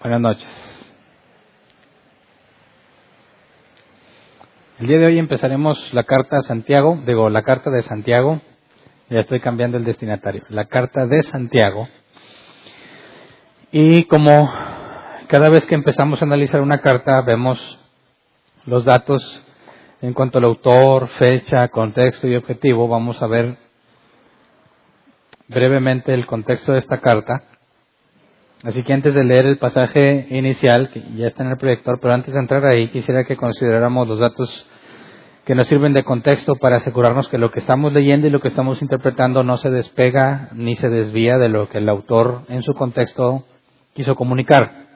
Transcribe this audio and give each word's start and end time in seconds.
Buenas 0.00 0.20
noches. 0.20 0.48
El 4.78 4.86
día 4.86 4.98
de 4.98 5.06
hoy 5.06 5.18
empezaremos 5.18 5.92
la 5.92 6.04
carta 6.04 6.36
a 6.36 6.42
Santiago, 6.42 7.00
digo, 7.04 7.28
la 7.30 7.42
carta 7.42 7.68
de 7.70 7.82
Santiago, 7.82 8.40
ya 9.10 9.18
estoy 9.18 9.40
cambiando 9.40 9.76
el 9.76 9.84
destinatario, 9.84 10.44
la 10.50 10.66
carta 10.66 11.06
de 11.06 11.20
Santiago. 11.24 11.88
Y 13.72 14.04
como 14.04 14.48
cada 15.26 15.48
vez 15.48 15.66
que 15.66 15.74
empezamos 15.74 16.22
a 16.22 16.26
analizar 16.26 16.60
una 16.60 16.80
carta 16.80 17.20
vemos 17.22 17.58
los 18.66 18.84
datos 18.84 19.44
en 20.00 20.14
cuanto 20.14 20.38
al 20.38 20.44
autor, 20.44 21.08
fecha, 21.18 21.66
contexto 21.70 22.28
y 22.28 22.36
objetivo, 22.36 22.86
vamos 22.86 23.20
a 23.20 23.26
ver 23.26 23.56
brevemente 25.48 26.14
el 26.14 26.24
contexto 26.24 26.70
de 26.70 26.78
esta 26.78 27.00
carta 27.00 27.57
Así 28.64 28.82
que 28.82 28.92
antes 28.92 29.14
de 29.14 29.22
leer 29.22 29.46
el 29.46 29.58
pasaje 29.58 30.26
inicial, 30.30 30.90
que 30.90 31.00
ya 31.14 31.28
está 31.28 31.44
en 31.44 31.50
el 31.50 31.58
proyector, 31.58 32.00
pero 32.00 32.12
antes 32.12 32.34
de 32.34 32.40
entrar 32.40 32.66
ahí, 32.66 32.88
quisiera 32.88 33.24
que 33.24 33.36
consideráramos 33.36 34.08
los 34.08 34.18
datos 34.18 34.66
que 35.44 35.54
nos 35.54 35.68
sirven 35.68 35.92
de 35.92 36.02
contexto 36.02 36.56
para 36.56 36.76
asegurarnos 36.76 37.28
que 37.28 37.38
lo 37.38 37.50
que 37.52 37.60
estamos 37.60 37.92
leyendo 37.92 38.26
y 38.26 38.30
lo 38.30 38.40
que 38.40 38.48
estamos 38.48 38.82
interpretando 38.82 39.44
no 39.44 39.56
se 39.58 39.70
despega 39.70 40.50
ni 40.52 40.74
se 40.76 40.88
desvía 40.88 41.38
de 41.38 41.48
lo 41.48 41.68
que 41.68 41.78
el 41.78 41.88
autor 41.88 42.42
en 42.48 42.62
su 42.62 42.74
contexto 42.74 43.44
quiso 43.94 44.16
comunicar. 44.16 44.86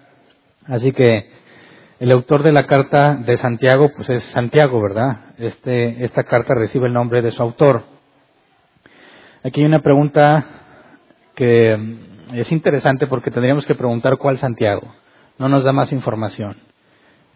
Así 0.66 0.93
que 0.93 1.30
el 2.01 2.10
autor 2.10 2.43
de 2.43 2.52
la 2.52 2.66
carta 2.66 3.15
de 3.15 3.38
Santiago, 3.38 3.93
pues 3.95 4.10
es 4.10 4.24
Santiago, 4.24 4.83
¿verdad? 4.83 5.35
Este, 5.38 6.05
esta 6.05 6.24
carta 6.24 6.52
recibe 6.55 6.88
el 6.88 6.93
nombre 6.93 7.23
de 7.23 7.30
su 7.30 7.41
autor. 7.41 7.85
Aquí 9.45 9.60
hay 9.60 9.66
una 9.66 9.82
pregunta 9.82 10.45
que 11.35 12.10
es 12.33 12.52
interesante 12.52 13.07
porque 13.07 13.30
tendríamos 13.30 13.66
que 13.66 13.75
preguntar 13.75 14.16
cuál 14.16 14.38
Santiago. 14.38 14.95
No 15.38 15.49
nos 15.49 15.65
da 15.65 15.73
más 15.73 15.93
información. 15.93 16.57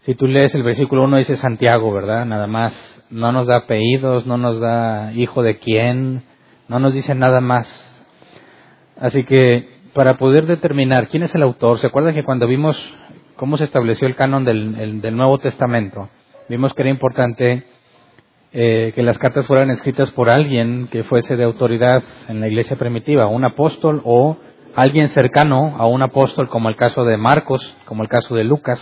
Si 0.00 0.14
tú 0.14 0.26
lees 0.26 0.54
el 0.54 0.62
versículo 0.62 1.04
1 1.04 1.16
dice 1.18 1.36
Santiago, 1.36 1.92
¿verdad? 1.92 2.24
Nada 2.24 2.46
más. 2.46 2.74
No 3.10 3.32
nos 3.32 3.46
da 3.46 3.56
apellidos, 3.56 4.26
no 4.26 4.36
nos 4.36 4.60
da 4.60 5.12
hijo 5.14 5.42
de 5.42 5.58
quién, 5.58 6.22
no 6.68 6.78
nos 6.78 6.94
dice 6.94 7.14
nada 7.14 7.40
más. 7.40 7.68
Así 8.98 9.24
que 9.24 9.68
para 9.94 10.14
poder 10.14 10.46
determinar 10.46 11.08
quién 11.08 11.22
es 11.22 11.34
el 11.34 11.42
autor, 11.42 11.78
¿se 11.78 11.86
acuerdan 11.86 12.14
que 12.14 12.24
cuando 12.24 12.46
vimos 12.46 12.76
cómo 13.36 13.56
se 13.56 13.64
estableció 13.64 14.06
el 14.08 14.16
canon 14.16 14.44
del, 14.44 15.00
del 15.00 15.16
Nuevo 15.16 15.38
Testamento, 15.38 16.08
vimos 16.48 16.74
que 16.74 16.82
era 16.82 16.90
importante 16.90 17.64
eh, 18.52 18.92
que 18.94 19.02
las 19.02 19.18
cartas 19.18 19.46
fueran 19.46 19.70
escritas 19.70 20.10
por 20.12 20.30
alguien 20.30 20.88
que 20.90 21.04
fuese 21.04 21.36
de 21.36 21.44
autoridad 21.44 22.02
en 22.28 22.40
la 22.40 22.48
iglesia 22.48 22.76
primitiva, 22.76 23.26
un 23.26 23.44
apóstol 23.44 24.00
o 24.04 24.38
alguien 24.76 25.08
cercano 25.08 25.74
a 25.78 25.86
un 25.86 26.02
apóstol, 26.02 26.50
como 26.50 26.68
el 26.68 26.76
caso 26.76 27.04
de 27.04 27.16
Marcos, 27.16 27.76
como 27.86 28.02
el 28.02 28.10
caso 28.10 28.34
de 28.36 28.44
Lucas, 28.44 28.78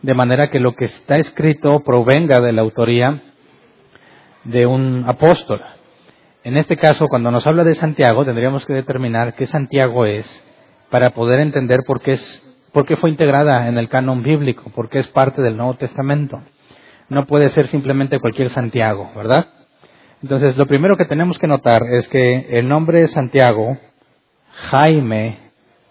de 0.00 0.14
manera 0.14 0.48
que 0.50 0.60
lo 0.60 0.74
que 0.74 0.86
está 0.86 1.16
escrito 1.16 1.80
provenga 1.84 2.40
de 2.40 2.52
la 2.52 2.62
autoría 2.62 3.22
de 4.44 4.64
un 4.64 5.04
apóstol. 5.06 5.60
En 6.42 6.56
este 6.56 6.78
caso, 6.78 7.08
cuando 7.08 7.30
nos 7.30 7.46
habla 7.46 7.64
de 7.64 7.74
Santiago, 7.74 8.24
tendríamos 8.24 8.64
que 8.64 8.72
determinar 8.72 9.34
qué 9.34 9.46
Santiago 9.46 10.06
es 10.06 10.26
para 10.88 11.10
poder 11.10 11.40
entender 11.40 11.80
por 11.86 12.00
qué, 12.00 12.12
es, 12.12 12.56
por 12.72 12.86
qué 12.86 12.96
fue 12.96 13.10
integrada 13.10 13.68
en 13.68 13.76
el 13.76 13.90
canon 13.90 14.22
bíblico, 14.22 14.70
por 14.74 14.88
qué 14.88 15.00
es 15.00 15.08
parte 15.08 15.42
del 15.42 15.58
Nuevo 15.58 15.74
Testamento. 15.74 16.40
No 17.10 17.26
puede 17.26 17.50
ser 17.50 17.68
simplemente 17.68 18.20
cualquier 18.20 18.48
Santiago, 18.48 19.10
¿verdad? 19.14 19.48
Entonces, 20.22 20.56
lo 20.56 20.66
primero 20.66 20.96
que 20.96 21.04
tenemos 21.04 21.38
que 21.38 21.46
notar 21.46 21.82
es 21.98 22.08
que 22.08 22.58
el 22.58 22.68
nombre 22.68 23.00
de 23.00 23.08
Santiago 23.08 23.76
Jaime, 24.56 25.38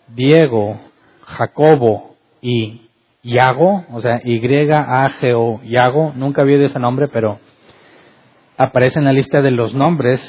Diego, 0.08 0.80
Jacobo 1.22 2.16
y 2.42 2.90
Yago, 3.24 3.86
o 3.92 4.02
sea, 4.02 4.22
Y-A-G-O, 4.24 5.62
Yago, 5.64 6.14
nunca 6.16 6.42
había 6.42 6.56
oído 6.56 6.68
ese 6.68 6.80
nombre, 6.80 7.08
pero 7.08 7.40
aparece 8.58 9.00
en 9.00 9.06
la 9.06 9.14
lista 9.14 9.42
de 9.42 9.52
los 9.52 9.74
nombres 9.74 10.22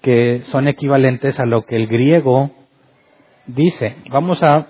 que 0.00 0.42
son 0.44 0.68
equivalentes 0.68 1.38
a 1.38 1.46
lo 1.46 1.64
que 1.64 1.76
el 1.76 1.86
griego 1.86 2.50
dice. 3.46 3.96
Vamos 4.10 4.42
a, 4.42 4.66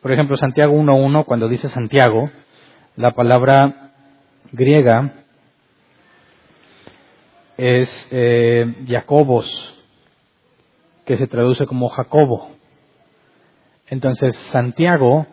por 0.00 0.12
ejemplo, 0.12 0.36
Santiago 0.36 0.74
1.1, 0.74 1.24
cuando 1.24 1.48
dice 1.48 1.68
Santiago, 1.68 2.30
la 2.96 3.12
palabra 3.12 3.92
griega 4.52 5.12
es 7.56 8.08
eh, 8.10 8.74
Jacobos, 8.88 9.81
que 11.04 11.16
se 11.16 11.26
traduce 11.26 11.66
como 11.66 11.88
Jacobo. 11.88 12.50
Entonces, 13.88 14.36
Santiago 14.52 15.26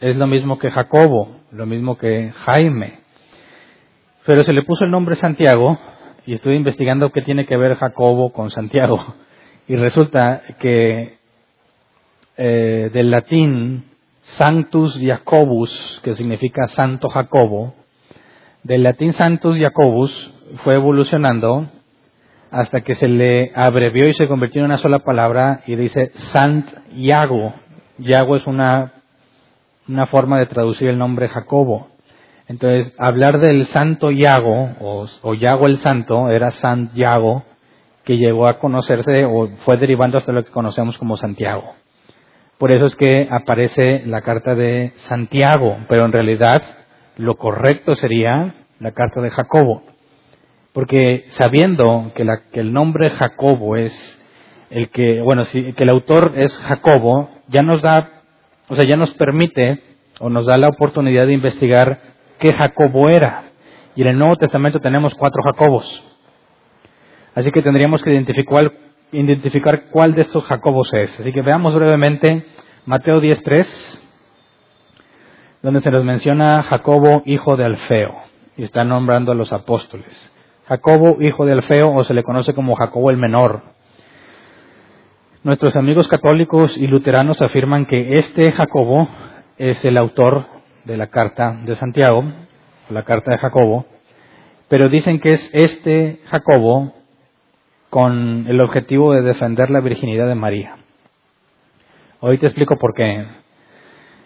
es 0.00 0.16
lo 0.16 0.26
mismo 0.26 0.58
que 0.58 0.70
Jacobo, 0.70 1.40
lo 1.50 1.66
mismo 1.66 1.96
que 1.96 2.30
Jaime. 2.44 3.00
Pero 4.26 4.42
se 4.42 4.52
le 4.52 4.62
puso 4.62 4.84
el 4.84 4.90
nombre 4.90 5.16
Santiago 5.16 5.78
y 6.26 6.34
estuve 6.34 6.56
investigando 6.56 7.10
qué 7.10 7.22
tiene 7.22 7.46
que 7.46 7.56
ver 7.56 7.74
Jacobo 7.74 8.32
con 8.32 8.50
Santiago. 8.50 9.02
Y 9.66 9.76
resulta 9.76 10.42
que 10.58 11.16
eh, 12.36 12.90
del 12.92 13.10
latín 13.10 13.84
Sanctus 14.36 15.00
Jacobus, 15.00 16.02
que 16.04 16.14
significa 16.16 16.66
Santo 16.66 17.08
Jacobo, 17.08 17.74
del 18.62 18.82
latín 18.82 19.14
Sanctus 19.14 19.56
Jacobus 19.58 20.34
fue 20.64 20.74
evolucionando 20.74 21.70
hasta 22.54 22.82
que 22.82 22.94
se 22.94 23.08
le 23.08 23.50
abrevió 23.56 24.08
y 24.08 24.14
se 24.14 24.28
convirtió 24.28 24.60
en 24.60 24.66
una 24.66 24.78
sola 24.78 25.00
palabra 25.00 25.62
y 25.66 25.74
dice 25.74 26.12
Sant 26.32 26.66
Yago. 26.94 27.52
Yago 27.98 28.36
es 28.36 28.46
una, 28.46 28.92
una 29.88 30.06
forma 30.06 30.38
de 30.38 30.46
traducir 30.46 30.88
el 30.88 30.96
nombre 30.96 31.28
Jacobo. 31.28 31.88
Entonces, 32.46 32.94
hablar 32.96 33.40
del 33.40 33.66
santo 33.66 34.12
Yago, 34.12 34.70
o, 34.80 35.06
o 35.22 35.34
Yago 35.34 35.66
el 35.66 35.78
santo, 35.78 36.30
era 36.30 36.52
Sant 36.52 36.92
Yago, 36.94 37.42
que 38.04 38.18
llegó 38.18 38.46
a 38.46 38.60
conocerse 38.60 39.24
o 39.24 39.48
fue 39.64 39.76
derivando 39.76 40.18
hasta 40.18 40.30
lo 40.30 40.44
que 40.44 40.52
conocemos 40.52 40.96
como 40.96 41.16
Santiago. 41.16 41.74
Por 42.58 42.72
eso 42.72 42.86
es 42.86 42.94
que 42.94 43.26
aparece 43.32 44.06
la 44.06 44.20
carta 44.20 44.54
de 44.54 44.92
Santiago, 45.08 45.78
pero 45.88 46.04
en 46.04 46.12
realidad 46.12 46.62
lo 47.16 47.34
correcto 47.34 47.96
sería 47.96 48.54
la 48.78 48.92
carta 48.92 49.20
de 49.20 49.30
Jacobo. 49.30 49.82
Porque 50.74 51.24
sabiendo 51.28 52.10
que, 52.16 52.26
el 52.60 52.72
nombre 52.72 53.10
Jacobo 53.10 53.76
es 53.76 53.94
el 54.70 54.88
que, 54.88 55.22
bueno, 55.22 55.44
si, 55.44 55.72
que 55.72 55.84
el 55.84 55.88
autor 55.88 56.32
es 56.34 56.58
Jacobo, 56.58 57.30
ya 57.46 57.62
nos 57.62 57.80
da, 57.80 58.24
o 58.68 58.74
sea, 58.74 58.84
ya 58.84 58.96
nos 58.96 59.14
permite 59.14 59.80
o 60.18 60.28
nos 60.30 60.46
da 60.46 60.58
la 60.58 60.66
oportunidad 60.66 61.28
de 61.28 61.32
investigar 61.32 62.00
qué 62.40 62.52
Jacobo 62.52 63.08
era. 63.08 63.44
Y 63.94 64.02
en 64.02 64.08
el 64.08 64.18
Nuevo 64.18 64.34
Testamento 64.34 64.80
tenemos 64.80 65.14
cuatro 65.14 65.44
Jacobos. 65.44 66.04
Así 67.36 67.52
que 67.52 67.62
tendríamos 67.62 68.02
que 68.02 68.10
identificar, 68.10 69.84
cuál 69.90 70.14
de 70.16 70.22
estos 70.22 70.44
Jacobos 70.44 70.92
es. 70.92 71.20
Así 71.20 71.32
que 71.32 71.42
veamos 71.42 71.72
brevemente 71.72 72.46
Mateo 72.84 73.20
10.3, 73.20 74.00
donde 75.62 75.80
se 75.82 75.92
nos 75.92 76.04
menciona 76.04 76.64
Jacobo, 76.64 77.22
hijo 77.26 77.56
de 77.56 77.64
Alfeo, 77.64 78.16
y 78.56 78.64
está 78.64 78.82
nombrando 78.82 79.30
a 79.30 79.36
los 79.36 79.52
apóstoles. 79.52 80.33
Jacobo, 80.66 81.20
hijo 81.20 81.44
de 81.44 81.52
Alfeo, 81.52 81.94
o 81.94 82.04
se 82.04 82.14
le 82.14 82.22
conoce 82.22 82.54
como 82.54 82.74
Jacobo 82.74 83.10
el 83.10 83.16
Menor. 83.16 83.62
Nuestros 85.42 85.76
amigos 85.76 86.08
católicos 86.08 86.76
y 86.78 86.86
luteranos 86.86 87.42
afirman 87.42 87.84
que 87.84 88.16
este 88.16 88.50
Jacobo 88.50 89.08
es 89.58 89.84
el 89.84 89.98
autor 89.98 90.46
de 90.84 90.96
la 90.96 91.08
carta 91.08 91.58
de 91.64 91.76
Santiago, 91.76 92.24
la 92.88 93.02
carta 93.02 93.32
de 93.32 93.38
Jacobo, 93.38 93.84
pero 94.68 94.88
dicen 94.88 95.20
que 95.20 95.32
es 95.32 95.50
este 95.52 96.20
Jacobo 96.26 96.94
con 97.90 98.46
el 98.48 98.60
objetivo 98.60 99.12
de 99.12 99.22
defender 99.22 99.70
la 99.70 99.80
virginidad 99.80 100.26
de 100.26 100.34
María. 100.34 100.76
Hoy 102.20 102.38
te 102.38 102.46
explico 102.46 102.76
por 102.78 102.94
qué. 102.94 103.26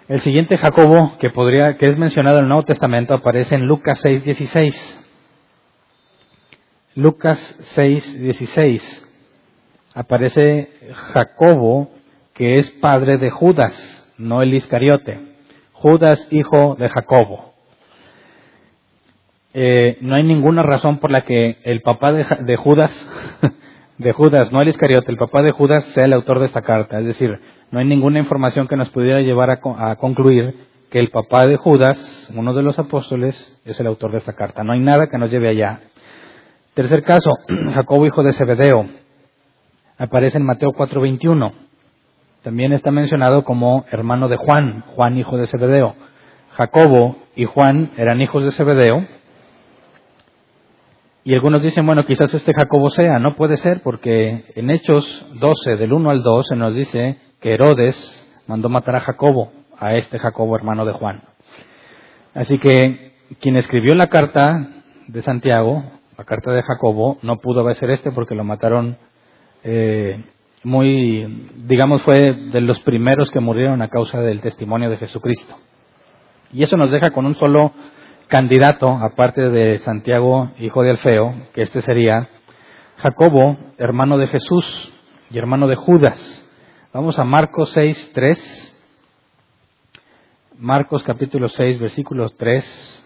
El 0.07 0.21
siguiente 0.21 0.57
Jacobo 0.57 1.19
que 1.19 1.31
podría 1.31 1.77
que 1.77 1.91
es 1.91 1.99
mencionado 1.99 2.39
en 2.39 2.45
el 2.45 2.49
Nuevo 2.49 2.63
Testamento 2.63 3.13
aparece 3.13 3.57
en 3.57 3.67
Lucas 3.67 4.01
6:16. 4.05 4.98
Lucas 6.99 7.39
6, 7.77 8.23
16. 8.23 9.09
Aparece 9.95 10.69
Jacobo, 11.13 11.91
que 12.35 12.59
es 12.59 12.69
padre 12.73 13.19
de 13.19 13.31
Judas, 13.31 13.73
no 14.19 14.43
el 14.43 14.53
Iscariote. 14.53 15.21
Judas, 15.75 16.27
hijo 16.33 16.75
de 16.75 16.89
Jacobo. 16.89 17.55
Eh, 19.55 19.99
no 20.01 20.17
hay 20.17 20.25
ninguna 20.25 20.65
razón 20.65 20.99
por 20.99 21.13
la 21.13 21.21
que 21.21 21.59
el 21.63 21.83
papá 21.83 22.13
de, 22.13 22.57
Judas, 22.57 23.07
de 23.99 24.11
Judas, 24.11 24.51
no 24.51 24.61
el 24.61 24.67
Iscariote, 24.67 25.13
el 25.13 25.19
papá 25.19 25.43
de 25.43 25.53
Judas 25.53 25.85
sea 25.95 26.05
el 26.05 26.13
autor 26.13 26.41
de 26.41 26.47
esta 26.47 26.63
carta. 26.63 26.99
Es 26.99 27.07
decir, 27.07 27.39
no 27.71 27.79
hay 27.79 27.87
ninguna 27.87 28.19
información 28.19 28.67
que 28.67 28.75
nos 28.75 28.91
pudiera 28.91 29.21
llevar 29.21 29.51
a, 29.51 29.61
a 29.91 29.95
concluir 29.95 30.67
que 30.91 30.99
el 30.99 31.11
papá 31.11 31.47
de 31.47 31.59
Judas, 31.59 32.29
uno 32.35 32.55
de 32.55 32.65
los 32.65 32.77
apóstoles, 32.77 33.37
es 33.65 33.79
el 33.79 33.87
autor 33.87 34.11
de 34.11 34.19
esta 34.19 34.33
carta. 34.33 34.65
No 34.65 34.73
hay 34.73 34.81
nada 34.81 35.09
que 35.09 35.19
nos 35.19 35.31
lleve 35.31 35.49
allá. 35.49 35.83
Tercer 36.79 37.03
caso, 37.03 37.33
Jacobo 37.75 38.07
hijo 38.07 38.23
de 38.23 38.33
Zebedeo. 38.33 38.87
Aparece 39.99 40.39
en 40.39 40.47
Mateo 40.47 40.71
4:21. 40.71 41.53
también 42.45 42.73
está 42.73 42.93
mencionado 42.93 43.43
como 43.43 43.85
hermano 43.91 44.29
de 44.29 44.37
Juan, 44.37 44.85
Juan 44.95 45.19
hijo 45.19 45.37
de 45.37 45.49
Zebedeo. 45.49 45.97
Jacobo 46.53 47.17
y 47.35 47.47
Juan 47.47 47.91
eran 47.97 48.21
hijos 48.21 48.45
de 48.45 48.53
Zebedeo. 48.53 49.05
Y 51.25 51.35
algunos 51.35 51.63
dicen, 51.63 51.85
bueno, 51.85 52.07
quizás 52.07 52.33
este 52.33 52.53
Jacobo 52.55 52.91
sea, 52.91 53.19
no 53.19 53.35
puede 53.35 53.57
ser 53.57 53.83
porque 53.83 54.45
en 54.55 54.71
Hechos 54.71 55.27
12, 55.41 55.79
del 55.79 55.93
1 55.93 56.11
al 56.11 56.23
2, 56.23 56.47
se 56.47 56.55
nos 56.55 56.77
dice 56.77 57.19
que 57.41 57.55
Herodes 57.55 57.97
mandó 58.47 58.69
matar 58.69 58.95
a 58.95 59.01
Jacobo, 59.01 59.51
a 59.81 59.97
este 59.97 60.21
Jacobo 60.21 60.55
hermano 60.55 60.85
de 60.85 60.93
Juan. 60.93 61.23
Así 62.35 62.57
que 62.61 63.15
quien 63.41 63.57
escribió 63.57 63.97
la 63.97 64.07
carta 64.07 64.69
de 65.09 65.23
Santiago, 65.23 65.98
la 66.19 66.25
carta 66.25 66.51
de 66.51 66.63
Jacobo, 66.63 67.19
no 67.23 67.37
pudo 67.37 67.61
haber 67.61 67.77
ser 67.77 67.91
este 67.91 68.11
porque 68.11 68.35
lo 68.35 68.43
mataron 68.43 68.99
eh, 69.63 70.25
muy, 70.65 71.53
digamos, 71.67 72.03
fue 72.03 72.33
de 72.33 72.61
los 72.61 72.81
primeros 72.81 73.31
que 73.31 73.39
murieron 73.39 73.83
a 73.83 73.89
causa 73.89 74.21
del 74.21 74.41
testimonio 74.41 74.91
de 74.91 74.97
Jesucristo. 74.97 75.55
Y 76.53 76.65
eso 76.65 76.77
nos 76.77 76.91
deja 76.91 77.11
con 77.11 77.25
un 77.25 77.37
solo 77.37 77.73
candidato, 78.27 78.89
aparte 78.89 79.49
de 79.49 79.79
Santiago, 79.79 80.51
hijo 80.59 80.83
de 80.83 80.91
Alfeo, 80.91 81.35
que 81.55 81.63
este 81.63 81.83
sería 81.83 82.29
Jacobo, 82.97 83.57
hermano 83.79 84.19
de 84.19 84.27
Jesús 84.27 84.93
y 85.31 85.39
hermano 85.39 85.69
de 85.69 85.77
Judas. 85.77 86.19
Vamos 86.93 87.17
a 87.21 87.25
Marcos 87.25 87.71
6, 87.75 88.11
3. 88.13 88.75
Marcos 90.59 91.05
capítulo 91.05 91.49
6, 91.49 91.79
versículo 91.79 92.29
3. 92.31 92.98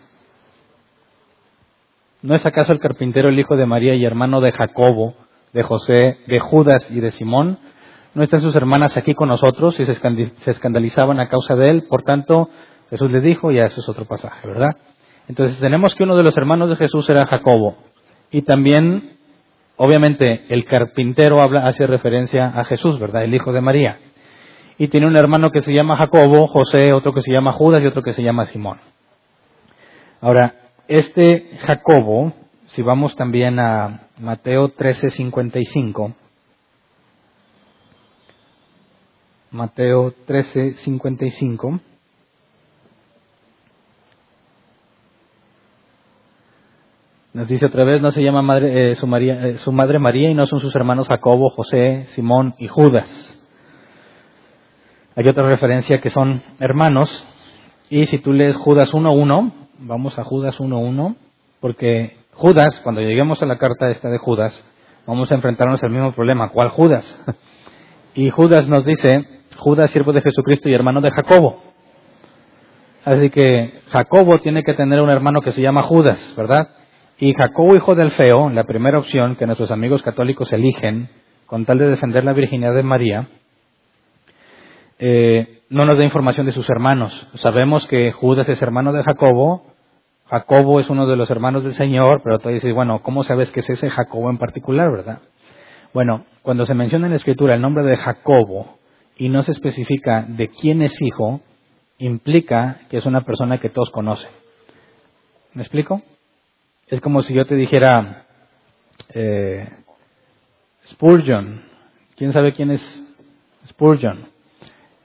¿No 2.23 2.37
es 2.37 2.47
acaso 2.47 2.73
el 2.73 2.79
carpintero 2.79 3.31
el 3.31 3.39
hijo 3.39 3.57
de 3.57 3.67
María 3.67 3.95
y 3.95 4.05
hermano 4.05 4.41
de 4.41 4.53
Jacobo, 4.53 5.15
de 5.53 5.65
José, 5.65 6.19
de 6.29 6.39
Judas 6.39 6.89
y 6.91 7.01
de 7.01 7.11
Simón? 7.11 7.59
¿No 8.15 8.23
están 8.23 8.41
sus 8.41 8.55
hermanas 8.55 8.97
aquí 8.97 9.13
con 9.13 9.29
nosotros 9.29 9.79
y 9.81 9.87
se 9.87 10.51
escandalizaban 10.51 11.19
a 11.19 11.29
causa 11.29 11.57
de 11.57 11.71
él? 11.71 11.85
Por 11.89 12.03
tanto, 12.03 12.49
Jesús 12.91 13.11
le 13.11 13.21
dijo, 13.21 13.51
y 13.51 13.59
eso 13.59 13.81
es 13.81 13.89
otro 13.89 14.05
pasaje, 14.05 14.47
¿verdad? 14.47 14.77
Entonces 15.27 15.59
tenemos 15.59 15.97
que 15.97 16.05
uno 16.05 16.15
de 16.15 16.23
los 16.23 16.37
hermanos 16.37 16.69
de 16.71 16.77
Jesús 16.77 17.11
era 17.11 17.27
Jacobo. 17.27 17.77
Y 18.31 18.43
también, 18.43 19.17
obviamente, 19.77 20.45
el 20.49 20.65
carpintero 20.65 21.43
habla, 21.43 21.67
hace 21.67 21.89
referencia 21.89 22.53
a 22.55 22.65
Jesús, 22.65 23.01
¿verdad? 23.01 23.25
El 23.25 23.35
hijo 23.35 23.53
de 23.53 23.61
María. 23.61 23.99
Y 24.79 24.89
tiene 24.89 25.09
un 25.09 25.17
hermano 25.17 25.51
que 25.51 25.61
se 25.61 25.73
llama 25.73 25.97
Jacobo, 25.97 26.47
José, 26.47 26.93
otro 26.93 27.13
que 27.13 27.23
se 27.23 27.33
llama 27.33 27.53
Judas 27.53 27.83
y 27.83 27.87
otro 27.87 28.03
que 28.03 28.13
se 28.13 28.23
llama 28.23 28.47
Simón. 28.47 28.79
Ahora, 30.21 30.55
este 30.97 31.57
Jacobo, 31.59 32.33
si 32.67 32.83
vamos 32.83 33.17
también 33.17 33.59
a 33.59 34.09
Mateo 34.19 34.69
13:55, 34.75 36.15
Mateo 39.51 40.13
13:55, 40.27 41.81
Nos 47.35 47.49
dice 47.49 47.65
otra 47.65 47.85
vez, 47.85 48.03
no 48.03 48.13
se 48.13 48.23
llama 48.23 48.43
madre, 48.43 48.91
eh, 48.91 48.95
su, 48.95 49.07
eh, 49.17 49.55
su, 49.57 49.73
madre 49.73 49.99
María 49.99 50.31
y 50.31 50.35
no 50.35 50.45
son 50.45 50.61
sus 50.61 50.77
hermanos 50.77 51.09
Jacobo, 51.09 51.49
José, 51.49 52.05
Simón 52.09 52.55
y 52.59 52.69
Judas. 52.69 53.09
Hay 55.17 55.27
otra 55.27 55.49
referencia 55.49 55.99
que 56.03 56.11
son 56.11 56.43
hermanos. 56.61 57.27
Y 57.89 58.05
si 58.05 58.19
tú 58.19 58.35
lees 58.35 58.57
Judas 58.57 58.93
1.1, 58.93 59.62
vamos 59.83 60.19
a 60.19 60.25
Judas 60.25 60.59
1.1, 60.59 61.17
porque 61.61 62.17
Judas, 62.33 62.81
cuando 62.83 63.01
lleguemos 63.01 63.43
a 63.43 63.47
la 63.47 63.59
carta 63.59 63.91
esta 63.91 64.09
de 64.09 64.19
Judas, 64.19 64.59
vamos 65.07 65.31
a 65.31 65.35
enfrentarnos 65.35 65.83
al 65.83 65.91
mismo 65.91 66.13
problema. 66.13 66.49
¿Cuál 66.51 66.69
Judas? 66.71 67.05
Y 68.15 68.29
Judas 68.29 68.69
nos 68.69 68.85
dice, 68.85 69.27
Judas, 69.57 69.91
siervo 69.91 70.13
de 70.13 70.21
Jesucristo 70.21 70.69
y 70.69 70.75
hermano 70.75 71.01
de 71.01 71.11
Jacobo. 71.11 71.63
Así 73.07 73.31
que 73.31 73.81
Jacobo 73.89 74.39
tiene 74.39 74.63
que 74.63 74.75
tener 74.75 75.01
un 75.01 75.09
hermano 75.09 75.41
que 75.41 75.51
se 75.51 75.63
llama 75.63 75.83
Judas, 75.85 76.35
¿verdad? 76.37 76.69
Y 77.19 77.33
Jacobo, 77.33 77.75
hijo 77.75 77.95
del 77.95 78.11
feo, 78.11 78.51
la 78.51 78.65
primera 78.65 78.99
opción 78.99 79.37
que 79.37 79.47
nuestros 79.47 79.71
amigos 79.71 80.03
católicos 80.03 80.53
eligen 80.53 81.09
con 81.47 81.65
tal 81.65 81.79
de 81.79 81.89
defender 81.89 82.23
la 82.23 82.35
virginidad 82.35 82.75
de 82.75 82.83
María, 82.83 83.29
eh, 84.99 85.63
no 85.71 85.87
nos 85.87 85.97
da 85.97 86.05
información 86.05 86.45
de 86.45 86.53
sus 86.53 86.69
hermanos. 86.69 87.29
Sabemos 87.37 87.87
que 87.87 88.13
Judas 88.13 88.47
es 88.51 88.61
hermano 88.61 88.93
de 88.93 89.03
Jacobo, 89.03 89.72
Jacobo 90.33 90.81
es 90.81 90.89
uno 90.89 91.07
de 91.07 91.15
los 91.15 91.31
hermanos 91.31 91.63
del 91.63 91.75
Señor, 91.75 92.23
pero 92.25 92.39
tú 92.39 92.49
dices, 92.49 92.73
bueno, 92.73 93.03
¿cómo 93.03 93.23
sabes 93.23 93.53
que 93.53 93.61
es 93.61 93.69
ese 93.69 93.91
Jacobo 93.91 94.31
en 94.31 94.39
particular, 94.39 94.91
verdad? 94.91 95.19
Bueno, 95.93 96.25
cuando 96.41 96.65
se 96.65 96.73
menciona 96.73 97.05
en 97.05 97.11
la 97.11 97.19
Escritura 97.19 97.55
el 97.55 97.61
nombre 97.61 97.85
de 97.85 97.99
Jacobo 97.99 98.79
y 99.19 99.29
no 99.29 99.43
se 99.43 99.53
especifica 99.53 100.25
de 100.27 100.49
quién 100.49 100.81
es 100.81 100.99
hijo, 101.03 101.43
implica 101.99 102.81
que 102.89 102.97
es 102.97 103.05
una 103.05 103.27
persona 103.27 103.61
que 103.61 103.69
todos 103.69 103.91
conocen. 103.91 104.31
¿Me 105.53 105.61
explico? 105.61 106.01
Es 106.87 107.03
como 107.03 107.23
si 107.23 107.35
yo 107.35 107.45
te 107.45 107.55
dijera 107.55 108.25
eh, 109.13 109.69
Spurgeon. 110.93 111.61
¿Quién 112.17 112.33
sabe 112.33 112.55
quién 112.55 112.71
es 112.71 112.81
Spurgeon? 113.67 114.32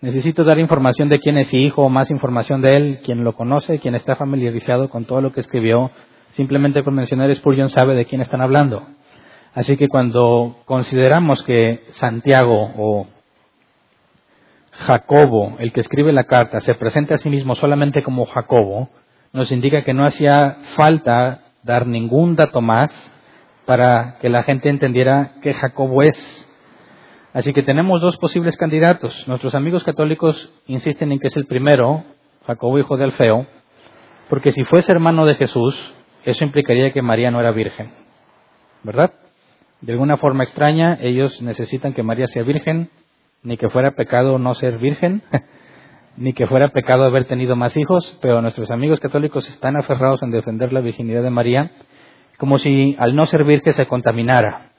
Necesito 0.08 0.46
dar 0.46 0.58
información 0.58 1.10
de 1.10 1.20
quién 1.20 1.38
es 1.38 1.54
hijo, 1.54 1.90
más 1.90 2.10
información 2.12 2.62
de 2.62 2.78
él, 2.78 3.00
quien 3.04 3.26
lo 3.26 3.34
conoce, 3.34 3.80
quien 3.80 3.94
está 3.94 4.16
familiarizado 4.16 4.90
con 4.90 5.04
todo 5.04 5.20
lo 5.20 5.34
que 5.34 5.42
escribió. 5.42 5.92
Simplemente 6.30 6.82
por 6.82 6.94
mencionar 6.94 7.36
Spurgeon 7.36 7.68
sabe 7.68 7.94
de 7.94 8.06
quién 8.06 8.22
están 8.22 8.40
hablando. 8.40 8.88
Así 9.54 9.76
que 9.76 9.90
cuando 9.90 10.60
consideramos 10.64 11.44
que 11.44 11.84
Santiago 11.90 12.72
o 12.78 13.08
Jacobo, 14.72 15.58
el 15.60 15.74
que 15.74 15.82
escribe 15.82 16.14
la 16.14 16.24
carta, 16.24 16.62
se 16.62 16.76
presenta 16.76 17.16
a 17.16 17.18
sí 17.18 17.30
mismo 17.30 17.54
solamente 17.56 18.02
como 18.02 18.28
Jacobo, 18.28 18.88
nos 19.34 19.52
indica 19.52 19.84
que 19.84 19.94
no 19.94 20.06
hacía 20.06 20.56
falta 20.78 21.42
dar 21.64 21.86
ningún 21.86 22.38
dato 22.38 22.62
más 22.62 22.90
para 23.66 24.16
que 24.22 24.30
la 24.30 24.44
gente 24.44 24.70
entendiera 24.70 25.34
que 25.42 25.54
Jacobo 25.54 26.02
es. 26.02 26.47
Así 27.34 27.54
que 27.54 27.64
tenemos 27.64 28.02
dos 28.02 28.18
posibles 28.18 28.58
candidatos. 28.58 29.28
Nuestros 29.28 29.54
amigos 29.54 29.84
católicos 29.84 30.50
insisten 30.66 31.12
en 31.12 31.20
que 31.20 31.28
es 31.28 31.36
el 31.36 31.46
primero, 31.46 32.04
Jacobo 32.46 32.80
hijo 32.80 32.98
de 32.98 33.04
Alfeo, 33.04 33.46
porque 34.30 34.52
si 34.52 34.64
fuese 34.64 34.92
hermano 34.92 35.26
de 35.26 35.36
Jesús, 35.36 35.76
eso 36.24 36.44
implicaría 36.44 36.92
que 36.92 37.02
María 37.02 37.32
no 37.32 37.40
era 37.40 37.52
virgen. 37.52 37.92
¿Verdad? 38.84 39.14
De 39.82 39.92
alguna 39.94 40.18
forma 40.18 40.44
extraña, 40.44 40.98
ellos 41.02 41.42
necesitan 41.42 41.94
que 41.94 42.04
María 42.04 42.28
sea 42.28 42.44
virgen, 42.44 42.90
ni 43.44 43.58
que 43.58 43.70
fuera 43.70 43.92
pecado 43.92 44.40
no 44.40 44.54
ser 44.56 44.78
virgen, 44.78 45.22
ni 46.18 46.34
que 46.34 46.48
fuera 46.48 46.70
pecado 46.70 47.04
haber 47.04 47.26
tenido 47.26 47.56
más 47.56 47.78
hijos, 47.78 48.18
pero 48.22 48.42
nuestros 48.42 48.72
amigos 48.72 49.00
católicos 49.00 49.48
están 49.50 49.78
aferrados 49.78 50.24
en 50.24 50.32
defender 50.32 50.74
la 50.74 50.82
virginidad 50.82 51.22
de 51.22 51.30
María, 51.30 51.72
como 52.38 52.58
si 52.58 52.96
al 53.00 53.16
no 53.16 53.26
ser 53.26 53.44
virgen 53.44 53.74
se 53.74 53.86
contaminara. 53.86 54.72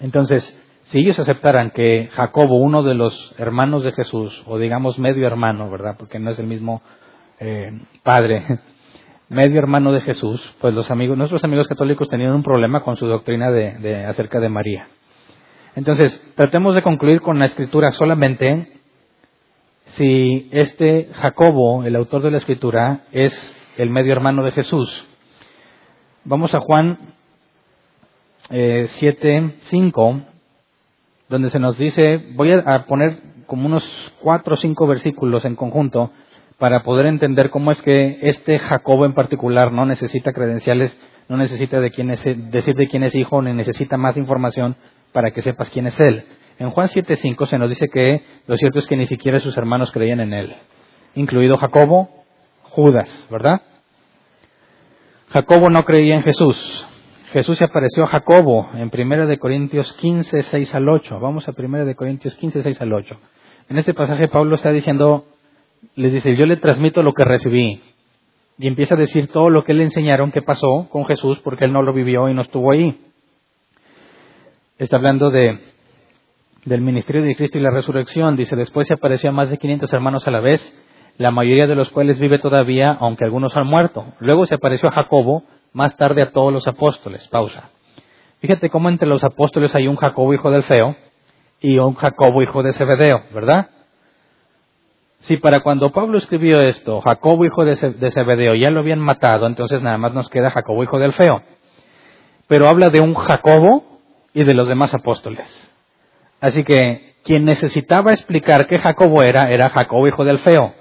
Entonces, 0.00 0.54
si 0.88 1.00
ellos 1.00 1.18
aceptaran 1.18 1.70
que 1.70 2.08
Jacobo, 2.12 2.56
uno 2.56 2.82
de 2.82 2.94
los 2.94 3.34
hermanos 3.36 3.84
de 3.84 3.92
Jesús, 3.92 4.42
o 4.46 4.58
digamos 4.58 4.98
medio 4.98 5.26
hermano, 5.26 5.70
¿verdad? 5.70 5.96
Porque 5.98 6.18
no 6.18 6.30
es 6.30 6.38
el 6.38 6.46
mismo 6.46 6.80
eh, 7.40 7.72
padre, 8.02 8.44
medio 9.28 9.58
hermano 9.58 9.92
de 9.92 10.00
Jesús, 10.00 10.54
pues 10.62 10.72
los 10.72 10.90
amigos, 10.90 11.18
nuestros 11.18 11.44
amigos 11.44 11.68
católicos 11.68 12.08
tenían 12.08 12.32
un 12.32 12.42
problema 12.42 12.82
con 12.82 12.96
su 12.96 13.06
doctrina 13.06 13.50
de, 13.50 14.06
acerca 14.06 14.40
de 14.40 14.48
María. 14.48 14.88
Entonces, 15.76 16.22
tratemos 16.34 16.74
de 16.74 16.82
concluir 16.82 17.20
con 17.20 17.38
la 17.38 17.44
escritura 17.44 17.92
solamente 17.92 18.72
si 19.88 20.48
este 20.52 21.10
Jacobo, 21.12 21.84
el 21.84 21.96
autor 21.96 22.22
de 22.22 22.30
la 22.30 22.38
escritura, 22.38 23.04
es 23.12 23.32
el 23.76 23.90
medio 23.90 24.12
hermano 24.12 24.42
de 24.42 24.52
Jesús. 24.52 25.06
Vamos 26.24 26.54
a 26.54 26.60
Juan 26.60 27.14
eh, 28.48 28.86
7, 28.88 29.54
5 29.64 30.22
donde 31.28 31.50
se 31.50 31.58
nos 31.58 31.76
dice, 31.78 32.24
voy 32.34 32.52
a 32.52 32.84
poner 32.86 33.18
como 33.46 33.66
unos 33.66 33.84
cuatro 34.20 34.54
o 34.54 34.58
cinco 34.58 34.86
versículos 34.86 35.44
en 35.44 35.56
conjunto 35.56 36.10
para 36.58 36.82
poder 36.82 37.06
entender 37.06 37.50
cómo 37.50 37.70
es 37.70 37.80
que 37.82 38.18
este 38.22 38.58
Jacobo 38.58 39.06
en 39.06 39.14
particular 39.14 39.72
no 39.72 39.86
necesita 39.86 40.32
credenciales, 40.32 40.96
no 41.28 41.36
necesita 41.36 41.80
de 41.80 41.90
quién 41.90 42.10
es, 42.10 42.22
decir 42.50 42.74
de 42.74 42.88
quién 42.88 43.04
es 43.04 43.14
hijo, 43.14 43.40
ni 43.42 43.52
necesita 43.52 43.96
más 43.96 44.16
información 44.16 44.76
para 45.12 45.30
que 45.30 45.42
sepas 45.42 45.70
quién 45.70 45.86
es 45.86 45.98
él. 46.00 46.24
En 46.58 46.70
Juan 46.70 46.88
7.5 46.88 47.46
se 47.46 47.58
nos 47.58 47.68
dice 47.68 47.88
que 47.88 48.22
lo 48.46 48.56
cierto 48.56 48.80
es 48.80 48.86
que 48.86 48.96
ni 48.96 49.06
siquiera 49.06 49.38
sus 49.38 49.56
hermanos 49.56 49.92
creían 49.92 50.20
en 50.20 50.32
él, 50.32 50.56
incluido 51.14 51.56
Jacobo, 51.58 52.08
Judas, 52.62 53.08
¿verdad? 53.30 53.62
Jacobo 55.28 55.70
no 55.70 55.84
creía 55.84 56.16
en 56.16 56.22
Jesús, 56.22 56.87
Jesús 57.32 57.58
se 57.58 57.64
apareció 57.64 58.04
a 58.04 58.06
Jacobo 58.06 58.70
en 58.74 58.90
1 58.92 59.26
de 59.26 59.38
Corintios 59.38 59.92
15, 59.94 60.44
6 60.44 60.74
al 60.74 60.88
8. 60.88 61.20
Vamos 61.20 61.46
a 61.46 61.52
1 61.56 61.84
de 61.84 61.94
Corintios 61.94 62.34
15, 62.36 62.62
6 62.62 62.80
al 62.80 62.92
8. 62.92 63.16
En 63.68 63.78
este 63.78 63.92
pasaje 63.92 64.28
Pablo 64.28 64.54
está 64.54 64.72
diciendo, 64.72 65.26
les 65.94 66.12
dice, 66.12 66.34
yo 66.36 66.46
le 66.46 66.56
transmito 66.56 67.02
lo 67.02 67.12
que 67.12 67.24
recibí. 67.24 67.82
Y 68.56 68.66
empieza 68.66 68.94
a 68.94 68.98
decir 68.98 69.28
todo 69.28 69.50
lo 69.50 69.62
que 69.62 69.74
le 69.74 69.84
enseñaron 69.84 70.32
que 70.32 70.40
pasó 70.40 70.88
con 70.90 71.04
Jesús 71.04 71.38
porque 71.44 71.66
él 71.66 71.72
no 71.72 71.82
lo 71.82 71.92
vivió 71.92 72.30
y 72.30 72.34
no 72.34 72.40
estuvo 72.40 72.72
ahí. 72.72 72.98
Está 74.78 74.96
hablando 74.96 75.30
de 75.30 75.60
del 76.64 76.80
ministerio 76.80 77.22
de 77.22 77.36
Cristo 77.36 77.58
y 77.58 77.62
la 77.62 77.70
resurrección. 77.70 78.36
Dice, 78.36 78.56
después 78.56 78.86
se 78.86 78.94
apareció 78.94 79.30
a 79.30 79.32
más 79.32 79.50
de 79.50 79.58
500 79.58 79.92
hermanos 79.92 80.26
a 80.26 80.30
la 80.30 80.40
vez, 80.40 80.62
la 81.18 81.30
mayoría 81.30 81.66
de 81.66 81.74
los 81.74 81.90
cuales 81.90 82.18
vive 82.18 82.38
todavía, 82.38 82.92
aunque 83.00 83.24
algunos 83.24 83.56
han 83.56 83.66
muerto. 83.66 84.14
Luego 84.18 84.46
se 84.46 84.54
apareció 84.54 84.88
a 84.88 84.92
Jacobo, 84.92 85.44
más 85.72 85.96
tarde 85.96 86.22
a 86.22 86.32
todos 86.32 86.52
los 86.52 86.66
apóstoles. 86.66 87.26
Pausa. 87.28 87.70
Fíjate 88.40 88.70
cómo 88.70 88.88
entre 88.88 89.08
los 89.08 89.24
apóstoles 89.24 89.74
hay 89.74 89.88
un 89.88 89.96
Jacobo 89.96 90.32
hijo 90.32 90.50
del 90.50 90.62
feo 90.62 90.96
y 91.60 91.78
un 91.78 91.94
Jacobo 91.94 92.42
hijo 92.42 92.62
de 92.62 92.72
Zebedeo, 92.72 93.24
¿verdad? 93.34 93.70
Si 95.20 95.36
para 95.36 95.60
cuando 95.60 95.90
Pablo 95.90 96.18
escribió 96.18 96.60
esto, 96.60 97.00
Jacobo 97.00 97.44
hijo 97.44 97.64
de 97.64 97.76
Zebedeo 97.76 98.54
ya 98.54 98.70
lo 98.70 98.80
habían 98.80 99.00
matado, 99.00 99.46
entonces 99.46 99.82
nada 99.82 99.98
más 99.98 100.14
nos 100.14 100.28
queda 100.30 100.50
Jacobo 100.50 100.84
hijo 100.84 100.98
del 100.98 101.12
feo. 101.12 101.42
Pero 102.46 102.68
habla 102.68 102.90
de 102.90 103.00
un 103.00 103.14
Jacobo 103.14 104.00
y 104.32 104.44
de 104.44 104.54
los 104.54 104.68
demás 104.68 104.94
apóstoles. 104.94 105.46
Así 106.40 106.62
que 106.62 107.16
quien 107.24 107.44
necesitaba 107.44 108.12
explicar 108.12 108.68
qué 108.68 108.78
Jacobo 108.78 109.22
era, 109.22 109.50
era 109.50 109.70
Jacobo 109.70 110.06
hijo 110.06 110.24
del 110.24 110.38
feo. 110.38 110.74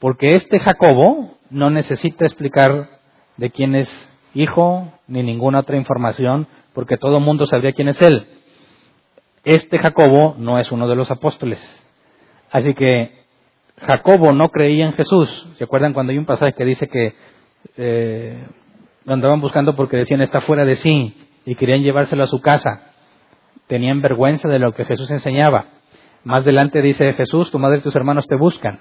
Porque 0.00 0.34
este 0.34 0.58
Jacobo 0.58 1.38
no 1.50 1.70
necesita 1.70 2.24
explicar 2.24 2.88
de 3.36 3.50
quién 3.50 3.74
es 3.74 3.88
hijo 4.34 4.92
ni 5.06 5.22
ninguna 5.22 5.60
otra 5.60 5.76
información, 5.76 6.46
porque 6.72 6.96
todo 6.96 7.18
el 7.18 7.24
mundo 7.24 7.46
sabría 7.46 7.72
quién 7.72 7.88
es 7.88 8.00
él. 8.02 8.26
Este 9.44 9.78
Jacobo 9.78 10.34
no 10.38 10.58
es 10.58 10.72
uno 10.72 10.88
de 10.88 10.96
los 10.96 11.10
apóstoles. 11.10 11.60
Así 12.50 12.74
que 12.74 13.24
Jacobo 13.78 14.32
no 14.32 14.48
creía 14.50 14.86
en 14.86 14.92
Jesús. 14.92 15.28
¿Se 15.58 15.64
acuerdan 15.64 15.92
cuando 15.92 16.12
hay 16.12 16.18
un 16.18 16.24
pasaje 16.24 16.52
que 16.54 16.64
dice 16.64 16.88
que 16.88 17.14
eh, 17.76 18.46
lo 19.04 19.14
andaban 19.14 19.40
buscando 19.40 19.76
porque 19.76 19.96
decían 19.96 20.20
está 20.20 20.40
fuera 20.40 20.64
de 20.64 20.76
sí 20.76 21.14
y 21.44 21.54
querían 21.56 21.82
llevárselo 21.82 22.22
a 22.22 22.28
su 22.28 22.40
casa? 22.40 22.92
Tenían 23.66 24.02
vergüenza 24.02 24.48
de 24.48 24.58
lo 24.58 24.72
que 24.72 24.84
Jesús 24.84 25.10
enseñaba. 25.10 25.66
Más 26.22 26.42
adelante 26.42 26.80
dice 26.80 27.12
Jesús, 27.12 27.50
tu 27.50 27.58
madre 27.58 27.78
y 27.78 27.82
tus 27.82 27.96
hermanos 27.96 28.26
te 28.26 28.36
buscan. 28.36 28.80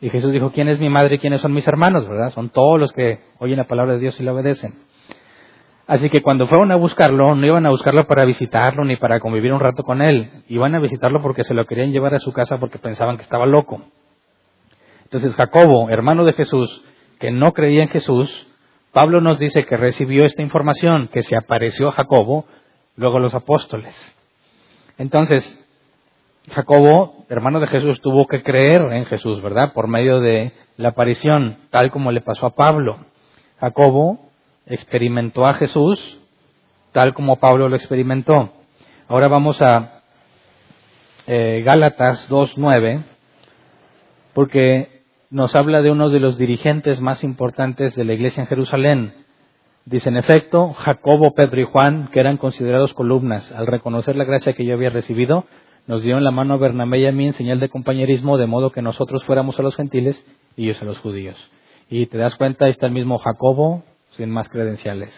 Y 0.00 0.10
Jesús 0.10 0.32
dijo, 0.32 0.50
¿quién 0.50 0.68
es 0.68 0.78
mi 0.78 0.88
madre 0.88 1.16
y 1.16 1.18
quiénes 1.18 1.40
son 1.40 1.52
mis 1.52 1.66
hermanos? 1.66 2.08
¿Verdad? 2.08 2.30
Son 2.32 2.50
todos 2.50 2.78
los 2.78 2.92
que 2.92 3.20
oyen 3.38 3.56
la 3.56 3.64
palabra 3.64 3.94
de 3.94 3.98
Dios 3.98 4.18
y 4.20 4.22
la 4.22 4.32
obedecen. 4.32 4.74
Así 5.88 6.10
que 6.10 6.20
cuando 6.20 6.46
fueron 6.46 6.70
a 6.70 6.76
buscarlo, 6.76 7.34
no 7.34 7.46
iban 7.46 7.64
a 7.64 7.70
buscarlo 7.70 8.06
para 8.06 8.24
visitarlo 8.26 8.84
ni 8.84 8.96
para 8.96 9.20
convivir 9.20 9.52
un 9.52 9.60
rato 9.60 9.82
con 9.82 10.02
él. 10.02 10.44
Iban 10.48 10.74
a 10.74 10.78
visitarlo 10.78 11.22
porque 11.22 11.44
se 11.44 11.54
lo 11.54 11.64
querían 11.64 11.92
llevar 11.92 12.14
a 12.14 12.20
su 12.20 12.32
casa 12.32 12.58
porque 12.58 12.78
pensaban 12.78 13.16
que 13.16 13.22
estaba 13.22 13.46
loco. 13.46 13.82
Entonces 15.04 15.34
Jacobo, 15.34 15.88
hermano 15.88 16.26
de 16.26 16.34
Jesús, 16.34 16.84
que 17.18 17.30
no 17.30 17.52
creía 17.52 17.82
en 17.82 17.88
Jesús, 17.88 18.46
Pablo 18.92 19.22
nos 19.22 19.38
dice 19.38 19.64
que 19.64 19.76
recibió 19.76 20.26
esta 20.26 20.42
información, 20.42 21.08
que 21.08 21.22
se 21.22 21.36
apareció 21.36 21.88
a 21.88 21.92
Jacobo, 21.92 22.44
luego 22.96 23.18
los 23.18 23.34
apóstoles. 23.34 23.94
Entonces, 24.98 25.67
Jacobo, 26.50 27.24
hermano 27.28 27.60
de 27.60 27.66
Jesús, 27.66 28.00
tuvo 28.00 28.26
que 28.26 28.42
creer 28.42 28.82
en 28.92 29.06
Jesús, 29.06 29.42
¿verdad? 29.42 29.72
Por 29.72 29.88
medio 29.88 30.20
de 30.20 30.52
la 30.76 30.90
aparición, 30.90 31.58
tal 31.70 31.90
como 31.90 32.12
le 32.12 32.20
pasó 32.20 32.46
a 32.46 32.54
Pablo. 32.54 32.98
Jacobo 33.60 34.30
experimentó 34.66 35.46
a 35.46 35.54
Jesús, 35.54 36.18
tal 36.92 37.14
como 37.14 37.36
Pablo 37.36 37.68
lo 37.68 37.76
experimentó. 37.76 38.52
Ahora 39.08 39.28
vamos 39.28 39.60
a 39.60 40.02
eh, 41.26 41.62
Gálatas 41.64 42.30
2.9, 42.30 43.04
porque 44.32 45.02
nos 45.30 45.54
habla 45.54 45.82
de 45.82 45.90
uno 45.90 46.08
de 46.08 46.20
los 46.20 46.38
dirigentes 46.38 47.00
más 47.00 47.24
importantes 47.24 47.94
de 47.94 48.04
la 48.04 48.14
iglesia 48.14 48.42
en 48.42 48.46
Jerusalén. 48.46 49.14
Dice, 49.84 50.08
en 50.08 50.16
efecto, 50.16 50.72
Jacobo, 50.74 51.34
Pedro 51.34 51.60
y 51.60 51.64
Juan, 51.64 52.08
que 52.12 52.20
eran 52.20 52.36
considerados 52.36 52.94
columnas, 52.94 53.50
al 53.52 53.66
reconocer 53.66 54.16
la 54.16 54.24
gracia 54.24 54.52
que 54.52 54.64
yo 54.64 54.74
había 54.74 54.90
recibido, 54.90 55.44
nos 55.88 56.02
dieron 56.02 56.22
la 56.22 56.30
mano 56.30 56.54
a 56.54 56.58
Bernabé 56.58 57.00
y 57.00 57.06
a 57.06 57.12
mí 57.12 57.26
en 57.26 57.32
señal 57.32 57.60
de 57.60 57.70
compañerismo, 57.70 58.36
de 58.36 58.46
modo 58.46 58.70
que 58.70 58.82
nosotros 58.82 59.24
fuéramos 59.24 59.58
a 59.58 59.62
los 59.62 59.74
gentiles 59.74 60.22
y 60.54 60.64
ellos 60.64 60.80
a 60.82 60.84
los 60.84 60.98
judíos. 60.98 61.36
Y 61.88 62.06
te 62.06 62.18
das 62.18 62.36
cuenta, 62.36 62.66
ahí 62.66 62.72
está 62.72 62.86
el 62.86 62.92
mismo 62.92 63.18
Jacobo, 63.18 63.82
sin 64.10 64.28
más 64.28 64.50
credenciales. 64.50 65.10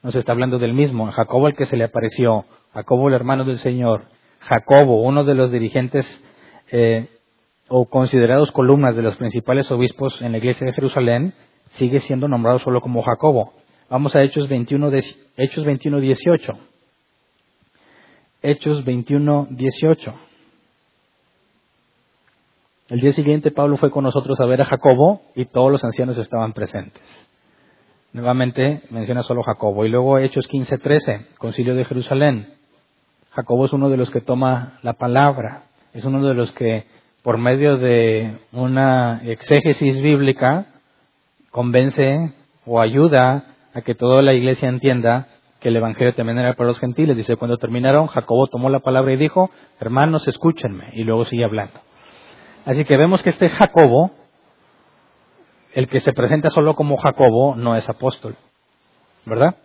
Nos 0.00 0.14
está 0.14 0.30
hablando 0.30 0.60
del 0.60 0.74
mismo, 0.74 1.10
Jacobo 1.10 1.48
el 1.48 1.56
que 1.56 1.66
se 1.66 1.76
le 1.76 1.84
apareció, 1.84 2.44
Jacobo 2.72 3.08
el 3.08 3.14
hermano 3.14 3.44
del 3.44 3.58
Señor, 3.58 4.04
Jacobo, 4.38 5.02
uno 5.02 5.24
de 5.24 5.34
los 5.34 5.50
dirigentes 5.50 6.06
eh, 6.70 7.08
o 7.68 7.86
considerados 7.86 8.52
columnas 8.52 8.94
de 8.94 9.02
los 9.02 9.16
principales 9.16 9.68
obispos 9.72 10.22
en 10.22 10.32
la 10.32 10.38
iglesia 10.38 10.64
de 10.68 10.72
Jerusalén, 10.72 11.34
sigue 11.72 11.98
siendo 11.98 12.28
nombrado 12.28 12.60
solo 12.60 12.80
como 12.80 13.02
Jacobo. 13.02 13.54
Vamos 13.90 14.14
a 14.14 14.22
Hechos 14.22 14.48
21, 14.48 14.92
Hechos 15.36 15.64
21 15.64 15.98
18. 15.98 16.52
Hechos 18.46 18.84
21, 18.84 19.48
18. 19.52 20.14
El 22.90 23.00
día 23.00 23.12
siguiente 23.14 23.50
Pablo 23.50 23.78
fue 23.78 23.90
con 23.90 24.04
nosotros 24.04 24.38
a 24.38 24.44
ver 24.44 24.60
a 24.60 24.66
Jacobo 24.66 25.22
y 25.34 25.46
todos 25.46 25.72
los 25.72 25.82
ancianos 25.82 26.18
estaban 26.18 26.52
presentes. 26.52 27.02
Nuevamente 28.12 28.82
menciona 28.90 29.22
solo 29.22 29.42
Jacobo. 29.42 29.86
Y 29.86 29.88
luego 29.88 30.18
Hechos 30.18 30.46
15, 30.46 30.76
13, 30.76 31.26
Concilio 31.38 31.74
de 31.74 31.86
Jerusalén. 31.86 32.52
Jacobo 33.30 33.64
es 33.64 33.72
uno 33.72 33.88
de 33.88 33.96
los 33.96 34.10
que 34.10 34.20
toma 34.20 34.78
la 34.82 34.92
palabra, 34.92 35.62
es 35.94 36.04
uno 36.04 36.22
de 36.22 36.34
los 36.34 36.52
que 36.52 36.84
por 37.22 37.38
medio 37.38 37.78
de 37.78 38.40
una 38.52 39.22
exégesis 39.24 40.02
bíblica 40.02 40.66
convence 41.50 42.34
o 42.66 42.78
ayuda 42.78 43.54
a 43.72 43.80
que 43.80 43.94
toda 43.94 44.20
la 44.20 44.34
iglesia 44.34 44.68
entienda 44.68 45.28
que 45.64 45.70
el 45.70 45.76
Evangelio 45.76 46.14
también 46.14 46.36
era 46.36 46.52
para 46.52 46.68
los 46.68 46.78
gentiles. 46.78 47.16
Dice, 47.16 47.36
cuando 47.36 47.56
terminaron, 47.56 48.06
Jacobo 48.08 48.48
tomó 48.48 48.68
la 48.68 48.80
palabra 48.80 49.14
y 49.14 49.16
dijo, 49.16 49.50
hermanos, 49.80 50.28
escúchenme. 50.28 50.90
Y 50.92 51.04
luego 51.04 51.24
sigue 51.24 51.42
hablando. 51.42 51.80
Así 52.66 52.84
que 52.84 52.98
vemos 52.98 53.22
que 53.22 53.30
este 53.30 53.48
Jacobo, 53.48 54.10
el 55.72 55.88
que 55.88 56.00
se 56.00 56.12
presenta 56.12 56.50
solo 56.50 56.74
como 56.74 56.98
Jacobo, 56.98 57.56
no 57.56 57.76
es 57.76 57.88
apóstol. 57.88 58.36
¿Verdad? 59.24 59.56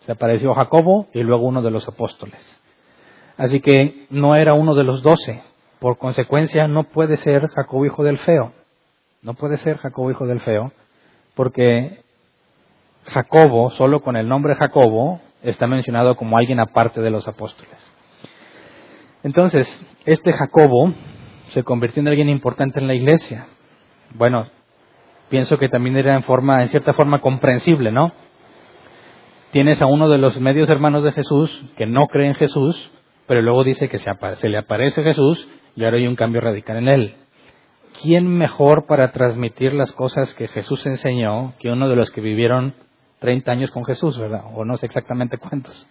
Se 0.00 0.10
apareció 0.10 0.52
Jacobo 0.54 1.06
y 1.14 1.20
luego 1.22 1.46
uno 1.46 1.62
de 1.62 1.70
los 1.70 1.86
apóstoles. 1.86 2.40
Así 3.36 3.60
que 3.60 4.06
no 4.10 4.34
era 4.34 4.54
uno 4.54 4.74
de 4.74 4.82
los 4.82 5.04
doce. 5.04 5.40
Por 5.78 5.98
consecuencia, 5.98 6.66
no 6.66 6.82
puede 6.82 7.16
ser 7.18 7.46
Jacobo 7.46 7.86
hijo 7.86 8.02
del 8.02 8.18
feo. 8.18 8.52
No 9.22 9.34
puede 9.34 9.58
ser 9.58 9.76
Jacobo 9.76 10.10
hijo 10.10 10.26
del 10.26 10.40
feo, 10.40 10.72
porque 11.36 12.02
Jacobo, 13.04 13.70
solo 13.70 14.00
con 14.00 14.16
el 14.16 14.28
nombre 14.28 14.56
Jacobo, 14.56 15.20
está 15.44 15.66
mencionado 15.66 16.16
como 16.16 16.36
alguien 16.36 16.58
aparte 16.58 17.00
de 17.00 17.10
los 17.10 17.28
apóstoles. 17.28 17.76
Entonces, 19.22 19.66
este 20.04 20.32
Jacobo 20.32 20.92
se 21.50 21.62
convirtió 21.62 22.00
en 22.00 22.08
alguien 22.08 22.28
importante 22.28 22.80
en 22.80 22.86
la 22.86 22.94
iglesia. 22.94 23.46
Bueno, 24.14 24.48
pienso 25.28 25.58
que 25.58 25.68
también 25.68 25.96
era 25.96 26.14
en 26.14 26.22
forma, 26.22 26.62
en 26.62 26.68
cierta 26.68 26.92
forma 26.92 27.20
comprensible, 27.20 27.92
¿no? 27.92 28.12
Tienes 29.52 29.80
a 29.80 29.86
uno 29.86 30.08
de 30.08 30.18
los 30.18 30.40
medios 30.40 30.68
hermanos 30.68 31.04
de 31.04 31.12
Jesús 31.12 31.62
que 31.76 31.86
no 31.86 32.08
cree 32.08 32.26
en 32.26 32.34
Jesús, 32.34 32.90
pero 33.26 33.40
luego 33.40 33.64
dice 33.64 33.88
que 33.88 33.98
se, 33.98 34.10
se 34.36 34.48
le 34.48 34.58
aparece 34.58 35.02
Jesús 35.02 35.48
y 35.76 35.84
ahora 35.84 35.98
hay 35.98 36.06
un 36.06 36.16
cambio 36.16 36.40
radical 36.40 36.78
en 36.78 36.88
él. 36.88 37.14
¿Quién 38.02 38.26
mejor 38.26 38.86
para 38.86 39.12
transmitir 39.12 39.72
las 39.72 39.92
cosas 39.92 40.34
que 40.34 40.48
Jesús 40.48 40.84
enseñó 40.86 41.54
que 41.60 41.70
uno 41.70 41.88
de 41.88 41.96
los 41.96 42.10
que 42.10 42.20
vivieron 42.20 42.74
30 43.24 43.50
años 43.50 43.70
con 43.70 43.86
Jesús, 43.86 44.18
¿verdad? 44.18 44.42
O 44.54 44.66
no 44.66 44.76
sé 44.76 44.84
exactamente 44.84 45.38
cuántos. 45.38 45.88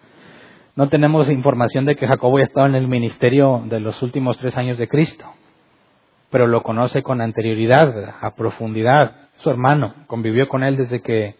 No 0.76 0.88
tenemos 0.88 1.28
información 1.28 1.84
de 1.84 1.96
que 1.96 2.06
Jacobo 2.06 2.38
ya 2.38 2.44
estaba 2.44 2.68
en 2.68 2.76
el 2.76 2.86
ministerio 2.86 3.64
de 3.66 3.80
los 3.80 4.00
últimos 4.02 4.38
tres 4.38 4.56
años 4.56 4.78
de 4.78 4.86
Cristo, 4.86 5.24
pero 6.30 6.46
lo 6.46 6.62
conoce 6.62 7.02
con 7.02 7.20
anterioridad, 7.20 8.14
a 8.20 8.36
profundidad. 8.36 9.30
Su 9.38 9.50
hermano 9.50 9.94
convivió 10.06 10.46
con 10.46 10.62
él 10.62 10.76
desde 10.76 11.02
que, 11.02 11.34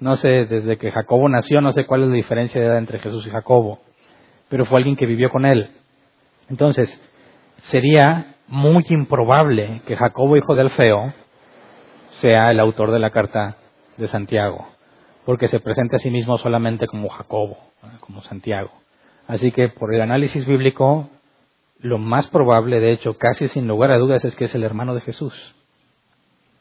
no 0.00 0.16
sé, 0.16 0.46
desde 0.46 0.78
que 0.78 0.90
Jacobo 0.90 1.28
nació, 1.28 1.60
no 1.60 1.70
sé 1.70 1.86
cuál 1.86 2.02
es 2.02 2.08
la 2.08 2.14
diferencia 2.16 2.60
de 2.60 2.66
edad 2.66 2.78
entre 2.78 2.98
Jesús 2.98 3.24
y 3.24 3.30
Jacobo, 3.30 3.78
pero 4.48 4.64
fue 4.64 4.78
alguien 4.78 4.96
que 4.96 5.06
vivió 5.06 5.30
con 5.30 5.46
él. 5.46 5.70
Entonces, 6.48 6.90
sería 7.62 8.34
muy 8.48 8.84
improbable 8.88 9.80
que 9.86 9.94
Jacobo, 9.94 10.36
hijo 10.36 10.56
del 10.56 10.70
feo, 10.70 11.12
sea 12.14 12.50
el 12.50 12.58
autor 12.58 12.90
de 12.90 12.98
la 12.98 13.10
carta 13.10 13.58
de 13.96 14.08
Santiago 14.08 14.75
porque 15.26 15.48
se 15.48 15.58
presenta 15.58 15.96
a 15.96 15.98
sí 15.98 16.08
mismo 16.08 16.38
solamente 16.38 16.86
como 16.86 17.08
Jacobo, 17.08 17.58
como 17.98 18.22
Santiago. 18.22 18.70
Así 19.26 19.50
que 19.50 19.68
por 19.68 19.92
el 19.92 20.00
análisis 20.00 20.46
bíblico, 20.46 21.10
lo 21.80 21.98
más 21.98 22.28
probable, 22.28 22.78
de 22.78 22.92
hecho, 22.92 23.18
casi 23.18 23.48
sin 23.48 23.66
lugar 23.66 23.90
a 23.90 23.98
dudas, 23.98 24.24
es 24.24 24.36
que 24.36 24.44
es 24.44 24.54
el 24.54 24.62
hermano 24.62 24.94
de 24.94 25.00
Jesús. 25.00 25.34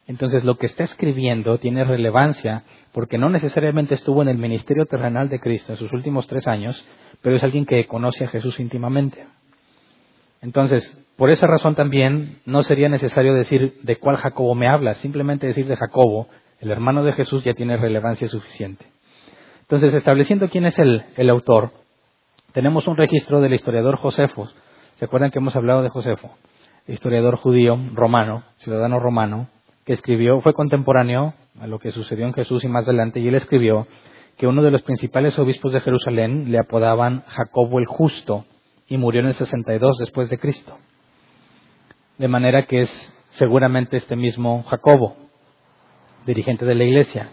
Entonces 0.08 0.44
lo 0.44 0.56
que 0.58 0.66
está 0.66 0.84
escribiendo 0.84 1.60
tiene 1.60 1.84
relevancia 1.84 2.64
porque 2.92 3.20
no 3.20 3.30
necesariamente 3.30 3.94
estuvo 3.94 4.24
en 4.24 4.30
el 4.30 4.38
ministerio 4.40 4.88
terrenal 4.88 5.30
de 5.30 5.40
Cristo 5.40 5.74
en 5.74 5.78
sus 5.78 5.94
últimos 5.94 6.26
tres 6.26 6.48
años, 6.48 6.84
pero 7.22 7.36
es 7.36 7.44
alguien 7.44 7.68
que 7.68 7.86
conoce 7.86 8.26
a 8.26 8.30
Jesús 8.30 8.60
íntimamente. 8.60 9.28
Entonces, 10.42 11.06
por 11.18 11.30
esa 11.30 11.46
razón 11.46 11.76
también 11.76 12.40
no 12.46 12.64
sería 12.64 12.90
necesario 12.90 13.36
decir 13.36 13.78
de 13.84 13.98
cuál 13.98 14.18
Jacobo 14.18 14.56
me 14.56 14.68
habla, 14.68 14.96
simplemente 14.96 15.46
decir 15.46 15.68
de 15.68 15.76
Jacobo 15.76 16.30
el 16.60 16.72
hermano 16.72 17.04
de 17.04 17.14
Jesús 17.14 17.44
ya 17.44 17.54
tiene 17.54 17.78
relevancia 17.78 18.28
suficiente. 18.28 18.86
Entonces, 19.62 19.94
estableciendo 19.94 20.50
quién 20.50 20.66
es 20.66 20.78
el, 20.78 21.30
autor, 21.30 21.72
tenemos 22.54 22.88
un 22.88 22.98
registro 22.98 23.42
del 23.42 23.54
historiador 23.54 23.98
Josefos 23.98 24.56
¿Se 24.96 25.04
acuerdan 25.04 25.30
que 25.30 25.40
hemos 25.40 25.56
hablado 25.58 25.84
de 25.84 25.90
Josefo? 25.90 26.32
Historiador 26.88 27.36
judío, 27.36 27.78
romano, 27.94 28.44
ciudadano 28.60 28.98
romano, 28.98 29.50
que 29.86 29.92
escribió, 29.92 30.40
fue 30.40 30.54
contemporáneo 30.54 31.34
a 31.60 31.68
lo 31.68 31.80
que 31.80 31.92
sucedió 31.92 32.26
en 32.26 32.34
Jesús 32.34 32.64
y 32.64 32.70
más 32.70 32.86
adelante, 32.86 33.20
y 33.20 33.28
él 33.28 33.36
escribió 33.36 33.88
que 34.38 34.48
uno 34.48 34.64
de 34.64 34.72
los 34.72 34.84
principales 34.84 35.38
obispos 35.38 35.74
de 35.74 35.82
Jerusalén 35.82 36.50
le 36.50 36.60
apodaban 36.60 37.24
Jacobo 37.28 37.80
el 37.80 37.88
Justo 37.88 38.46
y 38.88 38.98
murió 38.98 39.20
en 39.20 39.28
el 39.28 39.34
62 39.34 39.98
después 39.98 40.30
de 40.30 40.38
Cristo. 40.38 40.78
De 42.18 42.30
manera 42.30 42.66
que 42.66 42.82
es 42.82 43.26
seguramente 43.32 43.98
este 43.98 44.16
mismo 44.16 44.64
Jacobo, 44.64 45.18
dirigente 46.26 46.66
de 46.66 46.76
la 46.76 46.84
iglesia. 46.84 47.30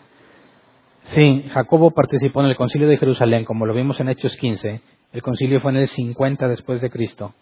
Sí, 1.05 1.45
Jacobo 1.53 1.91
participó 1.91 2.41
en 2.41 2.47
el 2.47 2.57
concilio 2.57 2.89
de 2.89 2.97
Jerusalén, 2.97 3.45
como 3.45 3.67
lo 3.67 3.75
vimos 3.75 3.99
en 4.01 4.09
Hechos 4.09 4.37
15. 4.37 4.81
El 5.13 5.23
concilio 5.23 5.61
fue 5.61 5.73
en 5.73 5.79
el 5.79 5.89
50 5.89 6.49
después 6.49 6.81
de 6.81 6.91
Cristo. 6.91 7.35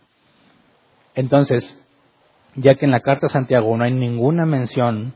Entonces, 1.15 1.87
ya 2.57 2.75
que 2.75 2.87
en 2.87 2.91
la 2.91 3.01
carta 3.01 3.27
de 3.27 3.33
Santiago 3.33 3.77
no 3.77 3.85
hay 3.85 3.93
ninguna 3.93 4.47
mención 4.47 5.15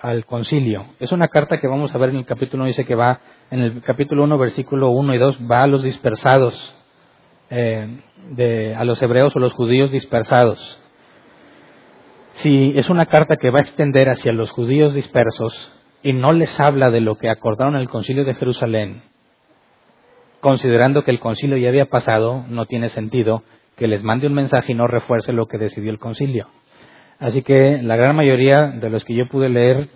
al 0.00 0.24
concilio, 0.24 0.86
es 0.98 1.12
una 1.12 1.28
carta 1.28 1.60
que 1.60 1.66
vamos 1.66 1.94
a 1.94 1.98
ver 1.98 2.10
en 2.10 2.16
el 2.16 2.24
capítulo 2.24 2.62
1, 2.62 2.68
dice 2.68 2.86
que 2.86 2.94
va, 2.94 3.20
en 3.50 3.60
el 3.60 3.82
capítulo 3.82 4.24
1, 4.24 4.38
versículo 4.38 4.90
1 4.90 5.14
y 5.14 5.18
2, 5.18 5.38
va 5.50 5.62
a 5.62 5.66
los 5.66 5.82
dispersados, 5.82 6.74
eh, 7.50 8.00
de, 8.30 8.74
a 8.74 8.84
los 8.84 9.02
hebreos 9.02 9.34
o 9.36 9.40
los 9.40 9.52
judíos 9.52 9.90
dispersados. 9.90 10.80
Si 12.42 12.72
es 12.74 12.88
una 12.88 13.04
carta 13.04 13.36
que 13.36 13.50
va 13.50 13.58
a 13.58 13.62
extender 13.62 14.08
hacia 14.08 14.32
los 14.32 14.50
judíos 14.50 14.94
dispersos 14.94 15.52
y 16.02 16.14
no 16.14 16.32
les 16.32 16.58
habla 16.58 16.90
de 16.90 17.02
lo 17.02 17.18
que 17.18 17.28
acordaron 17.28 17.74
en 17.74 17.82
el 17.82 17.88
concilio 17.90 18.24
de 18.24 18.34
Jerusalén, 18.34 19.02
considerando 20.40 21.04
que 21.04 21.10
el 21.10 21.20
concilio 21.20 21.58
ya 21.58 21.68
había 21.68 21.90
pasado, 21.90 22.46
no 22.48 22.64
tiene 22.64 22.88
sentido 22.88 23.42
que 23.76 23.88
les 23.88 24.02
mande 24.02 24.26
un 24.26 24.32
mensaje 24.32 24.72
y 24.72 24.74
no 24.74 24.86
refuerce 24.86 25.34
lo 25.34 25.48
que 25.48 25.58
decidió 25.58 25.90
el 25.90 25.98
concilio. 25.98 26.48
Así 27.18 27.42
que 27.42 27.82
la 27.82 27.96
gran 27.96 28.16
mayoría 28.16 28.68
de 28.68 28.88
los 28.88 29.04
que 29.04 29.14
yo 29.14 29.28
pude 29.28 29.50
leer, 29.50 29.88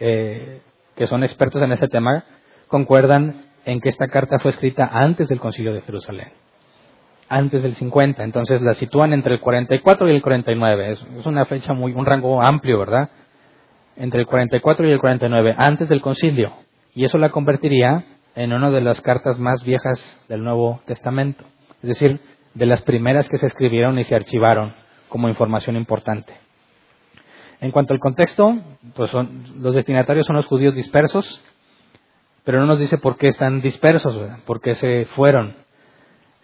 eh, 0.00 0.62
que 0.96 1.06
son 1.06 1.22
expertos 1.22 1.60
en 1.60 1.72
este 1.72 1.88
tema, 1.88 2.24
concuerdan 2.68 3.44
en 3.66 3.80
que 3.80 3.90
esta 3.90 4.08
carta 4.08 4.38
fue 4.38 4.52
escrita 4.52 4.88
antes 4.90 5.28
del 5.28 5.38
concilio 5.38 5.74
de 5.74 5.82
Jerusalén 5.82 6.32
antes 7.32 7.62
del 7.62 7.74
50. 7.74 8.22
Entonces 8.22 8.60
la 8.62 8.74
sitúan 8.74 9.12
entre 9.12 9.34
el 9.34 9.40
44 9.40 10.08
y 10.08 10.14
el 10.14 10.22
49. 10.22 10.92
Es, 10.92 11.06
es 11.18 11.26
una 11.26 11.44
fecha 11.46 11.72
muy, 11.72 11.92
un 11.92 12.06
rango 12.06 12.42
amplio, 12.42 12.78
¿verdad? 12.78 13.10
Entre 13.96 14.20
el 14.20 14.26
44 14.26 14.88
y 14.88 14.92
el 14.92 15.00
49, 15.00 15.54
antes 15.56 15.88
del 15.88 16.00
concilio. 16.00 16.52
Y 16.94 17.04
eso 17.04 17.18
la 17.18 17.30
convertiría 17.30 18.04
en 18.34 18.52
una 18.52 18.70
de 18.70 18.80
las 18.80 19.00
cartas 19.00 19.38
más 19.38 19.62
viejas 19.64 20.00
del 20.28 20.44
Nuevo 20.44 20.80
Testamento. 20.86 21.44
Es 21.82 21.88
decir, 21.88 22.20
de 22.54 22.66
las 22.66 22.82
primeras 22.82 23.28
que 23.28 23.38
se 23.38 23.46
escribieron 23.46 23.98
y 23.98 24.04
se 24.04 24.14
archivaron 24.14 24.74
como 25.08 25.28
información 25.28 25.76
importante. 25.76 26.32
En 27.60 27.70
cuanto 27.70 27.94
al 27.94 28.00
contexto, 28.00 28.58
pues 28.94 29.10
son, 29.10 29.44
los 29.60 29.74
destinatarios 29.74 30.26
son 30.26 30.36
los 30.36 30.46
judíos 30.46 30.74
dispersos, 30.74 31.42
pero 32.44 32.60
no 32.60 32.66
nos 32.66 32.80
dice 32.80 32.98
por 32.98 33.16
qué 33.16 33.28
están 33.28 33.60
dispersos, 33.60 34.16
por 34.46 34.60
qué 34.60 34.74
se 34.74 35.06
fueron. 35.14 35.61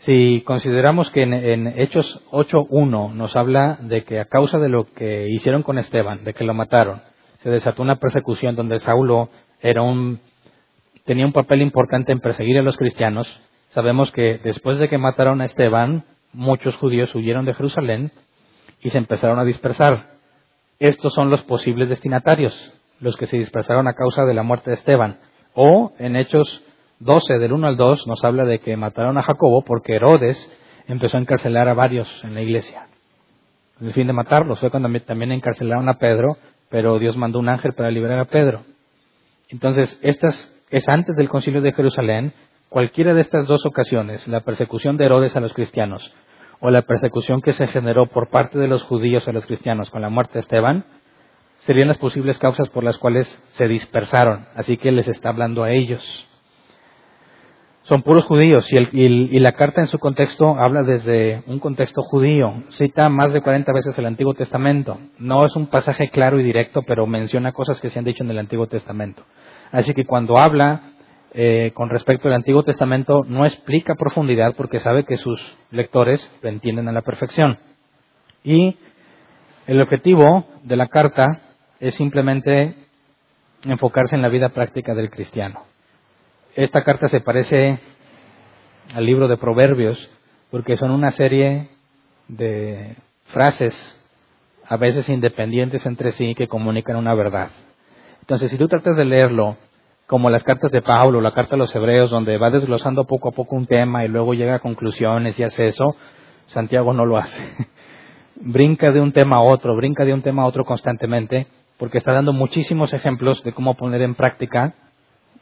Si 0.01 0.43
consideramos 0.43 1.11
que 1.11 1.23
en, 1.23 1.67
Hechos 1.67 2.23
8.1 2.31 3.13
nos 3.15 3.35
habla 3.35 3.79
de 3.83 4.05
que 4.05 4.21
a 4.21 4.27
causa 4.27 4.59
de 4.59 4.69
lo 4.69 4.93
que 4.93 5.29
hicieron 5.29 5.63
con 5.63 5.79
Esteban, 5.79 6.23
de 6.25 6.35
que 6.35 6.45
lo 6.45 6.55
mataron, 6.55 7.03
se 7.43 7.51
desató 7.51 7.83
una 7.83 7.97
persecución 7.97 8.55
donde 8.55 8.79
Saulo 8.79 9.29
era 9.61 9.83
un, 9.83 10.21
tenía 11.05 11.27
un 11.27 11.33
papel 11.33 11.63
importante 11.63 12.13
en 12.13 12.21
perseguir 12.21 12.59
a 12.59 12.63
los 12.63 12.77
cristianos, 12.77 13.27
sabemos 13.71 14.13
que 14.13 14.39
después 14.43 14.79
de 14.79 14.89
que 14.89 14.99
mataron 14.99 15.41
a 15.41 15.47
Esteban, 15.47 16.05
muchos 16.33 16.77
judíos 16.77 17.13
huyeron 17.15 17.45
de 17.45 17.55
Jerusalén 17.55 18.13
y 18.83 18.91
se 18.91 18.99
empezaron 18.99 19.39
a 19.39 19.45
dispersar. 19.45 20.11
Estos 20.79 21.13
son 21.13 21.29
los 21.29 21.43
posibles 21.43 21.89
destinatarios, 21.89 22.55
los 23.01 23.17
que 23.17 23.27
se 23.27 23.37
dispersaron 23.37 23.89
a 23.89 23.95
causa 23.95 24.25
de 24.25 24.35
la 24.35 24.45
muerte 24.45 24.71
de 24.71 24.75
Esteban. 24.75 25.19
O 25.55 25.93
en 25.99 26.15
Hechos 26.15 26.63
12, 27.01 27.39
del 27.39 27.53
1 27.53 27.67
al 27.67 27.77
2, 27.77 28.07
nos 28.07 28.25
habla 28.25 28.45
de 28.45 28.59
que 28.59 28.77
mataron 28.77 29.19
a 29.19 29.23
Jacobo 29.23 29.63
porque 29.65 29.95
Herodes 29.95 30.37
empezó 30.89 31.17
a 31.17 31.21
encarcelar 31.21 31.69
a 31.69 31.75
varios 31.75 32.09
en 32.25 32.35
la 32.35 32.43
iglesia. 32.43 32.89
El 33.81 33.93
fin 33.93 34.09
de 34.09 34.13
matarlos 34.13 34.59
fue 34.59 34.71
cuando 34.71 34.89
también 35.01 35.31
encarcelaron 35.31 35.89
a 35.89 35.95
Pedro, 35.95 36.37
pero 36.69 36.99
Dios 36.99 37.17
mandó 37.17 37.39
un 37.39 37.49
ángel 37.49 37.75
para 37.75 37.91
liberar 37.91 38.19
a 38.19 38.25
Pedro. 38.25 38.63
Entonces, 39.49 39.99
estas 40.03 40.53
es 40.71 40.89
antes 40.89 41.15
del 41.17 41.29
concilio 41.29 41.61
de 41.61 41.73
Jerusalén. 41.73 42.33
Cualquiera 42.69 43.15
de 43.15 43.21
estas 43.21 43.47
dos 43.47 43.65
ocasiones, 43.65 44.27
la 44.27 44.41
persecución 44.41 44.97
de 44.97 45.07
Herodes 45.07 45.37
a 45.37 45.41
los 45.41 45.55
cristianos 45.55 46.13
o 46.61 46.71
la 46.71 46.83
persecución 46.83 47.41
que 47.41 47.53
se 47.53 47.69
generó 47.69 48.07
por 48.07 48.31
parte 48.31 48.59
de 48.59 48.67
los 48.67 48.83
judíos 48.83 49.29
a 49.29 49.33
los 49.33 49.47
cristianos 49.47 49.91
con 49.91 50.03
la 50.03 50.09
muerte 50.09 50.35
de 50.35 50.41
Esteban, 50.41 50.85
serían 51.61 51.87
las 51.87 51.99
posibles 51.99 52.39
causas 52.39 52.69
por 52.71 52.83
las 52.83 52.99
cuales 52.99 53.29
se 53.53 53.69
dispersaron. 53.69 54.47
Así 54.57 54.77
que 54.77 54.91
les 54.91 55.07
está 55.07 55.29
hablando 55.29 55.63
a 55.63 55.71
ellos 55.71 56.03
son 57.89 58.03
puros 58.03 58.27
judíos 58.27 58.71
y, 58.71 59.39
la 59.39 59.53
carta 59.53 59.81
en 59.81 59.87
su 59.87 59.99
contexto 59.99 60.57
habla 60.59 60.83
desde 60.83 61.43
un 61.47 61.59
contexto 61.59 62.03
judío. 62.03 62.65
Cita 62.69 63.09
más 63.09 63.33
de 63.33 63.41
40 63.41 63.73
veces 63.73 63.99
el 63.99 64.05
Antiguo 64.05 64.35
Testamento. 64.35 64.99
No 65.19 65.47
es 65.47 65.57
un 65.57 65.69
pasaje 65.69 66.11
claro 66.11 66.39
y 66.39 66.43
directo, 66.43 66.83
pero 66.83 67.07
menciona 67.07 67.53
cosas 67.53 67.81
que 67.81 67.89
se 67.89 67.99
han 67.99 68.05
dicho 68.05 68.23
en 68.23 68.31
el 68.31 68.39
Antiguo 68.39 68.67
Testamento. 68.67 69.23
Así 69.73 69.95
que 69.95 70.05
cuando 70.05 70.37
habla 70.37 70.93
eh, 71.33 71.71
con 71.73 71.89
respecto 71.89 72.29
al 72.29 72.35
Antiguo 72.35 72.63
Testamento 72.63 73.23
no 73.27 73.47
explica 73.47 73.95
profundidad 73.95 74.55
porque 74.55 74.81
sabe 74.81 75.05
que 75.05 75.17
sus 75.17 75.41
lectores 75.71 76.21
lo 76.43 76.51
entienden 76.51 76.89
a 76.89 76.93
la 76.93 77.01
perfección. 77.01 77.57
Y 78.45 78.77
el 79.67 79.81
objetivo 79.81 80.45
de 80.63 80.77
la 80.77 80.89
carta 80.89 81.27
es 81.81 81.95
simplemente 81.95 82.75
enfocarse 83.65 84.15
en 84.15 84.23
la 84.23 84.29
vida 84.29 84.51
práctica 84.51 84.95
del 84.95 85.09
cristiano. 85.09 85.63
Esta 86.59 86.83
carta 86.83 87.07
se 87.07 87.21
parece 87.21 87.79
al 88.93 89.07
libro 89.07 89.29
de 89.29 89.37
Proverbios 89.37 90.11
porque 90.51 90.77
son 90.77 90.91
una 90.91 91.13
serie 91.13 91.69
de 92.27 92.97
frases, 93.27 93.73
a 94.67 94.77
veces 94.77 95.09
independientes 95.09 95.87
entre 95.87 96.11
sí, 96.11 96.35
que 96.35 96.49
comunican 96.49 96.97
una 96.97 97.15
verdad. 97.15 97.51
Entonces, 98.23 98.51
si 98.51 98.59
tú 98.59 98.67
tratas 98.67 98.97
de 98.97 99.05
leerlo 99.05 99.57
como 100.09 100.31
las 100.31 100.43
cartas 100.43 100.73
de 100.73 100.83
Pablo, 100.83 101.21
la 101.21 101.33
carta 101.33 101.55
a 101.55 101.59
los 101.59 101.73
hebreos, 101.77 102.11
donde 102.11 102.39
va 102.39 102.51
desglosando 102.51 103.05
poco 103.05 103.29
a 103.29 103.33
poco 103.33 103.55
un 103.55 103.67
tema 103.67 104.05
y 104.05 104.09
luego 104.09 104.35
llega 104.35 104.57
a 104.57 104.59
conclusiones 104.59 105.39
y 105.39 105.45
hace 105.45 105.69
eso, 105.69 105.95
Santiago 106.49 106.93
no 106.93 107.07
lo 107.07 107.19
hace. 107.19 107.41
brinca 108.35 108.91
de 108.91 109.01
un 109.01 109.13
tema 109.13 109.37
a 109.37 109.43
otro, 109.43 109.77
brinca 109.77 110.05
de 110.05 110.13
un 110.13 110.23
tema 110.23 110.43
a 110.43 110.47
otro 110.47 110.65
constantemente, 110.65 111.47
porque 111.77 111.99
está 111.99 112.11
dando 112.11 112.33
muchísimos 112.33 112.93
ejemplos 112.95 113.45
de 113.45 113.53
cómo 113.53 113.75
poner 113.75 114.03
en 114.03 114.17
práctica 114.17 114.75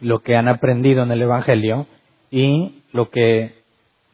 lo 0.00 0.20
que 0.20 0.36
han 0.36 0.48
aprendido 0.48 1.02
en 1.02 1.10
el 1.10 1.22
Evangelio 1.22 1.86
y 2.30 2.82
lo 2.92 3.10
que 3.10 3.54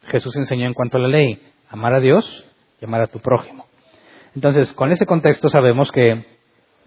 Jesús 0.04 0.36
enseñó 0.36 0.66
en 0.66 0.74
cuanto 0.74 0.98
a 0.98 1.00
la 1.00 1.08
ley, 1.08 1.40
amar 1.68 1.94
a 1.94 2.00
Dios 2.00 2.44
y 2.80 2.84
amar 2.84 3.02
a 3.02 3.06
tu 3.06 3.20
prójimo. 3.20 3.66
Entonces, 4.34 4.72
con 4.72 4.92
ese 4.92 5.06
contexto 5.06 5.48
sabemos 5.48 5.92
que 5.92 6.24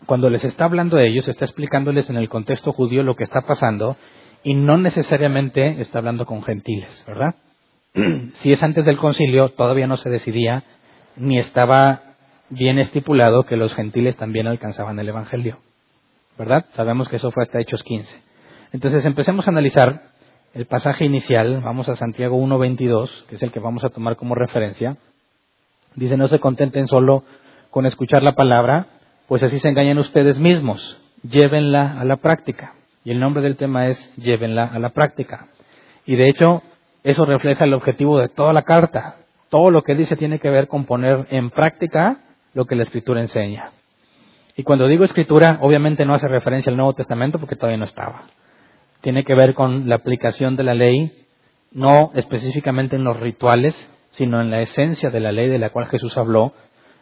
cuando 0.06 0.30
les 0.30 0.44
está 0.44 0.66
hablando 0.66 0.98
a 0.98 1.04
ellos, 1.04 1.28
está 1.28 1.46
explicándoles 1.46 2.10
en 2.10 2.18
el 2.18 2.30
contexto 2.30 2.72
judío 2.72 3.04
lo 3.04 3.16
que 3.16 3.24
está 3.24 3.42
pasando 3.42 3.98
y 4.44 4.54
no 4.54 4.78
necesariamente 4.78 5.82
está 5.82 6.00
hablando 6.00 6.26
con 6.26 6.44
gentiles, 6.44 7.04
¿verdad? 7.08 7.36
si 8.36 8.52
es 8.52 8.62
antes 8.62 8.86
del 8.86 8.98
concilio, 8.98 9.50
todavía 9.50 9.88
no 9.88 9.98
se 9.98 10.10
decidía 10.10 10.64
ni 11.16 11.40
estaba 11.40 12.02
bien 12.50 12.78
estipulado 12.78 13.44
que 13.44 13.56
los 13.56 13.74
gentiles 13.74 14.16
también 14.18 14.48
alcanzaban 14.48 15.00
el 15.00 15.10
Evangelio, 15.10 15.60
¿verdad? 16.38 16.66
Sabemos 16.74 17.10
que 17.10 17.16
eso 17.16 17.32
fue 17.32 17.44
hasta 17.44 17.60
Hechos 17.60 17.84
15. 17.84 18.25
Entonces 18.76 19.06
empecemos 19.06 19.48
a 19.48 19.52
analizar 19.52 20.02
el 20.54 20.66
pasaje 20.66 21.06
inicial, 21.06 21.62
vamos 21.64 21.88
a 21.88 21.96
Santiago 21.96 22.38
1.22, 22.38 23.24
que 23.28 23.38
es 23.38 23.44
el 23.44 23.54
que 23.54 23.62
vamos 23.62 23.86
a 23.86 23.90
tomar 23.90 24.18
como 24.18 24.36
referencia. 24.36 24.98
Dice, 25.96 26.18
no 26.18 26.28
se 26.28 26.42
contenten 26.42 26.86
solo 26.88 27.24
con 27.72 27.86
escuchar 27.86 28.22
la 28.22 28.34
palabra, 28.34 28.88
pues 29.30 29.44
así 29.44 29.60
se 29.60 29.70
engañan 29.70 29.98
ustedes 29.98 30.40
mismos, 30.40 31.00
llévenla 31.24 32.02
a 32.02 32.04
la 32.04 32.18
práctica. 32.18 32.74
Y 33.06 33.12
el 33.12 33.22
nombre 33.22 33.42
del 33.42 33.56
tema 33.56 33.88
es 33.88 34.14
llévenla 34.18 34.66
a 34.66 34.78
la 34.78 34.90
práctica. 34.90 35.48
Y 36.06 36.18
de 36.18 36.28
hecho, 36.28 36.62
eso 37.06 37.24
refleja 37.24 37.64
el 37.64 37.74
objetivo 37.74 38.20
de 38.20 38.28
toda 38.28 38.52
la 38.52 38.64
carta. 38.64 39.16
Todo 39.48 39.72
lo 39.72 39.84
que 39.84 39.96
dice 39.96 40.18
tiene 40.18 40.40
que 40.40 40.50
ver 40.50 40.68
con 40.68 40.84
poner 40.84 41.28
en 41.30 41.50
práctica 41.50 42.18
lo 42.54 42.66
que 42.66 42.76
la 42.76 42.84
escritura 42.84 43.22
enseña. 43.22 43.72
Y 44.58 44.64
cuando 44.64 44.90
digo 44.90 45.06
escritura, 45.06 45.60
obviamente 45.62 46.04
no 46.04 46.14
hace 46.14 46.28
referencia 46.28 46.72
al 46.72 46.76
Nuevo 46.76 46.92
Testamento 46.92 47.40
porque 47.40 47.56
todavía 47.56 47.78
no 47.78 47.86
estaba 47.86 48.24
tiene 49.06 49.24
que 49.24 49.36
ver 49.36 49.54
con 49.54 49.88
la 49.88 49.98
aplicación 49.98 50.56
de 50.56 50.64
la 50.64 50.74
ley, 50.74 51.12
no 51.72 52.10
específicamente 52.16 52.96
en 52.96 53.04
los 53.04 53.20
rituales, 53.20 53.76
sino 54.10 54.42
en 54.42 54.50
la 54.50 54.62
esencia 54.62 55.12
de 55.12 55.20
la 55.20 55.32
ley 55.32 55.48
de 55.48 55.60
la 55.60 55.70
cual 55.70 55.86
Jesús 55.90 56.18
habló, 56.18 56.54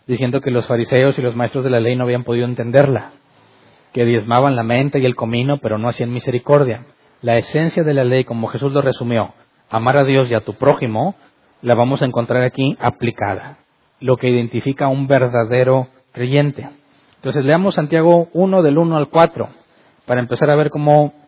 diciendo 0.05 0.41
que 0.41 0.51
los 0.51 0.67
fariseos 0.67 1.17
y 1.17 1.21
los 1.21 1.37
maestros 1.37 1.63
de 1.63 1.69
la 1.69 1.79
ley 1.79 1.95
no 1.95 2.03
habían 2.03 2.25
podido 2.25 2.45
entenderla, 2.45 3.11
que 3.93 4.03
diezmaban 4.03 4.57
la 4.57 4.63
mente 4.63 4.99
y 4.99 5.05
el 5.05 5.15
comino, 5.15 5.59
pero 5.59 5.77
no 5.77 5.87
hacían 5.87 6.11
misericordia. 6.11 6.87
La 7.21 7.37
esencia 7.37 7.83
de 7.83 7.93
la 7.93 8.03
ley, 8.03 8.25
como 8.25 8.47
Jesús 8.47 8.73
lo 8.73 8.81
resumió, 8.81 9.33
amar 9.69 9.95
a 9.95 10.03
Dios 10.03 10.29
y 10.29 10.33
a 10.33 10.41
tu 10.41 10.55
prójimo, 10.55 11.15
la 11.61 11.73
vamos 11.73 12.01
a 12.01 12.05
encontrar 12.05 12.43
aquí 12.43 12.75
aplicada, 12.81 13.59
lo 14.01 14.17
que 14.17 14.27
identifica 14.27 14.85
a 14.85 14.89
un 14.89 15.07
verdadero 15.07 15.87
creyente. 16.11 16.67
Entonces 17.15 17.45
leamos 17.45 17.75
Santiago 17.75 18.27
1 18.33 18.61
del 18.61 18.77
1 18.77 18.97
al 18.97 19.07
4 19.07 19.47
para 20.05 20.19
empezar 20.19 20.49
a 20.49 20.57
ver 20.57 20.69
cómo 20.69 21.22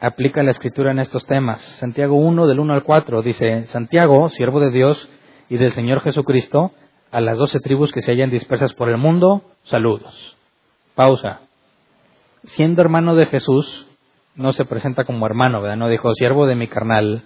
aplica 0.00 0.42
la 0.42 0.52
escritura 0.52 0.90
en 0.90 0.98
estos 0.98 1.26
temas. 1.26 1.60
Santiago 1.78 2.16
1 2.16 2.46
del 2.46 2.60
1 2.60 2.74
al 2.74 2.82
4 2.82 3.22
dice, 3.22 3.66
Santiago, 3.66 4.28
siervo 4.28 4.60
de 4.60 4.70
Dios 4.70 5.08
y 5.48 5.56
del 5.56 5.72
Señor 5.72 6.00
Jesucristo, 6.00 6.72
a 7.10 7.20
las 7.20 7.38
doce 7.38 7.58
tribus 7.60 7.92
que 7.92 8.02
se 8.02 8.12
hallan 8.12 8.30
dispersas 8.30 8.74
por 8.74 8.88
el 8.88 8.98
mundo, 8.98 9.42
saludos. 9.64 10.36
Pausa. 10.94 11.40
Siendo 12.44 12.82
hermano 12.82 13.14
de 13.14 13.26
Jesús, 13.26 13.86
no 14.34 14.52
se 14.52 14.64
presenta 14.64 15.04
como 15.04 15.26
hermano, 15.26 15.60
¿verdad? 15.60 15.76
No 15.76 15.88
dijo 15.88 16.14
siervo 16.14 16.46
de 16.46 16.54
mi 16.54 16.68
carnal. 16.68 17.22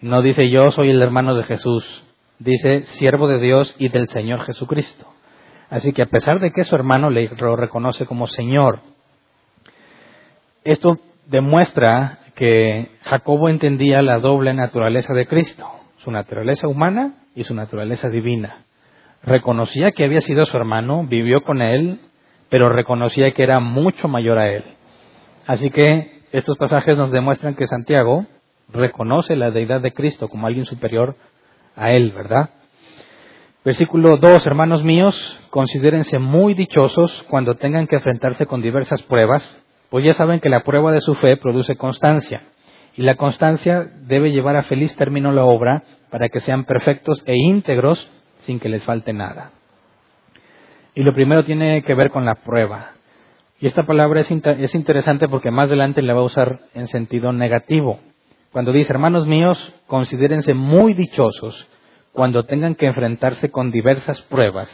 No 0.00 0.22
dice 0.22 0.48
yo 0.50 0.70
soy 0.70 0.90
el 0.90 1.02
hermano 1.02 1.34
de 1.34 1.44
Jesús. 1.44 2.04
Dice 2.38 2.82
siervo 2.82 3.28
de 3.28 3.38
Dios 3.38 3.74
y 3.78 3.88
del 3.88 4.08
Señor 4.08 4.40
Jesucristo. 4.42 5.06
Así 5.70 5.92
que 5.92 6.02
a 6.02 6.06
pesar 6.06 6.38
de 6.40 6.52
que 6.52 6.64
su 6.64 6.74
hermano 6.74 7.10
le 7.10 7.30
lo 7.38 7.56
reconoce 7.56 8.04
como 8.06 8.26
Señor, 8.26 8.80
esto 10.64 10.98
demuestra 11.26 12.20
que 12.34 12.90
Jacobo 13.02 13.48
entendía 13.48 14.02
la 14.02 14.18
doble 14.18 14.54
naturaleza 14.54 15.12
de 15.14 15.26
Cristo, 15.26 15.66
su 15.98 16.10
naturaleza 16.10 16.68
humana 16.68 17.14
y 17.34 17.44
su 17.44 17.54
naturaleza 17.54 18.08
divina. 18.08 18.64
Reconocía 19.22 19.92
que 19.92 20.04
había 20.04 20.20
sido 20.20 20.44
su 20.46 20.56
hermano, 20.56 21.04
vivió 21.06 21.42
con 21.42 21.62
él, 21.62 22.00
pero 22.48 22.68
reconocía 22.68 23.32
que 23.32 23.42
era 23.42 23.60
mucho 23.60 24.08
mayor 24.08 24.38
a 24.38 24.50
él. 24.50 24.64
Así 25.46 25.70
que 25.70 26.22
estos 26.32 26.56
pasajes 26.58 26.96
nos 26.96 27.12
demuestran 27.12 27.54
que 27.54 27.66
Santiago 27.66 28.26
reconoce 28.68 29.36
la 29.36 29.50
deidad 29.50 29.80
de 29.80 29.92
Cristo 29.92 30.28
como 30.28 30.46
alguien 30.46 30.66
superior 30.66 31.16
a 31.76 31.92
él, 31.92 32.12
¿verdad? 32.12 32.50
Versículo 33.64 34.16
2, 34.16 34.44
hermanos 34.46 34.82
míos, 34.82 35.40
considérense 35.50 36.18
muy 36.18 36.54
dichosos 36.54 37.24
cuando 37.28 37.54
tengan 37.54 37.86
que 37.86 37.96
enfrentarse 37.96 38.46
con 38.46 38.60
diversas 38.60 39.02
pruebas, 39.02 39.44
pues 39.92 40.06
ya 40.06 40.14
saben 40.14 40.40
que 40.40 40.48
la 40.48 40.62
prueba 40.62 40.90
de 40.90 41.02
su 41.02 41.14
fe 41.16 41.36
produce 41.36 41.76
constancia, 41.76 42.44
y 42.96 43.02
la 43.02 43.16
constancia 43.16 43.90
debe 44.06 44.32
llevar 44.32 44.56
a 44.56 44.62
feliz 44.62 44.96
término 44.96 45.32
la 45.32 45.44
obra 45.44 45.82
para 46.08 46.30
que 46.30 46.40
sean 46.40 46.64
perfectos 46.64 47.22
e 47.26 47.36
íntegros 47.36 48.10
sin 48.46 48.58
que 48.58 48.70
les 48.70 48.82
falte 48.84 49.12
nada. 49.12 49.50
Y 50.94 51.02
lo 51.02 51.12
primero 51.12 51.44
tiene 51.44 51.82
que 51.82 51.94
ver 51.94 52.10
con 52.10 52.24
la 52.24 52.36
prueba. 52.36 52.92
Y 53.60 53.66
esta 53.66 53.82
palabra 53.82 54.20
es, 54.20 54.30
es 54.30 54.74
interesante 54.74 55.28
porque 55.28 55.50
más 55.50 55.66
adelante 55.66 56.00
la 56.00 56.14
va 56.14 56.20
a 56.20 56.24
usar 56.24 56.60
en 56.72 56.88
sentido 56.88 57.30
negativo. 57.34 58.00
Cuando 58.50 58.72
dice, 58.72 58.94
hermanos 58.94 59.26
míos, 59.26 59.74
considérense 59.88 60.54
muy 60.54 60.94
dichosos 60.94 61.68
cuando 62.12 62.46
tengan 62.46 62.76
que 62.76 62.86
enfrentarse 62.86 63.50
con 63.50 63.70
diversas 63.70 64.22
pruebas. 64.22 64.70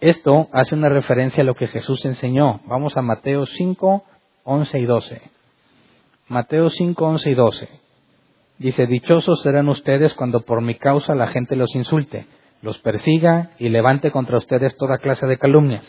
Esto 0.00 0.48
hace 0.52 0.74
una 0.74 0.88
referencia 0.88 1.44
a 1.44 1.46
lo 1.46 1.54
que 1.54 1.68
Jesús 1.68 2.04
enseñó. 2.04 2.62
Vamos 2.66 2.96
a 2.96 3.02
Mateo 3.02 3.46
5, 3.46 4.06
11 4.50 4.80
y 4.80 4.84
12. 4.84 5.22
Mateo 6.26 6.70
5, 6.70 7.06
11 7.06 7.30
y 7.30 7.34
12. 7.34 7.68
Dice, 8.58 8.86
dichosos 8.88 9.42
serán 9.42 9.68
ustedes 9.68 10.12
cuando 10.14 10.40
por 10.40 10.60
mi 10.60 10.74
causa 10.74 11.14
la 11.14 11.28
gente 11.28 11.54
los 11.54 11.72
insulte, 11.76 12.26
los 12.60 12.76
persiga 12.78 13.50
y 13.60 13.68
levante 13.68 14.10
contra 14.10 14.38
ustedes 14.38 14.76
toda 14.76 14.98
clase 14.98 15.26
de 15.26 15.38
calumnias. 15.38 15.86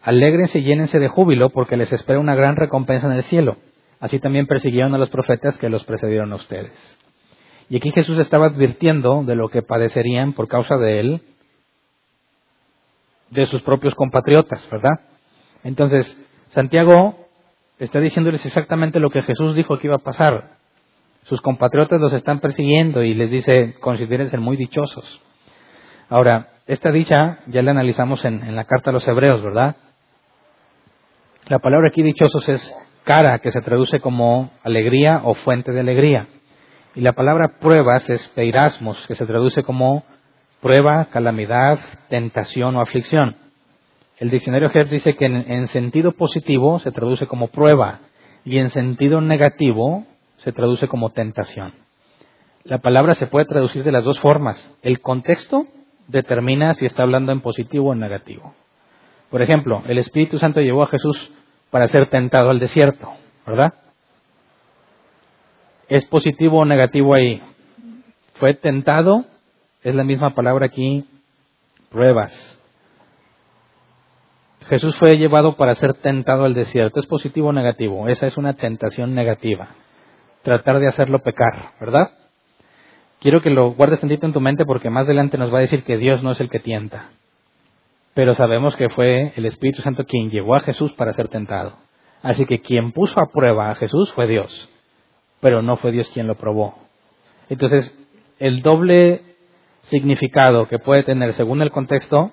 Alégrense 0.00 0.60
y 0.60 0.62
llénense 0.62 0.98
de 0.98 1.08
júbilo 1.08 1.50
porque 1.50 1.76
les 1.76 1.92
espera 1.92 2.18
una 2.18 2.34
gran 2.34 2.56
recompensa 2.56 3.08
en 3.08 3.12
el 3.12 3.24
cielo. 3.24 3.58
Así 4.00 4.18
también 4.18 4.46
persiguieron 4.46 4.94
a 4.94 4.98
los 4.98 5.10
profetas 5.10 5.58
que 5.58 5.68
los 5.68 5.84
precedieron 5.84 6.32
a 6.32 6.36
ustedes. 6.36 6.72
Y 7.68 7.76
aquí 7.76 7.90
Jesús 7.92 8.18
estaba 8.18 8.46
advirtiendo 8.46 9.22
de 9.22 9.34
lo 9.34 9.50
que 9.50 9.60
padecerían 9.60 10.32
por 10.32 10.48
causa 10.48 10.78
de 10.78 10.98
él, 10.98 11.20
de 13.28 13.44
sus 13.44 13.60
propios 13.60 13.94
compatriotas, 13.94 14.66
¿verdad? 14.70 14.98
Entonces, 15.62 16.16
Santiago 16.48 17.21
está 17.84 17.98
diciéndoles 18.00 18.44
exactamente 18.46 19.00
lo 19.00 19.10
que 19.10 19.22
Jesús 19.22 19.56
dijo 19.56 19.78
que 19.78 19.88
iba 19.88 19.96
a 19.96 20.04
pasar. 20.04 20.56
Sus 21.24 21.40
compatriotas 21.40 22.00
los 22.00 22.12
están 22.12 22.40
persiguiendo 22.40 23.02
y 23.02 23.14
les 23.14 23.30
dice, 23.30 23.74
considérense 23.80 24.38
muy 24.38 24.56
dichosos. 24.56 25.20
Ahora, 26.08 26.50
esta 26.66 26.90
dicha 26.92 27.40
ya 27.46 27.62
la 27.62 27.72
analizamos 27.72 28.24
en, 28.24 28.42
en 28.44 28.56
la 28.56 28.64
carta 28.64 28.90
a 28.90 28.92
los 28.92 29.06
hebreos, 29.06 29.42
¿verdad? 29.42 29.76
La 31.46 31.58
palabra 31.58 31.88
aquí 31.88 32.02
dichosos 32.02 32.48
es 32.48 32.74
cara, 33.04 33.40
que 33.40 33.50
se 33.50 33.60
traduce 33.60 34.00
como 34.00 34.52
alegría 34.62 35.20
o 35.24 35.34
fuente 35.34 35.72
de 35.72 35.80
alegría. 35.80 36.28
Y 36.94 37.00
la 37.00 37.14
palabra 37.14 37.58
pruebas 37.60 38.08
es 38.08 38.26
peirasmos, 38.28 39.06
que 39.06 39.14
se 39.14 39.26
traduce 39.26 39.62
como 39.62 40.04
prueba, 40.60 41.06
calamidad, 41.06 41.80
tentación 42.08 42.76
o 42.76 42.80
aflicción. 42.80 43.41
El 44.22 44.30
diccionario 44.30 44.70
Hertz 44.72 44.92
dice 44.92 45.16
que 45.16 45.24
en, 45.24 45.66
sentido 45.66 46.12
positivo 46.12 46.78
se 46.78 46.92
traduce 46.92 47.26
como 47.26 47.48
prueba 47.48 48.02
y 48.44 48.58
en 48.58 48.70
sentido 48.70 49.20
negativo 49.20 50.06
se 50.36 50.52
traduce 50.52 50.86
como 50.86 51.10
tentación. 51.10 51.72
La 52.62 52.78
palabra 52.78 53.14
se 53.14 53.26
puede 53.26 53.46
traducir 53.46 53.82
de 53.82 53.90
las 53.90 54.04
dos 54.04 54.20
formas. 54.20 54.78
El 54.82 55.00
contexto 55.00 55.64
determina 56.06 56.72
si 56.74 56.86
está 56.86 57.02
hablando 57.02 57.32
en 57.32 57.40
positivo 57.40 57.88
o 57.88 57.94
en 57.94 57.98
negativo. 57.98 58.54
Por 59.28 59.42
ejemplo, 59.42 59.82
el 59.88 59.98
Espíritu 59.98 60.38
Santo 60.38 60.60
llevó 60.60 60.84
a 60.84 60.88
Jesús 60.88 61.32
para 61.72 61.88
ser 61.88 62.08
tentado 62.08 62.50
al 62.50 62.60
desierto, 62.60 63.10
¿verdad? 63.44 63.74
¿Es 65.88 66.06
positivo 66.06 66.58
o 66.60 66.64
negativo 66.64 67.14
ahí? 67.14 67.42
Fue 68.34 68.54
tentado, 68.54 69.24
es 69.82 69.96
la 69.96 70.04
misma 70.04 70.36
palabra 70.36 70.66
aquí, 70.66 71.06
pruebas. 71.90 72.61
Jesús 74.68 74.96
fue 74.98 75.16
llevado 75.18 75.56
para 75.56 75.74
ser 75.74 75.94
tentado 75.94 76.44
al 76.44 76.54
desierto. 76.54 77.00
¿Es 77.00 77.06
positivo 77.06 77.48
o 77.48 77.52
negativo? 77.52 78.08
Esa 78.08 78.26
es 78.26 78.36
una 78.36 78.54
tentación 78.54 79.14
negativa. 79.14 79.68
Tratar 80.42 80.80
de 80.80 80.88
hacerlo 80.88 81.20
pecar, 81.20 81.72
¿verdad? 81.80 82.10
Quiero 83.20 83.40
que 83.40 83.50
lo 83.50 83.72
guardes 83.72 84.00
tantito 84.00 84.26
en 84.26 84.32
tu 84.32 84.40
mente 84.40 84.64
porque 84.64 84.90
más 84.90 85.04
adelante 85.04 85.38
nos 85.38 85.52
va 85.52 85.58
a 85.58 85.62
decir 85.62 85.84
que 85.84 85.96
Dios 85.96 86.22
no 86.22 86.32
es 86.32 86.40
el 86.40 86.50
que 86.50 86.58
tienta. 86.58 87.10
Pero 88.14 88.34
sabemos 88.34 88.74
que 88.76 88.90
fue 88.90 89.32
el 89.36 89.46
Espíritu 89.46 89.82
Santo 89.82 90.04
quien 90.04 90.30
llevó 90.30 90.56
a 90.56 90.60
Jesús 90.60 90.92
para 90.92 91.14
ser 91.14 91.28
tentado. 91.28 91.74
Así 92.22 92.46
que 92.46 92.60
quien 92.60 92.92
puso 92.92 93.20
a 93.20 93.30
prueba 93.32 93.70
a 93.70 93.74
Jesús 93.74 94.12
fue 94.12 94.26
Dios 94.26 94.68
pero 95.42 95.60
no 95.60 95.76
fue 95.76 95.90
Dios 95.90 96.08
quien 96.14 96.28
lo 96.28 96.36
probó. 96.36 96.76
Entonces, 97.50 97.92
el 98.38 98.62
doble 98.62 99.22
significado 99.90 100.68
que 100.68 100.78
puede 100.78 101.02
tener 101.02 101.34
según 101.34 101.60
el 101.62 101.72
contexto 101.72 102.30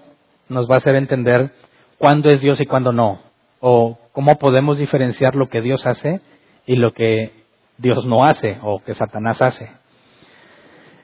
nos 0.47 0.69
va 0.69 0.75
a 0.75 0.77
hacer 0.77 0.95
entender 0.95 1.51
cuándo 1.99 2.31
es 2.31 2.41
Dios 2.41 2.59
y 2.59 2.65
cuándo 2.65 2.91
no, 2.91 3.21
o 3.59 3.99
cómo 4.13 4.39
podemos 4.39 4.79
diferenciar 4.79 5.35
lo 5.35 5.49
que 5.49 5.61
Dios 5.61 5.85
hace 5.85 6.21
y 6.65 6.75
lo 6.75 6.93
que 6.93 7.31
Dios 7.77 8.05
no 8.07 8.25
hace 8.25 8.57
o 8.63 8.79
que 8.79 8.95
Satanás 8.95 9.39
hace. 9.41 9.69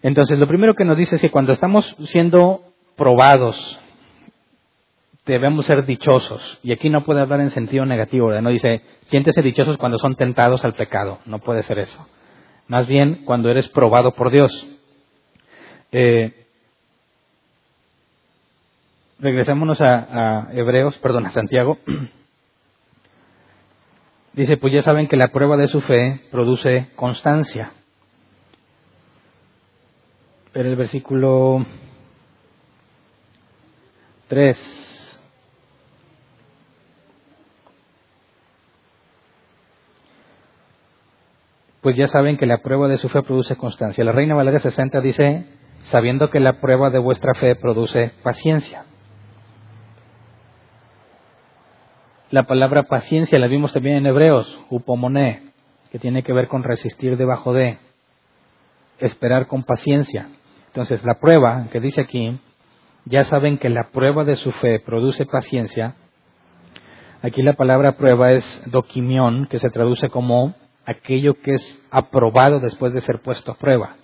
Entonces, 0.02 0.40
lo 0.40 0.48
primero 0.48 0.74
que 0.74 0.86
nos 0.86 0.98
dice 0.98 1.16
es 1.16 1.22
que 1.22 1.32
cuando 1.32 1.54
estamos 1.54 1.96
siendo 2.08 2.62
probados, 2.96 3.80
debemos 5.26 5.66
ser 5.66 5.86
dichosos. 5.86 6.60
Y 6.64 6.72
aquí 6.72 6.90
no 6.90 7.04
puede 7.04 7.22
hablar 7.22 7.42
en 7.42 7.50
sentido 7.52 7.86
negativo, 7.86 8.32
No 8.42 8.50
dice, 8.50 8.82
siéntese 9.08 9.42
dichosos 9.42 9.78
cuando 9.78 9.98
son 9.98 10.16
tentados 10.16 10.64
al 10.64 10.74
pecado. 10.74 11.20
No 11.26 11.40
puede 11.40 11.64
ser 11.64 11.80
eso. 11.80 12.08
Más 12.68 12.88
bien 12.88 13.24
cuando 13.26 13.50
eres 13.50 13.68
probado 13.70 14.14
por 14.14 14.32
Dios. 14.32 14.52
Eh, 15.92 16.45
regresémonos 19.26 19.82
a, 19.82 20.50
Hebreos, 20.54 20.98
perdón, 21.00 21.26
a 21.26 21.32
Santiago. 21.32 21.80
Dice, 24.34 24.58
pues 24.58 24.72
ya 24.72 24.82
saben 24.82 25.08
que 25.08 25.18
la 25.18 25.30
prueba 25.30 25.58
de 25.58 25.68
su 25.68 25.82
fe 25.82 26.22
produce 26.32 26.90
constancia. 26.96 27.72
Pero 30.54 30.70
el 30.70 30.76
versículo 30.76 31.66
3. 34.28 34.82
pues 41.82 41.96
ya 41.96 42.08
saben 42.08 42.38
que 42.38 42.48
la 42.48 42.64
prueba 42.64 42.88
de 42.88 42.98
su 42.98 43.10
fe 43.10 43.22
produce 43.22 43.58
constancia. 43.58 44.04
La 44.04 44.12
Reina 44.12 44.34
Valera 44.34 44.58
60 44.58 45.02
dice, 45.02 45.46
sabiendo 45.92 46.32
que 46.32 46.40
la 46.40 46.60
prueba 46.60 46.90
de 46.90 46.98
vuestra 46.98 47.36
fe 47.36 47.54
produce 47.54 48.12
paciencia. 48.24 48.86
La 52.32 52.44
palabra 52.44 52.84
paciencia 52.84 53.40
la 53.40 53.48
vimos 53.48 53.74
también 53.74 53.98
en 53.98 54.08
Hebreos, 54.08 54.60
upomoné, 54.70 55.44
que 55.92 56.00
tiene 56.00 56.24
que 56.24 56.34
ver 56.34 56.48
con 56.48 56.64
resistir 56.64 57.18
debajo 57.18 57.54
de, 57.54 57.78
esperar 59.00 59.48
con 59.48 59.64
paciencia. 59.64 60.30
Entonces, 60.68 61.04
la 61.04 61.16
prueba 61.16 61.68
que 61.72 61.80
dice 61.80 62.02
aquí, 62.02 62.40
ya 63.06 63.24
saben 63.26 63.58
que 63.58 63.70
la 63.70 63.90
prueba 63.92 64.24
de 64.24 64.36
su 64.36 64.52
fe 64.52 64.80
produce 64.80 65.26
paciencia. 65.26 65.96
Aquí 67.22 67.42
la 67.42 67.54
palabra 67.54 67.98
prueba 67.98 68.34
es 68.34 68.62
doquimión, 68.66 69.48
que 69.48 69.60
se 69.60 69.70
traduce 69.70 70.10
como 70.10 70.56
aquello 70.86 71.36
que 71.42 71.56
es 71.56 71.84
aprobado 71.92 72.60
después 72.60 72.94
de 72.94 73.02
ser 73.02 73.20
puesto 73.20 73.52
a 73.52 73.56
prueba. 73.56 73.96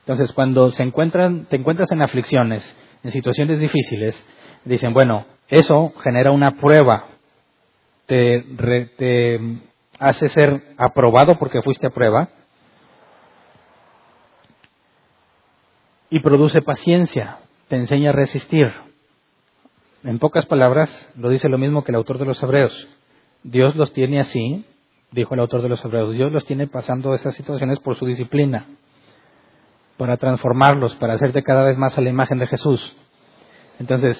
Entonces, 0.00 0.32
cuando 0.32 0.70
se 0.70 0.82
encuentran, 0.82 1.46
te 1.46 1.56
encuentras 1.56 1.90
en 1.90 2.02
aflicciones, 2.02 2.76
en 3.02 3.10
situaciones 3.10 3.60
difíciles, 3.60 4.22
dicen, 4.64 4.92
bueno, 4.92 5.26
eso 5.48 5.92
genera 6.02 6.30
una 6.30 6.52
prueba, 6.52 7.06
te, 8.06 8.40
te 8.96 9.40
hace 9.98 10.28
ser 10.28 10.62
aprobado 10.78 11.38
porque 11.38 11.62
fuiste 11.62 11.86
a 11.86 11.90
prueba 11.90 12.28
y 16.10 16.20
produce 16.20 16.62
paciencia, 16.62 17.38
te 17.68 17.76
enseña 17.76 18.10
a 18.10 18.12
resistir. 18.12 18.72
En 20.04 20.18
pocas 20.18 20.46
palabras, 20.46 20.90
lo 21.16 21.30
dice 21.30 21.48
lo 21.48 21.58
mismo 21.58 21.82
que 21.82 21.90
el 21.90 21.96
autor 21.96 22.18
de 22.18 22.26
los 22.26 22.40
Hebreos. 22.42 22.88
Dios 23.42 23.74
los 23.74 23.92
tiene 23.92 24.20
así, 24.20 24.64
dijo 25.10 25.34
el 25.34 25.40
autor 25.40 25.62
de 25.62 25.68
los 25.68 25.84
Hebreos, 25.84 26.12
Dios 26.12 26.32
los 26.32 26.44
tiene 26.44 26.68
pasando 26.68 27.14
esas 27.14 27.34
situaciones 27.34 27.80
por 27.80 27.96
su 27.96 28.06
disciplina, 28.06 28.66
para 29.96 30.16
transformarlos, 30.16 30.94
para 30.96 31.14
hacerte 31.14 31.42
cada 31.42 31.64
vez 31.64 31.76
más 31.76 31.96
a 31.98 32.00
la 32.00 32.10
imagen 32.10 32.38
de 32.38 32.46
Jesús. 32.46 32.96
Entonces, 33.80 34.16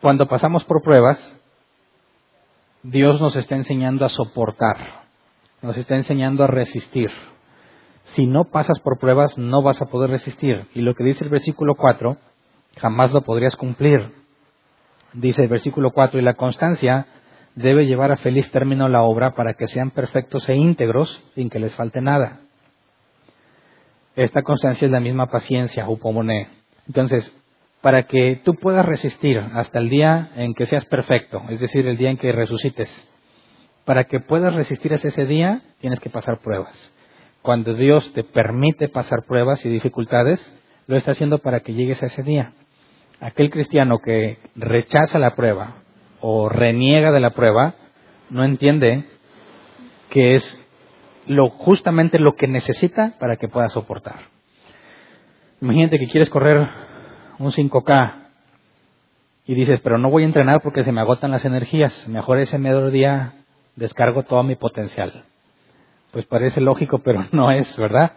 cuando 0.00 0.26
pasamos 0.26 0.64
por 0.64 0.82
pruebas, 0.82 1.18
Dios 2.82 3.20
nos 3.20 3.36
está 3.36 3.54
enseñando 3.54 4.04
a 4.04 4.08
soportar, 4.08 5.04
nos 5.62 5.76
está 5.76 5.94
enseñando 5.94 6.42
a 6.42 6.48
resistir. 6.48 7.10
Si 8.14 8.26
no 8.26 8.50
pasas 8.50 8.80
por 8.80 8.98
pruebas, 8.98 9.38
no 9.38 9.62
vas 9.62 9.80
a 9.80 9.86
poder 9.86 10.10
resistir. 10.10 10.66
Y 10.74 10.80
lo 10.80 10.94
que 10.94 11.04
dice 11.04 11.22
el 11.22 11.30
versículo 11.30 11.76
4, 11.76 12.16
jamás 12.78 13.12
lo 13.12 13.22
podrías 13.22 13.54
cumplir. 13.54 14.12
Dice 15.12 15.44
el 15.44 15.48
versículo 15.48 15.92
4, 15.92 16.18
y 16.18 16.22
la 16.22 16.34
constancia 16.34 17.06
debe 17.54 17.86
llevar 17.86 18.10
a 18.10 18.16
feliz 18.16 18.50
término 18.50 18.88
la 18.88 19.02
obra 19.02 19.34
para 19.34 19.54
que 19.54 19.68
sean 19.68 19.90
perfectos 19.90 20.48
e 20.48 20.56
íntegros 20.56 21.22
sin 21.36 21.50
que 21.50 21.60
les 21.60 21.74
falte 21.76 22.00
nada. 22.00 22.40
Esta 24.16 24.42
constancia 24.42 24.86
es 24.86 24.90
la 24.90 25.00
misma 25.00 25.26
paciencia, 25.28 25.88
upomone. 25.88 26.48
Entonces, 26.88 27.32
para 27.82 28.04
que 28.04 28.40
tú 28.44 28.54
puedas 28.54 28.86
resistir 28.86 29.38
hasta 29.38 29.80
el 29.80 29.90
día 29.90 30.30
en 30.36 30.54
que 30.54 30.66
seas 30.66 30.86
perfecto, 30.86 31.42
es 31.50 31.60
decir, 31.60 31.86
el 31.86 31.98
día 31.98 32.10
en 32.10 32.16
que 32.16 32.32
resucites. 32.32 32.88
Para 33.84 34.04
que 34.04 34.20
puedas 34.20 34.54
resistir 34.54 34.94
hasta 34.94 35.08
ese 35.08 35.26
día, 35.26 35.62
tienes 35.80 35.98
que 35.98 36.08
pasar 36.08 36.38
pruebas. 36.38 36.72
Cuando 37.42 37.74
Dios 37.74 38.12
te 38.12 38.22
permite 38.22 38.88
pasar 38.88 39.24
pruebas 39.26 39.64
y 39.66 39.68
dificultades, 39.68 40.40
lo 40.86 40.96
está 40.96 41.10
haciendo 41.10 41.38
para 41.38 41.60
que 41.60 41.74
llegues 41.74 42.00
a 42.04 42.06
ese 42.06 42.22
día. 42.22 42.52
Aquel 43.20 43.50
cristiano 43.50 43.98
que 43.98 44.38
rechaza 44.54 45.18
la 45.18 45.34
prueba 45.34 45.74
o 46.20 46.48
reniega 46.48 47.10
de 47.10 47.20
la 47.20 47.30
prueba, 47.30 47.74
no 48.30 48.44
entiende 48.44 49.04
que 50.08 50.36
es 50.36 50.58
lo, 51.26 51.50
justamente 51.50 52.20
lo 52.20 52.36
que 52.36 52.46
necesita 52.46 53.14
para 53.18 53.36
que 53.36 53.48
pueda 53.48 53.68
soportar. 53.68 54.20
Imagínate 55.60 55.98
que 55.98 56.06
quieres 56.06 56.30
correr 56.30 56.68
un 57.42 57.52
5K 57.52 58.14
y 59.46 59.54
dices, 59.54 59.80
pero 59.80 59.98
no 59.98 60.10
voy 60.10 60.22
a 60.22 60.26
entrenar 60.26 60.62
porque 60.62 60.84
se 60.84 60.92
me 60.92 61.00
agotan 61.00 61.32
las 61.32 61.44
energías, 61.44 62.06
mejor 62.08 62.38
ese 62.38 62.58
día 62.90 63.34
descargo 63.76 64.22
todo 64.22 64.42
mi 64.42 64.54
potencial. 64.54 65.24
Pues 66.12 66.26
parece 66.26 66.60
lógico, 66.60 67.00
pero 67.00 67.26
no 67.32 67.50
es, 67.50 67.76
¿verdad? 67.76 68.12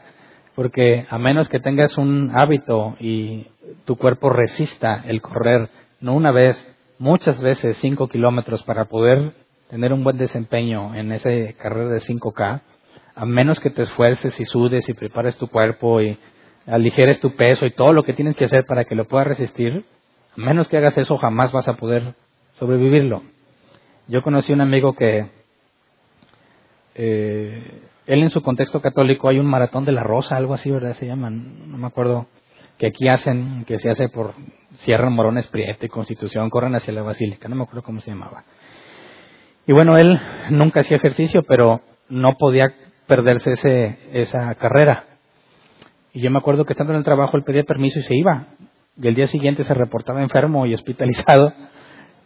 Porque 0.54 1.06
a 1.10 1.18
menos 1.18 1.50
que 1.50 1.60
tengas 1.60 1.98
un 1.98 2.32
hábito 2.36 2.96
y 3.00 3.48
tu 3.86 3.98
cuerpo 3.98 4.30
resista 4.30 5.04
el 5.08 5.22
correr, 5.22 5.70
no 6.00 6.14
una 6.14 6.32
vez, 6.32 6.56
muchas 7.00 7.42
veces 7.42 7.78
5 7.78 8.08
kilómetros 8.08 8.64
para 8.64 8.86
poder 8.86 9.34
tener 9.70 9.92
un 9.92 10.04
buen 10.04 10.18
desempeño 10.18 10.96
en 10.96 11.12
esa 11.12 11.30
carrera 11.58 11.90
de 11.90 12.00
5K, 12.00 12.62
a 13.16 13.26
menos 13.26 13.60
que 13.60 13.72
te 13.72 13.82
esfuerces 13.82 14.40
y 14.40 14.46
sudes 14.46 14.88
y 14.88 14.94
prepares 14.94 15.38
tu 15.38 15.48
cuerpo 15.48 16.02
y 16.02 16.18
aligeres 16.68 17.20
tu 17.20 17.36
peso 17.36 17.66
y 17.66 17.72
todo 17.72 17.94
lo 17.94 18.04
que 18.04 18.14
tienes 18.14 18.36
que 18.36 18.46
hacer 18.46 18.66
para 18.66 18.86
que 18.86 18.96
lo 18.96 19.06
puedas 19.06 19.28
resistir, 19.28 19.86
a 20.36 20.42
menos 20.42 20.68
que 20.68 20.78
hagas 20.78 20.98
eso 20.98 21.18
jamás 21.18 21.52
vas 21.52 21.68
a 21.68 21.74
poder 21.74 22.16
sobrevivirlo. 22.54 23.24
Yo 24.08 24.22
conocí 24.22 24.54
un 24.54 24.62
amigo 24.62 24.94
que 24.94 25.30
eh, 26.96 27.82
él 28.06 28.22
en 28.22 28.30
su 28.30 28.42
contexto 28.42 28.82
católico 28.82 29.28
hay 29.30 29.40
un 29.40 29.48
maratón 29.48 29.86
de 29.86 29.92
la 29.92 30.04
rosa, 30.04 30.38
algo 30.38 30.54
así, 30.54 30.72
¿verdad? 30.72 30.94
Se 30.94 31.08
llama, 31.08 31.30
no 31.30 31.78
me 31.78 31.88
acuerdo, 31.88 32.28
que 32.78 32.88
aquí 32.88 33.08
hacen, 33.08 33.66
que 33.66 33.80
se 33.80 33.90
hace 33.90 34.10
por 34.10 34.34
Sierra 34.80 35.10
Morones 35.10 35.48
Priete, 35.48 35.90
Constitución, 35.90 36.50
corren 36.50 36.76
hacia 36.76 36.94
la 36.94 37.02
Basílica, 37.02 37.48
no 37.48 37.56
me 37.56 37.64
acuerdo 37.64 37.84
cómo 37.84 38.02
se 38.02 38.12
llamaba. 38.12 38.44
Y 39.66 39.74
bueno, 39.74 39.98
él 39.98 40.20
nunca 40.52 40.82
hacía 40.82 40.98
ejercicio, 40.98 41.44
pero 41.44 41.82
no 42.10 42.36
podía 42.38 42.72
perderse 43.08 43.54
ese, 43.54 43.98
esa 44.14 44.54
carrera. 44.56 45.15
Y 46.16 46.22
yo 46.22 46.32
me 46.32 46.38
acuerdo 46.38 46.64
que 46.64 46.72
estando 46.72 46.94
en 46.94 47.00
el 47.00 47.04
trabajo 47.04 47.36
él 47.36 47.44
pedía 47.44 47.66
permiso 47.66 48.00
y 48.00 48.04
se 48.04 48.16
iba. 48.16 48.48
Y 48.98 49.06
el 49.06 49.16
día 49.16 49.28
siguiente 49.28 49.66
se 49.66 49.74
reportaba 49.74 50.24
enfermo 50.24 50.66
y 50.66 50.74
hospitalizado. 50.74 51.52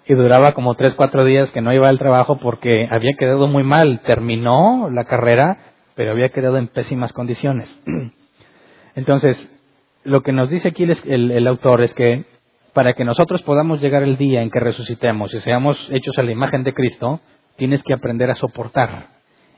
Y 0.05 0.13
duraba 0.13 0.53
como 0.53 0.75
tres, 0.75 0.93
cuatro 0.93 1.25
días 1.25 1.49
que 1.49 1.61
no 1.61 1.73
iba 1.73 1.89
al 1.89 1.97
trabajo 1.97 2.37
porque 2.37 2.87
había 2.91 3.13
quedado 3.17 3.47
muy 3.47 3.63
mal. 3.63 4.01
Terminó 4.01 4.91
la 4.91 5.05
carrera, 5.05 5.57
pero 5.95 6.11
había 6.11 6.29
quedado 6.29 6.57
en 6.57 6.67
pésimas 6.67 7.13
condiciones. 7.13 7.81
Entonces, 8.95 9.59
lo 10.03 10.21
que 10.21 10.33
nos 10.33 10.51
dice 10.51 10.67
aquí 10.67 10.83
el, 10.83 11.47
autor 11.47 11.81
es 11.81 11.95
que 11.95 12.25
para 12.73 12.93
que 12.93 13.03
nosotros 13.03 13.41
podamos 13.41 13.81
llegar 13.81 14.03
el 14.03 14.17
día 14.17 14.43
en 14.43 14.51
que 14.51 14.59
resucitemos 14.59 15.33
y 15.33 15.39
seamos 15.39 15.89
hechos 15.91 16.15
a 16.19 16.23
la 16.23 16.31
imagen 16.31 16.63
de 16.63 16.75
Cristo, 16.75 17.21
tienes 17.55 17.81
que 17.81 17.95
aprender 17.95 18.29
a 18.29 18.35
soportar. 18.35 19.07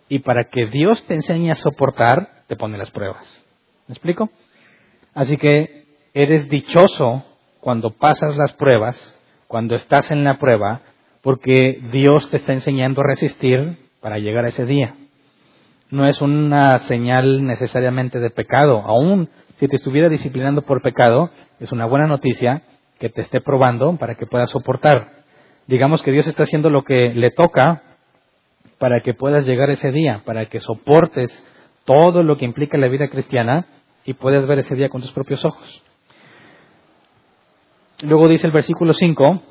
Y 0.08 0.20
para 0.20 0.46
que 0.46 0.68
Dios 0.68 1.06
te 1.06 1.16
enseñe 1.16 1.52
a 1.52 1.56
soportar, 1.56 2.30
te 2.48 2.56
pone 2.56 2.78
las 2.78 2.92
pruebas. 2.92 3.42
¿Me 3.92 3.96
explico? 3.96 4.30
Así 5.14 5.36
que 5.36 5.84
eres 6.14 6.48
dichoso 6.48 7.26
cuando 7.60 7.90
pasas 7.90 8.38
las 8.38 8.54
pruebas, 8.54 8.96
cuando 9.48 9.76
estás 9.76 10.10
en 10.12 10.24
la 10.24 10.40
prueba, 10.40 10.80
porque 11.22 11.82
Dios 11.92 12.30
te 12.30 12.38
está 12.38 12.54
enseñando 12.54 13.02
a 13.02 13.08
resistir 13.08 13.80
para 14.00 14.18
llegar 14.18 14.46
a 14.46 14.48
ese 14.48 14.64
día. 14.64 14.96
No 15.90 16.08
es 16.08 16.22
una 16.22 16.80
señal 16.80 17.46
necesariamente 17.46 18.22
de 18.22 18.30
pecado. 18.30 18.82
Aún 18.86 19.28
si 19.60 19.68
te 19.68 19.76
estuviera 19.76 20.08
disciplinando 20.08 20.62
por 20.62 20.82
pecado, 20.82 21.30
es 21.60 21.74
una 21.74 21.86
buena 21.86 22.08
noticia 22.08 22.62
que 22.98 23.10
te 23.10 23.20
esté 23.20 23.42
probando 23.42 23.98
para 23.98 24.16
que 24.16 24.26
puedas 24.26 24.52
soportar. 24.52 25.26
Digamos 25.68 26.02
que 26.02 26.14
Dios 26.14 26.28
está 26.28 26.44
haciendo 26.44 26.70
lo 26.70 26.84
que 26.84 27.14
le 27.14 27.32
toca 27.32 27.84
para 28.78 29.02
que 29.02 29.14
puedas 29.14 29.46
llegar 29.46 29.70
ese 29.70 29.92
día, 29.92 30.22
para 30.24 30.46
que 30.46 30.62
soportes 30.62 31.30
todo 31.84 32.24
lo 32.24 32.38
que 32.38 32.46
implica 32.46 32.78
la 32.78 32.88
vida 32.88 33.10
cristiana 33.10 33.66
y 34.06 34.14
puedes 34.14 34.46
ver 34.48 34.60
ese 34.60 34.76
día 34.76 34.90
con 34.90 35.02
tus 35.02 35.12
propios 35.12 35.44
ojos. 35.46 35.84
Luego 38.02 38.28
dice 38.28 38.48
el 38.48 38.54
versículo 38.54 38.94
5, 38.94 39.42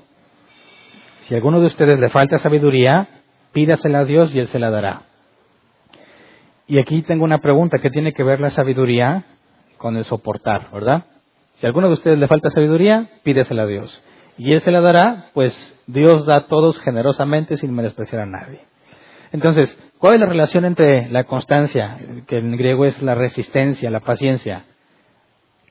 si 1.22 1.34
a 1.34 1.36
alguno 1.36 1.60
de 1.60 1.66
ustedes 1.66 2.00
le 2.00 2.10
falta 2.10 2.38
sabiduría, 2.38 3.08
pídasela 3.52 4.00
a 4.00 4.04
Dios 4.04 4.34
y 4.34 4.40
Él 4.40 4.48
se 4.48 4.58
la 4.58 4.70
dará. 4.70 5.02
Y 6.66 6.78
aquí 6.78 7.02
tengo 7.02 7.24
una 7.24 7.38
pregunta, 7.38 7.78
¿qué 7.80 7.90
tiene 7.90 8.12
que 8.12 8.22
ver 8.22 8.40
la 8.40 8.50
sabiduría 8.50 9.24
con 9.76 9.96
el 9.96 10.04
soportar, 10.04 10.70
verdad? 10.72 11.04
Si 11.54 11.66
a 11.66 11.68
alguno 11.68 11.88
de 11.88 11.94
ustedes 11.94 12.18
le 12.18 12.26
falta 12.26 12.50
sabiduría, 12.50 13.10
pídesela 13.22 13.62
a 13.62 13.66
Dios. 13.66 14.04
Y 14.38 14.52
Él 14.52 14.60
se 14.62 14.70
la 14.70 14.80
dará, 14.80 15.26
pues 15.34 15.54
Dios 15.86 16.26
da 16.26 16.36
a 16.36 16.46
todos 16.46 16.78
generosamente 16.80 17.56
sin 17.56 17.74
menospreciar 17.74 18.22
a 18.22 18.26
nadie. 18.26 18.60
Entonces, 19.32 19.78
¿cuál 20.00 20.14
es 20.14 20.20
la 20.20 20.26
relación 20.26 20.64
entre 20.64 21.08
la 21.10 21.24
constancia, 21.24 21.96
que 22.26 22.38
en 22.38 22.56
griego 22.56 22.86
es 22.86 23.00
la 23.00 23.14
resistencia, 23.14 23.90
la 23.90 24.00
paciencia? 24.00 24.64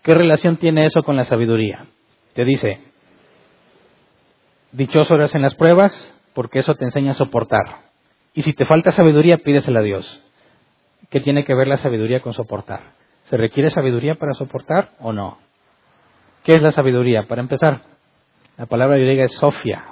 ¿Qué 0.01 0.13
relación 0.13 0.55
tiene 0.55 0.85
eso 0.85 1.03
con 1.03 1.17
la 1.17 1.25
sabiduría? 1.25 1.87
Te 2.33 2.45
dice, 2.45 2.79
dichoso 4.71 5.15
eres 5.15 5.35
en 5.35 5.41
las 5.41 5.55
pruebas, 5.55 5.91
porque 6.33 6.59
eso 6.59 6.73
te 6.75 6.85
enseña 6.85 7.11
a 7.11 7.15
soportar. 7.15 7.89
Y 8.33 8.43
si 8.43 8.53
te 8.53 8.63
falta 8.65 8.91
sabiduría, 8.91 9.39
pídesela 9.39 9.81
a 9.81 9.83
Dios. 9.83 10.23
¿Qué 11.09 11.19
tiene 11.19 11.43
que 11.43 11.55
ver 11.55 11.67
la 11.67 11.77
sabiduría 11.77 12.21
con 12.21 12.33
soportar? 12.33 12.93
¿Se 13.25 13.35
requiere 13.35 13.71
sabiduría 13.71 14.15
para 14.15 14.33
soportar 14.33 14.91
o 14.99 15.11
no? 15.11 15.39
¿Qué 16.43 16.53
es 16.53 16.61
la 16.61 16.71
sabiduría? 16.71 17.27
Para 17.27 17.41
empezar, 17.41 17.81
la 18.57 18.67
palabra 18.67 18.97
griega 18.97 19.25
es 19.25 19.33
Sofía 19.33 19.85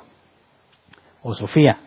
o 1.22 1.34
Sofía. 1.34 1.80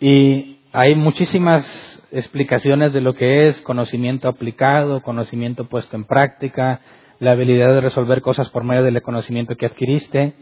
Y 0.00 0.60
hay 0.72 0.94
muchísimas 0.94 1.66
explicaciones 2.10 2.94
de 2.94 3.02
lo 3.02 3.14
que 3.14 3.48
es 3.48 3.60
conocimiento 3.60 4.28
aplicado, 4.28 5.02
conocimiento 5.02 5.68
puesto 5.68 5.94
en 5.94 6.04
práctica, 6.04 6.80
la 7.18 7.32
habilidad 7.32 7.74
de 7.74 7.82
resolver 7.82 8.22
cosas 8.22 8.48
por 8.48 8.64
medio 8.64 8.82
del 8.82 9.02
conocimiento 9.02 9.56
que 9.56 9.66
adquiriste, 9.66 10.32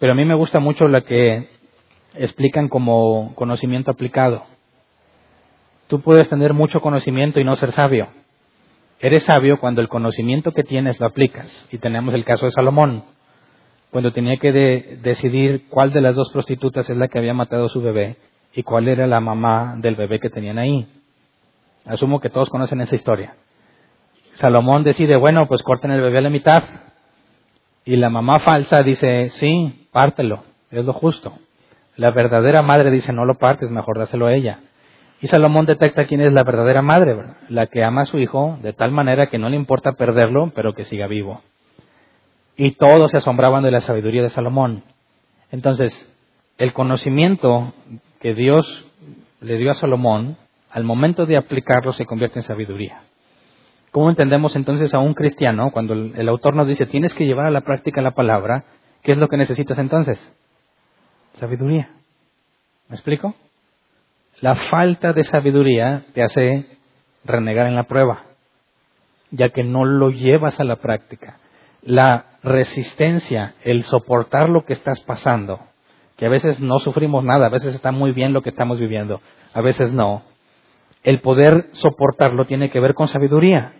pero 0.00 0.12
a 0.12 0.14
mí 0.16 0.24
me 0.24 0.34
gusta 0.34 0.58
mucho 0.58 0.88
la 0.88 1.02
que 1.02 1.48
explican 2.14 2.68
como 2.68 3.32
conocimiento 3.36 3.92
aplicado. 3.92 4.44
Tú 5.86 6.00
puedes 6.00 6.28
tener 6.28 6.52
mucho 6.52 6.80
conocimiento 6.80 7.38
y 7.38 7.44
no 7.44 7.54
ser 7.54 7.70
sabio. 7.70 8.08
Eres 8.98 9.22
sabio 9.22 9.60
cuando 9.60 9.82
el 9.82 9.88
conocimiento 9.88 10.50
que 10.50 10.64
tienes 10.64 10.98
lo 10.98 11.06
aplicas. 11.06 11.68
Y 11.70 11.78
tenemos 11.78 12.12
el 12.12 12.24
caso 12.24 12.46
de 12.46 12.50
Salomón, 12.50 13.04
cuando 13.92 14.12
tenía 14.12 14.36
que 14.38 14.50
decidir 15.00 15.68
cuál 15.68 15.92
de 15.92 16.00
las 16.00 16.16
dos 16.16 16.32
prostitutas 16.32 16.90
es 16.90 16.96
la 16.96 17.06
que 17.06 17.18
había 17.18 17.34
matado 17.34 17.66
a 17.66 17.68
su 17.68 17.80
bebé 17.80 18.16
y 18.56 18.62
cuál 18.62 18.88
era 18.88 19.06
la 19.06 19.20
mamá 19.20 19.74
del 19.76 19.96
bebé 19.96 20.18
que 20.18 20.30
tenían 20.30 20.58
ahí. 20.58 20.88
Asumo 21.84 22.20
que 22.20 22.30
todos 22.30 22.48
conocen 22.48 22.80
esa 22.80 22.94
historia. 22.94 23.34
Salomón 24.36 24.82
decide, 24.82 25.16
bueno, 25.16 25.46
pues 25.46 25.62
corten 25.62 25.90
el 25.90 26.00
bebé 26.00 26.18
a 26.18 26.22
la 26.22 26.30
mitad. 26.30 26.64
Y 27.84 27.96
la 27.96 28.08
mamá 28.08 28.40
falsa 28.40 28.82
dice, 28.82 29.28
sí, 29.28 29.88
pártelo, 29.92 30.42
es 30.70 30.86
lo 30.86 30.94
justo. 30.94 31.34
La 31.96 32.12
verdadera 32.12 32.62
madre 32.62 32.90
dice, 32.90 33.12
no 33.12 33.26
lo 33.26 33.34
partes, 33.34 33.70
mejor 33.70 33.98
dáselo 33.98 34.26
a 34.26 34.34
ella. 34.34 34.60
Y 35.20 35.26
Salomón 35.26 35.66
detecta 35.66 36.06
quién 36.06 36.22
es 36.22 36.32
la 36.32 36.42
verdadera 36.42 36.80
madre, 36.80 37.14
la 37.50 37.66
que 37.66 37.84
ama 37.84 38.02
a 38.02 38.06
su 38.06 38.18
hijo 38.18 38.58
de 38.62 38.72
tal 38.72 38.90
manera 38.90 39.28
que 39.28 39.38
no 39.38 39.50
le 39.50 39.56
importa 39.56 39.92
perderlo, 39.92 40.50
pero 40.54 40.72
que 40.72 40.84
siga 40.84 41.06
vivo. 41.06 41.42
Y 42.56 42.72
todos 42.72 43.10
se 43.10 43.18
asombraban 43.18 43.62
de 43.62 43.70
la 43.70 43.82
sabiduría 43.82 44.22
de 44.22 44.30
Salomón. 44.30 44.82
Entonces, 45.52 45.92
el 46.56 46.72
conocimiento 46.72 47.74
que 48.20 48.34
Dios 48.34 48.84
le 49.40 49.56
dio 49.56 49.70
a 49.70 49.74
Salomón, 49.74 50.36
al 50.70 50.84
momento 50.84 51.26
de 51.26 51.36
aplicarlo 51.36 51.92
se 51.92 52.06
convierte 52.06 52.40
en 52.40 52.44
sabiduría. 52.44 53.02
¿Cómo 53.90 54.10
entendemos 54.10 54.56
entonces 54.56 54.92
a 54.92 54.98
un 54.98 55.14
cristiano 55.14 55.70
cuando 55.70 55.94
el, 55.94 56.28
autor 56.28 56.54
nos 56.54 56.68
dice 56.68 56.84
tienes 56.86 57.14
que 57.14 57.24
llevar 57.24 57.46
a 57.46 57.50
la 57.50 57.62
práctica 57.62 58.02
la 58.02 58.10
palabra? 58.10 58.64
¿Qué 59.02 59.12
es 59.12 59.18
lo 59.18 59.28
que 59.28 59.38
necesitas 59.38 59.78
entonces? 59.78 60.18
Sabiduría. 61.34 61.90
¿Me 62.88 62.96
explico? 62.96 63.34
La 64.40 64.54
falta 64.54 65.12
de 65.12 65.24
sabiduría 65.24 66.04
te 66.12 66.22
hace 66.22 66.66
renegar 67.24 67.68
en 67.68 67.74
la 67.74 67.84
prueba, 67.84 68.24
ya 69.30 69.48
que 69.48 69.64
no 69.64 69.84
lo 69.84 70.10
llevas 70.10 70.60
a 70.60 70.64
la 70.64 70.76
práctica. 70.76 71.38
La 71.80 72.26
resistencia, 72.42 73.54
el 73.64 73.84
soportar 73.84 74.50
lo 74.50 74.66
que 74.66 74.74
estás 74.74 75.00
pasando, 75.00 75.60
que 76.16 76.26
a 76.26 76.30
veces 76.30 76.60
no 76.60 76.78
sufrimos 76.78 77.24
nada, 77.24 77.46
a 77.46 77.50
veces 77.50 77.74
está 77.74 77.92
muy 77.92 78.12
bien 78.12 78.32
lo 78.32 78.42
que 78.42 78.50
estamos 78.50 78.78
viviendo, 78.78 79.20
a 79.52 79.60
veces 79.60 79.92
no. 79.92 80.22
El 81.02 81.20
poder 81.20 81.68
soportarlo 81.72 82.46
tiene 82.46 82.70
que 82.70 82.80
ver 82.80 82.94
con 82.94 83.08
sabiduría, 83.08 83.74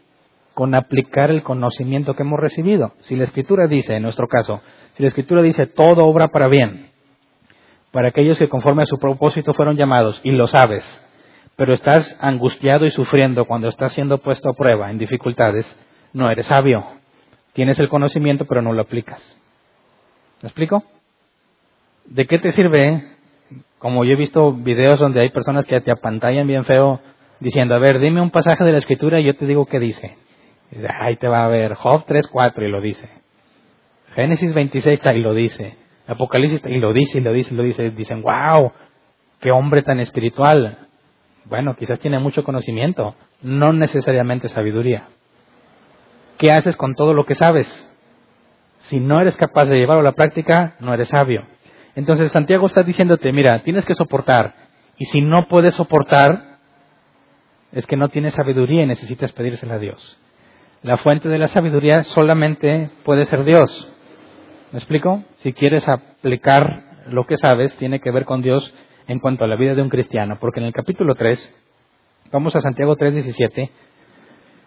con 0.55 0.75
aplicar 0.75 1.31
el 1.31 1.42
conocimiento 1.42 2.14
que 2.14 2.22
hemos 2.22 2.38
recibido. 2.38 2.92
Si 3.01 3.16
la 3.16 3.25
Escritura 3.25 3.66
dice, 3.66 3.96
en 3.96 4.03
nuestro 4.03 4.29
caso, 4.29 4.61
si 4.94 5.03
la 5.03 5.09
Escritura 5.09 5.42
dice 5.42 5.66
todo 5.66 6.07
obra 6.07 6.29
para 6.29 6.49
bien, 6.49 6.90
para 7.90 8.09
aquellos 8.09 8.38
que 8.38 8.49
conforme 8.49 8.83
a 8.83 8.87
su 8.87 8.99
propósito 8.99 9.55
fueron 9.55 9.77
llamados, 9.77 10.20
y 10.22 10.31
lo 10.31 10.46
sabes, 10.46 10.85
pero 11.57 11.72
estás 11.72 12.16
angustiado 12.20 12.85
y 12.85 12.90
sufriendo 12.90 13.46
cuando 13.46 13.68
estás 13.68 13.92
siendo 13.92 14.18
puesto 14.18 14.51
a 14.51 14.53
prueba 14.53 14.90
en 14.90 14.99
dificultades, 14.99 15.66
no 16.12 16.31
eres 16.31 16.46
sabio. 16.46 16.85
Tienes 17.55 17.79
el 17.79 17.88
conocimiento, 17.88 18.44
pero 18.44 18.61
no 18.61 18.75
lo 18.75 18.83
aplicas. 18.83 19.22
¿Me 20.42 20.49
explico? 20.49 20.85
¿De 22.09 22.27
qué 22.27 22.38
te 22.38 22.53
sirve? 22.53 23.05
Como 23.79 24.05
yo 24.05 24.12
he 24.12 24.16
visto 24.16 24.53
videos 24.53 24.99
donde 24.99 25.21
hay 25.21 25.31
personas 25.31 25.64
que 25.64 25.81
te 25.81 25.90
apantallan 25.90 26.47
bien 26.47 26.64
feo 26.64 27.01
diciendo, 27.40 27.75
a 27.75 27.79
ver, 27.79 27.99
dime 27.99 28.21
un 28.21 28.31
pasaje 28.31 28.64
de 28.64 28.73
la 28.73 28.79
escritura 28.79 29.21
y 29.21 29.25
yo 29.25 29.37
te 29.37 29.47
digo 29.47 29.66
qué 29.66 29.79
dice. 29.79 30.16
Ahí 31.01 31.16
te 31.16 31.29
va 31.29 31.45
a 31.45 31.49
ver 31.49 31.75
Job 31.75 32.07
3.4 32.07 32.62
y 32.62 32.69
lo 32.69 32.81
dice. 32.81 33.09
Génesis 34.14 34.55
26 34.55 34.95
está 34.95 35.14
y 35.14 35.21
lo 35.21 35.35
dice. 35.35 35.77
Apocalipsis 36.07 36.62
y 36.66 36.79
lo 36.79 36.92
dice 36.92 37.19
y 37.19 37.21
lo 37.21 37.33
dice 37.33 37.53
y 37.53 37.57
lo 37.57 37.62
dice. 37.62 37.90
Dicen, 37.90 38.23
wow, 38.23 38.73
qué 39.40 39.51
hombre 39.51 39.83
tan 39.83 40.01
espiritual. 40.01 40.79
Bueno, 41.45 41.77
quizás 41.77 42.01
tiene 42.01 42.19
mucho 42.19 42.42
conocimiento, 42.42 43.14
no 43.42 43.73
necesariamente 43.73 44.49
sabiduría. 44.49 45.09
¿Qué 46.38 46.53
haces 46.53 46.77
con 46.77 46.95
todo 46.95 47.14
lo 47.14 47.25
que 47.25 47.35
sabes? 47.35 47.66
Si 48.79 48.99
no 49.01 49.21
eres 49.21 49.37
capaz 49.37 49.66
de 49.66 49.77
llevarlo 49.77 50.01
a 50.01 50.11
la 50.11 50.12
práctica, 50.12 50.75
no 50.81 50.92
eres 50.92 51.09
sabio. 51.09 51.45
Entonces 51.96 52.30
Santiago 52.30 52.66
está 52.66 52.82
diciéndote, 52.82 53.32
mira, 53.32 53.62
tienes 53.62 53.85
que 53.87 53.94
soportar. 53.94 54.54
Y 54.98 55.06
si 55.06 55.22
no 55.22 55.48
puedes 55.48 55.74
soportar, 55.74 56.59
es 57.72 57.87
que 57.87 57.96
no 57.96 58.11
tienes 58.11 58.35
sabiduría 58.35 58.82
y 58.82 58.87
necesitas 58.87 59.32
pedírsela 59.32 59.74
a 59.74 59.78
Dios. 59.78 60.18
La 60.82 60.98
fuente 60.98 61.28
de 61.28 61.38
la 61.38 61.48
sabiduría 61.48 62.04
solamente 62.04 62.90
puede 63.02 63.24
ser 63.24 63.44
Dios. 63.44 63.92
¿Me 64.72 64.78
explico? 64.78 65.24
Si 65.38 65.54
quieres 65.54 65.88
aplicar 65.88 66.85
lo 67.09 67.24
que 67.26 67.38
sabes, 67.38 67.74
tiene 67.76 68.00
que 68.00 68.11
ver 68.11 68.26
con 68.26 68.42
Dios 68.42 68.74
en 69.09 69.18
cuanto 69.18 69.44
a 69.44 69.48
la 69.48 69.56
vida 69.56 69.74
de 69.74 69.82
un 69.82 69.88
cristiano. 69.88 70.37
Porque 70.38 70.61
en 70.61 70.66
el 70.66 70.74
capítulo 70.74 71.14
3, 71.14 71.64
vamos 72.30 72.54
a 72.56 72.61
Santiago 72.61 72.96
3:17, 72.96 73.70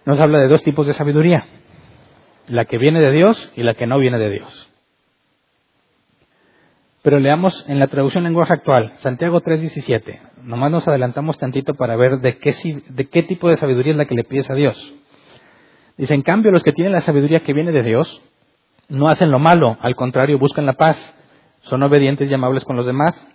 nos 0.06 0.20
habla 0.20 0.40
de 0.40 0.48
dos 0.48 0.64
tipos 0.64 0.88
de 0.88 0.94
sabiduría. 0.94 1.46
La 2.48 2.66
que 2.66 2.80
viene 2.80 3.00
de 3.00 3.12
Dios 3.12 3.52
y 3.56 3.62
la 3.62 3.76
que 3.76 3.86
no 3.86 4.00
viene 4.00 4.18
de 4.18 4.32
Dios. 4.32 4.69
Pero 7.02 7.20
leamos 7.20 7.66
en 7.68 7.80
la 7.80 7.88
traducción 7.88 8.24
lenguaje 8.26 8.54
actual, 8.54 8.94
Santiago 9.00 9.42
3:17. 9.42 10.20
Nomás 10.44 10.72
nos 10.72 10.88
adelantamos 10.88 11.38
tantito 11.38 11.76
para 11.76 11.96
ver 11.96 12.20
de 12.20 12.38
qué, 12.38 12.54
de 12.90 13.08
qué 13.08 13.24
tipo 13.24 13.50
de 13.50 13.58
sabiduría 13.58 13.94
es 13.94 13.98
la 13.98 14.06
que 14.06 14.16
le 14.16 14.24
pides 14.24 14.50
a 14.50 14.54
Dios. 14.54 14.94
Dice, 15.98 16.14
en 16.14 16.22
cambio, 16.22 16.52
los 16.52 16.64
que 16.64 16.72
tienen 16.72 16.94
la 16.94 17.02
sabiduría 17.02 17.42
que 17.42 17.54
viene 17.54 17.72
de 17.72 17.84
Dios, 17.84 18.22
no 18.90 19.10
hacen 19.10 19.32
lo 19.32 19.40
malo, 19.40 19.78
al 19.82 19.96
contrario, 19.96 20.40
buscan 20.40 20.66
la 20.66 20.74
paz, 20.74 20.98
son 21.62 21.84
obedientes 21.84 22.30
y 22.30 22.34
amables 22.34 22.64
con 22.64 22.76
los 22.76 22.86
demás, 22.86 23.28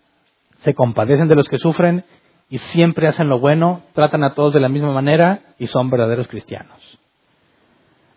se 0.60 0.74
compadecen 0.74 1.28
de 1.28 1.36
los 1.36 1.48
que 1.48 1.58
sufren 1.58 2.04
y 2.48 2.58
siempre 2.58 3.06
hacen 3.06 3.28
lo 3.28 3.38
bueno, 3.38 3.82
tratan 3.94 4.24
a 4.24 4.34
todos 4.34 4.52
de 4.52 4.60
la 4.60 4.68
misma 4.68 4.92
manera 4.92 5.40
y 5.58 5.66
son 5.66 5.90
verdaderos 5.90 6.28
cristianos. 6.28 6.98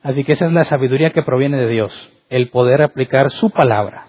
Así 0.02 0.24
que 0.24 0.34
esa 0.34 0.46
es 0.46 0.54
la 0.54 0.64
sabiduría 0.64 1.12
que 1.12 1.24
proviene 1.24 1.58
de 1.58 1.68
Dios, 1.68 2.10
el 2.30 2.50
poder 2.50 2.82
aplicar 2.82 3.30
su 3.32 3.50
palabra. 3.50 4.07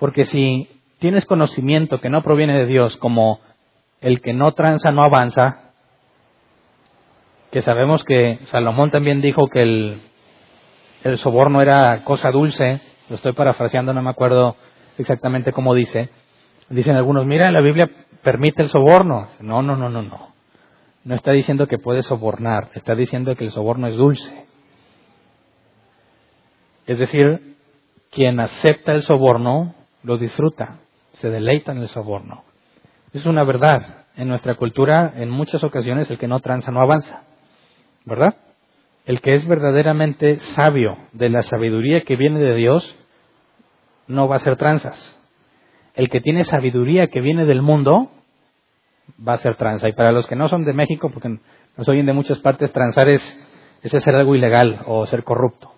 Porque 0.00 0.24
si 0.24 0.66
tienes 0.98 1.26
conocimiento 1.26 2.00
que 2.00 2.08
no 2.08 2.22
proviene 2.22 2.58
de 2.58 2.66
Dios, 2.66 2.96
como 2.96 3.38
el 4.00 4.22
que 4.22 4.32
no 4.32 4.52
tranza 4.52 4.90
no 4.90 5.04
avanza, 5.04 5.72
que 7.52 7.60
sabemos 7.60 8.02
que 8.02 8.38
Salomón 8.46 8.90
también 8.90 9.20
dijo 9.20 9.46
que 9.48 9.62
el, 9.62 10.00
el 11.04 11.18
soborno 11.18 11.60
era 11.60 12.02
cosa 12.02 12.30
dulce, 12.30 12.80
lo 13.10 13.16
estoy 13.16 13.32
parafraseando, 13.32 13.92
no 13.92 14.02
me 14.02 14.08
acuerdo 14.08 14.56
exactamente 14.96 15.52
cómo 15.52 15.74
dice. 15.74 16.08
Dicen 16.70 16.96
algunos, 16.96 17.26
mira, 17.26 17.50
la 17.50 17.60
Biblia 17.60 17.90
permite 18.22 18.62
el 18.62 18.68
soborno. 18.70 19.28
No, 19.40 19.60
no, 19.60 19.76
no, 19.76 19.90
no, 19.90 20.00
no. 20.00 20.30
No 21.04 21.14
está 21.14 21.32
diciendo 21.32 21.66
que 21.66 21.78
puede 21.78 22.02
sobornar, 22.02 22.70
está 22.74 22.94
diciendo 22.94 23.34
que 23.36 23.44
el 23.44 23.50
soborno 23.50 23.86
es 23.86 23.96
dulce. 23.96 24.46
Es 26.86 26.98
decir, 26.98 27.56
quien 28.10 28.40
acepta 28.40 28.92
el 28.92 29.02
soborno 29.02 29.74
lo 30.02 30.18
disfruta, 30.18 30.78
se 31.12 31.30
deleita 31.30 31.72
en 31.72 31.78
el 31.78 31.88
soborno. 31.88 32.44
Es 33.12 33.26
una 33.26 33.44
verdad. 33.44 34.06
En 34.16 34.28
nuestra 34.28 34.56
cultura, 34.56 35.12
en 35.16 35.30
muchas 35.30 35.64
ocasiones, 35.64 36.10
el 36.10 36.18
que 36.18 36.28
no 36.28 36.40
tranza 36.40 36.70
no 36.70 36.80
avanza. 36.80 37.22
¿verdad? 38.04 38.34
El 39.04 39.20
que 39.20 39.34
es 39.34 39.46
verdaderamente 39.46 40.38
sabio 40.54 40.96
de 41.12 41.28
la 41.28 41.42
sabiduría 41.42 42.02
que 42.02 42.16
viene 42.16 42.38
de 42.38 42.54
Dios 42.54 42.96
no 44.06 44.28
va 44.28 44.36
a 44.36 44.38
hacer 44.38 44.56
tranzas. 44.56 45.16
El 45.94 46.08
que 46.08 46.20
tiene 46.20 46.44
sabiduría 46.44 47.08
que 47.08 47.20
viene 47.20 47.44
del 47.44 47.62
mundo 47.62 48.10
va 49.26 49.34
a 49.34 49.38
ser 49.38 49.56
tranza. 49.56 49.88
Y 49.88 49.92
para 49.92 50.12
los 50.12 50.26
que 50.26 50.36
no 50.36 50.48
son 50.48 50.64
de 50.64 50.72
México, 50.72 51.10
porque 51.10 51.38
nos 51.76 51.88
oyen 51.88 52.06
de 52.06 52.12
muchas 52.12 52.38
partes, 52.38 52.72
transar 52.72 53.08
es, 53.08 53.22
es 53.82 53.94
hacer 53.94 54.14
algo 54.14 54.34
ilegal 54.34 54.82
o 54.86 55.06
ser 55.06 55.24
corrupto. 55.24 55.72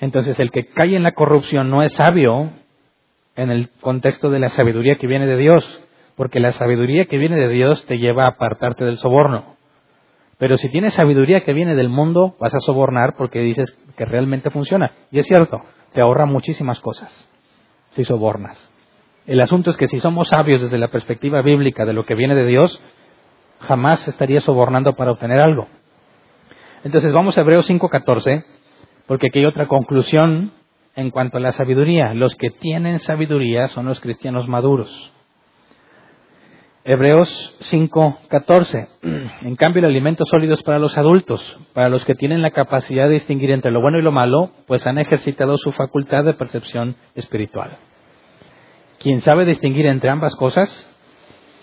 Entonces 0.00 0.38
el 0.40 0.50
que 0.50 0.66
cae 0.66 0.96
en 0.96 1.02
la 1.02 1.12
corrupción 1.12 1.70
no 1.70 1.82
es 1.82 1.92
sabio 1.92 2.50
en 3.36 3.50
el 3.50 3.70
contexto 3.80 4.30
de 4.30 4.38
la 4.38 4.48
sabiduría 4.50 4.96
que 4.96 5.06
viene 5.06 5.26
de 5.26 5.36
Dios, 5.36 5.64
porque 6.16 6.40
la 6.40 6.52
sabiduría 6.52 7.06
que 7.06 7.18
viene 7.18 7.36
de 7.36 7.48
Dios 7.48 7.84
te 7.86 7.98
lleva 7.98 8.24
a 8.24 8.28
apartarte 8.28 8.84
del 8.84 8.98
soborno. 8.98 9.56
Pero 10.38 10.58
si 10.58 10.68
tienes 10.68 10.94
sabiduría 10.94 11.44
que 11.44 11.52
viene 11.52 11.74
del 11.74 11.88
mundo, 11.88 12.36
vas 12.40 12.54
a 12.54 12.60
sobornar 12.60 13.14
porque 13.16 13.40
dices 13.40 13.76
que 13.96 14.04
realmente 14.04 14.50
funciona. 14.50 14.92
Y 15.10 15.18
es 15.18 15.26
cierto, 15.26 15.62
te 15.92 16.00
ahorra 16.00 16.26
muchísimas 16.26 16.80
cosas 16.80 17.10
si 17.90 18.04
sobornas. 18.04 18.70
El 19.26 19.40
asunto 19.40 19.70
es 19.70 19.76
que 19.76 19.86
si 19.86 20.00
somos 20.00 20.28
sabios 20.28 20.60
desde 20.60 20.78
la 20.78 20.88
perspectiva 20.88 21.40
bíblica 21.40 21.86
de 21.86 21.92
lo 21.92 22.04
que 22.04 22.14
viene 22.14 22.34
de 22.34 22.46
Dios, 22.46 22.80
jamás 23.60 24.06
estaría 24.08 24.40
sobornando 24.40 24.94
para 24.94 25.12
obtener 25.12 25.40
algo. 25.40 25.68
Entonces 26.82 27.12
vamos 27.12 27.38
a 27.38 27.40
Hebreos 27.40 27.66
5:14, 27.66 28.44
porque 29.06 29.28
aquí 29.28 29.38
hay 29.38 29.46
otra 29.46 29.66
conclusión 29.66 30.52
en 30.96 31.10
cuanto 31.10 31.38
a 31.38 31.40
la 31.40 31.52
sabiduría. 31.52 32.14
Los 32.14 32.34
que 32.36 32.50
tienen 32.50 32.98
sabiduría 32.98 33.68
son 33.68 33.86
los 33.86 34.00
cristianos 34.00 34.48
maduros. 34.48 35.12
Hebreos 36.86 37.56
5:14. 37.70 38.88
En 39.42 39.56
cambio, 39.56 39.80
el 39.80 39.86
alimento 39.86 40.24
sólido 40.26 40.54
es 40.54 40.62
para 40.62 40.78
los 40.78 40.96
adultos, 40.98 41.58
para 41.72 41.88
los 41.88 42.04
que 42.04 42.14
tienen 42.14 42.42
la 42.42 42.50
capacidad 42.50 43.08
de 43.08 43.14
distinguir 43.14 43.50
entre 43.50 43.70
lo 43.70 43.80
bueno 43.80 43.98
y 43.98 44.02
lo 44.02 44.12
malo, 44.12 44.50
pues 44.66 44.86
han 44.86 44.98
ejercitado 44.98 45.56
su 45.56 45.72
facultad 45.72 46.24
de 46.24 46.34
percepción 46.34 46.96
espiritual. 47.14 47.78
Quien 48.98 49.20
sabe 49.22 49.44
distinguir 49.44 49.86
entre 49.86 50.10
ambas 50.10 50.34
cosas, 50.36 50.68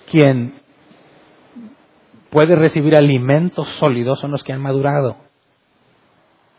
quien 0.10 0.56
puede 2.32 2.56
recibir 2.56 2.96
alimentos 2.96 3.68
sólidos 3.76 4.20
son 4.20 4.32
los 4.32 4.44
que 4.44 4.54
han 4.54 4.62
madurado. 4.62 5.18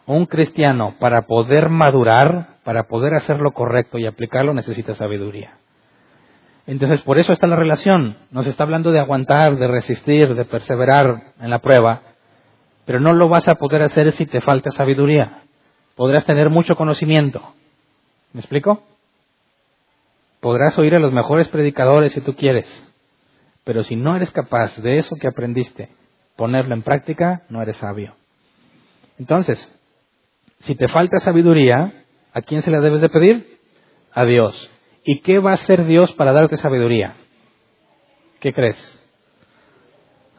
Un 0.06 0.26
cristiano, 0.26 0.94
para 1.00 1.22
poder 1.22 1.68
madurar, 1.68 2.51
para 2.64 2.84
poder 2.84 3.14
hacer 3.14 3.40
lo 3.40 3.52
correcto 3.52 3.98
y 3.98 4.06
aplicarlo, 4.06 4.54
necesita 4.54 4.94
sabiduría. 4.94 5.58
Entonces, 6.66 7.02
por 7.02 7.18
eso 7.18 7.32
está 7.32 7.46
la 7.46 7.56
relación. 7.56 8.16
Nos 8.30 8.46
está 8.46 8.62
hablando 8.62 8.92
de 8.92 9.00
aguantar, 9.00 9.56
de 9.56 9.66
resistir, 9.66 10.34
de 10.34 10.44
perseverar 10.44 11.32
en 11.40 11.50
la 11.50 11.58
prueba. 11.58 12.02
pero 12.84 12.98
no 12.98 13.12
lo 13.12 13.28
vas 13.28 13.46
a 13.46 13.54
poder 13.54 13.82
hacer 13.82 14.10
si 14.12 14.26
te 14.26 14.40
falta 14.40 14.70
sabiduría. 14.72 15.44
Podrás 15.94 16.24
tener 16.24 16.50
mucho 16.50 16.74
conocimiento. 16.74 17.54
¿Me 18.32 18.40
explico? 18.40 18.82
Podrás 20.40 20.76
oír 20.78 20.94
a 20.96 20.98
los 20.98 21.12
mejores 21.12 21.48
predicadores 21.48 22.10
si 22.12 22.20
tú 22.20 22.34
quieres, 22.34 22.66
pero 23.62 23.84
si 23.84 23.94
no 23.94 24.16
eres 24.16 24.32
capaz 24.32 24.76
de 24.78 24.98
eso 24.98 25.14
que 25.14 25.28
aprendiste 25.28 25.90
ponerlo 26.36 26.74
en 26.74 26.82
práctica, 26.82 27.42
no 27.48 27.62
eres 27.62 27.76
sabio. 27.76 28.16
Entonces, 29.18 29.58
si 30.60 30.74
te 30.74 30.88
falta 30.88 31.18
sabiduría, 31.18 32.01
¿a 32.32 32.42
quién 32.42 32.62
se 32.62 32.70
la 32.70 32.80
debes 32.80 33.00
de 33.00 33.08
pedir? 33.08 33.58
A 34.12 34.24
Dios. 34.24 34.70
¿Y 35.04 35.20
qué 35.20 35.38
va 35.38 35.50
a 35.50 35.54
hacer 35.54 35.84
Dios 35.86 36.12
para 36.12 36.32
darte 36.32 36.56
sabiduría? 36.56 37.16
¿Qué 38.40 38.52
crees? 38.52 38.76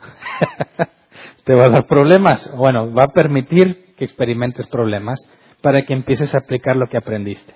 ¿Te 1.44 1.54
va 1.54 1.66
a 1.66 1.70
dar 1.70 1.88
problemas? 1.88 2.56
Bueno, 2.56 2.94
va 2.94 3.04
a 3.04 3.14
permitir 3.14 3.94
que 3.98 4.06
experimentes 4.06 4.68
problemas 4.68 5.20
para 5.62 5.84
que 5.84 5.94
empieces 5.94 6.34
a 6.34 6.40
aplicar 6.40 6.76
lo 6.76 6.88
que 6.88 6.98
aprendiste. 6.98 7.54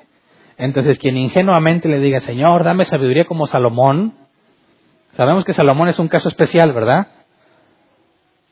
Entonces, 0.57 0.97
quien 0.97 1.17
ingenuamente 1.17 1.87
le 1.87 1.99
diga, 1.99 2.19
Señor, 2.19 2.63
dame 2.63 2.85
sabiduría 2.85 3.25
como 3.25 3.47
Salomón, 3.47 4.15
sabemos 5.13 5.45
que 5.45 5.53
Salomón 5.53 5.87
es 5.87 5.99
un 5.99 6.07
caso 6.07 6.27
especial, 6.27 6.73
¿verdad? 6.73 7.07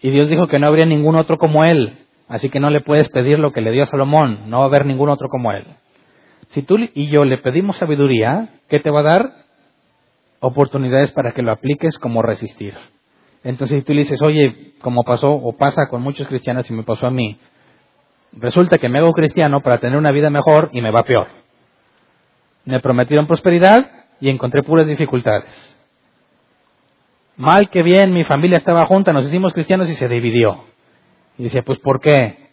Y 0.01 0.11
Dios 0.11 0.29
dijo 0.29 0.47
que 0.47 0.59
no 0.59 0.67
habría 0.67 0.85
ningún 0.85 1.15
otro 1.15 1.37
como 1.37 1.63
él. 1.63 2.04
Así 2.27 2.49
que 2.49 2.59
no 2.59 2.69
le 2.69 2.81
puedes 2.81 3.09
pedir 3.09 3.39
lo 3.39 3.51
que 3.51 3.61
le 3.61 3.71
dio 3.71 3.83
a 3.83 3.87
Salomón. 3.87 4.49
No 4.49 4.59
va 4.59 4.63
a 4.65 4.67
haber 4.67 4.85
ningún 4.85 5.09
otro 5.09 5.29
como 5.29 5.51
él. 5.51 5.65
Si 6.49 6.61
tú 6.61 6.77
y 6.93 7.07
yo 7.07 7.25
le 7.25 7.37
pedimos 7.37 7.77
sabiduría, 7.77 8.49
¿qué 8.69 8.79
te 8.79 8.89
va 8.89 9.01
a 9.01 9.03
dar? 9.03 9.31
Oportunidades 10.39 11.11
para 11.11 11.31
que 11.33 11.41
lo 11.41 11.51
apliques 11.51 11.97
como 11.99 12.21
resistir. 12.21 12.75
Entonces, 13.43 13.79
si 13.79 13.85
tú 13.85 13.93
le 13.93 13.99
dices, 13.99 14.21
oye, 14.21 14.73
como 14.81 15.03
pasó 15.03 15.31
o 15.31 15.55
pasa 15.55 15.87
con 15.89 16.01
muchos 16.01 16.27
cristianos 16.27 16.69
y 16.69 16.73
me 16.73 16.83
pasó 16.83 17.07
a 17.07 17.11
mí, 17.11 17.37
resulta 18.33 18.77
que 18.79 18.89
me 18.89 18.99
hago 18.99 19.13
cristiano 19.13 19.61
para 19.61 19.79
tener 19.79 19.97
una 19.97 20.11
vida 20.11 20.29
mejor 20.29 20.69
y 20.71 20.81
me 20.81 20.91
va 20.91 21.03
peor. 21.03 21.27
Me 22.65 22.79
prometieron 22.79 23.27
prosperidad 23.27 23.85
y 24.19 24.29
encontré 24.29 24.63
puras 24.63 24.87
dificultades. 24.87 25.49
Mal 27.37 27.69
que 27.69 27.83
bien, 27.83 28.13
mi 28.13 28.23
familia 28.23 28.57
estaba 28.57 28.85
junta, 28.87 29.13
nos 29.13 29.27
hicimos 29.27 29.53
cristianos 29.53 29.89
y 29.89 29.95
se 29.95 30.07
dividió. 30.07 30.63
Y 31.37 31.43
dice, 31.43 31.63
pues 31.63 31.79
¿por 31.79 31.99
qué? 31.99 32.49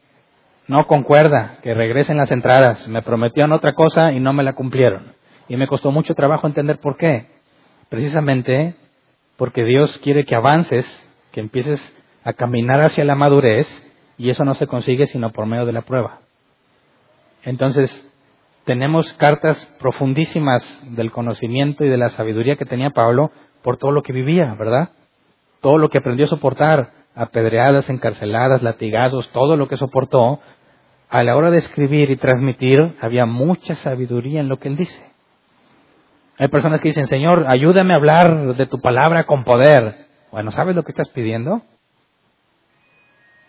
No 0.68 0.87
concuerda, 0.87 1.59
que 1.62 1.74
regresen 1.74 2.16
las 2.16 2.30
entradas. 2.30 2.89
Me 2.89 3.03
prometieron 3.03 3.53
otra 3.53 3.74
cosa 3.74 4.12
y 4.12 4.20
no 4.20 4.33
me 4.33 4.43
la 4.43 4.55
cumplieron. 4.55 5.14
Y 5.49 5.57
me 5.57 5.66
costó 5.66 5.91
mucho 5.91 6.14
trabajo 6.14 6.47
entender 6.47 6.78
por 6.78 6.97
qué. 6.97 7.26
Precisamente 7.89 8.74
porque 9.37 9.64
Dios 9.64 9.99
quiere 9.99 10.24
que 10.24 10.35
avances, 10.35 10.87
que 11.33 11.41
empieces 11.41 11.80
a 12.24 12.33
caminar 12.33 12.80
hacia 12.80 13.05
la 13.05 13.14
madurez, 13.14 13.66
y 14.16 14.30
eso 14.30 14.45
no 14.45 14.55
se 14.55 14.66
consigue 14.66 15.07
sino 15.09 15.30
por 15.30 15.47
medio 15.47 15.66
de 15.66 15.72
la 15.72 15.83
prueba. 15.83 16.20
Entonces, 17.45 17.91
tenemos 18.64 19.12
cartas 19.14 19.66
profundísimas 19.80 20.64
del 20.95 21.11
conocimiento 21.11 21.85
y 21.85 21.89
de 21.89 21.99
la 21.99 22.11
sabiduría 22.11 22.57
que 22.57 22.64
tenía 22.64 22.91
Pablo 22.91 23.33
por 23.62 23.78
todo 23.78 23.91
lo 23.91 24.03
que 24.03 24.12
vivía, 24.12 24.55
¿verdad? 24.55 24.91
Todo 25.61 25.78
lo 25.78 25.89
que 25.89 25.99
aprendió 25.99 26.26
a 26.26 26.28
soportar, 26.28 26.93
apedreadas, 27.14 27.88
encarceladas, 27.90 28.62
latigazos, 28.62 29.28
todo 29.30 29.56
lo 29.56 29.68
que 29.68 29.76
soportó, 29.76 30.40
a 31.08 31.22
la 31.22 31.36
hora 31.36 31.50
de 31.50 31.58
escribir 31.58 32.10
y 32.10 32.16
transmitir 32.16 32.96
había 33.00 33.26
mucha 33.26 33.74
sabiduría 33.76 34.40
en 34.40 34.48
lo 34.48 34.58
que 34.58 34.68
él 34.68 34.76
dice. 34.76 35.12
Hay 36.38 36.48
personas 36.48 36.80
que 36.80 36.88
dicen, 36.88 37.06
Señor, 37.06 37.44
ayúdame 37.48 37.92
a 37.92 37.96
hablar 37.96 38.56
de 38.56 38.66
tu 38.66 38.80
palabra 38.80 39.24
con 39.24 39.44
poder. 39.44 40.06
Bueno, 40.30 40.50
¿sabes 40.50 40.74
lo 40.74 40.82
que 40.82 40.92
estás 40.92 41.10
pidiendo? 41.10 41.60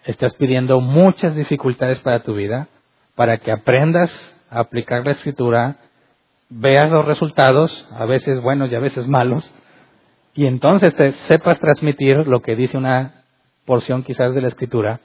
Estás 0.04 0.34
pidiendo 0.36 0.82
muchas 0.82 1.36
dificultades 1.36 2.00
para 2.00 2.22
tu 2.22 2.36
vida, 2.36 2.68
para 3.16 3.38
que 3.38 3.52
aprendas 3.54 4.12
a 4.50 4.60
aplicar 4.60 5.06
la 5.06 5.12
escritura, 5.12 5.78
veas 6.50 6.92
los 6.92 7.06
resultados, 7.06 7.90
a 7.98 8.06
veces 8.06 8.42
buenos 8.42 8.70
y 8.70 8.76
a 8.76 8.80
veces 8.80 9.08
malos, 9.08 9.50
y 10.34 10.48
entonces 10.48 10.94
te 10.96 11.14
sepas 11.14 11.60
transmitir 11.60 12.28
lo 12.28 12.42
que 12.42 12.58
dice 12.58 12.78
una 12.78 13.23
porción 13.66 14.04
quizás 14.04 14.34
de 14.34 14.42
la 14.42 14.48
escritura, 14.48 15.00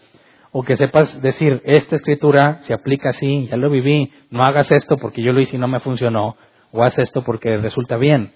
o 0.50 0.62
que 0.62 0.76
sepas 0.76 1.20
decir, 1.20 1.60
esta 1.64 1.96
escritura 1.96 2.60
se 2.62 2.72
aplica 2.72 3.10
así, 3.10 3.46
ya 3.48 3.56
lo 3.56 3.70
viví, 3.70 4.12
no 4.30 4.44
hagas 4.44 4.70
esto 4.72 4.96
porque 4.96 5.22
yo 5.22 5.32
lo 5.32 5.40
hice 5.40 5.56
y 5.56 5.58
no 5.58 5.68
me 5.68 5.80
funcionó, 5.80 6.36
o 6.72 6.82
haz 6.82 6.98
esto 6.98 7.22
porque 7.22 7.56
resulta 7.58 7.96
bien. 7.96 8.32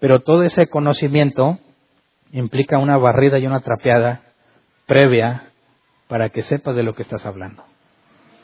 Pero 0.00 0.20
todo 0.20 0.42
ese 0.42 0.66
conocimiento 0.66 1.58
implica 2.32 2.78
una 2.78 2.96
barrida 2.96 3.38
y 3.38 3.46
una 3.46 3.60
trapeada 3.60 4.22
previa 4.86 5.50
para 6.08 6.30
que 6.30 6.42
sepas 6.42 6.74
de 6.74 6.82
lo 6.82 6.94
que 6.94 7.02
estás 7.02 7.24
hablando. 7.24 7.62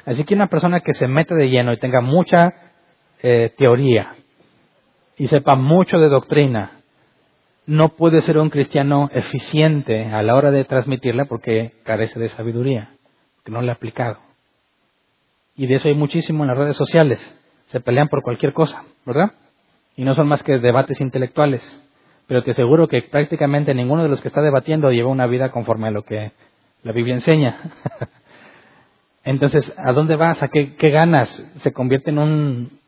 Así 0.05 0.25
que 0.25 0.35
una 0.35 0.47
persona 0.47 0.81
que 0.81 0.95
se 0.95 1.09
mete 1.09 1.35
de 1.35 1.51
lleno 1.51 1.73
y 1.73 1.79
tenga 1.79 2.01
mucha 2.01 2.55
eh, 3.23 3.53
teoría 3.59 4.15
y 5.17 5.27
sepa 5.27 5.57
mucho 5.57 5.99
de 5.99 6.09
doctrina, 6.09 6.78
no 7.69 7.91
puede 7.91 8.23
ser 8.23 8.39
un 8.39 8.49
cristiano 8.49 9.11
eficiente 9.13 10.07
a 10.07 10.23
la 10.23 10.35
hora 10.35 10.51
de 10.51 10.65
transmitirla 10.65 11.27
porque 11.27 11.75
carece 11.85 12.19
de 12.19 12.31
sabiduría, 12.31 12.95
que 13.45 13.53
no 13.53 13.61
le 13.61 13.71
ha 13.71 13.75
aplicado. 13.75 14.17
Y 15.55 15.67
de 15.67 15.75
eso 15.75 15.89
hay 15.89 15.95
muchísimo 15.95 16.45
en 16.45 16.49
las 16.49 16.57
redes 16.57 16.77
sociales. 16.77 17.21
Se 17.67 17.81
pelean 17.81 18.09
por 18.09 18.23
cualquier 18.23 18.55
cosa, 18.55 18.85
¿verdad? 19.05 19.33
Y 19.97 20.05
no 20.05 20.15
son 20.15 20.29
más 20.29 20.43
que 20.43 20.59
debates 20.59 20.99
intelectuales. 21.03 21.61
Pero 22.27 22.43
te 22.43 22.53
aseguro 22.53 22.89
que 22.89 23.03
prácticamente 23.03 23.75
ninguno 23.75 24.03
de 24.03 24.09
los 24.09 24.23
que 24.23 24.29
está 24.29 24.41
debatiendo 24.41 24.91
lleva 24.91 25.11
una 25.11 25.27
vida 25.27 25.51
conforme 25.51 25.89
a 25.89 25.91
lo 25.91 26.05
que 26.05 26.33
la 26.83 26.93
Biblia 26.93 27.17
enseña. 27.17 27.61
Entonces, 29.25 29.75
¿a 29.77 29.93
dónde 29.93 30.17
vas? 30.17 30.43
¿A 30.43 30.49
qué, 30.49 30.75
qué 30.77 30.89
ganas? 30.89 31.29
Se 31.59 31.75
convierte 31.75 32.09
en 32.09 32.19
un 32.19 32.79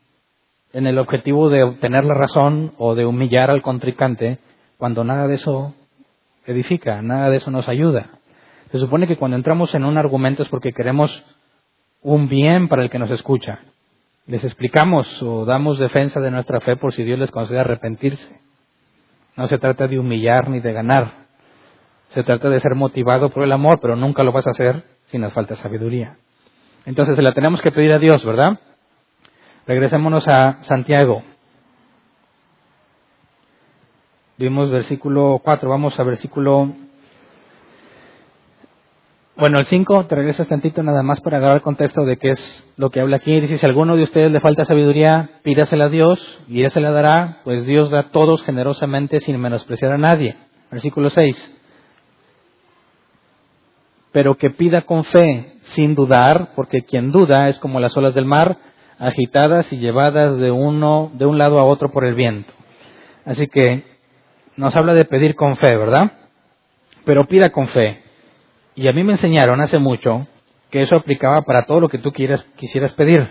en 0.73 0.87
el 0.87 0.97
objetivo 0.97 1.49
de 1.49 1.63
obtener 1.63 2.03
la 2.03 2.15
razón 2.15 2.73
o 2.79 2.95
de 2.95 3.05
humillar 3.05 3.51
al 3.51 3.61
contrincante 3.61 4.39
cuando 4.81 5.03
nada 5.03 5.27
de 5.27 5.35
eso 5.35 5.75
edifica, 6.47 7.03
nada 7.03 7.29
de 7.29 7.37
eso 7.37 7.51
nos 7.51 7.69
ayuda. 7.69 8.09
Se 8.71 8.79
supone 8.79 9.05
que 9.05 9.15
cuando 9.15 9.37
entramos 9.37 9.75
en 9.75 9.85
un 9.85 9.95
argumento 9.95 10.41
es 10.41 10.49
porque 10.49 10.73
queremos 10.73 11.23
un 12.01 12.27
bien 12.27 12.67
para 12.67 12.81
el 12.81 12.89
que 12.89 12.97
nos 12.97 13.11
escucha. 13.11 13.59
Les 14.25 14.43
explicamos 14.43 15.21
o 15.21 15.45
damos 15.45 15.77
defensa 15.77 16.19
de 16.19 16.31
nuestra 16.31 16.61
fe 16.61 16.77
por 16.77 16.93
si 16.93 17.03
Dios 17.03 17.19
les 17.19 17.29
concede 17.29 17.59
arrepentirse. 17.59 18.41
No 19.37 19.45
se 19.45 19.59
trata 19.59 19.87
de 19.87 19.99
humillar 19.99 20.49
ni 20.49 20.61
de 20.61 20.73
ganar. 20.73 21.11
Se 22.09 22.23
trata 22.23 22.49
de 22.49 22.59
ser 22.59 22.73
motivado 22.73 23.29
por 23.29 23.43
el 23.43 23.51
amor, 23.51 23.77
pero 23.83 23.95
nunca 23.95 24.23
lo 24.23 24.31
vas 24.31 24.47
a 24.47 24.49
hacer 24.49 24.83
si 25.05 25.19
nos 25.19 25.31
falta 25.31 25.55
sabiduría. 25.57 26.17
Entonces 26.87 27.15
se 27.15 27.21
la 27.21 27.33
tenemos 27.33 27.61
que 27.61 27.71
pedir 27.71 27.91
a 27.91 27.99
Dios, 27.99 28.25
¿verdad? 28.25 28.59
Regresémonos 29.67 30.27
a 30.27 30.63
Santiago. 30.63 31.21
Vimos 34.41 34.71
versículo 34.71 35.39
4, 35.43 35.69
vamos 35.69 35.99
a 35.99 36.03
versículo... 36.03 36.73
Bueno, 39.37 39.59
el 39.59 39.67
5, 39.67 40.07
te 40.07 40.15
regresas 40.15 40.47
tantito 40.47 40.81
nada 40.81 41.03
más 41.03 41.21
para 41.21 41.37
agarrar 41.37 41.57
el 41.57 41.61
contexto 41.61 42.05
de 42.05 42.17
qué 42.17 42.31
es 42.31 42.73
lo 42.75 42.89
que 42.89 43.01
habla 43.01 43.17
aquí. 43.17 43.39
Dice, 43.39 43.59
si 43.59 43.65
alguno 43.67 43.95
de 43.95 44.01
ustedes 44.01 44.31
le 44.31 44.39
falta 44.39 44.65
sabiduría, 44.65 45.29
pídasela 45.43 45.85
a 45.85 45.89
Dios 45.89 46.39
y 46.47 46.63
Él 46.63 46.71
se 46.71 46.81
la 46.81 46.89
dará, 46.89 47.41
pues 47.43 47.67
Dios 47.67 47.91
da 47.91 47.99
a 47.99 48.09
todos 48.09 48.41
generosamente 48.41 49.19
sin 49.19 49.39
menospreciar 49.39 49.91
a 49.91 49.99
nadie. 49.99 50.35
Versículo 50.71 51.11
6. 51.11 51.59
Pero 54.11 54.37
que 54.37 54.49
pida 54.49 54.81
con 54.87 55.03
fe, 55.03 55.53
sin 55.75 55.93
dudar, 55.93 56.53
porque 56.55 56.81
quien 56.81 57.11
duda 57.11 57.47
es 57.49 57.59
como 57.59 57.79
las 57.79 57.95
olas 57.95 58.15
del 58.15 58.25
mar, 58.25 58.57
agitadas 58.97 59.71
y 59.71 59.77
llevadas 59.77 60.35
de 60.39 60.49
uno, 60.49 61.11
de 61.13 61.27
un 61.27 61.37
lado 61.37 61.59
a 61.59 61.63
otro 61.63 61.91
por 61.91 62.05
el 62.05 62.15
viento. 62.15 62.51
Así 63.23 63.45
que 63.45 63.90
nos 64.61 64.75
habla 64.75 64.93
de 64.93 65.05
pedir 65.05 65.33
con 65.33 65.57
fe, 65.57 65.75
¿verdad? 65.75 66.11
Pero 67.03 67.25
pida 67.25 67.49
con 67.49 67.67
fe. 67.69 67.99
Y 68.75 68.87
a 68.87 68.93
mí 68.93 69.03
me 69.03 69.13
enseñaron 69.13 69.59
hace 69.59 69.79
mucho 69.79 70.27
que 70.69 70.83
eso 70.83 70.95
aplicaba 70.95 71.41
para 71.41 71.65
todo 71.65 71.79
lo 71.79 71.89
que 71.89 71.97
tú 71.97 72.11
quieras, 72.11 72.45
quisieras 72.57 72.93
pedir. 72.93 73.27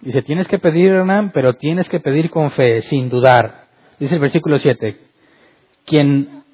Dice, 0.00 0.22
tienes 0.22 0.48
que 0.48 0.58
pedir, 0.58 0.92
Hernán, 0.92 1.32
pero 1.34 1.52
tienes 1.52 1.86
que 1.90 2.00
pedir 2.00 2.30
con 2.30 2.50
fe, 2.52 2.80
sin 2.80 3.10
dudar. 3.10 3.66
Dice 3.98 4.14
el 4.14 4.22
versículo 4.22 4.56
7, 4.56 4.96
quien, 5.84 6.44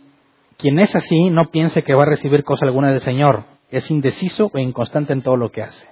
quien 0.57 0.81
es 0.81 0.93
así 0.97 1.31
no 1.31 1.45
piense 1.53 1.85
que 1.85 1.95
va 1.95 2.03
a 2.03 2.07
recibir 2.07 2.43
cosa 2.43 2.67
alguna 2.67 2.91
del 2.91 3.01
Señor, 3.01 3.45
es 3.71 3.93
indeciso 3.93 4.51
e 4.55 4.61
inconstante 4.61 5.13
en 5.13 5.23
todo 5.23 5.37
lo 5.37 5.53
que 5.53 5.63
hace. 5.63 5.87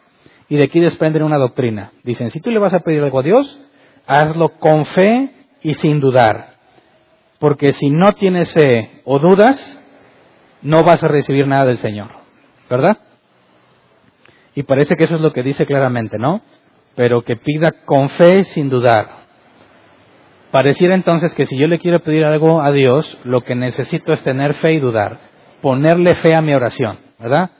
Y 0.49 0.57
de 0.57 0.65
aquí 0.65 0.81
desprenden 0.81 1.23
una 1.23 1.39
doctrina. 1.39 1.93
Dicen, 2.03 2.33
si 2.33 2.41
tú 2.41 2.51
le 2.51 2.59
vas 2.59 2.75
a 2.75 2.81
pedir 2.81 3.01
algo 3.01 3.21
a 3.21 3.23
Dios, 3.23 3.61
hazlo 4.09 4.59
con 4.59 4.87
fe 4.87 5.31
y 5.63 5.75
sin 5.75 6.01
dudar. 6.01 6.52
Porque 7.43 7.73
si 7.73 7.91
no 7.91 8.13
tienes 8.13 8.53
fe 8.53 9.03
o 9.05 9.19
dudas, 9.19 9.59
no 10.63 10.85
vas 10.85 11.03
a 11.03 11.09
recibir 11.09 11.49
nada 11.49 11.65
del 11.65 11.79
Señor. 11.79 12.11
¿Verdad? 12.71 12.99
Y 14.55 14.63
parece 14.63 14.95
que 14.95 15.03
eso 15.03 15.17
es 15.17 15.21
lo 15.21 15.33
que 15.33 15.43
dice 15.43 15.67
claramente, 15.67 16.21
¿no? 16.21 16.41
Pero 16.95 17.23
que 17.23 17.35
pida 17.35 17.73
con 17.85 18.11
fe 18.11 18.45
sin 18.45 18.69
dudar. 18.69 19.09
Pareciera 20.53 20.95
entonces 20.95 21.35
que 21.35 21.47
si 21.47 21.59
yo 21.59 21.67
le 21.67 21.81
quiero 21.81 21.99
pedir 22.05 22.25
algo 22.25 22.63
a 22.63 22.71
Dios, 22.71 23.19
lo 23.25 23.41
que 23.41 23.57
necesito 23.57 24.13
es 24.13 24.23
tener 24.23 24.55
fe 24.55 24.75
y 24.75 24.79
dudar. 24.79 25.19
Ponerle 25.63 26.15
fe 26.15 26.37
a 26.37 26.43
mi 26.43 26.55
oración, 26.55 26.99
¿verdad? 27.19 27.51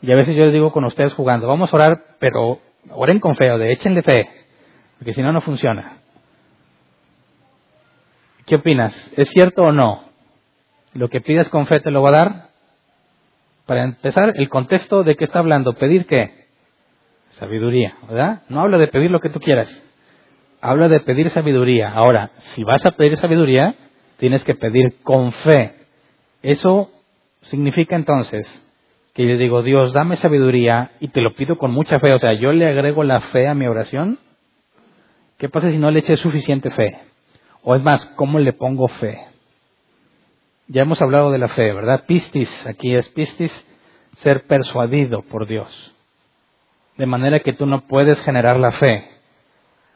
Y 0.00 0.10
a 0.10 0.16
veces 0.16 0.36
yo 0.36 0.44
les 0.44 0.54
digo 0.54 0.72
con 0.72 0.86
ustedes 0.86 1.12
jugando, 1.12 1.46
vamos 1.46 1.70
a 1.70 1.76
orar, 1.76 2.02
pero 2.18 2.60
oren 2.92 3.20
con 3.20 3.36
fe, 3.36 3.50
o 3.50 3.58
de 3.58 3.72
échenle 3.72 4.00
fe, 4.00 4.26
porque 4.96 5.12
si 5.12 5.20
no, 5.20 5.32
no 5.32 5.42
funciona. 5.42 5.97
¿Qué 8.48 8.56
opinas? 8.56 9.12
¿Es 9.14 9.28
cierto 9.28 9.60
o 9.60 9.72
no? 9.72 10.04
¿Lo 10.94 11.10
que 11.10 11.20
pides 11.20 11.50
con 11.50 11.66
fe 11.66 11.80
te 11.80 11.90
lo 11.90 12.00
va 12.00 12.08
a 12.08 12.12
dar? 12.12 12.48
Para 13.66 13.84
empezar, 13.84 14.32
el 14.36 14.48
contexto 14.48 15.04
de 15.04 15.16
qué 15.16 15.24
está 15.26 15.40
hablando, 15.40 15.74
pedir 15.74 16.06
qué? 16.06 16.46
Sabiduría, 17.28 17.94
¿verdad? 18.08 18.44
No 18.48 18.62
habla 18.62 18.78
de 18.78 18.88
pedir 18.88 19.10
lo 19.10 19.20
que 19.20 19.28
tú 19.28 19.38
quieras, 19.38 19.68
habla 20.62 20.88
de 20.88 21.00
pedir 21.00 21.28
sabiduría. 21.28 21.92
Ahora, 21.92 22.30
si 22.38 22.64
vas 22.64 22.86
a 22.86 22.92
pedir 22.92 23.18
sabiduría, 23.18 23.74
tienes 24.16 24.42
que 24.44 24.54
pedir 24.54 25.02
con 25.02 25.30
fe. 25.32 25.74
Eso 26.42 26.88
significa 27.42 27.96
entonces 27.96 28.46
que 29.12 29.28
yo 29.28 29.36
digo, 29.36 29.62
Dios, 29.62 29.92
dame 29.92 30.16
sabiduría 30.16 30.92
y 31.00 31.08
te 31.08 31.20
lo 31.20 31.34
pido 31.34 31.58
con 31.58 31.70
mucha 31.70 32.00
fe. 32.00 32.14
O 32.14 32.18
sea, 32.18 32.32
yo 32.32 32.52
le 32.52 32.66
agrego 32.66 33.04
la 33.04 33.20
fe 33.20 33.46
a 33.46 33.54
mi 33.54 33.66
oración. 33.66 34.18
¿Qué 35.36 35.50
pasa 35.50 35.70
si 35.70 35.76
no 35.76 35.90
le 35.90 35.98
eché 35.98 36.16
suficiente 36.16 36.70
fe? 36.70 37.07
O 37.70 37.76
es 37.76 37.82
más, 37.82 38.02
¿cómo 38.16 38.38
le 38.38 38.54
pongo 38.54 38.88
fe? 38.88 39.26
Ya 40.68 40.80
hemos 40.80 41.02
hablado 41.02 41.30
de 41.30 41.36
la 41.36 41.48
fe, 41.48 41.70
¿verdad? 41.74 42.04
Pistis, 42.06 42.66
aquí 42.66 42.94
es 42.94 43.06
pistis, 43.10 43.52
ser 44.16 44.46
persuadido 44.46 45.20
por 45.20 45.46
Dios. 45.46 45.94
De 46.96 47.04
manera 47.04 47.40
que 47.40 47.52
tú 47.52 47.66
no 47.66 47.82
puedes 47.82 48.18
generar 48.22 48.58
la 48.58 48.72
fe. 48.72 49.10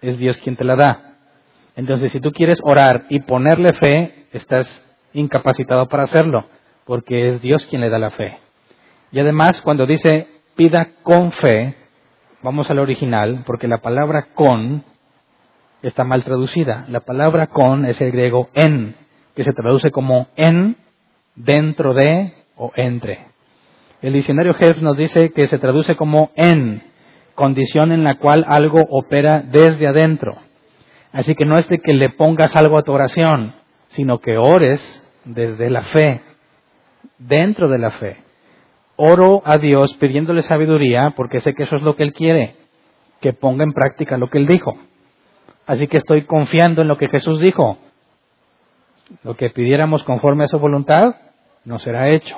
Es 0.02 0.18
Dios 0.18 0.36
quien 0.36 0.54
te 0.54 0.64
la 0.64 0.76
da. 0.76 1.14
Entonces, 1.74 2.12
si 2.12 2.20
tú 2.20 2.30
quieres 2.32 2.60
orar 2.62 3.06
y 3.08 3.20
ponerle 3.20 3.72
fe, 3.72 4.26
estás 4.32 4.68
incapacitado 5.14 5.88
para 5.88 6.02
hacerlo, 6.02 6.44
porque 6.84 7.30
es 7.30 7.40
Dios 7.40 7.64
quien 7.64 7.80
le 7.80 7.88
da 7.88 7.98
la 7.98 8.10
fe. 8.10 8.36
Y 9.12 9.18
además, 9.18 9.62
cuando 9.62 9.86
dice 9.86 10.28
pida 10.56 10.88
con 11.02 11.32
fe, 11.32 11.74
vamos 12.42 12.70
al 12.70 12.80
original, 12.80 13.44
porque 13.46 13.66
la 13.66 13.78
palabra 13.78 14.26
con 14.34 14.84
está 15.88 16.04
mal 16.04 16.24
traducida. 16.24 16.84
La 16.88 17.00
palabra 17.00 17.48
con 17.48 17.84
es 17.84 18.00
el 18.00 18.12
griego 18.12 18.48
en, 18.54 18.94
que 19.34 19.44
se 19.44 19.52
traduce 19.52 19.90
como 19.90 20.28
en, 20.36 20.76
dentro 21.34 21.94
de 21.94 22.32
o 22.56 22.72
entre. 22.76 23.26
El 24.00 24.12
diccionario 24.14 24.54
Helps 24.58 24.82
nos 24.82 24.96
dice 24.96 25.30
que 25.30 25.46
se 25.46 25.58
traduce 25.58 25.96
como 25.96 26.30
en, 26.34 26.82
condición 27.34 27.92
en 27.92 28.04
la 28.04 28.16
cual 28.16 28.44
algo 28.48 28.84
opera 28.90 29.42
desde 29.42 29.86
adentro. 29.86 30.36
Así 31.12 31.34
que 31.34 31.44
no 31.44 31.58
es 31.58 31.68
de 31.68 31.78
que 31.78 31.92
le 31.92 32.10
pongas 32.10 32.54
algo 32.56 32.78
a 32.78 32.82
tu 32.82 32.92
oración, 32.92 33.54
sino 33.88 34.18
que 34.18 34.38
ores 34.38 34.80
desde 35.24 35.70
la 35.70 35.82
fe, 35.82 36.20
dentro 37.18 37.68
de 37.68 37.78
la 37.78 37.90
fe. 37.90 38.16
Oro 38.96 39.42
a 39.44 39.58
Dios 39.58 39.94
pidiéndole 39.94 40.42
sabiduría 40.42 41.12
porque 41.16 41.40
sé 41.40 41.54
que 41.54 41.64
eso 41.64 41.76
es 41.76 41.82
lo 41.82 41.96
que 41.96 42.02
Él 42.02 42.12
quiere, 42.12 42.56
que 43.20 43.32
ponga 43.32 43.64
en 43.64 43.72
práctica 43.72 44.18
lo 44.18 44.28
que 44.28 44.38
Él 44.38 44.46
dijo. 44.46 44.76
Así 45.66 45.86
que 45.86 45.98
estoy 45.98 46.22
confiando 46.22 46.82
en 46.82 46.88
lo 46.88 46.96
que 46.98 47.08
Jesús 47.08 47.40
dijo. 47.40 47.78
Lo 49.22 49.36
que 49.36 49.50
pidiéramos 49.50 50.02
conforme 50.04 50.44
a 50.44 50.48
su 50.48 50.58
voluntad, 50.58 51.16
no 51.64 51.78
será 51.78 52.10
hecho. 52.10 52.36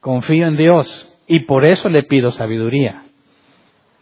Confío 0.00 0.46
en 0.46 0.56
Dios 0.56 1.18
y 1.26 1.40
por 1.40 1.64
eso 1.64 1.88
le 1.88 2.02
pido 2.02 2.32
sabiduría. 2.32 3.04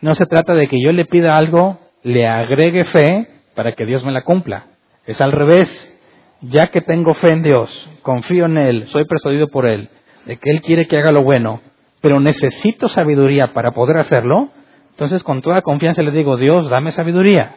No 0.01 0.15
se 0.15 0.25
trata 0.25 0.55
de 0.55 0.69
que 0.69 0.83
yo 0.83 0.93
le 0.93 1.05
pida 1.05 1.37
algo, 1.37 1.79
le 2.03 2.27
agregue 2.27 2.85
fe 2.85 3.29
para 3.55 3.73
que 3.73 3.85
Dios 3.85 4.05
me 4.05 4.13
la 4.13 4.23
cumpla. 4.23 4.67
Es 5.05 5.21
al 5.21 5.33
revés. 5.33 5.87
Ya 6.43 6.69
que 6.69 6.81
tengo 6.81 7.13
fe 7.13 7.33
en 7.33 7.43
Dios, 7.43 7.91
confío 8.01 8.47
en 8.47 8.57
Él, 8.57 8.87
soy 8.87 9.05
persuadido 9.05 9.49
por 9.49 9.67
Él, 9.69 9.91
de 10.25 10.39
que 10.39 10.49
Él 10.49 10.63
quiere 10.63 10.87
que 10.87 10.97
haga 10.97 11.13
lo 11.13 11.23
bueno, 11.23 11.61
pero 12.01 12.19
necesito 12.19 12.89
sabiduría 12.89 13.53
para 13.53 13.73
poder 13.73 13.99
hacerlo, 13.99 14.49
entonces 14.93 15.23
con 15.23 15.43
toda 15.43 15.61
confianza 15.61 16.01
le 16.01 16.13
digo, 16.13 16.39
Dios, 16.39 16.71
dame 16.71 16.93
sabiduría 16.93 17.57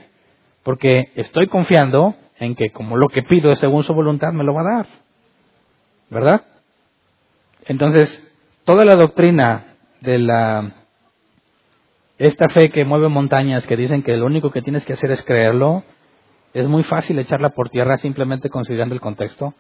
porque 0.64 1.12
estoy 1.16 1.48
confiando 1.48 2.16
en 2.40 2.56
que 2.56 2.72
como 2.72 2.98
lo 2.98 3.10
que 3.10 3.24
pido 3.24 3.52
es 3.52 3.60
según 3.60 3.84
su 3.84 3.94
voluntad, 3.94 4.32
me 4.32 4.44
lo 4.44 4.54
va 4.54 4.62
a 4.62 4.76
dar. 4.76 4.88
¿Verdad? 6.10 6.42
Entonces, 7.66 8.34
toda 8.66 8.86
la 8.86 8.96
doctrina 8.96 9.76
de 10.02 10.20
la 10.20 10.72
esta 12.18 12.48
fe 12.50 12.70
que 12.70 12.86
mueve 12.86 13.10
montañas, 13.10 13.68
que 13.68 13.76
dicen 13.76 14.04
que 14.04 14.16
lo 14.16 14.26
único 14.26 14.52
que 14.52 14.62
tienes 14.62 14.86
que 14.86 14.94
hacer 14.94 15.12
es 15.12 15.24
creerlo, 15.24 15.84
es 16.54 16.68
muy 16.68 16.84
fácil 16.84 17.20
echarla 17.20 17.50
por 17.50 17.70
tierra 17.70 17.98
simplemente 17.98 18.50
considerando 18.50 18.96
el 18.96 19.02
contexto. 19.02 19.54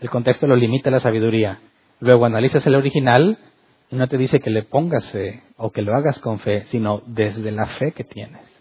El 0.00 0.10
contexto 0.10 0.46
lo 0.46 0.56
limita 0.56 0.90
la 0.90 1.00
sabiduría. 1.00 1.60
Luego 2.00 2.24
analizas 2.24 2.66
el 2.66 2.74
original 2.74 3.38
y 3.90 3.96
no 3.96 4.08
te 4.08 4.16
dice 4.16 4.40
que 4.40 4.50
le 4.50 4.62
pongas 4.62 5.10
fe 5.12 5.42
o 5.56 5.70
que 5.70 5.82
lo 5.82 5.94
hagas 5.94 6.18
con 6.18 6.40
fe, 6.40 6.64
sino 6.66 7.02
desde 7.06 7.52
la 7.52 7.66
fe 7.66 7.92
que 7.92 8.04
tienes 8.04 8.51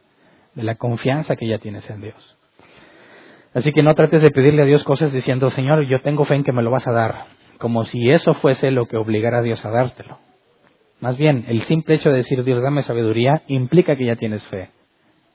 de 0.56 0.64
la 0.64 0.76
confianza 0.76 1.36
que 1.36 1.48
ya 1.48 1.58
tienes 1.58 1.90
en 1.90 2.02
Dios. 2.02 2.38
Así 3.54 3.74
que 3.74 3.84
no 3.84 3.96
trates 3.96 4.22
de 4.22 4.32
pedirle 4.32 4.64
a 4.64 4.66
Dios 4.66 4.84
cosas 4.84 5.12
diciendo, 5.12 5.50
Señor, 5.50 5.86
yo 5.86 6.02
tengo 6.02 6.26
fe 6.26 6.36
en 6.36 6.44
que 6.44 6.54
me 6.54 6.62
lo 6.62 6.72
vas 6.72 6.88
a 6.88 6.92
dar, 6.92 7.26
como 7.58 7.84
si 7.86 8.10
eso 8.10 8.34
fuese 8.36 8.72
lo 8.72 8.86
que 8.86 8.98
obligara 8.98 9.40
a 9.40 9.42
Dios 9.42 9.64
a 9.66 9.72
dártelo. 9.72 10.20
Más 11.02 11.18
bien, 11.18 11.46
el 11.48 11.64
simple 11.64 11.96
hecho 11.96 12.10
de 12.10 12.18
decir, 12.18 12.44
Dios, 12.44 12.62
dame 12.62 12.84
sabiduría, 12.84 13.42
implica 13.48 13.96
que 13.96 14.06
ya 14.06 14.16
tienes 14.16 14.46
fe. 14.48 14.70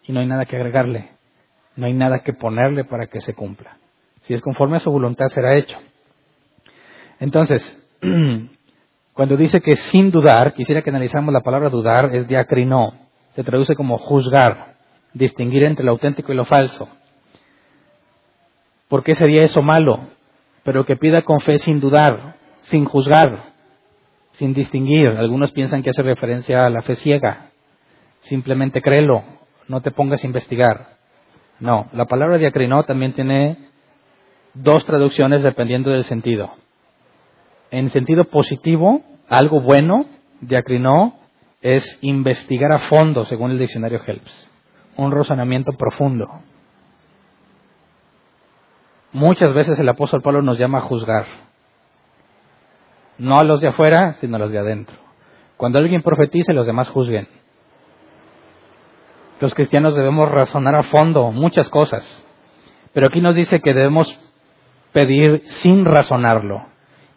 Y 0.05 0.13
no 0.13 0.21
hay 0.21 0.27
nada 0.27 0.47
que 0.47 0.57
agregarle, 0.57 1.11
no 1.75 1.87
hay 1.87 1.93
nada 1.93 2.21
que 2.21 2.33
ponerle 2.33 2.85
para 2.85 3.07
que 3.07 3.21
se 3.21 3.35
cumpla. 3.35 3.77
Si 4.23 4.33
es 4.33 4.41
conforme 4.41 4.77
a 4.77 4.81
su 4.81 4.91
voluntad, 4.91 5.27
será 5.29 5.57
hecho. 5.57 5.77
Entonces, 7.21 7.63
cuando 9.13 9.37
dice 9.37 9.61
que 9.61 9.77
sin 9.77 10.11
dudar, 10.11 10.55
quisiera 10.55 10.83
que 10.83 10.91
analizamos 10.91 11.35
la 11.35 11.41
palabra 11.41 11.69
dudar, 11.69 12.15
es 12.15 12.29
diacrinó, 12.29 12.95
se 13.35 13.45
traduce 13.45 13.75
como 13.75 13.99
juzgar 13.99 14.76
distinguir 15.17 15.65
entre 15.65 15.85
lo 15.85 15.93
auténtico 15.93 16.33
y 16.33 16.37
lo 16.37 16.45
falso. 16.45 16.89
¿Por 18.89 19.03
qué 19.03 19.15
sería 19.15 19.43
eso 19.43 19.63
malo? 19.63 20.01
Pero 20.63 20.85
que 20.85 20.97
pida 20.97 21.23
con 21.23 21.41
fe 21.41 21.59
sin 21.59 21.81
dudar, 21.81 22.37
sin 22.63 22.85
juzgar, 22.85 23.53
sin 24.33 24.53
distinguir. 24.53 25.09
Algunos 25.09 25.53
piensan 25.53 25.83
que 25.83 25.91
hace 25.91 26.03
referencia 26.03 26.67
a 26.67 26.71
la 26.71 26.83
fe 26.83 26.95
ciega. 26.97 27.51
Simplemente 28.21 28.83
créelo, 28.83 29.25
no 29.69 29.81
te 29.81 29.91
pongas 29.91 30.23
a 30.23 30.27
investigar. 30.27 30.97
No, 31.59 31.89
la 31.93 32.05
palabra 32.05 32.39
diacrinó 32.39 32.85
también 32.85 33.15
tiene 33.15 33.57
dos 34.55 34.85
traducciones 34.85 35.43
dependiendo 35.43 35.91
del 35.91 36.05
sentido. 36.05 36.53
En 37.71 37.91
sentido 37.91 38.25
positivo, 38.25 39.03
algo 39.29 39.61
bueno, 39.61 40.07
diacrinó 40.41 41.19
es 41.63 41.99
investigar 42.03 42.73
a 42.73 42.81
fondo, 42.81 43.25
según 43.25 43.53
el 43.53 43.59
diccionario 43.59 44.01
Helps 44.07 44.56
un 44.97 45.13
razonamiento 45.13 45.73
profundo. 45.73 46.29
Muchas 49.13 49.55
veces 49.55 49.79
el 49.79 49.89
apóstol 49.89 50.23
Pablo 50.23 50.43
nos 50.43 50.59
llama 50.59 50.79
a 50.79 50.83
juzgar, 50.83 51.27
no 53.19 53.39
a 53.39 53.45
los 53.45 53.61
de 53.61 53.69
afuera, 53.69 54.15
sino 54.21 54.37
a 54.37 54.39
los 54.39 54.51
de 54.51 54.59
adentro. 54.59 54.97
Cuando 55.57 55.79
alguien 55.79 56.03
profetice, 56.03 56.53
los 56.53 56.67
demás 56.67 56.89
juzguen. 56.91 57.29
Los 59.41 59.55
cristianos 59.55 59.95
debemos 59.95 60.31
razonar 60.31 60.75
a 60.75 60.83
fondo 60.83 61.31
muchas 61.31 61.69
cosas, 61.69 62.05
pero 62.93 63.07
aquí 63.07 63.21
nos 63.21 63.35
dice 63.35 63.61
que 63.61 63.75
debemos 63.75 64.19
pedir 64.93 65.43
sin 65.45 65.85
razonarlo. 65.85 66.67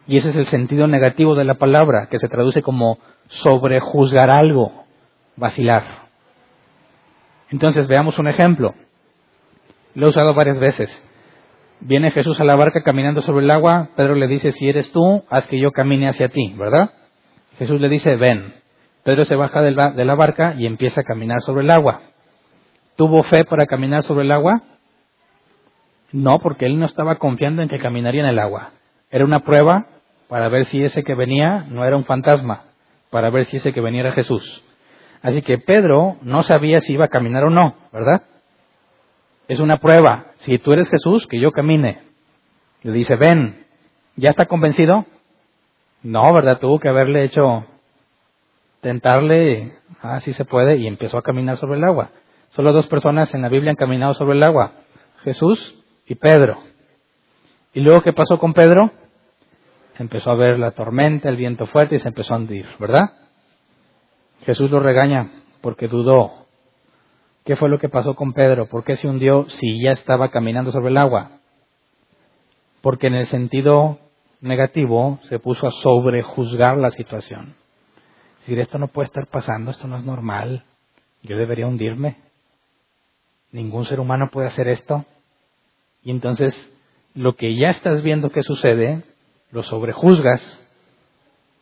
Y 0.08 0.18
ese 0.18 0.32
es 0.32 0.36
el 0.36 0.48
sentido 0.48 0.88
negativo 0.88 1.36
de 1.36 1.44
la 1.46 1.56
palabra, 1.56 2.08
que 2.10 2.20
se 2.20 2.28
traduce 2.28 2.62
como 2.62 2.98
sobrejuzgar 3.28 4.30
algo, 4.30 4.86
vacilar. 5.36 6.09
Entonces 7.52 7.88
veamos 7.88 8.18
un 8.20 8.28
ejemplo. 8.28 8.76
Lo 9.96 10.08
he 10.08 10.10
usado 10.10 10.34
varias 10.34 10.60
veces. 10.60 11.06
Viene 11.82 12.12
Jesús 12.12 12.40
a 12.40 12.44
la 12.44 12.56
barca 12.56 12.84
caminando 12.84 13.22
sobre 13.22 13.46
el 13.46 13.52
agua. 13.52 13.90
Pedro 13.96 14.16
le 14.16 14.28
dice, 14.28 14.52
si 14.52 14.68
eres 14.68 14.92
tú, 14.92 15.24
haz 15.30 15.48
que 15.48 15.60
yo 15.60 15.72
camine 15.72 16.10
hacia 16.10 16.30
ti, 16.30 16.54
¿verdad? 16.58 16.92
Jesús 17.58 17.80
le 17.80 17.90
dice, 17.90 18.16
ven. 18.16 18.54
Pedro 19.04 19.24
se 19.24 19.36
baja 19.36 19.62
de 19.62 20.06
la 20.06 20.16
barca 20.16 20.56
y 20.58 20.66
empieza 20.66 21.02
a 21.02 21.06
caminar 21.06 21.42
sobre 21.42 21.64
el 21.64 21.72
agua. 21.72 22.02
¿Tuvo 22.96 23.24
fe 23.24 23.46
para 23.46 23.66
caminar 23.66 24.04
sobre 24.04 24.26
el 24.26 24.32
agua? 24.32 24.62
No, 26.12 26.40
porque 26.40 26.66
él 26.66 26.78
no 26.80 26.86
estaba 26.86 27.16
confiando 27.16 27.62
en 27.62 27.70
que 27.70 27.80
caminaría 27.80 28.22
en 28.22 28.28
el 28.28 28.40
agua. 28.40 28.72
Era 29.10 29.24
una 29.24 29.40
prueba 29.40 29.88
para 30.28 30.50
ver 30.50 30.66
si 30.66 30.84
ese 30.84 31.04
que 31.04 31.16
venía 31.16 31.66
no 31.70 31.86
era 31.86 31.96
un 31.96 32.04
fantasma, 32.04 32.66
para 33.10 33.30
ver 33.30 33.46
si 33.46 33.58
ese 33.58 33.74
que 33.74 33.82
venía 33.82 34.02
era 34.02 34.12
Jesús. 34.12 34.64
Así 35.22 35.42
que 35.42 35.58
Pedro 35.58 36.18
no 36.22 36.44
sabía 36.44 36.80
si 36.80 36.94
iba 36.94 37.06
a 37.06 37.10
caminar 37.10 37.46
o 37.46 37.50
no, 37.50 37.76
¿verdad? 37.92 38.24
Es 39.48 39.60
una 39.60 39.78
prueba. 39.78 40.28
Si 40.40 40.58
tú 40.60 40.72
eres 40.72 40.90
Jesús, 40.90 41.28
que 41.28 41.40
yo 41.40 41.52
camine. 41.52 42.02
Le 42.84 42.92
dice, 42.92 43.16
ven, 43.16 43.66
¿ya 44.16 44.30
está 44.30 44.46
convencido? 44.46 45.06
No, 46.04 46.34
¿verdad? 46.34 46.60
Tuvo 46.60 46.80
que 46.80 46.88
haberle 46.88 47.26
hecho 47.26 47.66
tentarle, 48.82 49.74
ah, 50.02 50.20
sí 50.22 50.34
se 50.34 50.46
puede, 50.46 50.78
y 50.78 50.88
empezó 50.88 51.18
a 51.18 51.24
caminar 51.24 51.58
sobre 51.58 51.78
el 51.78 51.84
agua. 51.84 52.12
Solo 52.52 52.72
dos 52.72 52.88
personas 52.88 53.34
en 53.34 53.42
la 53.42 53.50
Biblia 53.50 53.72
han 53.72 53.76
caminado 53.76 54.14
sobre 54.14 54.38
el 54.38 54.44
agua, 54.44 54.72
Jesús 55.24 55.84
y 56.08 56.16
Pedro. 56.16 56.60
¿Y 57.74 57.82
luego 57.82 58.02
qué 58.02 58.14
pasó 58.14 58.38
con 58.38 58.54
Pedro? 58.54 58.92
Empezó 60.00 60.32
a 60.32 60.36
ver 60.36 60.58
la 60.58 60.72
tormenta, 60.72 61.28
el 61.30 61.36
viento 61.36 61.66
fuerte 61.66 61.96
y 61.96 62.00
se 62.00 62.08
empezó 62.08 62.34
a 62.34 62.38
hundir, 62.38 62.66
¿verdad? 62.80 63.12
Jesús 64.46 64.72
lo 64.72 64.80
regaña 64.80 65.32
porque 65.62 65.88
dudó. 65.88 66.46
¿Qué 67.46 67.56
fue 67.56 67.70
lo 67.70 67.80
que 67.80 67.90
pasó 67.90 68.16
con 68.16 68.34
Pedro? 68.34 68.68
¿Por 68.68 68.84
qué 68.84 68.96
se 68.96 69.08
hundió 69.08 69.50
si 69.50 69.82
ya 69.82 69.92
estaba 69.92 70.30
caminando 70.30 70.72
sobre 70.72 70.90
el 70.90 70.98
agua? 70.98 71.40
Porque 72.82 73.08
en 73.08 73.16
el 73.16 73.26
sentido 73.28 74.00
negativo 74.42 75.20
se 75.24 75.40
puso 75.40 75.68
a 75.68 75.72
sobrejuzgar 75.72 76.78
la 76.78 76.92
situación. 76.92 77.56
Es 78.34 78.40
decir, 78.42 78.60
esto 78.60 78.78
no 78.78 78.88
puede 78.88 79.08
estar 79.08 79.28
pasando, 79.28 79.72
esto 79.72 79.88
no 79.88 79.98
es 79.98 80.04
normal, 80.04 80.64
yo 81.24 81.38
debería 81.38 81.68
hundirme. 81.68 82.18
Ningún 83.52 83.86
ser 83.86 84.00
humano 84.00 84.30
puede 84.32 84.48
hacer 84.48 84.68
esto. 84.68 85.06
Y 86.04 86.12
entonces, 86.12 86.56
lo 87.14 87.36
que 87.36 87.56
ya 87.56 87.72
estás 87.72 88.02
viendo 88.02 88.32
que 88.32 88.44
sucede, 88.44 89.04
lo 89.52 89.64
sobrejuzgas, 89.64 90.69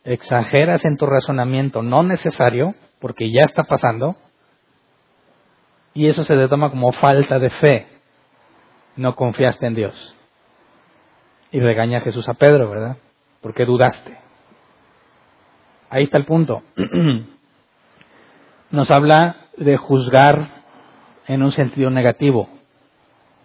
exageras 0.08 0.84
en 0.84 0.96
tu 0.96 1.06
razonamiento 1.06 1.82
no 1.82 2.02
necesario, 2.02 2.74
porque 2.98 3.30
ya 3.30 3.42
está 3.44 3.64
pasando, 3.64 4.16
y 5.94 6.06
eso 6.06 6.24
se 6.24 6.34
le 6.34 6.48
toma 6.48 6.70
como 6.70 6.92
falta 6.92 7.38
de 7.38 7.50
fe. 7.50 7.86
No 8.96 9.14
confiaste 9.14 9.66
en 9.66 9.74
Dios. 9.74 10.16
Y 11.50 11.60
regaña 11.60 11.98
a 11.98 12.02
Jesús 12.02 12.28
a 12.28 12.34
Pedro, 12.34 12.70
¿verdad? 12.70 12.96
Porque 13.40 13.64
dudaste. 13.64 14.16
Ahí 15.90 16.04
está 16.04 16.18
el 16.18 16.24
punto. 16.24 16.62
Nos 18.70 18.90
habla 18.90 19.36
de 19.56 19.76
juzgar 19.76 20.62
en 21.26 21.42
un 21.42 21.52
sentido 21.52 21.90
negativo. 21.90 22.48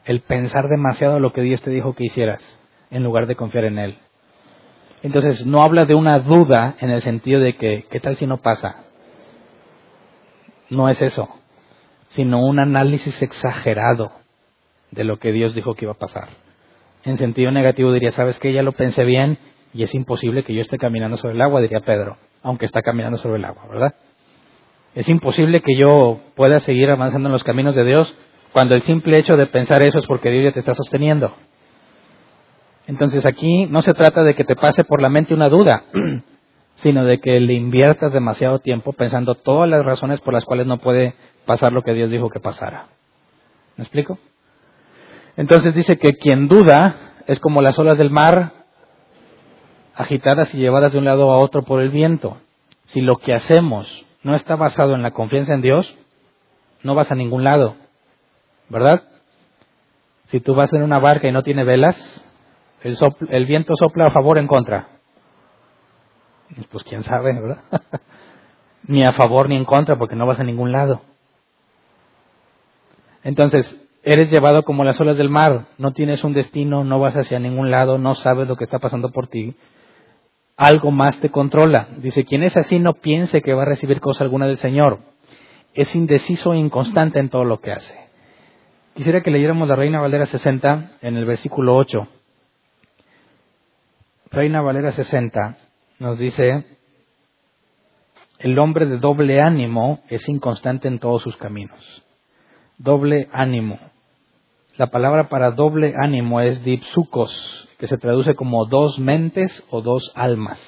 El 0.05 0.21
pensar 0.21 0.67
demasiado 0.67 1.19
lo 1.19 1.33
que 1.33 1.41
Dios 1.41 1.61
te 1.61 1.71
dijo 1.71 1.93
que 1.93 2.05
hicieras, 2.05 2.43
en 2.89 3.03
lugar 3.03 3.25
de 3.25 3.35
confiar 3.35 3.65
en 3.65 3.79
Él. 3.79 3.97
Entonces, 5.03 5.45
no 5.45 5.63
habla 5.63 5.85
de 5.85 5.95
una 5.95 6.19
duda 6.19 6.75
en 6.79 6.89
el 6.89 7.01
sentido 7.01 7.41
de 7.41 7.55
que, 7.57 7.85
¿qué 7.91 7.99
tal 7.99 8.15
si 8.15 8.25
no 8.25 8.37
pasa? 8.37 8.85
No 10.69 10.89
es 10.89 11.01
eso, 11.01 11.27
sino 12.09 12.43
un 12.43 12.59
análisis 12.59 13.21
exagerado 13.21 14.11
de 14.91 15.03
lo 15.03 15.19
que 15.19 15.33
Dios 15.33 15.53
dijo 15.53 15.75
que 15.75 15.85
iba 15.85 15.91
a 15.91 15.97
pasar. 15.97 16.29
En 17.03 17.17
sentido 17.17 17.51
negativo 17.51 17.91
diría, 17.91 18.13
¿sabes 18.13 18.39
qué? 18.39 18.53
Ya 18.53 18.63
lo 18.63 18.71
pensé 18.71 19.03
bien 19.03 19.37
y 19.73 19.83
es 19.83 19.93
imposible 19.93 20.43
que 20.43 20.53
yo 20.53 20.61
esté 20.61 20.77
caminando 20.77 21.17
sobre 21.17 21.33
el 21.33 21.41
agua, 21.41 21.59
diría 21.59 21.81
Pedro, 21.81 22.17
aunque 22.41 22.65
está 22.65 22.81
caminando 22.81 23.17
sobre 23.17 23.37
el 23.37 23.45
agua, 23.45 23.67
¿verdad? 23.69 23.95
Es 24.95 25.09
imposible 25.09 25.59
que 25.59 25.75
yo 25.75 26.21
pueda 26.35 26.61
seguir 26.61 26.89
avanzando 26.89 27.27
en 27.27 27.33
los 27.33 27.43
caminos 27.43 27.75
de 27.75 27.83
Dios 27.83 28.15
cuando 28.53 28.75
el 28.75 28.83
simple 28.83 29.17
hecho 29.17 29.35
de 29.35 29.47
pensar 29.47 29.81
eso 29.81 29.99
es 29.99 30.05
porque 30.05 30.29
Dios 30.29 30.45
ya 30.45 30.51
te 30.53 30.59
está 30.59 30.75
sosteniendo. 30.75 31.33
Entonces 32.87 33.25
aquí 33.25 33.65
no 33.67 33.81
se 33.81 33.93
trata 33.93 34.23
de 34.23 34.35
que 34.35 34.43
te 34.43 34.55
pase 34.55 34.83
por 34.83 35.01
la 35.01 35.09
mente 35.09 35.33
una 35.33 35.49
duda, 35.49 35.83
sino 36.75 37.05
de 37.05 37.19
que 37.19 37.39
le 37.39 37.53
inviertas 37.53 38.11
demasiado 38.11 38.59
tiempo 38.59 38.93
pensando 38.93 39.35
todas 39.35 39.69
las 39.69 39.85
razones 39.85 40.19
por 40.21 40.33
las 40.33 40.45
cuales 40.45 40.67
no 40.67 40.77
puede 40.77 41.15
pasar 41.45 41.71
lo 41.71 41.81
que 41.81 41.93
Dios 41.93 42.09
dijo 42.09 42.29
que 42.29 42.39
pasara. 42.39 42.87
¿Me 43.77 43.83
explico? 43.83 44.17
Entonces 45.37 45.73
dice 45.73 45.97
que 45.97 46.13
quien 46.13 46.47
duda 46.47 46.95
es 47.25 47.39
como 47.39 47.61
las 47.61 47.79
olas 47.79 47.97
del 47.97 48.11
mar 48.11 48.51
agitadas 49.95 50.53
y 50.53 50.57
llevadas 50.57 50.91
de 50.91 50.99
un 50.99 51.05
lado 51.05 51.31
a 51.31 51.39
otro 51.39 51.63
por 51.63 51.81
el 51.81 51.89
viento. 51.89 52.37
Si 52.85 53.01
lo 53.01 53.17
que 53.17 53.33
hacemos 53.33 54.05
no 54.23 54.35
está 54.35 54.55
basado 54.55 54.95
en 54.95 55.03
la 55.03 55.11
confianza 55.11 55.53
en 55.53 55.61
Dios, 55.61 55.95
no 56.83 56.95
vas 56.95 57.11
a 57.11 57.15
ningún 57.15 57.43
lado, 57.43 57.75
¿verdad? 58.69 59.03
Si 60.27 60.39
tú 60.39 60.53
vas 60.53 60.71
en 60.73 60.83
una 60.83 60.99
barca 60.99 61.27
y 61.27 61.31
no 61.31 61.43
tiene 61.43 61.63
velas, 61.63 61.95
el, 62.83 63.45
viento 63.45 63.75
sopla 63.75 64.07
a 64.07 64.11
favor 64.11 64.37
o 64.37 64.39
en 64.39 64.47
contra. 64.47 64.87
Pues 66.71 66.83
quién 66.83 67.03
sabe, 67.03 67.33
¿verdad? 67.33 67.63
ni 68.87 69.03
a 69.03 69.13
favor 69.13 69.49
ni 69.49 69.55
en 69.55 69.65
contra 69.65 69.97
porque 69.97 70.15
no 70.15 70.27
vas 70.27 70.39
a 70.39 70.43
ningún 70.43 70.71
lado. 70.71 71.01
Entonces, 73.23 73.83
Eres 74.05 74.29
llevado 74.29 74.63
como 74.63 74.83
las 74.83 74.99
olas 74.99 75.15
del 75.15 75.29
mar, 75.29 75.67
no 75.77 75.93
tienes 75.93 76.25
un 76.25 76.33
destino, 76.33 76.83
no 76.83 76.99
vas 76.99 77.15
hacia 77.15 77.39
ningún 77.39 77.71
lado, 77.71 77.97
no 77.97 78.15
sabes 78.15 78.49
lo 78.49 78.57
que 78.57 78.65
está 78.65 78.77
pasando 78.77 79.11
por 79.11 79.27
ti. 79.27 79.55
Algo 80.57 80.91
más 80.91 81.17
te 81.21 81.29
controla. 81.29 81.87
Dice, 81.99 82.25
quien 82.25 82.43
es 82.43 82.57
así 82.57 82.79
no 82.79 82.95
piense 82.95 83.41
que 83.41 83.53
va 83.53 83.61
a 83.61 83.65
recibir 83.65 84.01
cosa 84.01 84.25
alguna 84.25 84.45
del 84.45 84.57
Señor. 84.57 84.99
Es 85.73 85.95
indeciso 85.95 86.53
e 86.53 86.57
inconstante 86.57 87.19
en 87.19 87.29
todo 87.29 87.45
lo 87.45 87.61
que 87.61 87.71
hace. 87.71 87.97
Quisiera 88.93 89.21
que 89.21 89.31
leyéramos 89.31 89.69
la 89.69 89.77
Reina 89.77 90.01
Valera 90.01 90.25
60 90.25 90.97
en 91.01 91.15
el 91.15 91.23
versículo 91.23 91.77
8. 91.77 92.05
Reina 94.33 94.61
Valera 94.61 94.91
60 94.91 95.57
nos 95.99 96.17
dice, 96.17 96.65
el 98.39 98.57
hombre 98.57 98.87
de 98.87 98.97
doble 98.97 99.39
ánimo 99.39 99.99
es 100.09 100.27
inconstante 100.27 100.87
en 100.87 100.97
todos 100.97 101.21
sus 101.21 101.37
caminos. 101.37 102.03
Doble 102.79 103.29
ánimo. 103.31 103.77
La 104.75 104.87
palabra 104.87 105.29
para 105.29 105.51
doble 105.51 105.93
ánimo 105.95 106.41
es 106.41 106.63
dipsukos, 106.63 107.69
que 107.77 107.85
se 107.85 107.99
traduce 107.99 108.33
como 108.33 108.65
dos 108.65 108.97
mentes 108.97 109.63
o 109.69 109.83
dos 109.83 110.11
almas. 110.15 110.59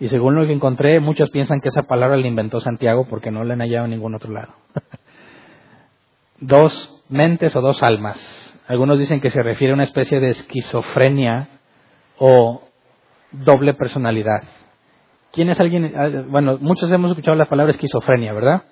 Y 0.00 0.08
según 0.08 0.34
lo 0.34 0.44
que 0.44 0.52
encontré, 0.52 0.98
muchos 0.98 1.30
piensan 1.30 1.60
que 1.60 1.68
esa 1.68 1.84
palabra 1.84 2.16
la 2.16 2.26
inventó 2.26 2.58
Santiago 2.58 3.06
porque 3.08 3.30
no 3.30 3.44
la 3.44 3.54
han 3.54 3.60
hallado 3.60 3.84
en 3.84 3.92
ningún 3.92 4.16
otro 4.16 4.32
lado. 4.32 4.52
dos 6.40 7.04
mentes 7.08 7.54
o 7.54 7.60
dos 7.60 7.84
almas. 7.84 8.18
Algunos 8.66 8.98
dicen 8.98 9.20
que 9.20 9.30
se 9.30 9.44
refiere 9.44 9.70
a 9.70 9.74
una 9.74 9.84
especie 9.84 10.18
de 10.18 10.30
esquizofrenia 10.30 11.50
o 12.18 12.63
doble 13.44 13.74
personalidad. 13.74 14.42
¿Quién 15.32 15.48
es 15.48 15.58
alguien? 15.58 15.92
Ah, 15.96 16.08
bueno, 16.28 16.58
muchos 16.60 16.90
hemos 16.92 17.10
escuchado 17.10 17.36
la 17.36 17.48
palabra 17.48 17.72
esquizofrenia, 17.72 18.32
¿verdad? 18.32 18.62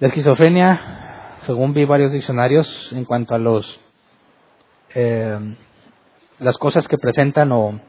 La 0.00 0.08
esquizofrenia 0.08 0.80
según 1.46 1.74
vi 1.74 1.84
varios 1.84 2.12
diccionarios 2.12 2.92
en 2.92 3.04
cuanto 3.04 3.34
a 3.34 3.38
los 3.38 3.80
eh, 4.94 5.56
las 6.38 6.58
cosas 6.58 6.88
que 6.88 6.98
presentan 6.98 7.52
o 7.52 7.80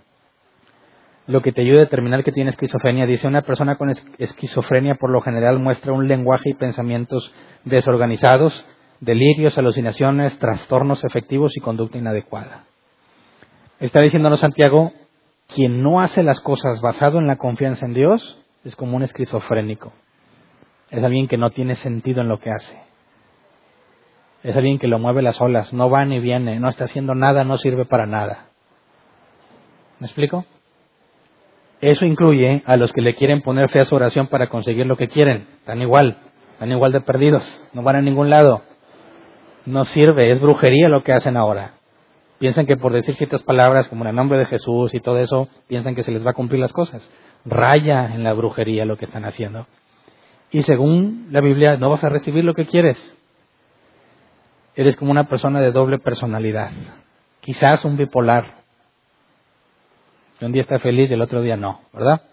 lo 1.26 1.42
que 1.42 1.52
te 1.52 1.62
ayuda 1.62 1.78
a 1.78 1.86
determinar 1.86 2.24
que 2.24 2.32
tiene 2.32 2.52
esquizofrenia. 2.52 3.06
Dice 3.06 3.28
una 3.28 3.42
persona 3.42 3.78
con 3.78 3.94
esquizofrenia 4.18 4.96
por 4.96 5.10
lo 5.10 5.22
general 5.22 5.60
muestra 5.60 5.94
un 5.94 6.08
lenguaje 6.08 6.50
y 6.50 6.54
pensamientos 6.54 7.34
desorganizados, 7.64 8.66
delirios, 9.00 9.58
alucinaciones, 9.58 10.38
trastornos 10.40 11.04
efectivos 11.04 11.56
y 11.58 11.62
conducta 11.62 11.98
inadecuada. 11.98 12.66
Está 13.80 14.02
diciéndonos 14.02 14.40
Santiago, 14.40 14.94
quien 15.54 15.84
no 15.84 16.01
hace 16.01 16.24
las 16.24 16.39
cosas 16.41 16.82
basado 16.82 17.20
en 17.20 17.28
la 17.28 17.38
confianza 17.38 17.86
en 17.86 17.93
Dios 17.93 18.43
es 18.64 18.76
como 18.76 18.95
un 18.97 19.04
esquizofrénico. 19.04 19.93
Es 20.89 21.04
alguien 21.04 21.28
que 21.28 21.38
no 21.38 21.51
tiene 21.51 21.76
sentido 21.76 22.22
en 22.22 22.28
lo 22.28 22.39
que 22.39 22.51
hace. 22.51 22.80
Es 24.43 24.56
alguien 24.56 24.78
que 24.78 24.88
lo 24.88 24.99
mueve 24.99 25.22
las 25.22 25.39
olas, 25.41 25.74
no 25.74 25.89
va 25.89 26.06
ni 26.06 26.20
viene, 26.20 26.60
no 26.60 26.70
está 26.70 26.86
haciendo 26.86 27.16
nada, 27.16 27.43
no 27.43 27.58
sirve 27.58 27.86
para 27.86 28.06
nada. 28.06 28.47
¿Me 29.99 30.08
explico? 30.08 30.45
Eso 31.82 32.06
incluye 32.06 32.64
a 32.66 32.78
los 32.78 32.91
que 32.93 33.01
le 33.01 33.14
quieren 33.14 33.41
poner 33.41 33.70
fe 33.70 33.80
a 33.80 33.86
su 33.86 33.95
oración 33.95 34.28
para 34.28 34.47
conseguir 34.47 34.86
lo 34.86 34.97
que 34.97 35.08
quieren. 35.08 35.47
Están 35.60 35.82
igual, 35.82 36.18
están 36.54 36.72
igual 36.72 36.91
de 36.91 37.01
perdidos, 37.01 37.43
no 37.74 37.84
van 37.84 37.97
a 37.97 38.01
ningún 38.01 38.30
lado. 38.30 38.62
No 39.66 39.86
sirve, 39.86 40.32
es 40.32 40.41
brujería 40.41 40.89
lo 40.89 41.04
que 41.04 41.14
hacen 41.14 41.38
ahora. 41.38 41.74
Piensan 42.44 42.66
que 42.66 42.76
por 42.76 42.91
decir 42.91 43.16
ciertas 43.16 43.41
palabras 43.41 43.88
como 43.88 44.04
en 44.04 44.10
el 44.10 44.18
nombre 44.18 44.38
de 44.38 44.46
Jesús 44.46 44.94
y 44.94 45.00
todo 45.00 45.18
eso, 45.18 45.48
piensan 45.70 45.96
que 45.96 46.04
se 46.04 46.12
les 46.12 46.28
va 46.28 46.32
a 46.32 46.34
cumplir 46.34 46.60
las 46.60 46.74
cosas. 46.74 47.10
Raya 47.46 48.14
en 48.14 48.22
la 48.22 48.34
brujería 48.34 48.84
lo 48.84 48.98
que 48.98 49.06
están 49.06 49.24
haciendo. 49.24 49.66
Y 50.52 50.62
según 50.64 51.28
la 51.32 51.39
Biblia, 51.39 51.78
no 51.78 51.89
vas 51.89 52.04
a 52.04 52.10
recibir 52.10 52.44
lo 52.44 52.54
que 52.54 52.66
quieres 52.66 52.98
eres 54.76 54.98
como 54.98 55.12
una 55.12 55.30
persona 55.30 55.62
de 55.62 55.72
doble 55.72 56.00
personalidad. 56.00 56.72
Quizás 57.39 57.86
un 57.86 57.96
bipolar. 57.96 58.56
Un 60.41 60.52
día 60.52 60.64
está 60.64 60.80
feliz 60.80 61.12
y 61.12 61.14
el 61.14 61.22
otro 61.22 61.41
día 61.41 61.56
no, 61.56 61.80
¿verdad? 61.94 62.24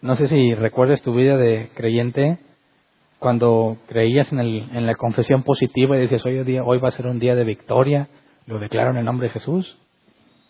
No 0.00 0.14
sé 0.14 0.26
si 0.26 0.54
recuerdas 0.54 1.02
tu 1.02 1.12
vida 1.12 1.36
de 1.36 1.68
creyente 1.74 2.38
cuando 3.18 3.76
creías 3.88 4.32
en, 4.32 4.38
el, 4.38 4.70
en 4.72 4.86
la 4.86 4.94
confesión 4.94 5.42
positiva 5.42 5.98
y 5.98 6.00
decías, 6.00 6.24
hoy, 6.24 6.42
día, 6.44 6.64
hoy 6.64 6.78
va 6.78 6.88
a 6.88 6.92
ser 6.92 7.06
un 7.08 7.18
día 7.18 7.34
de 7.34 7.44
victoria, 7.44 8.08
lo 8.46 8.58
declaro 8.58 8.90
en 8.90 8.96
el 8.96 9.04
nombre 9.04 9.28
de 9.28 9.32
Jesús, 9.32 9.78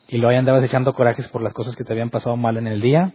y 0.09 0.19
luego 0.19 0.39
andabas 0.39 0.65
echando 0.65 0.95
corajes 0.95 1.29
por 1.29 1.43
las 1.43 1.53
cosas 1.53 1.75
que 1.77 1.85
te 1.85 1.93
habían 1.93 2.11
pasado 2.11 2.37
mal 2.37 2.57
en 2.57 2.67
el 2.67 2.81
día, 2.81 3.13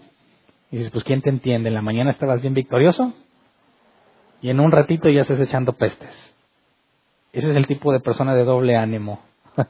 y 0.71 0.77
dices, 0.77 0.91
pues 0.91 1.03
¿quién 1.03 1.21
te 1.21 1.29
entiende? 1.29 1.69
En 1.69 1.75
la 1.75 1.81
mañana 1.81 2.11
estabas 2.11 2.41
bien 2.41 2.53
victorioso, 2.53 3.13
y 4.41 4.49
en 4.49 4.59
un 4.59 4.71
ratito 4.71 5.09
ya 5.09 5.21
estás 5.21 5.39
echando 5.39 5.73
pestes. 5.73 6.35
Ese 7.33 7.51
es 7.51 7.55
el 7.55 7.67
tipo 7.67 7.93
de 7.93 7.99
persona 7.99 8.35
de 8.35 8.43
doble 8.43 8.75
ánimo. 8.75 9.21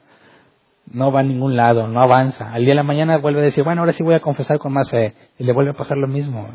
No 0.93 1.09
va 1.09 1.22
a 1.22 1.24
ningún 1.24 1.55
lado, 1.55 1.88
no 1.88 2.01
avanza. 2.01 2.51
Al 2.51 2.64
día 2.64 2.72
de 2.72 2.76
la 2.76 2.84
mañana 2.84 3.18
vuelve 3.18 3.39
a 3.39 3.43
decir, 3.43 3.64
bueno, 3.64 3.82
ahora 3.82 3.93
sí 3.93 4.03
voy 4.03 4.16
a 4.16 4.20
confesar 4.20 4.57
con 4.57 4.74
más 4.74 4.89
fe. 4.89 5.14
Y 5.38 5.43
le 5.45 5.53
vuelve 5.53 5.72
a 5.72 5.76
pasar 5.76 5.95
lo 5.95 6.07
mismo. 6.07 6.49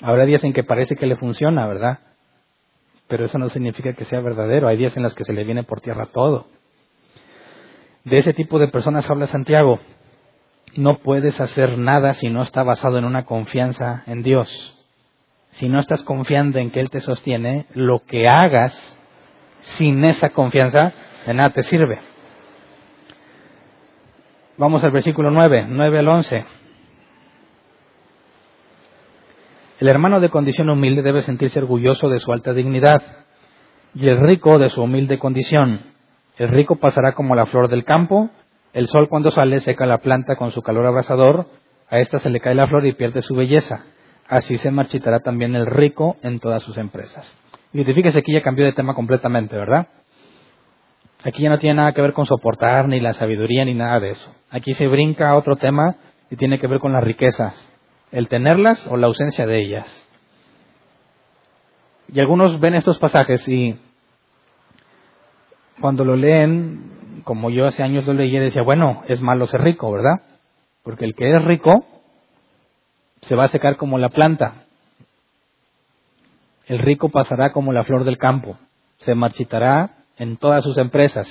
Habrá 0.00 0.24
días 0.24 0.42
en 0.42 0.52
que 0.52 0.64
parece 0.64 0.96
que 0.96 1.06
le 1.06 1.16
funciona, 1.16 1.64
¿verdad? 1.66 2.00
Pero 3.06 3.26
eso 3.26 3.38
no 3.38 3.48
significa 3.50 3.92
que 3.92 4.04
sea 4.04 4.20
verdadero. 4.20 4.66
Hay 4.66 4.78
días 4.78 4.96
en 4.96 5.04
los 5.04 5.14
que 5.14 5.22
se 5.22 5.32
le 5.32 5.44
viene 5.44 5.62
por 5.62 5.80
tierra 5.80 6.06
todo. 6.06 6.46
De 8.04 8.18
ese 8.18 8.32
tipo 8.32 8.58
de 8.58 8.68
personas 8.68 9.08
habla 9.10 9.26
Santiago. 9.26 9.80
No 10.76 10.98
puedes 10.98 11.40
hacer 11.40 11.78
nada 11.78 12.14
si 12.14 12.28
no 12.28 12.42
está 12.42 12.62
basado 12.62 12.98
en 12.98 13.04
una 13.04 13.24
confianza 13.24 14.02
en 14.06 14.22
Dios. 14.22 14.74
si 15.50 15.68
no 15.68 15.80
estás 15.80 16.02
confiando 16.04 16.58
en 16.58 16.70
que 16.70 16.78
Él 16.80 16.90
te 16.90 17.00
sostiene, 17.00 17.66
lo 17.74 18.04
que 18.04 18.28
hagas 18.28 18.74
sin 19.60 20.04
esa 20.04 20.30
confianza 20.30 20.92
de 21.26 21.34
nada 21.34 21.50
te 21.50 21.62
sirve. 21.62 21.98
Vamos 24.56 24.84
al 24.84 24.90
versículo 24.90 25.30
9, 25.30 25.66
9 25.68 25.98
al 25.98 26.08
11. 26.08 26.44
El 29.80 29.88
hermano 29.88 30.20
de 30.20 30.30
condición 30.30 30.68
humilde 30.70 31.02
debe 31.02 31.22
sentirse 31.22 31.60
orgulloso 31.60 32.08
de 32.08 32.18
su 32.18 32.32
alta 32.32 32.52
dignidad 32.52 33.02
y 33.94 34.08
el 34.08 34.20
rico 34.20 34.58
de 34.58 34.68
su 34.68 34.82
humilde 34.82 35.18
condición. 35.18 35.80
El 36.38 36.48
rico 36.48 36.76
pasará 36.76 37.12
como 37.12 37.34
la 37.34 37.46
flor 37.46 37.68
del 37.68 37.84
campo, 37.84 38.30
el 38.72 38.86
sol 38.86 39.08
cuando 39.08 39.30
sale 39.30 39.60
seca 39.60 39.86
la 39.86 39.98
planta 39.98 40.36
con 40.36 40.52
su 40.52 40.62
calor 40.62 40.86
abrasador, 40.86 41.46
a 41.90 41.98
ésta 41.98 42.18
se 42.18 42.30
le 42.30 42.40
cae 42.40 42.54
la 42.54 42.66
flor 42.66 42.86
y 42.86 42.92
pierde 42.92 43.22
su 43.22 43.34
belleza. 43.34 43.84
Así 44.28 44.56
se 44.58 44.70
marchitará 44.70 45.20
también 45.20 45.56
el 45.56 45.66
rico 45.66 46.16
en 46.22 46.38
todas 46.38 46.62
sus 46.62 46.78
empresas. 46.78 47.26
Fíjese 47.72 48.22
que 48.22 48.32
ya 48.32 48.42
cambió 48.42 48.64
de 48.64 48.72
tema 48.72 48.94
completamente, 48.94 49.56
¿verdad? 49.56 49.88
Aquí 51.24 51.42
ya 51.42 51.50
no 51.50 51.58
tiene 51.58 51.76
nada 51.76 51.92
que 51.92 52.02
ver 52.02 52.12
con 52.12 52.26
soportar, 52.26 52.88
ni 52.88 53.00
la 53.00 53.14
sabiduría, 53.14 53.64
ni 53.64 53.74
nada 53.74 53.98
de 53.98 54.10
eso. 54.10 54.32
Aquí 54.50 54.74
se 54.74 54.86
brinca 54.86 55.30
a 55.30 55.36
otro 55.36 55.56
tema 55.56 55.96
y 56.30 56.36
tiene 56.36 56.60
que 56.60 56.68
ver 56.68 56.78
con 56.78 56.92
las 56.92 57.02
riquezas 57.02 57.54
el 58.12 58.28
tenerlas 58.28 58.86
o 58.86 58.96
la 58.96 59.06
ausencia 59.06 59.46
de 59.46 59.60
ellas. 59.60 60.04
Y 62.12 62.20
algunos 62.20 62.58
ven 62.60 62.74
estos 62.74 62.98
pasajes 62.98 63.46
y 63.48 63.78
cuando 65.80 66.04
lo 66.04 66.16
leen, 66.16 67.22
como 67.24 67.50
yo 67.50 67.66
hace 67.66 67.82
años 67.82 68.06
lo 68.06 68.14
leí, 68.14 68.36
decía, 68.38 68.62
bueno, 68.62 69.02
es 69.08 69.20
malo 69.20 69.46
ser 69.46 69.62
rico, 69.62 69.90
¿verdad? 69.92 70.22
Porque 70.82 71.04
el 71.04 71.14
que 71.14 71.34
es 71.34 71.44
rico 71.44 71.84
se 73.22 73.34
va 73.34 73.44
a 73.44 73.48
secar 73.48 73.76
como 73.76 73.98
la 73.98 74.08
planta. 74.08 74.64
El 76.66 76.78
rico 76.78 77.08
pasará 77.08 77.52
como 77.52 77.72
la 77.72 77.84
flor 77.84 78.04
del 78.04 78.18
campo, 78.18 78.58
se 78.98 79.14
marchitará 79.14 79.90
en 80.18 80.36
todas 80.36 80.64
sus 80.64 80.76
empresas. 80.78 81.26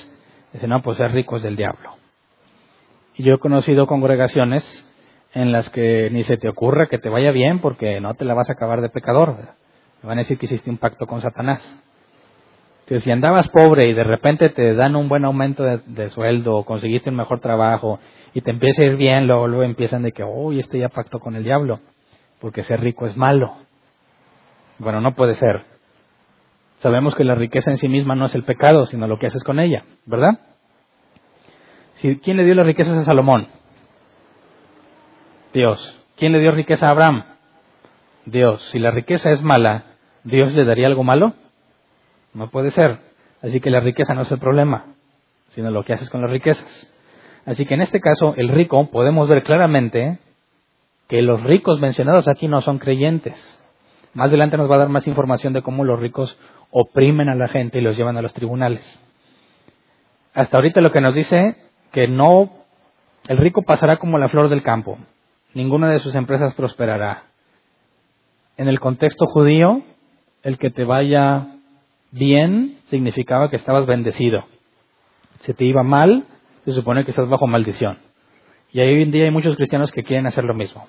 Dice, 0.53 0.67
no, 0.67 0.81
pues 0.81 0.97
ser 0.97 1.11
rico 1.11 1.37
es 1.37 1.43
del 1.43 1.55
diablo. 1.55 1.95
Y 3.15 3.23
yo 3.23 3.35
he 3.35 3.39
conocido 3.39 3.87
congregaciones 3.87 4.63
en 5.33 5.51
las 5.51 5.69
que 5.69 6.09
ni 6.11 6.23
se 6.23 6.37
te 6.37 6.49
ocurra 6.49 6.87
que 6.87 6.97
te 6.97 7.09
vaya 7.09 7.31
bien 7.31 7.59
porque 7.59 7.99
no 7.99 8.13
te 8.15 8.25
la 8.25 8.33
vas 8.33 8.49
a 8.49 8.53
acabar 8.53 8.81
de 8.81 8.89
pecador. 8.89 9.37
Me 10.01 10.09
van 10.09 10.17
a 10.17 10.21
decir 10.21 10.37
que 10.37 10.45
hiciste 10.45 10.69
un 10.69 10.77
pacto 10.77 11.05
con 11.05 11.21
Satanás. 11.21 11.61
Entonces, 12.87 13.03
si 13.03 13.11
andabas 13.11 13.49
pobre 13.49 13.89
y 13.89 13.93
de 13.93 14.05
repente 14.05 14.47
te 14.47 14.73
dan 14.73 14.95
un 14.95 15.09
buen 15.09 15.25
aumento 15.25 15.61
de, 15.65 16.09
sueldo 16.09 16.55
o 16.55 16.63
conseguiste 16.63 17.09
un 17.09 17.17
mejor 17.17 17.41
trabajo 17.41 17.99
y 18.33 18.39
te 18.39 18.51
empieza 18.51 18.81
a 18.81 18.85
ir 18.85 18.95
bien, 18.95 19.27
luego, 19.27 19.45
luego 19.45 19.63
empiezan 19.63 20.03
de 20.03 20.13
que, 20.13 20.23
uy, 20.23 20.61
este 20.61 20.79
ya 20.79 20.87
pacto 20.87 21.19
con 21.19 21.35
el 21.35 21.43
diablo, 21.43 21.81
porque 22.39 22.63
ser 22.63 22.79
rico 22.79 23.05
es 23.05 23.17
malo. 23.17 23.57
Bueno, 24.79 25.01
no 25.01 25.15
puede 25.15 25.33
ser. 25.33 25.65
Sabemos 26.77 27.13
que 27.13 27.25
la 27.25 27.35
riqueza 27.35 27.71
en 27.71 27.77
sí 27.77 27.89
misma 27.89 28.15
no 28.15 28.23
es 28.23 28.35
el 28.35 28.43
pecado, 28.43 28.85
sino 28.85 29.05
lo 29.05 29.19
que 29.19 29.27
haces 29.27 29.43
con 29.43 29.59
ella, 29.59 29.83
¿verdad? 30.05 30.39
Si, 31.95 32.19
¿Quién 32.19 32.37
le 32.37 32.45
dio 32.45 32.55
las 32.55 32.67
riquezas 32.67 32.95
a 32.99 33.03
Salomón? 33.03 33.49
Dios. 35.53 36.05
¿Quién 36.15 36.31
le 36.31 36.39
dio 36.39 36.51
riqueza 36.51 36.87
a 36.87 36.91
Abraham? 36.91 37.25
Dios. 38.25 38.61
Si 38.71 38.79
la 38.79 38.91
riqueza 38.91 39.29
es 39.31 39.43
mala, 39.43 39.83
¿Dios 40.23 40.53
le 40.53 40.63
daría 40.63 40.87
algo 40.87 41.03
malo? 41.03 41.33
No 42.37 42.49
puede 42.49 42.71
ser. 42.71 42.99
Así 43.41 43.59
que 43.59 43.69
la 43.69 43.79
riqueza 43.79 44.13
no 44.13 44.21
es 44.21 44.31
el 44.31 44.39
problema, 44.39 44.85
sino 45.49 45.71
lo 45.71 45.83
que 45.83 45.93
haces 45.93 46.09
con 46.09 46.21
las 46.21 46.31
riquezas. 46.31 46.91
Así 47.45 47.65
que 47.65 47.73
en 47.73 47.81
este 47.81 47.99
caso, 47.99 48.33
el 48.37 48.49
rico, 48.49 48.89
podemos 48.89 49.27
ver 49.27 49.43
claramente 49.43 50.19
que 51.07 51.21
los 51.21 51.43
ricos 51.43 51.79
mencionados 51.79 52.27
aquí 52.27 52.47
no 52.47 52.61
son 52.61 52.79
creyentes. 52.79 53.35
Más 54.13 54.27
adelante 54.27 54.57
nos 54.57 54.69
va 54.69 54.75
a 54.75 54.79
dar 54.79 54.89
más 54.89 55.07
información 55.07 55.53
de 55.53 55.61
cómo 55.61 55.83
los 55.83 55.99
ricos 55.99 56.37
oprimen 56.71 57.29
a 57.29 57.35
la 57.35 57.47
gente 57.47 57.79
y 57.79 57.81
los 57.81 57.95
llevan 57.95 58.17
a 58.17 58.21
los 58.21 58.33
tribunales. 58.33 58.83
Hasta 60.33 60.57
ahorita 60.57 60.81
lo 60.81 60.91
que 60.91 61.01
nos 61.01 61.13
dice 61.13 61.55
que 61.91 62.07
no, 62.07 62.51
el 63.27 63.37
rico 63.37 63.61
pasará 63.61 63.97
como 63.97 64.17
la 64.17 64.29
flor 64.29 64.49
del 64.49 64.63
campo 64.63 64.97
ninguna 65.57 65.89
de 65.89 65.99
sus 65.99 66.15
empresas 66.15 66.53
prosperará. 66.55 67.23
En 68.55 68.67
el 68.67 68.79
contexto 68.79 69.25
judío, 69.25 69.81
el 70.43 70.57
que 70.57 70.69
te 70.69 70.83
vaya 70.83 71.47
bien 72.11 72.77
significaba 72.89 73.49
que 73.49 73.55
estabas 73.55 73.85
bendecido. 73.85 74.45
Si 75.41 75.53
te 75.53 75.65
iba 75.65 75.83
mal, 75.83 76.25
se 76.65 76.71
supone 76.71 77.05
que 77.05 77.11
estás 77.11 77.29
bajo 77.29 77.47
maldición. 77.47 77.97
Y 78.71 78.81
hoy 78.81 79.01
en 79.01 79.11
día 79.11 79.25
hay 79.25 79.31
muchos 79.31 79.55
cristianos 79.55 79.91
que 79.91 80.03
quieren 80.03 80.25
hacer 80.25 80.43
lo 80.43 80.53
mismo. 80.53 80.87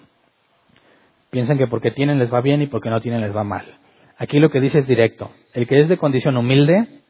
Piensan 1.30 1.58
que 1.58 1.66
porque 1.66 1.90
tienen 1.90 2.18
les 2.18 2.32
va 2.32 2.40
bien 2.40 2.62
y 2.62 2.66
porque 2.66 2.90
no 2.90 3.00
tienen 3.00 3.20
les 3.20 3.34
va 3.34 3.44
mal. 3.44 3.78
Aquí 4.16 4.40
lo 4.40 4.50
que 4.50 4.60
dice 4.60 4.80
es 4.80 4.86
directo. 4.86 5.30
El 5.52 5.66
que 5.66 5.80
es 5.80 5.88
de 5.88 5.98
condición 5.98 6.36
humilde, 6.36 7.02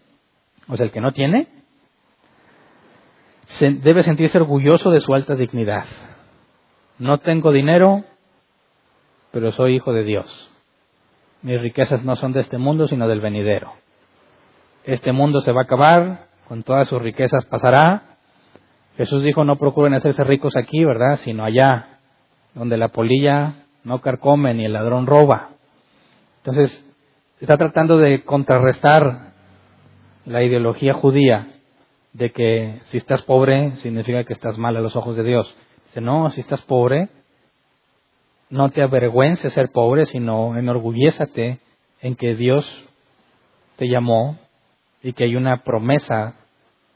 o 0.69 0.77
sea, 0.77 0.87
el 0.87 0.93
que 0.93 1.01
no 1.01 1.13
tiene, 1.13 1.49
debe 3.61 4.03
sentirse 4.03 4.39
orgulloso 4.39 4.91
de 4.91 5.01
su 5.01 5.15
alta 5.15 5.35
dignidad. 5.35 5.87
No 6.99 7.19
tengo 7.19 7.53
dinero, 7.53 8.05
pero 9.31 9.53
soy 9.53 9.77
hijo 9.77 9.93
de 9.93 10.05
Dios. 10.05 10.51
Mis 11.43 11.61
riquezas 11.61 12.05
no 12.05 12.17
son 12.17 12.33
de 12.33 12.41
este 12.41 12.59
mundo, 12.59 12.89
sino 12.89 13.09
del 13.09 13.21
venidero. 13.21 13.73
Este 14.85 15.13
mundo 15.13 15.41
se 15.41 15.53
va 15.53 15.61
a 15.61 15.65
acabar, 15.65 16.29
con 16.49 16.63
todas 16.63 16.89
sus 16.89 17.01
riquezas 17.01 17.45
pasará. 17.47 18.03
Jesús 18.97 19.23
dijo, 19.23 19.45
no 19.45 19.57
procuren 19.57 19.95
hacerse 19.95 20.25
ricos 20.25 20.57
aquí, 20.57 20.85
¿verdad? 20.85 21.17
Sino 21.19 21.45
allá, 21.45 22.01
donde 22.55 22.77
la 22.77 22.89
polilla 22.89 23.67
no 23.85 24.01
carcome 24.01 24.55
ni 24.55 24.65
el 24.65 24.73
ladrón 24.73 25.07
roba. 25.07 25.51
Entonces, 26.39 26.85
está 27.41 27.57
tratando 27.57 27.99
de 27.99 28.25
contrarrestar 28.25 29.33
la 30.25 30.43
ideología 30.43 30.95
judía 30.95 31.49
de 32.13 32.33
que 32.33 32.81
si 32.87 32.97
estás 32.97 33.23
pobre 33.23 33.77
significa 33.77 34.25
que 34.25 34.33
estás 34.33 34.59
mal 34.59 34.77
a 34.77 34.81
los 34.81 34.97
ojos 34.97 35.17
de 35.17 35.23
Dios. 35.23 35.55
Dice, 35.87 36.01
no, 36.01 36.31
si 36.31 36.41
estás 36.41 36.63
pobre, 36.63 37.09
no 38.51 38.71
te 38.71 38.83
avergüences 38.83 39.53
ser 39.53 39.71
pobre, 39.71 40.07
sino 40.07 40.57
enorgullézate 40.57 41.61
en 42.01 42.17
que 42.17 42.35
Dios 42.35 42.67
te 43.77 43.89
llamó 43.89 44.39
y 45.09 45.15
que 45.15 45.25
hay 45.25 45.37
una 45.37 45.65
promesa 45.65 46.35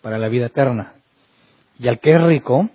para 0.03 0.19
la 0.19 0.29
vida 0.29 0.45
eterna. 0.45 0.93
Y 1.79 1.89
al 1.89 1.99
que 1.99 2.15
es 2.15 2.23
rico, 2.23 2.69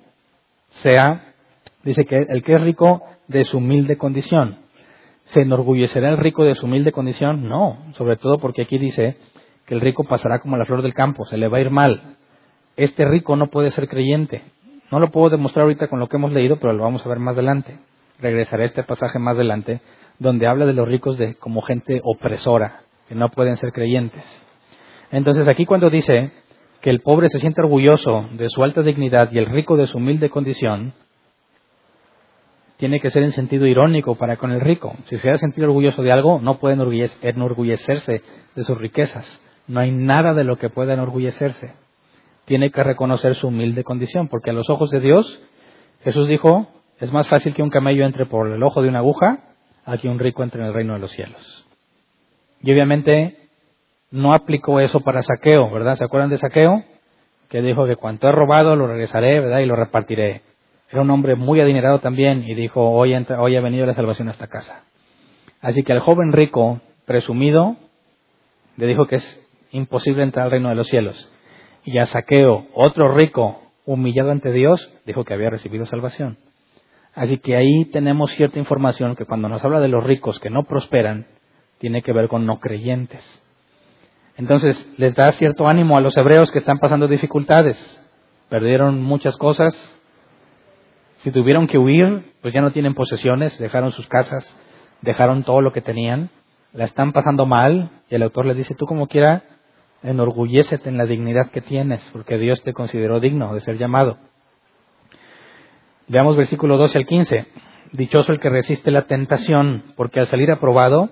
sea, 0.82 1.36
dice 1.84 2.06
que 2.06 2.26
el 2.28 2.42
que 2.42 2.56
es 2.56 2.62
rico 2.62 3.04
de 3.28 3.44
su 3.46 3.60
humilde 3.60 4.00
condición. 4.00 4.58
¿Se 5.26 5.42
enorgullecerá 5.42 6.10
el 6.10 6.18
rico 6.18 6.44
de 6.44 6.56
su 6.56 6.66
humilde 6.66 6.92
condición? 6.92 7.48
No, 7.48 7.78
sobre 7.94 8.16
todo 8.16 8.40
porque 8.40 8.64
aquí 8.64 8.80
dice 8.80 9.16
que 9.68 9.76
el 9.76 9.82
rico 9.82 10.06
pasará 10.06 10.40
como 10.40 10.58
la 10.58 10.66
flor 10.66 10.82
del 10.82 10.96
campo, 10.96 11.24
se 11.26 11.38
le 11.38 11.48
va 11.50 11.60
a 11.60 11.62
ir 11.62 11.70
mal. 11.70 12.16
Este 12.76 13.06
rico 13.06 13.36
no 13.36 13.52
puede 13.52 13.70
ser 13.74 13.88
creyente. 13.88 14.42
No 14.90 15.00
lo 15.00 15.12
puedo 15.12 15.30
demostrar 15.30 15.66
ahorita 15.66 15.88
con 15.88 16.00
lo 16.00 16.10
que 16.10 16.18
hemos 16.18 16.32
leído, 16.32 16.58
pero 16.58 16.74
lo 16.74 16.82
vamos 16.82 17.06
a 17.06 17.10
ver 17.10 17.20
más 17.20 17.36
adelante. 17.36 17.78
Regresaré 18.20 18.64
a 18.64 18.68
este 18.68 18.82
pasaje 18.82 19.20
más 19.20 19.36
adelante, 19.36 19.82
donde 20.18 20.48
habla 20.48 20.66
de 20.66 20.74
los 20.74 20.88
ricos 20.88 21.20
de, 21.20 21.36
como 21.36 21.62
gente 21.62 22.02
opresora, 22.04 22.80
que 23.08 23.14
no 23.14 23.30
pueden 23.30 23.58
ser 23.58 23.72
creyentes. 23.72 24.47
Entonces 25.12 25.48
aquí 25.48 25.66
cuando 25.66 25.90
dice 25.90 26.32
que 26.82 26.90
el 26.90 27.02
pobre 27.02 27.30
se 27.30 27.40
siente 27.40 27.62
orgulloso 27.62 28.30
de 28.34 28.50
su 28.50 28.64
alta 28.64 28.82
dignidad 28.82 29.32
y 29.32 29.38
el 29.38 29.46
rico 29.46 29.78
de 29.78 29.88
su 29.88 29.98
humilde 29.98 30.30
condición, 30.30 30.94
tiene 32.78 33.00
que 33.00 33.10
ser 33.10 33.24
en 33.24 33.32
sentido 33.32 33.66
irónico 33.66 34.16
para 34.16 34.38
con 34.38 34.52
el 34.52 34.62
rico. 34.62 34.96
Si 35.06 35.18
se 35.18 35.32
ha 35.32 35.38
sentido 35.38 35.68
orgulloso 35.68 36.04
de 36.04 36.12
algo, 36.12 36.40
no 36.40 36.60
puede 36.60 36.76
enorgullecerse 37.22 38.22
de 38.56 38.64
sus 38.64 38.78
riquezas. 38.78 39.42
No 39.68 39.80
hay 39.80 39.92
nada 39.92 40.34
de 40.34 40.44
lo 40.44 40.58
que 40.58 40.70
pueda 40.70 40.94
enorgullecerse 40.94 41.74
tiene 42.48 42.72
que 42.72 42.82
reconocer 42.82 43.36
su 43.36 43.50
humilde 43.50 43.84
condición, 43.84 44.30
porque 44.30 44.52
a 44.52 44.54
los 44.54 44.70
ojos 44.70 44.90
de 44.90 45.02
Dios, 45.02 45.44
Jesús 46.06 46.30
dijo, 46.30 46.70
es 46.98 47.12
más 47.12 47.28
fácil 47.28 47.54
que 47.54 47.62
un 47.62 47.70
camello 47.70 48.06
entre 48.06 48.26
por 48.26 48.48
el 48.48 48.64
ojo 48.64 48.82
de 48.82 48.88
una 48.88 49.00
aguja 49.00 49.44
a 49.84 49.98
que 49.98 50.08
un 50.08 50.18
rico 50.18 50.44
entre 50.44 50.62
en 50.62 50.68
el 50.68 50.74
reino 50.74 50.94
de 50.94 51.00
los 51.00 51.12
cielos. 51.12 51.68
Y 52.62 52.72
obviamente 52.72 53.47
no 54.12 54.34
aplicó 54.34 54.80
eso 54.80 55.02
para 55.02 55.24
saqueo, 55.24 55.70
¿verdad? 55.70 55.96
¿Se 55.96 56.04
acuerdan 56.04 56.30
de 56.30 56.38
saqueo? 56.38 56.84
Que 57.50 57.62
dijo 57.62 57.86
que 57.86 57.96
cuanto 57.96 58.28
he 58.28 58.32
robado 58.32 58.76
lo 58.76 58.88
regresaré, 58.88 59.40
¿verdad? 59.40 59.60
Y 59.60 59.66
lo 59.66 59.76
repartiré. 59.76 60.42
Era 60.90 61.02
un 61.02 61.10
hombre 61.10 61.36
muy 61.36 61.60
adinerado 61.60 62.00
también 62.00 62.44
y 62.44 62.56
dijo, 62.56 62.92
hoy, 62.92 63.14
hoy 63.14 63.56
ha 63.56 63.62
venido 63.62 63.86
la 63.86 63.94
salvación 63.94 64.30
a 64.30 64.32
esta 64.32 64.48
casa. 64.48 64.84
Así 65.62 65.84
que 65.84 65.92
al 65.92 66.00
joven 66.00 66.32
rico, 66.32 66.80
presumido, 67.06 67.76
le 68.78 68.86
dijo 68.86 69.08
que 69.08 69.18
es 69.18 69.48
imposible 69.72 70.24
entrar 70.24 70.46
al 70.46 70.52
reino 70.52 70.70
de 70.70 70.76
los 70.76 70.88
cielos. 70.88 71.32
Y 71.84 71.98
a 71.98 72.06
Saqueo, 72.06 72.68
otro 72.74 73.14
rico, 73.14 73.62
humillado 73.86 74.32
ante 74.32 74.52
Dios, 74.52 74.94
dijo 75.06 75.26
que 75.26 75.34
había 75.34 75.50
recibido 75.50 75.86
salvación. 75.86 76.38
Así 77.16 77.40
que 77.40 77.56
ahí 77.56 77.86
tenemos 77.86 78.32
cierta 78.32 78.60
información 78.60 79.16
que 79.16 79.26
cuando 79.26 79.50
nos 79.50 79.64
habla 79.64 79.80
de 79.80 79.88
los 79.88 80.04
ricos 80.04 80.40
que 80.40 80.50
no 80.50 80.64
prosperan, 80.64 81.26
tiene 81.80 82.02
que 82.02 82.14
ver 82.14 82.28
con 82.28 82.46
no 82.46 82.60
creyentes. 82.60 83.24
Entonces, 84.38 84.88
les 84.98 85.16
da 85.16 85.32
cierto 85.32 85.68
ánimo 85.68 85.98
a 85.98 86.02
los 86.02 86.16
hebreos 86.16 86.52
que 86.52 86.60
están 86.60 86.78
pasando 86.78 87.08
dificultades. 87.08 87.78
Perdieron 88.50 89.02
muchas 89.02 89.36
cosas. 89.38 89.74
Si 91.18 91.32
tuvieron 91.32 91.66
que 91.66 91.80
huir, 91.80 92.34
pues 92.42 92.54
ya 92.54 92.62
no 92.62 92.72
tienen 92.72 92.94
posesiones, 92.94 93.58
dejaron 93.58 93.92
sus 93.92 94.08
casas, 94.08 94.48
dejaron 95.02 95.44
todo 95.44 95.62
lo 95.62 95.74
que 95.74 95.82
tenían. 95.82 96.30
la 96.74 96.86
están 96.86 97.12
pasando 97.14 97.48
mal 97.48 97.90
y 98.10 98.16
el 98.16 98.24
autor 98.24 98.46
les 98.46 98.58
dice, 98.58 98.76
tú 98.76 98.86
como 98.86 99.08
quiera, 99.08 99.44
enorgullécete 100.04 100.90
en 100.90 100.98
la 100.98 101.06
dignidad 101.06 101.50
que 101.50 101.62
tienes, 101.62 102.08
porque 102.14 102.38
Dios 102.38 102.62
te 102.62 102.74
consideró 102.74 103.20
digno 103.20 103.54
de 103.56 103.62
ser 103.62 103.80
llamado. 103.80 104.18
Veamos 106.08 106.38
versículo 106.38 106.78
12 106.78 107.00
al 107.00 107.06
15. 107.08 107.46
Dichoso 107.94 108.32
el 108.32 108.40
que 108.40 108.50
resiste 108.50 108.92
la 108.92 109.04
tentación, 109.04 109.82
porque 109.96 110.20
al 110.20 110.28
salir 110.28 110.52
aprobado 110.52 111.10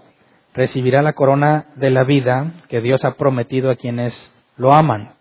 recibirá 0.56 1.02
la 1.02 1.14
corona 1.14 1.68
de 1.76 1.90
la 1.90 2.04
vida 2.04 2.54
que 2.70 2.82
Dios 2.82 3.04
ha 3.04 3.16
prometido 3.16 3.70
a 3.70 3.76
quienes 3.76 4.14
lo 4.58 4.74
aman. 4.74 5.12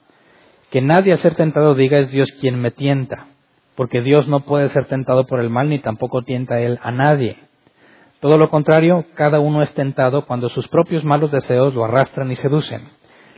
Que 0.70 0.80
nadie 0.80 1.12
al 1.12 1.18
ser 1.18 1.34
tentado 1.34 1.74
diga 1.74 1.98
es 1.98 2.10
Dios 2.10 2.30
quien 2.40 2.60
me 2.60 2.70
tienta, 2.70 3.26
porque 3.74 4.00
Dios 4.00 4.28
no 4.28 4.40
puede 4.40 4.68
ser 4.70 4.86
tentado 4.86 5.26
por 5.26 5.40
el 5.40 5.50
mal 5.50 5.68
ni 5.68 5.80
tampoco 5.80 6.22
tienta 6.22 6.60
él 6.60 6.78
a 6.82 6.92
nadie. 6.92 7.36
Todo 8.20 8.38
lo 8.38 8.48
contrario, 8.48 9.04
cada 9.14 9.40
uno 9.40 9.62
es 9.62 9.74
tentado 9.74 10.24
cuando 10.24 10.48
sus 10.48 10.68
propios 10.68 11.04
malos 11.04 11.30
deseos 11.30 11.74
lo 11.74 11.84
arrastran 11.84 12.30
y 12.30 12.36
seducen. 12.36 12.82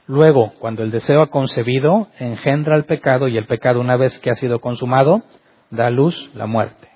Luego, 0.07 0.53
cuando 0.61 0.85
el 0.85 0.93
deseo 0.93 1.23
ha 1.23 1.31
concebido, 1.31 2.07
engendra 2.21 2.77
el 2.77 2.85
pecado 2.85 3.27
y 3.27 3.37
el 3.37 3.47
pecado 3.47 3.81
una 3.81 3.97
vez 3.97 4.17
que 4.21 4.31
ha 4.31 4.37
sido 4.37 4.61
consumado, 4.61 5.23
da 5.71 5.89
a 5.89 5.91
luz 5.91 6.31
la 6.35 6.47
muerte. 6.47 6.96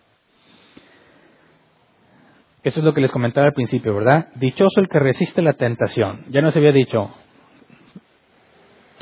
Eso 2.62 2.80
es 2.80 2.84
lo 2.84 2.92
que 2.92 3.00
les 3.00 3.10
comentaba 3.10 3.46
al 3.46 3.54
principio, 3.54 3.94
¿verdad? 3.94 4.28
Dichoso 4.34 4.80
el 4.80 4.88
que 4.88 4.98
resiste 4.98 5.40
la 5.40 5.54
tentación. 5.54 6.24
Ya 6.30 6.42
nos 6.42 6.54
había 6.56 6.72
dicho, 6.72 7.10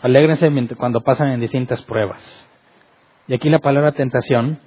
alégrense 0.03 0.49
cuando 0.77 1.01
pasan 1.01 1.29
en 1.29 1.41
distintas 1.41 1.83
pruebas. 1.83 2.23
Y 3.27 3.35
aquí 3.35 3.51
la 3.51 3.59
palabra 3.59 3.93
tentación, 3.93 4.61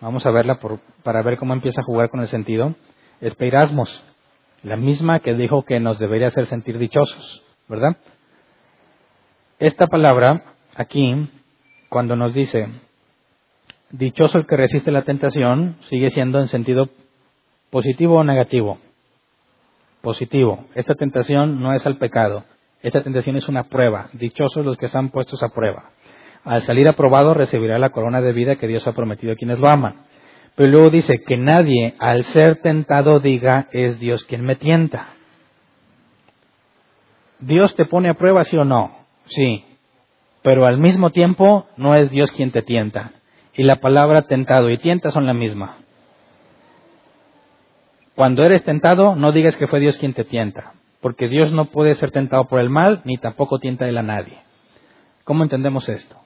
vamos 0.00 0.26
a 0.26 0.30
verla 0.30 0.58
para 1.04 1.22
ver 1.22 1.38
cómo 1.38 1.52
empieza 1.52 1.80
a 1.80 1.84
jugar 1.84 2.10
con 2.10 2.20
el 2.20 2.28
sentido, 2.28 2.74
es 3.20 3.34
peirasmos, 3.36 4.02
la 4.62 4.76
misma 4.76 5.20
que 5.20 5.34
dijo 5.34 5.64
que 5.64 5.78
nos 5.78 5.98
debería 5.98 6.26
hacer 6.26 6.46
sentir 6.46 6.76
dichosos, 6.76 7.42
¿verdad? 7.68 7.96
Esta 9.58 9.86
palabra 9.86 10.54
aquí, 10.74 11.30
cuando 11.88 12.16
nos 12.16 12.34
dice, 12.34 12.66
dichoso 13.90 14.38
el 14.38 14.46
que 14.46 14.56
resiste 14.56 14.90
la 14.90 15.02
tentación, 15.02 15.76
sigue 15.88 16.10
siendo 16.10 16.40
en 16.40 16.48
sentido 16.48 16.88
positivo 17.70 18.16
o 18.16 18.24
negativo. 18.24 18.78
Positivo. 20.02 20.66
Esta 20.74 20.94
tentación 20.94 21.60
no 21.60 21.72
es 21.74 21.84
al 21.86 21.96
pecado. 21.96 22.44
Esta 22.82 23.02
tentación 23.02 23.36
es 23.36 23.48
una 23.48 23.64
prueba. 23.64 24.08
Dichosos 24.12 24.64
los 24.64 24.76
que 24.76 24.86
están 24.86 25.10
puestos 25.10 25.42
a 25.42 25.48
prueba. 25.50 25.90
Al 26.44 26.62
salir 26.62 26.88
aprobado 26.88 27.34
recibirá 27.34 27.78
la 27.78 27.90
corona 27.90 28.20
de 28.20 28.32
vida 28.32 28.56
que 28.56 28.66
Dios 28.66 28.86
ha 28.86 28.94
prometido 28.94 29.32
a 29.32 29.36
quienes 29.36 29.58
lo 29.58 29.68
aman. 29.68 30.06
Pero 30.56 30.70
luego 30.70 30.90
dice 30.90 31.22
que 31.26 31.36
nadie 31.36 31.94
al 31.98 32.24
ser 32.24 32.56
tentado 32.56 33.20
diga 33.20 33.68
es 33.72 34.00
Dios 34.00 34.24
quien 34.24 34.42
me 34.44 34.56
tienta. 34.56 35.08
Dios 37.38 37.74
te 37.74 37.84
pone 37.84 38.08
a 38.08 38.14
prueba, 38.14 38.44
sí 38.44 38.56
o 38.56 38.64
no. 38.64 38.96
Sí. 39.26 39.64
Pero 40.42 40.66
al 40.66 40.78
mismo 40.78 41.10
tiempo 41.10 41.66
no 41.76 41.94
es 41.94 42.10
Dios 42.10 42.30
quien 42.32 42.50
te 42.50 42.62
tienta. 42.62 43.12
Y 43.54 43.62
la 43.62 43.76
palabra 43.76 44.22
tentado 44.22 44.70
y 44.70 44.78
tienta 44.78 45.10
son 45.10 45.26
la 45.26 45.34
misma. 45.34 45.78
Cuando 48.20 48.44
eres 48.44 48.62
tentado, 48.64 49.16
no 49.16 49.32
digas 49.32 49.56
que 49.56 49.66
fue 49.66 49.80
Dios 49.80 49.96
quien 49.96 50.12
te 50.12 50.24
tienta, 50.24 50.74
porque 51.00 51.26
Dios 51.26 51.52
no 51.52 51.70
puede 51.70 51.94
ser 51.94 52.10
tentado 52.10 52.48
por 52.48 52.60
el 52.60 52.68
mal, 52.68 53.00
ni 53.04 53.16
tampoco 53.16 53.58
tienta 53.58 53.88
él 53.88 53.96
a 53.96 54.02
nadie. 54.02 54.42
¿Cómo 55.24 55.42
entendemos 55.42 55.88
esto? 55.88 56.18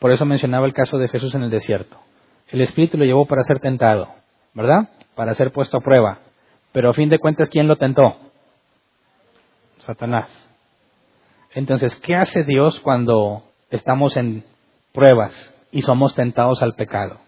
Por 0.00 0.10
eso 0.10 0.26
mencionaba 0.26 0.66
el 0.66 0.72
caso 0.72 0.98
de 0.98 1.06
Jesús 1.06 1.36
en 1.36 1.44
el 1.44 1.50
desierto. 1.50 1.96
El 2.48 2.62
Espíritu 2.62 2.98
lo 2.98 3.04
llevó 3.04 3.26
para 3.26 3.44
ser 3.44 3.60
tentado, 3.60 4.08
¿verdad? 4.54 4.88
Para 5.14 5.36
ser 5.36 5.52
puesto 5.52 5.76
a 5.76 5.82
prueba. 5.82 6.18
Pero 6.72 6.90
a 6.90 6.94
fin 6.94 7.08
de 7.08 7.20
cuentas, 7.20 7.48
¿quién 7.48 7.68
lo 7.68 7.76
tentó? 7.76 8.16
Satanás. 9.86 10.30
Entonces, 11.54 11.94
¿qué 12.00 12.16
hace 12.16 12.42
Dios 12.42 12.80
cuando 12.80 13.44
estamos 13.70 14.16
en 14.16 14.42
pruebas 14.92 15.32
y 15.70 15.82
somos 15.82 16.16
tentados 16.16 16.60
al 16.60 16.74
pecado? 16.74 17.20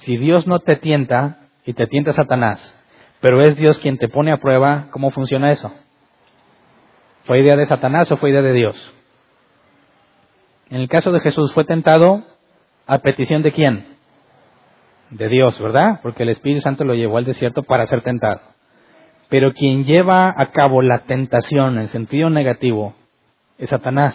Si 0.00 0.18
Dios 0.18 0.46
no 0.46 0.58
te 0.58 0.76
tienta 0.76 1.44
y 1.66 1.74
te 1.74 1.86
tienta 1.88 2.12
Satanás, 2.12 2.74
pero 3.20 3.42
es 3.42 3.56
Dios 3.56 3.78
quien 3.80 3.98
te 3.98 4.08
pone 4.08 4.32
a 4.32 4.38
prueba, 4.38 4.86
¿cómo 4.92 5.10
funciona 5.10 5.50
eso? 5.50 5.72
¿Fue 7.24 7.40
idea 7.40 7.56
de 7.56 7.66
Satanás 7.66 8.10
o 8.12 8.16
fue 8.16 8.30
idea 8.30 8.40
de 8.40 8.52
Dios? 8.52 8.94
En 10.70 10.80
el 10.80 10.88
caso 10.88 11.10
de 11.12 11.20
Jesús 11.20 11.52
fue 11.52 11.64
tentado 11.64 12.24
a 12.86 12.98
petición 12.98 13.42
de 13.42 13.52
quién? 13.52 13.96
De 15.10 15.28
Dios, 15.28 15.60
¿verdad? 15.60 16.00
Porque 16.02 16.22
el 16.22 16.28
Espíritu 16.28 16.60
Santo 16.60 16.84
lo 16.84 16.94
llevó 16.94 17.18
al 17.18 17.24
desierto 17.24 17.64
para 17.64 17.86
ser 17.86 18.02
tentado. 18.02 18.40
Pero 19.28 19.52
quien 19.52 19.84
lleva 19.84 20.32
a 20.36 20.52
cabo 20.52 20.82
la 20.82 21.00
tentación 21.00 21.78
en 21.78 21.88
sentido 21.88 22.30
negativo 22.30 22.94
es 23.58 23.70
Satanás. 23.70 24.14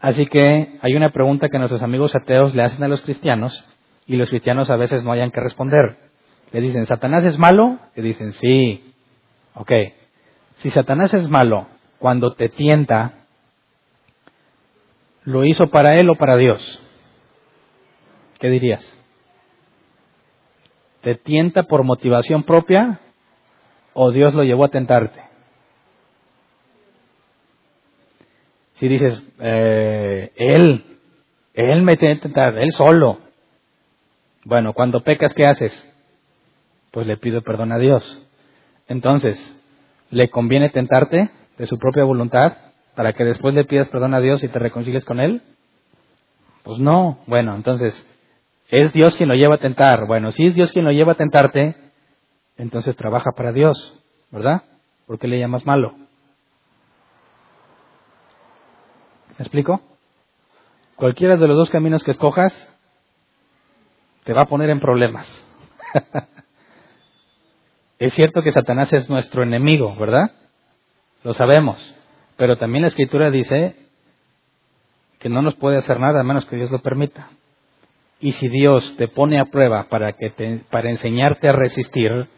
Así 0.00 0.26
que 0.26 0.78
hay 0.80 0.94
una 0.94 1.10
pregunta 1.10 1.48
que 1.50 1.58
nuestros 1.58 1.82
amigos 1.82 2.14
ateos 2.14 2.54
le 2.54 2.62
hacen 2.62 2.82
a 2.82 2.88
los 2.88 3.02
cristianos 3.02 3.66
y 4.08 4.16
los 4.16 4.30
cristianos 4.30 4.70
a 4.70 4.76
veces 4.76 5.04
no 5.04 5.12
hayan 5.12 5.30
que 5.30 5.40
responder. 5.40 5.98
Le 6.50 6.62
dicen, 6.62 6.86
¿Satanás 6.86 7.24
es 7.24 7.38
malo? 7.38 7.78
Le 7.94 8.02
dicen, 8.02 8.32
sí. 8.32 8.92
Ok. 9.54 9.70
Si 10.56 10.70
Satanás 10.70 11.12
es 11.12 11.28
malo, 11.28 11.66
cuando 11.98 12.32
te 12.32 12.48
tienta, 12.48 13.26
¿lo 15.24 15.44
hizo 15.44 15.68
para 15.68 15.94
él 15.96 16.08
o 16.08 16.14
para 16.14 16.36
Dios? 16.36 16.82
¿Qué 18.40 18.48
dirías? 18.48 18.82
¿Te 21.02 21.14
tienta 21.14 21.64
por 21.64 21.84
motivación 21.84 22.44
propia 22.44 23.00
o 23.92 24.10
Dios 24.10 24.32
lo 24.32 24.42
llevó 24.42 24.64
a 24.64 24.70
tentarte? 24.70 25.20
Si 28.74 28.88
dices, 28.88 29.22
eh, 29.40 30.32
Él, 30.36 30.98
Él 31.52 31.82
me 31.82 31.96
tiene 31.96 32.16
que 32.16 32.22
tentar, 32.22 32.56
Él 32.58 32.70
solo. 32.72 33.27
Bueno, 34.48 34.72
cuando 34.72 35.02
pecas, 35.02 35.34
¿qué 35.34 35.46
haces? 35.46 35.74
Pues 36.90 37.06
le 37.06 37.18
pido 37.18 37.42
perdón 37.42 37.70
a 37.70 37.78
Dios. 37.78 38.02
Entonces, 38.86 39.36
¿le 40.08 40.30
conviene 40.30 40.70
tentarte 40.70 41.30
de 41.58 41.66
su 41.66 41.78
propia 41.78 42.04
voluntad 42.04 42.56
para 42.96 43.12
que 43.12 43.24
después 43.24 43.54
le 43.54 43.66
pidas 43.66 43.88
perdón 43.88 44.14
a 44.14 44.20
Dios 44.20 44.42
y 44.42 44.48
te 44.48 44.58
reconcilies 44.58 45.04
con 45.04 45.20
Él? 45.20 45.42
Pues 46.62 46.78
no. 46.78 47.18
Bueno, 47.26 47.54
entonces, 47.56 47.94
¿es 48.70 48.90
Dios 48.94 49.16
quien 49.16 49.28
lo 49.28 49.34
lleva 49.34 49.56
a 49.56 49.60
tentar? 49.60 50.06
Bueno, 50.06 50.32
si 50.32 50.46
es 50.46 50.54
Dios 50.54 50.72
quien 50.72 50.86
lo 50.86 50.92
lleva 50.92 51.12
a 51.12 51.16
tentarte, 51.16 51.76
entonces 52.56 52.96
trabaja 52.96 53.32
para 53.36 53.52
Dios, 53.52 54.02
¿verdad? 54.30 54.62
¿Por 55.06 55.18
qué 55.18 55.28
le 55.28 55.38
llamas 55.38 55.66
malo? 55.66 55.92
¿Me 59.36 59.40
explico? 59.40 59.82
Cualquiera 60.96 61.36
de 61.36 61.46
los 61.46 61.56
dos 61.58 61.68
caminos 61.68 62.02
que 62.02 62.12
escojas, 62.12 62.77
te 64.28 64.34
va 64.34 64.42
a 64.42 64.46
poner 64.46 64.68
en 64.68 64.78
problemas. 64.78 65.26
es 67.98 68.12
cierto 68.12 68.42
que 68.42 68.52
Satanás 68.52 68.92
es 68.92 69.08
nuestro 69.08 69.42
enemigo, 69.42 69.96
¿verdad? 69.96 70.32
Lo 71.24 71.32
sabemos. 71.32 71.78
Pero 72.36 72.58
también 72.58 72.82
la 72.82 72.88
escritura 72.88 73.30
dice 73.30 73.74
que 75.18 75.30
no 75.30 75.40
nos 75.40 75.54
puede 75.54 75.78
hacer 75.78 75.98
nada 75.98 76.20
a 76.20 76.24
menos 76.24 76.44
que 76.44 76.56
Dios 76.56 76.70
lo 76.70 76.80
permita. 76.80 77.30
Y 78.20 78.32
si 78.32 78.50
Dios 78.50 78.98
te 78.98 79.08
pone 79.08 79.40
a 79.40 79.46
prueba 79.46 79.84
para, 79.84 80.12
que 80.12 80.28
te, 80.28 80.58
para 80.68 80.90
enseñarte 80.90 81.48
a 81.48 81.52
resistir, 81.52 82.28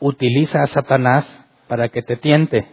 utiliza 0.00 0.62
a 0.62 0.66
Satanás 0.66 1.46
para 1.68 1.90
que 1.90 2.02
te 2.02 2.16
tiente. 2.16 2.66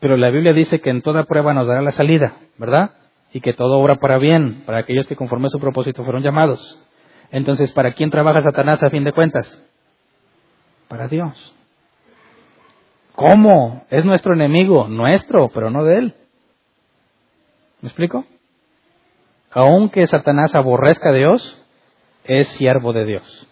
Pero 0.00 0.16
la 0.16 0.30
Biblia 0.30 0.52
dice 0.52 0.80
que 0.80 0.90
en 0.90 1.00
toda 1.00 1.26
prueba 1.26 1.54
nos 1.54 1.68
dará 1.68 1.80
la 1.80 1.92
salida, 1.92 2.38
¿verdad? 2.58 2.90
Y 3.34 3.40
que 3.40 3.52
todo 3.52 3.80
obra 3.80 3.96
para 3.96 4.16
bien, 4.18 4.62
para 4.64 4.78
aquellos 4.78 5.08
que 5.08 5.16
conforme 5.16 5.48
a 5.48 5.50
su 5.50 5.58
propósito 5.58 6.04
fueron 6.04 6.22
llamados. 6.22 6.78
Entonces, 7.32 7.72
¿para 7.72 7.92
quién 7.92 8.08
trabaja 8.08 8.42
Satanás 8.42 8.80
a 8.80 8.90
fin 8.90 9.02
de 9.02 9.12
cuentas? 9.12 9.60
Para 10.86 11.08
Dios. 11.08 11.52
¿Cómo? 13.16 13.86
Es 13.90 14.04
nuestro 14.04 14.34
enemigo, 14.34 14.86
nuestro, 14.86 15.48
pero 15.52 15.68
no 15.68 15.82
de 15.82 15.98
él. 15.98 16.14
¿Me 17.80 17.88
explico? 17.88 18.24
Aunque 19.50 20.06
Satanás 20.06 20.54
aborrezca 20.54 21.10
a 21.10 21.14
Dios, 21.14 21.60
es 22.22 22.46
siervo 22.50 22.92
de 22.92 23.04
Dios. 23.04 23.48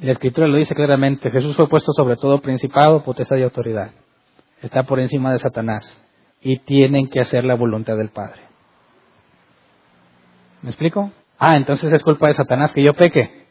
La 0.00 0.10
escritura 0.10 0.48
lo 0.48 0.56
dice 0.56 0.74
claramente, 0.74 1.30
Jesús 1.30 1.54
fue 1.54 1.68
puesto 1.68 1.92
sobre 1.92 2.16
todo 2.16 2.40
principado, 2.40 3.04
potestad 3.04 3.36
y 3.36 3.44
autoridad. 3.44 3.92
Está 4.62 4.82
por 4.82 4.98
encima 4.98 5.32
de 5.32 5.38
Satanás 5.38 5.84
y 6.40 6.58
tienen 6.58 7.08
que 7.08 7.20
hacer 7.20 7.44
la 7.44 7.54
voluntad 7.54 7.96
del 7.96 8.10
Padre. 8.10 8.47
¿Me 10.62 10.70
explico? 10.70 11.12
Ah, 11.38 11.56
entonces 11.56 11.92
es 11.92 12.02
culpa 12.02 12.28
de 12.28 12.34
Satanás 12.34 12.72
que 12.72 12.82
yo 12.82 12.94
peque. 12.94 13.46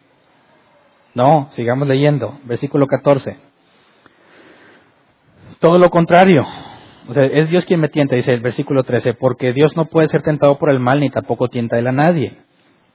No, 1.13 1.49
sigamos 1.53 1.87
leyendo. 1.87 2.37
Versículo 2.43 2.85
14. 2.85 3.37
Todo 5.59 5.79
lo 5.79 5.89
contrario. 5.89 6.45
O 7.07 7.13
sea, 7.13 7.23
es 7.23 7.49
Dios 7.49 7.65
quien 7.65 7.79
me 7.79 7.87
tienta, 7.87 8.15
dice 8.15 8.33
el 8.33 8.41
versículo 8.41 8.83
13, 8.83 9.13
porque 9.13 9.53
Dios 9.53 9.75
no 9.77 9.85
puede 9.85 10.09
ser 10.09 10.21
tentado 10.21 10.57
por 10.57 10.69
el 10.69 10.79
mal 10.79 10.99
ni 10.99 11.09
tampoco 11.09 11.47
tienta 11.47 11.79
él 11.79 11.87
a 11.87 11.93
nadie. 11.93 12.37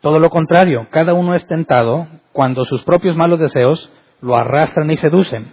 Todo 0.03 0.19
lo 0.19 0.29
contrario, 0.29 0.87
cada 0.91 1.15
uno 1.15 1.35
es 1.35 1.47
tentado 1.47 2.07
cuando 2.33 2.65
sus 2.67 2.83
propios 2.85 3.17
malos 3.17 3.39
deseos 3.39 3.93
lo 4.21 4.37
arrastran 4.37 4.91
y 4.91 4.97
seducen. 4.97 5.53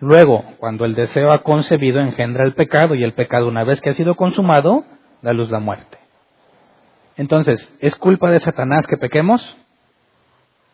Luego, 0.00 0.44
cuando 0.58 0.84
el 0.84 0.94
deseo 0.94 1.32
ha 1.32 1.42
concebido, 1.42 2.00
engendra 2.00 2.44
el 2.44 2.52
pecado 2.52 2.94
y 2.94 3.02
el 3.02 3.14
pecado, 3.14 3.48
una 3.48 3.64
vez 3.64 3.80
que 3.80 3.90
ha 3.90 3.94
sido 3.94 4.14
consumado, 4.14 4.84
da 5.22 5.32
luz 5.32 5.50
la 5.50 5.58
muerte. 5.58 5.98
Entonces, 7.16 7.74
¿es 7.80 7.96
culpa 7.96 8.30
de 8.30 8.40
Satanás 8.40 8.86
que 8.86 8.96
pequemos? 8.96 9.56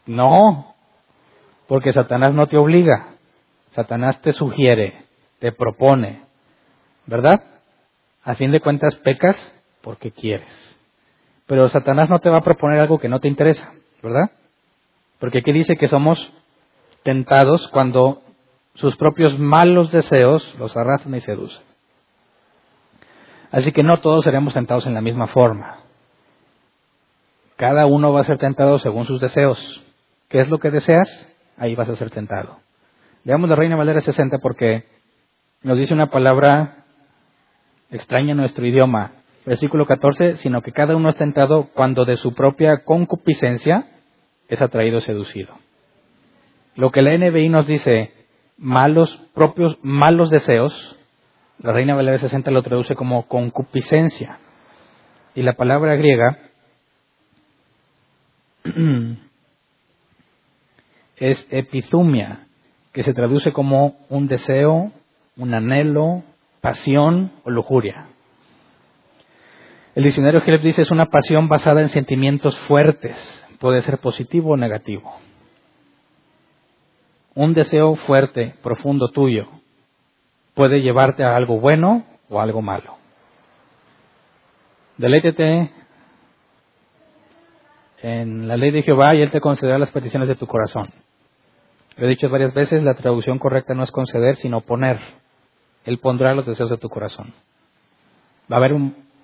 No, 0.07 0.75
porque 1.69 1.93
Satanás 1.93 2.35
no 2.35 2.49
te 2.49 2.57
obliga. 2.57 3.15
Satanás 3.71 4.21
te 4.21 4.33
sugiere, 4.33 5.07
te 5.39 5.53
propone, 5.53 6.23
¿verdad? 7.07 7.43
A 8.25 8.35
fin 8.35 8.53
de 8.53 8.61
cuentas, 8.61 8.97
pecas 8.97 9.37
porque 9.81 10.11
quieres. 10.11 10.79
Pero 11.47 11.69
Satanás 11.69 12.11
no 12.11 12.19
te 12.19 12.29
va 12.29 12.39
a 12.39 12.43
proponer 12.43 12.81
algo 12.81 12.99
que 12.99 13.09
no 13.09 13.21
te 13.21 13.29
interesa, 13.29 13.73
¿verdad? 14.03 14.31
Porque 15.19 15.39
aquí 15.39 15.53
dice 15.53 15.77
que 15.77 15.89
somos 15.89 16.33
tentados 17.03 17.69
cuando 17.69 18.23
sus 18.75 18.97
propios 18.97 19.39
malos 19.39 19.93
deseos 19.93 20.55
los 20.59 20.77
arrastran 20.77 21.15
y 21.15 21.21
seducen. 21.21 21.63
Así 23.51 23.71
que 23.73 23.83
no 23.83 24.01
todos 24.01 24.25
seremos 24.25 24.55
tentados 24.55 24.87
en 24.87 24.95
la 24.95 25.01
misma 25.01 25.27
forma. 25.27 25.82
Cada 27.63 27.87
uno 27.87 28.13
va 28.13 28.23
a 28.23 28.25
ser 28.25 28.39
tentado 28.39 28.81
según 28.81 29.05
sus 29.05 29.21
deseos. 29.21 29.57
¿Qué 30.29 30.41
es 30.41 30.51
lo 30.51 30.59
que 30.59 30.73
deseas? 30.73 31.09
Ahí 31.57 31.77
vas 31.77 31.89
a 31.89 31.95
ser 31.95 32.11
tentado. 32.11 32.59
Veamos 33.23 33.49
la 33.49 33.55
Reina 33.55 33.77
Valera 33.77 34.01
60 34.01 34.39
porque 34.39 34.87
nos 35.63 35.79
dice 35.79 35.95
una 35.95 36.07
palabra 36.09 36.87
extraña 37.93 38.33
en 38.33 38.39
nuestro 38.39 38.67
idioma 38.67 39.13
versículo 39.47 39.87
14, 39.87 40.39
sino 40.39 40.61
que 40.63 40.73
cada 40.73 40.97
uno 40.97 41.09
es 41.09 41.15
tentado 41.15 41.69
cuando 41.73 42.05
de 42.05 42.17
su 42.17 42.35
propia 42.35 42.83
concupiscencia 42.83 43.87
es 44.49 44.61
atraído 44.61 45.01
seducido. 45.01 45.55
Lo 46.75 46.91
que 46.91 47.03
la 47.03 47.17
NBI 47.17 47.49
nos 47.49 47.69
dice, 47.69 48.13
malos, 48.59 49.25
propios 49.35 49.79
malos 49.83 50.31
deseos, 50.31 50.97
la 51.61 51.73
Reina 51.73 51.95
Valera 51.95 52.19
60 52.19 52.51
lo 52.51 52.65
traduce 52.65 52.97
como 52.97 53.29
concupiscencia. 53.29 54.39
Y 55.37 55.43
la 55.43 55.53
palabra 55.53 55.95
griega 55.95 56.49
es 61.17 61.47
epizumia, 61.51 62.47
que 62.93 63.03
se 63.03 63.15
traduce 63.15 63.53
como 63.53 63.97
un 64.09 64.29
deseo, 64.29 64.93
un 65.37 65.55
anhelo, 65.55 66.23
pasión 66.61 67.33
o 67.45 67.51
lujuria. 67.51 68.07
El 69.95 70.05
diccionario 70.05 70.43
Hillel 70.45 70.63
dice 70.63 70.83
es 70.83 70.91
una 70.91 71.07
pasión 71.07 71.49
basada 71.49 71.81
en 71.83 71.89
sentimientos 71.91 72.59
fuertes, 72.61 73.17
puede 73.59 73.83
ser 73.83 73.99
positivo 73.99 74.53
o 74.53 74.57
negativo. 74.57 75.15
Un 77.35 77.55
deseo 77.55 77.95
fuerte, 77.95 78.55
profundo 78.63 79.09
tuyo, 79.09 79.49
puede 80.55 80.83
llevarte 80.83 81.25
a 81.25 81.37
algo 81.37 81.61
bueno 81.61 82.05
o 82.29 82.41
algo 82.41 82.63
malo. 82.63 82.97
Deleítete 84.99 85.71
en 88.03 88.49
la 88.49 88.57
ley 88.57 88.73
de 88.73 88.83
Jehová 88.83 89.15
y 89.15 89.23
Él 89.23 89.31
te 89.31 89.41
concederá 89.41 89.79
las 89.79 89.93
peticiones 89.93 90.29
de 90.29 90.35
tu 90.35 90.47
corazón. 90.47 90.91
Lo 91.97 92.07
he 92.07 92.11
dicho 92.11 92.29
varias 92.29 92.53
veces, 92.53 92.83
la 92.83 92.95
traducción 92.95 93.39
correcta 93.39 93.75
no 93.75 93.85
es 93.85 93.93
conceder, 93.93 94.37
sino 94.37 94.61
poner. 94.61 94.99
Él 95.85 95.99
pondrá 95.99 96.35
los 96.35 96.47
deseos 96.47 96.69
de 96.69 96.79
tu 96.79 96.89
corazón. 96.89 97.33
Va 98.51 98.57
a 98.57 98.59
haber 98.59 98.75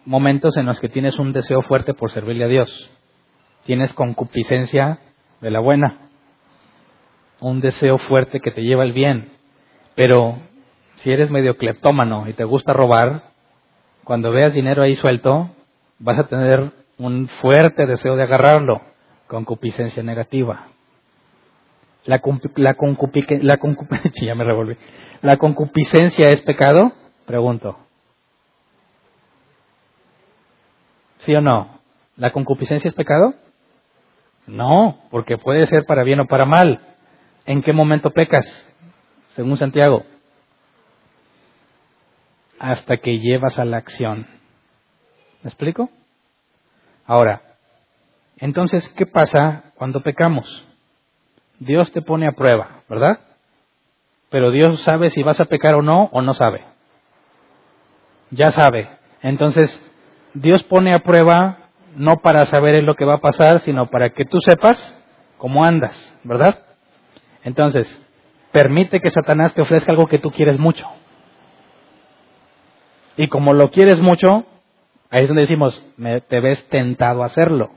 momentos 0.04 0.56
en 0.56 0.66
los 0.66 0.78
que 0.78 0.88
tienes 0.88 1.18
un 1.18 1.32
deseo 1.32 1.62
fuerte 1.62 1.92
por 1.92 2.10
servirle 2.10 2.44
a 2.44 2.48
Dios. 2.48 2.90
Tienes 3.64 3.92
concupiscencia 3.94 5.00
de 5.40 5.50
la 5.50 5.60
buena. 5.60 5.98
Un 7.40 7.60
deseo 7.60 7.98
fuerte 7.98 8.40
que 8.40 8.50
te 8.50 8.62
lleva 8.62 8.84
al 8.84 8.92
bien. 8.92 9.32
Pero 9.94 10.38
si 10.96 11.10
eres 11.10 11.30
medio 11.30 11.56
cleptómano 11.56 12.28
y 12.28 12.34
te 12.34 12.44
gusta 12.44 12.72
robar, 12.72 13.24
cuando 14.04 14.30
veas 14.30 14.54
dinero 14.54 14.82
ahí 14.82 14.94
suelto, 14.94 15.50
vas 15.98 16.18
a 16.18 16.28
tener 16.28 16.72
un 16.99 17.28
fuerte 17.40 17.86
deseo 17.86 18.16
de 18.16 18.24
agarrarlo. 18.24 18.82
Concupiscencia 19.26 20.03
negativa. 20.03 20.68
La, 22.05 22.20
la, 22.57 22.76
la, 23.40 23.59
ya 24.20 24.34
me 24.34 24.44
revolví. 24.44 24.76
¿La 25.22 25.36
concupiscencia 25.36 26.28
es 26.28 26.40
pecado? 26.42 26.92
Pregunto. 27.26 27.76
¿Sí 31.18 31.34
o 31.34 31.40
no? 31.40 31.80
¿La 32.16 32.32
concupiscencia 32.32 32.88
es 32.88 32.94
pecado? 32.94 33.34
No, 34.46 34.99
porque 35.11 35.36
puede 35.36 35.66
ser 35.66 35.84
para 35.84 36.05
bien 36.05 36.20
o 36.20 36.26
para 36.26 36.46
mal. 36.46 36.80
¿En 37.44 37.62
qué 37.62 37.72
momento 37.72 38.11
pecas? 38.11 38.46
Según 39.28 39.57
Santiago. 39.57 40.05
Hasta 42.59 42.96
que 42.96 43.18
llevas 43.18 43.59
a 43.59 43.64
la 43.64 43.76
acción. 43.76 44.26
¿Me 45.42 45.49
explico? 45.49 45.90
Ahora, 47.09 47.40
entonces, 48.36 48.86
¿qué 48.90 49.06
pasa 49.06 49.72
cuando 49.76 50.02
pecamos? 50.02 50.46
Dios 51.59 51.90
te 51.90 52.02
pone 52.02 52.28
a 52.28 52.32
prueba, 52.32 52.82
¿verdad? 52.86 53.18
Pero 54.28 54.50
Dios 54.50 54.82
sabe 54.82 55.09
si 55.11 55.22
vas 55.22 55.40
a 55.40 55.46
pecar 55.46 55.74
o 55.74 55.80
no, 55.80 56.11
o 56.12 56.20
no 56.20 56.34
sabe. 56.34 56.64
Ya 58.30 58.50
sabe. 58.50 58.90
Entonces, 59.22 59.70
Dios 60.34 60.62
pone 60.64 60.92
a 60.92 60.98
prueba 60.98 61.70
no 61.96 62.18
para 62.18 62.44
saber 62.44 62.84
lo 62.84 62.94
que 62.94 63.06
va 63.06 63.14
a 63.14 63.20
pasar, 63.22 63.62
sino 63.62 63.86
para 63.86 64.11
que 64.11 64.26
tú 64.26 64.38
sepas 64.42 64.76
cómo 65.38 65.64
andas, 65.64 65.96
¿verdad? 66.24 66.62
Entonces, 67.42 67.88
permite 68.52 69.00
que 69.00 69.09
Satanás 69.09 69.54
te 69.54 69.62
ofrezca 69.62 69.92
algo 69.92 70.09
que 70.09 70.18
tú 70.18 70.30
quieres 70.30 70.59
mucho. 70.59 70.86
Y 73.16 73.28
como 73.28 73.54
lo 73.54 73.70
quieres 73.70 73.98
mucho, 73.98 74.44
ahí 75.11 75.22
es 75.22 75.28
donde 75.28 75.42
decimos, 75.42 75.84
me, 75.96 76.20
te 76.20 76.40
ves 76.40 76.66
tentado 76.68 77.22
a 77.22 77.26
hacerlo. 77.26 77.70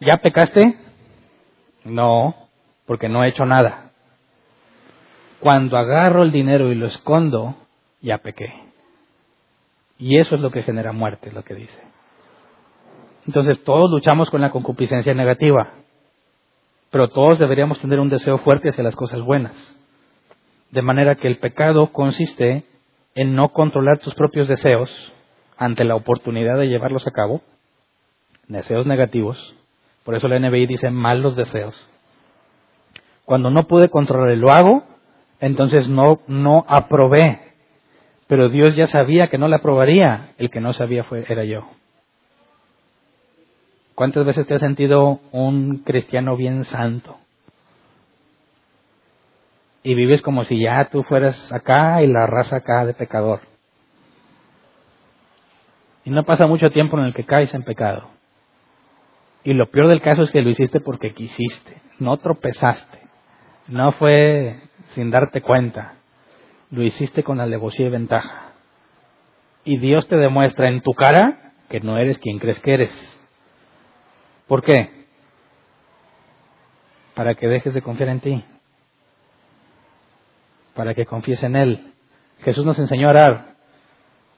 ¿Ya 0.00 0.16
pecaste? 0.18 0.76
No, 1.84 2.34
porque 2.86 3.08
no 3.08 3.24
he 3.24 3.28
hecho 3.28 3.46
nada. 3.46 3.90
Cuando 5.40 5.76
agarro 5.76 6.22
el 6.22 6.32
dinero 6.32 6.70
y 6.70 6.74
lo 6.74 6.86
escondo, 6.86 7.56
ya 8.00 8.18
pequé. 8.18 8.52
Y 9.98 10.18
eso 10.18 10.34
es 10.34 10.40
lo 10.40 10.50
que 10.50 10.62
genera 10.62 10.92
muerte, 10.92 11.32
lo 11.32 11.44
que 11.44 11.54
dice. 11.54 11.78
Entonces 13.26 13.62
todos 13.62 13.90
luchamos 13.90 14.30
con 14.30 14.40
la 14.40 14.50
concupiscencia 14.50 15.14
negativa, 15.14 15.74
pero 16.90 17.08
todos 17.08 17.38
deberíamos 17.38 17.78
tener 17.80 18.00
un 18.00 18.08
deseo 18.08 18.38
fuerte 18.38 18.70
hacia 18.70 18.82
las 18.82 18.96
cosas 18.96 19.20
buenas. 19.22 19.54
De 20.70 20.82
manera 20.82 21.14
que 21.14 21.28
el 21.28 21.38
pecado 21.38 21.92
consiste 21.92 22.64
en 23.14 23.36
no 23.36 23.50
controlar 23.50 23.98
tus 23.98 24.14
propios 24.14 24.48
deseos 24.48 24.90
ante 25.64 25.84
la 25.84 25.94
oportunidad 25.94 26.58
de 26.58 26.68
llevarlos 26.68 27.06
a 27.06 27.12
cabo, 27.12 27.42
deseos 28.48 28.86
negativos, 28.86 29.54
por 30.04 30.14
eso 30.14 30.28
la 30.28 30.38
NBI 30.38 30.66
dice 30.66 30.90
malos 30.90 31.36
deseos. 31.36 31.88
Cuando 33.24 33.50
no 33.50 33.64
pude 33.64 33.88
controlar 33.88 34.32
y 34.32 34.40
lo 34.40 34.50
hago, 34.50 34.84
entonces 35.40 35.88
no, 35.88 36.20
no 36.26 36.64
aprobé 36.68 37.52
pero 38.32 38.48
Dios 38.48 38.74
ya 38.76 38.86
sabía 38.86 39.28
que 39.28 39.36
no 39.36 39.46
la 39.46 39.56
aprobaría. 39.56 40.32
El 40.38 40.48
que 40.48 40.58
no 40.58 40.72
sabía 40.72 41.04
fue, 41.04 41.22
era 41.28 41.44
yo. 41.44 41.68
¿Cuántas 43.94 44.24
veces 44.24 44.46
te 44.46 44.54
has 44.54 44.60
sentido 44.62 45.20
un 45.32 45.82
cristiano 45.84 46.34
bien 46.34 46.64
santo? 46.64 47.18
Y 49.82 49.94
vives 49.94 50.22
como 50.22 50.44
si 50.44 50.60
ya 50.60 50.88
tú 50.90 51.02
fueras 51.02 51.52
acá 51.52 52.02
y 52.02 52.06
la 52.06 52.26
raza 52.26 52.56
acá 52.56 52.86
de 52.86 52.94
pecador. 52.94 53.40
Y 56.04 56.10
no 56.10 56.24
pasa 56.24 56.46
mucho 56.46 56.70
tiempo 56.70 56.98
en 56.98 57.04
el 57.04 57.14
que 57.14 57.24
caes 57.24 57.54
en 57.54 57.62
pecado. 57.62 58.10
Y 59.44 59.54
lo 59.54 59.70
peor 59.70 59.88
del 59.88 60.00
caso 60.00 60.22
es 60.22 60.30
que 60.30 60.42
lo 60.42 60.50
hiciste 60.50 60.80
porque 60.80 61.14
quisiste, 61.14 61.80
no 61.98 62.16
tropezaste, 62.16 62.98
no 63.68 63.92
fue 63.92 64.60
sin 64.88 65.10
darte 65.10 65.40
cuenta 65.42 65.94
lo 66.72 66.82
hiciste 66.82 67.22
con 67.22 67.38
alevosía 67.38 67.86
y 67.86 67.90
ventaja. 67.90 68.54
Y 69.62 69.78
Dios 69.78 70.08
te 70.08 70.16
demuestra 70.16 70.68
en 70.68 70.80
tu 70.80 70.92
cara 70.92 71.52
que 71.68 71.80
no 71.80 71.98
eres 71.98 72.18
quien 72.18 72.38
crees 72.38 72.58
que 72.60 72.74
eres. 72.74 73.20
¿Por 74.48 74.62
qué? 74.62 75.06
Para 77.14 77.34
que 77.34 77.46
dejes 77.46 77.74
de 77.74 77.82
confiar 77.82 78.08
en 78.08 78.20
ti. 78.20 78.44
Para 80.74 80.94
que 80.94 81.04
confíes 81.04 81.42
en 81.42 81.56
Él. 81.56 81.92
Jesús 82.38 82.64
nos 82.64 82.78
enseñó 82.78 83.08
a 83.08 83.10
orar. 83.10 83.51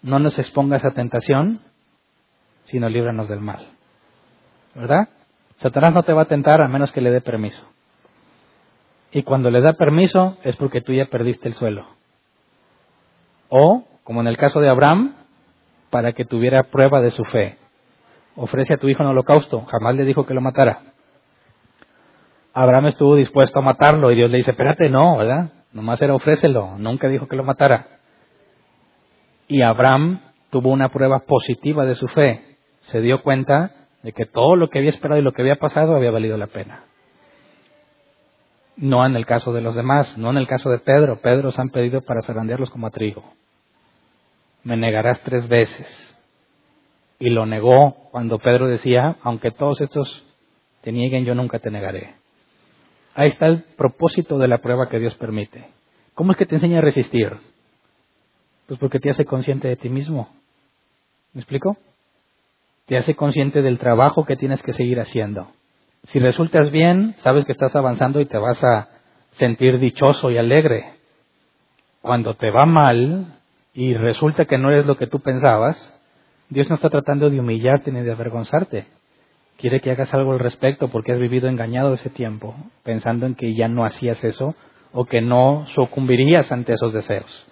No 0.04 0.18
nos 0.18 0.38
expongas 0.38 0.84
a 0.84 0.90
tentación, 0.90 1.60
sino 2.66 2.90
líbranos 2.90 3.26
del 3.26 3.40
mal. 3.40 3.66
¿Verdad? 4.74 5.08
Satanás 5.56 5.94
no 5.94 6.02
te 6.02 6.12
va 6.12 6.22
a 6.22 6.26
tentar 6.26 6.60
a 6.60 6.68
menos 6.68 6.92
que 6.92 7.00
le 7.00 7.10
dé 7.10 7.22
permiso. 7.22 7.64
Y 9.12 9.22
cuando 9.22 9.50
le 9.50 9.62
da 9.62 9.72
permiso 9.72 10.36
es 10.44 10.56
porque 10.56 10.82
tú 10.82 10.92
ya 10.92 11.06
perdiste 11.06 11.48
el 11.48 11.54
suelo. 11.54 11.86
O, 13.48 13.84
como 14.02 14.20
en 14.20 14.26
el 14.26 14.36
caso 14.36 14.60
de 14.60 14.68
Abraham, 14.68 15.14
para 15.88 16.12
que 16.12 16.26
tuviera 16.26 16.64
prueba 16.64 17.00
de 17.00 17.10
su 17.10 17.24
fe. 17.24 17.56
ofrece 18.36 18.74
a 18.74 18.76
tu 18.76 18.88
hijo 18.88 19.02
en 19.02 19.08
holocausto, 19.08 19.64
jamás 19.70 19.94
le 19.94 20.04
dijo 20.04 20.26
que 20.26 20.34
lo 20.34 20.42
matara. 20.42 20.82
Abraham 22.52 22.88
estuvo 22.88 23.16
dispuesto 23.16 23.60
a 23.60 23.62
matarlo 23.62 24.10
y 24.10 24.16
Dios 24.16 24.30
le 24.30 24.36
dice, 24.36 24.50
espérate, 24.50 24.90
no, 24.90 25.16
¿verdad? 25.16 25.50
Nomás 25.72 26.02
era 26.02 26.14
ofrécelo, 26.14 26.76
nunca 26.76 27.08
dijo 27.08 27.26
que 27.26 27.36
lo 27.36 27.44
matara. 27.44 27.93
Y 29.54 29.62
Abraham 29.62 30.18
tuvo 30.50 30.72
una 30.72 30.88
prueba 30.88 31.20
positiva 31.20 31.86
de 31.86 31.94
su 31.94 32.08
fe. 32.08 32.56
Se 32.90 33.00
dio 33.00 33.22
cuenta 33.22 33.86
de 34.02 34.10
que 34.10 34.26
todo 34.26 34.56
lo 34.56 34.68
que 34.68 34.80
había 34.80 34.90
esperado 34.90 35.20
y 35.20 35.22
lo 35.22 35.30
que 35.30 35.42
había 35.42 35.60
pasado 35.60 35.94
había 35.94 36.10
valido 36.10 36.36
la 36.36 36.48
pena. 36.48 36.86
No 38.76 39.06
en 39.06 39.14
el 39.14 39.26
caso 39.26 39.52
de 39.52 39.60
los 39.60 39.76
demás, 39.76 40.18
no 40.18 40.30
en 40.30 40.38
el 40.38 40.48
caso 40.48 40.70
de 40.70 40.80
Pedro. 40.80 41.20
Pedro 41.20 41.52
se 41.52 41.60
han 41.60 41.68
pedido 41.68 42.00
para 42.00 42.22
zarandearlos 42.22 42.68
como 42.70 42.88
a 42.88 42.90
trigo. 42.90 43.22
Me 44.64 44.76
negarás 44.76 45.22
tres 45.22 45.48
veces. 45.48 45.86
Y 47.20 47.30
lo 47.30 47.46
negó 47.46 48.08
cuando 48.10 48.40
Pedro 48.40 48.66
decía, 48.66 49.18
aunque 49.22 49.52
todos 49.52 49.80
estos 49.80 50.26
te 50.80 50.90
nieguen, 50.90 51.26
yo 51.26 51.36
nunca 51.36 51.60
te 51.60 51.70
negaré. 51.70 52.16
Ahí 53.14 53.28
está 53.28 53.46
el 53.46 53.62
propósito 53.76 54.36
de 54.36 54.48
la 54.48 54.58
prueba 54.58 54.88
que 54.88 54.98
Dios 54.98 55.14
permite. 55.14 55.68
¿Cómo 56.14 56.32
es 56.32 56.38
que 56.38 56.46
te 56.46 56.56
enseña 56.56 56.78
a 56.78 56.82
resistir? 56.82 57.53
Pues 58.66 58.80
porque 58.80 59.00
te 59.00 59.10
hace 59.10 59.24
consciente 59.24 59.68
de 59.68 59.76
ti 59.76 59.88
mismo. 59.88 60.28
¿Me 61.32 61.40
explico? 61.40 61.76
Te 62.86 62.96
hace 62.96 63.14
consciente 63.14 63.62
del 63.62 63.78
trabajo 63.78 64.24
que 64.24 64.36
tienes 64.36 64.62
que 64.62 64.72
seguir 64.72 65.00
haciendo. 65.00 65.48
Si 66.04 66.18
resultas 66.18 66.70
bien, 66.70 67.14
sabes 67.22 67.44
que 67.44 67.52
estás 67.52 67.74
avanzando 67.74 68.20
y 68.20 68.26
te 68.26 68.38
vas 68.38 68.62
a 68.62 68.88
sentir 69.32 69.78
dichoso 69.78 70.30
y 70.30 70.38
alegre. 70.38 70.94
Cuando 72.02 72.34
te 72.34 72.50
va 72.50 72.66
mal 72.66 73.38
y 73.72 73.94
resulta 73.94 74.44
que 74.44 74.58
no 74.58 74.70
eres 74.70 74.86
lo 74.86 74.96
que 74.96 75.06
tú 75.06 75.20
pensabas, 75.20 75.76
Dios 76.50 76.68
no 76.68 76.76
está 76.76 76.90
tratando 76.90 77.30
de 77.30 77.40
humillarte 77.40 77.90
ni 77.90 78.02
de 78.02 78.12
avergonzarte. 78.12 78.86
Quiere 79.56 79.80
que 79.80 79.90
hagas 79.90 80.12
algo 80.12 80.32
al 80.32 80.40
respecto 80.40 80.88
porque 80.88 81.12
has 81.12 81.18
vivido 81.18 81.48
engañado 81.48 81.94
ese 81.94 82.10
tiempo, 82.10 82.54
pensando 82.82 83.24
en 83.26 83.34
que 83.34 83.54
ya 83.54 83.68
no 83.68 83.84
hacías 83.84 84.22
eso 84.24 84.54
o 84.92 85.06
que 85.06 85.22
no 85.22 85.64
sucumbirías 85.74 86.52
ante 86.52 86.74
esos 86.74 86.92
deseos. 86.92 87.46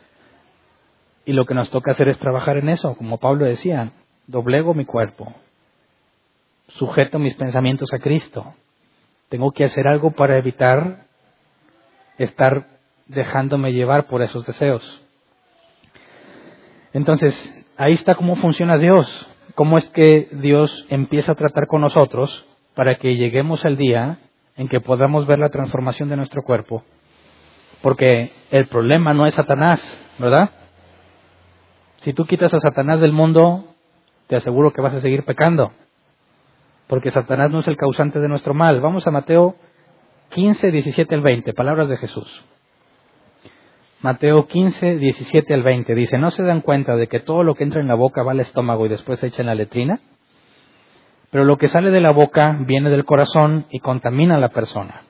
Y 1.24 1.32
lo 1.32 1.46
que 1.46 1.54
nos 1.54 1.70
toca 1.70 1.92
hacer 1.92 2.08
es 2.08 2.18
trabajar 2.18 2.56
en 2.56 2.68
eso, 2.68 2.96
como 2.96 3.18
Pablo 3.18 3.44
decía, 3.44 3.92
doblego 4.26 4.74
mi 4.74 4.84
cuerpo, 4.84 5.32
sujeto 6.68 7.18
mis 7.18 7.34
pensamientos 7.34 7.92
a 7.92 7.98
Cristo. 7.98 8.54
Tengo 9.28 9.52
que 9.52 9.64
hacer 9.64 9.86
algo 9.86 10.10
para 10.10 10.36
evitar 10.36 11.06
estar 12.18 12.66
dejándome 13.06 13.72
llevar 13.72 14.06
por 14.06 14.22
esos 14.22 14.44
deseos. 14.46 15.02
Entonces, 16.92 17.32
ahí 17.76 17.92
está 17.92 18.14
cómo 18.14 18.36
funciona 18.36 18.76
Dios, 18.76 19.28
cómo 19.54 19.78
es 19.78 19.88
que 19.90 20.28
Dios 20.32 20.86
empieza 20.88 21.32
a 21.32 21.36
tratar 21.36 21.66
con 21.66 21.80
nosotros 21.80 22.46
para 22.74 22.96
que 22.96 23.16
lleguemos 23.16 23.64
al 23.64 23.76
día 23.76 24.18
en 24.56 24.68
que 24.68 24.80
podamos 24.80 25.26
ver 25.26 25.38
la 25.38 25.48
transformación 25.48 26.08
de 26.08 26.16
nuestro 26.16 26.42
cuerpo. 26.42 26.84
Porque 27.80 28.32
el 28.50 28.66
problema 28.66 29.14
no 29.14 29.26
es 29.26 29.34
Satanás, 29.34 29.80
¿verdad? 30.18 30.50
Si 32.02 32.12
tú 32.12 32.24
quitas 32.24 32.52
a 32.54 32.60
Satanás 32.60 33.00
del 33.00 33.12
mundo, 33.12 33.74
te 34.28 34.36
aseguro 34.36 34.72
que 34.72 34.80
vas 34.80 34.94
a 34.94 35.00
seguir 35.00 35.24
pecando 35.24 35.72
porque 36.92 37.10
Satanás 37.10 37.50
no 37.50 37.60
es 37.60 37.68
el 37.68 37.76
causante 37.78 38.20
de 38.20 38.28
nuestro 38.28 38.52
mal. 38.52 38.82
Vamos 38.82 39.06
a 39.06 39.10
Mateo 39.10 39.56
15, 40.28 40.70
17 40.70 41.14
al 41.14 41.22
20, 41.22 41.54
palabras 41.54 41.88
de 41.88 41.96
Jesús. 41.96 42.44
Mateo 44.02 44.46
15, 44.46 44.98
17 44.98 45.54
al 45.54 45.62
20 45.62 45.94
dice, 45.94 46.18
¿no 46.18 46.30
se 46.30 46.42
dan 46.42 46.60
cuenta 46.60 46.94
de 46.96 47.06
que 47.06 47.20
todo 47.20 47.44
lo 47.44 47.54
que 47.54 47.64
entra 47.64 47.80
en 47.80 47.88
la 47.88 47.94
boca 47.94 48.22
va 48.22 48.32
al 48.32 48.40
estómago 48.40 48.84
y 48.84 48.90
después 48.90 49.20
se 49.20 49.28
echa 49.28 49.40
en 49.40 49.46
la 49.46 49.54
letrina? 49.54 50.00
Pero 51.30 51.46
lo 51.46 51.56
que 51.56 51.68
sale 51.68 51.90
de 51.90 52.00
la 52.00 52.10
boca 52.10 52.58
viene 52.60 52.90
del 52.90 53.06
corazón 53.06 53.64
y 53.70 53.78
contamina 53.78 54.34
a 54.34 54.40
la 54.40 54.50
persona. 54.50 55.00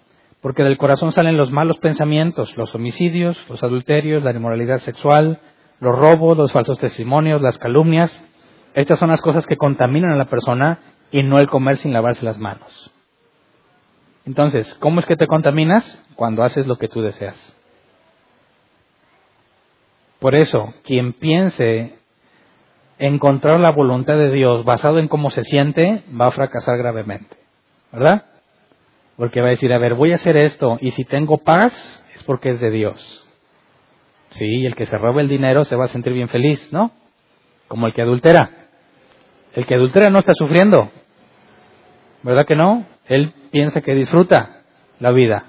Porque 0.40 0.62
del 0.62 0.78
corazón 0.78 1.10
salen 1.10 1.36
los 1.36 1.50
malos 1.50 1.78
pensamientos, 1.78 2.56
los 2.56 2.72
homicidios, 2.76 3.44
los 3.48 3.60
adulterios, 3.64 4.22
la 4.22 4.30
inmoralidad 4.30 4.78
sexual, 4.78 5.40
los 5.82 5.98
robos, 5.98 6.38
los 6.38 6.52
falsos 6.52 6.78
testimonios, 6.78 7.42
las 7.42 7.58
calumnias. 7.58 8.24
Estas 8.72 9.00
son 9.00 9.10
las 9.10 9.20
cosas 9.20 9.44
que 9.46 9.56
contaminan 9.56 10.12
a 10.12 10.16
la 10.16 10.26
persona 10.26 10.78
y 11.10 11.24
no 11.24 11.38
el 11.38 11.48
comer 11.48 11.78
sin 11.78 11.92
lavarse 11.92 12.24
las 12.24 12.38
manos. 12.38 12.92
Entonces, 14.24 14.74
¿cómo 14.74 15.00
es 15.00 15.06
que 15.06 15.16
te 15.16 15.26
contaminas? 15.26 15.98
Cuando 16.14 16.44
haces 16.44 16.68
lo 16.68 16.76
que 16.76 16.86
tú 16.86 17.02
deseas. 17.02 17.36
Por 20.20 20.36
eso, 20.36 20.72
quien 20.84 21.14
piense 21.14 21.98
encontrar 23.00 23.58
la 23.58 23.72
voluntad 23.72 24.14
de 24.14 24.30
Dios 24.30 24.64
basado 24.64 25.00
en 25.00 25.08
cómo 25.08 25.30
se 25.30 25.42
siente, 25.42 26.04
va 26.08 26.28
a 26.28 26.32
fracasar 26.32 26.78
gravemente. 26.78 27.36
¿Verdad? 27.90 28.26
Porque 29.16 29.40
va 29.40 29.48
a 29.48 29.50
decir, 29.50 29.72
a 29.72 29.78
ver, 29.78 29.94
voy 29.94 30.12
a 30.12 30.14
hacer 30.14 30.36
esto 30.36 30.78
y 30.80 30.92
si 30.92 31.02
tengo 31.04 31.38
paz 31.38 32.06
es 32.14 32.22
porque 32.22 32.50
es 32.50 32.60
de 32.60 32.70
Dios. 32.70 33.21
Sí, 34.32 34.66
el 34.66 34.74
que 34.74 34.86
se 34.86 34.98
roba 34.98 35.20
el 35.20 35.28
dinero 35.28 35.64
se 35.64 35.76
va 35.76 35.84
a 35.84 35.88
sentir 35.88 36.12
bien 36.12 36.28
feliz, 36.28 36.72
¿no? 36.72 36.90
Como 37.68 37.86
el 37.86 37.94
que 37.94 38.02
adultera. 38.02 38.50
El 39.54 39.66
que 39.66 39.74
adultera 39.74 40.10
no 40.10 40.18
está 40.18 40.34
sufriendo, 40.34 40.90
¿Verdad 42.22 42.46
que 42.46 42.54
no? 42.54 42.86
Él 43.06 43.32
piensa 43.50 43.80
que 43.80 43.94
disfruta 43.94 44.62
la 45.00 45.10
vida. 45.10 45.44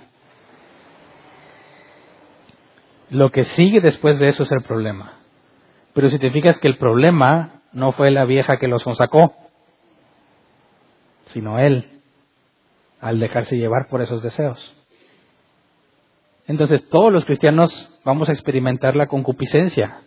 Lo 3.09 3.29
que 3.29 3.43
sigue 3.43 3.79
después 3.79 4.17
de 4.17 4.29
eso 4.29 4.43
es 4.43 4.51
el 4.51 4.63
problema. 4.63 5.19
Pero 5.93 6.09
si 6.09 6.17
te 6.17 6.31
fijas 6.31 6.59
que 6.59 6.67
el 6.67 6.77
problema 6.77 7.61
no 7.71 7.91
fue 7.91 8.09
la 8.09 8.25
vieja 8.25 8.57
que 8.57 8.67
los 8.67 8.83
sacó, 8.97 9.35
sino 11.25 11.59
él, 11.59 12.01
al 12.99 13.19
dejarse 13.19 13.55
llevar 13.55 13.87
por 13.87 14.01
esos 14.01 14.23
deseos. 14.23 14.75
Entonces 16.47 16.87
todos 16.89 17.11
los 17.11 17.25
cristianos 17.25 17.99
vamos 18.03 18.29
a 18.29 18.33
experimentar 18.33 18.95
la 18.95 19.07
concupiscencia. 19.07 20.01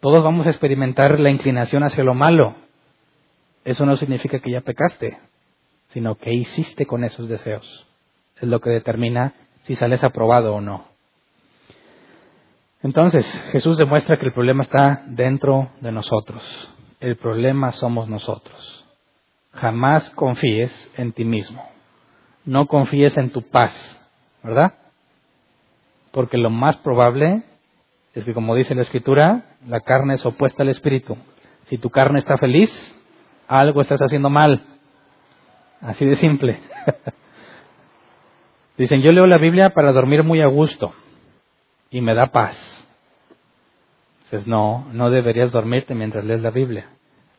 Todos 0.00 0.24
vamos 0.24 0.46
a 0.46 0.50
experimentar 0.50 1.20
la 1.20 1.30
inclinación 1.30 1.84
hacia 1.84 2.04
lo 2.04 2.14
malo. 2.14 2.56
Eso 3.64 3.86
no 3.86 3.96
significa 3.96 4.40
que 4.40 4.50
ya 4.50 4.60
pecaste 4.60 5.18
sino 5.92 6.16
qué 6.16 6.32
hiciste 6.32 6.86
con 6.86 7.04
esos 7.04 7.28
deseos. 7.28 7.86
Es 8.40 8.48
lo 8.48 8.60
que 8.60 8.70
determina 8.70 9.34
si 9.62 9.76
sales 9.76 10.02
aprobado 10.02 10.54
o 10.54 10.60
no. 10.60 10.86
Entonces, 12.82 13.26
Jesús 13.52 13.78
demuestra 13.78 14.18
que 14.18 14.26
el 14.26 14.32
problema 14.32 14.64
está 14.64 15.04
dentro 15.06 15.70
de 15.80 15.92
nosotros. 15.92 16.42
El 16.98 17.16
problema 17.16 17.72
somos 17.72 18.08
nosotros. 18.08 18.84
Jamás 19.52 20.10
confíes 20.10 20.72
en 20.96 21.12
ti 21.12 21.24
mismo. 21.24 21.62
No 22.44 22.66
confíes 22.66 23.16
en 23.18 23.30
tu 23.30 23.42
paz, 23.42 23.72
¿verdad? 24.42 24.72
Porque 26.12 26.38
lo 26.38 26.50
más 26.50 26.76
probable 26.76 27.42
es 28.14 28.24
que, 28.24 28.34
como 28.34 28.54
dice 28.54 28.74
la 28.74 28.82
Escritura, 28.82 29.56
la 29.66 29.80
carne 29.80 30.14
es 30.14 30.26
opuesta 30.26 30.62
al 30.62 30.68
Espíritu. 30.68 31.16
Si 31.64 31.78
tu 31.78 31.90
carne 31.90 32.18
está 32.18 32.36
feliz, 32.36 32.70
algo 33.48 33.80
estás 33.80 34.00
haciendo 34.00 34.30
mal. 34.30 34.62
Así 35.80 36.04
de 36.04 36.16
simple. 36.16 36.60
Dicen, 38.78 39.00
yo 39.00 39.12
leo 39.12 39.26
la 39.26 39.38
Biblia 39.38 39.70
para 39.70 39.92
dormir 39.92 40.22
muy 40.22 40.40
a 40.40 40.46
gusto 40.46 40.94
y 41.90 42.00
me 42.00 42.14
da 42.14 42.26
paz. 42.26 42.56
Dices, 44.24 44.46
no, 44.46 44.86
no 44.92 45.10
deberías 45.10 45.52
dormirte 45.52 45.94
mientras 45.94 46.24
lees 46.24 46.40
la 46.40 46.50
Biblia. 46.50 46.88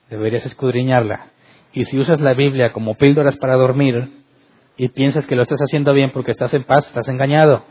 Deberías 0.10 0.45
escudriñarla. 0.45 1.28
Y 1.74 1.86
si 1.86 2.00
usas 2.00 2.22
la 2.22 2.34
Biblia 2.34 2.72
como 2.72 2.95
píldoras 2.95 3.38
para 3.38 3.56
dormir 3.56 4.24
y 4.78 4.90
piensas 4.90 5.26
que 5.26 5.36
lo 5.36 5.41
estás 5.41 5.60
haciendo 5.60 5.94
bien 5.94 6.12
porque 6.12 6.32
estás 6.32 6.54
en 6.54 6.64
paz, 6.64 6.88
estás 6.88 7.08
engañado. 7.08 7.66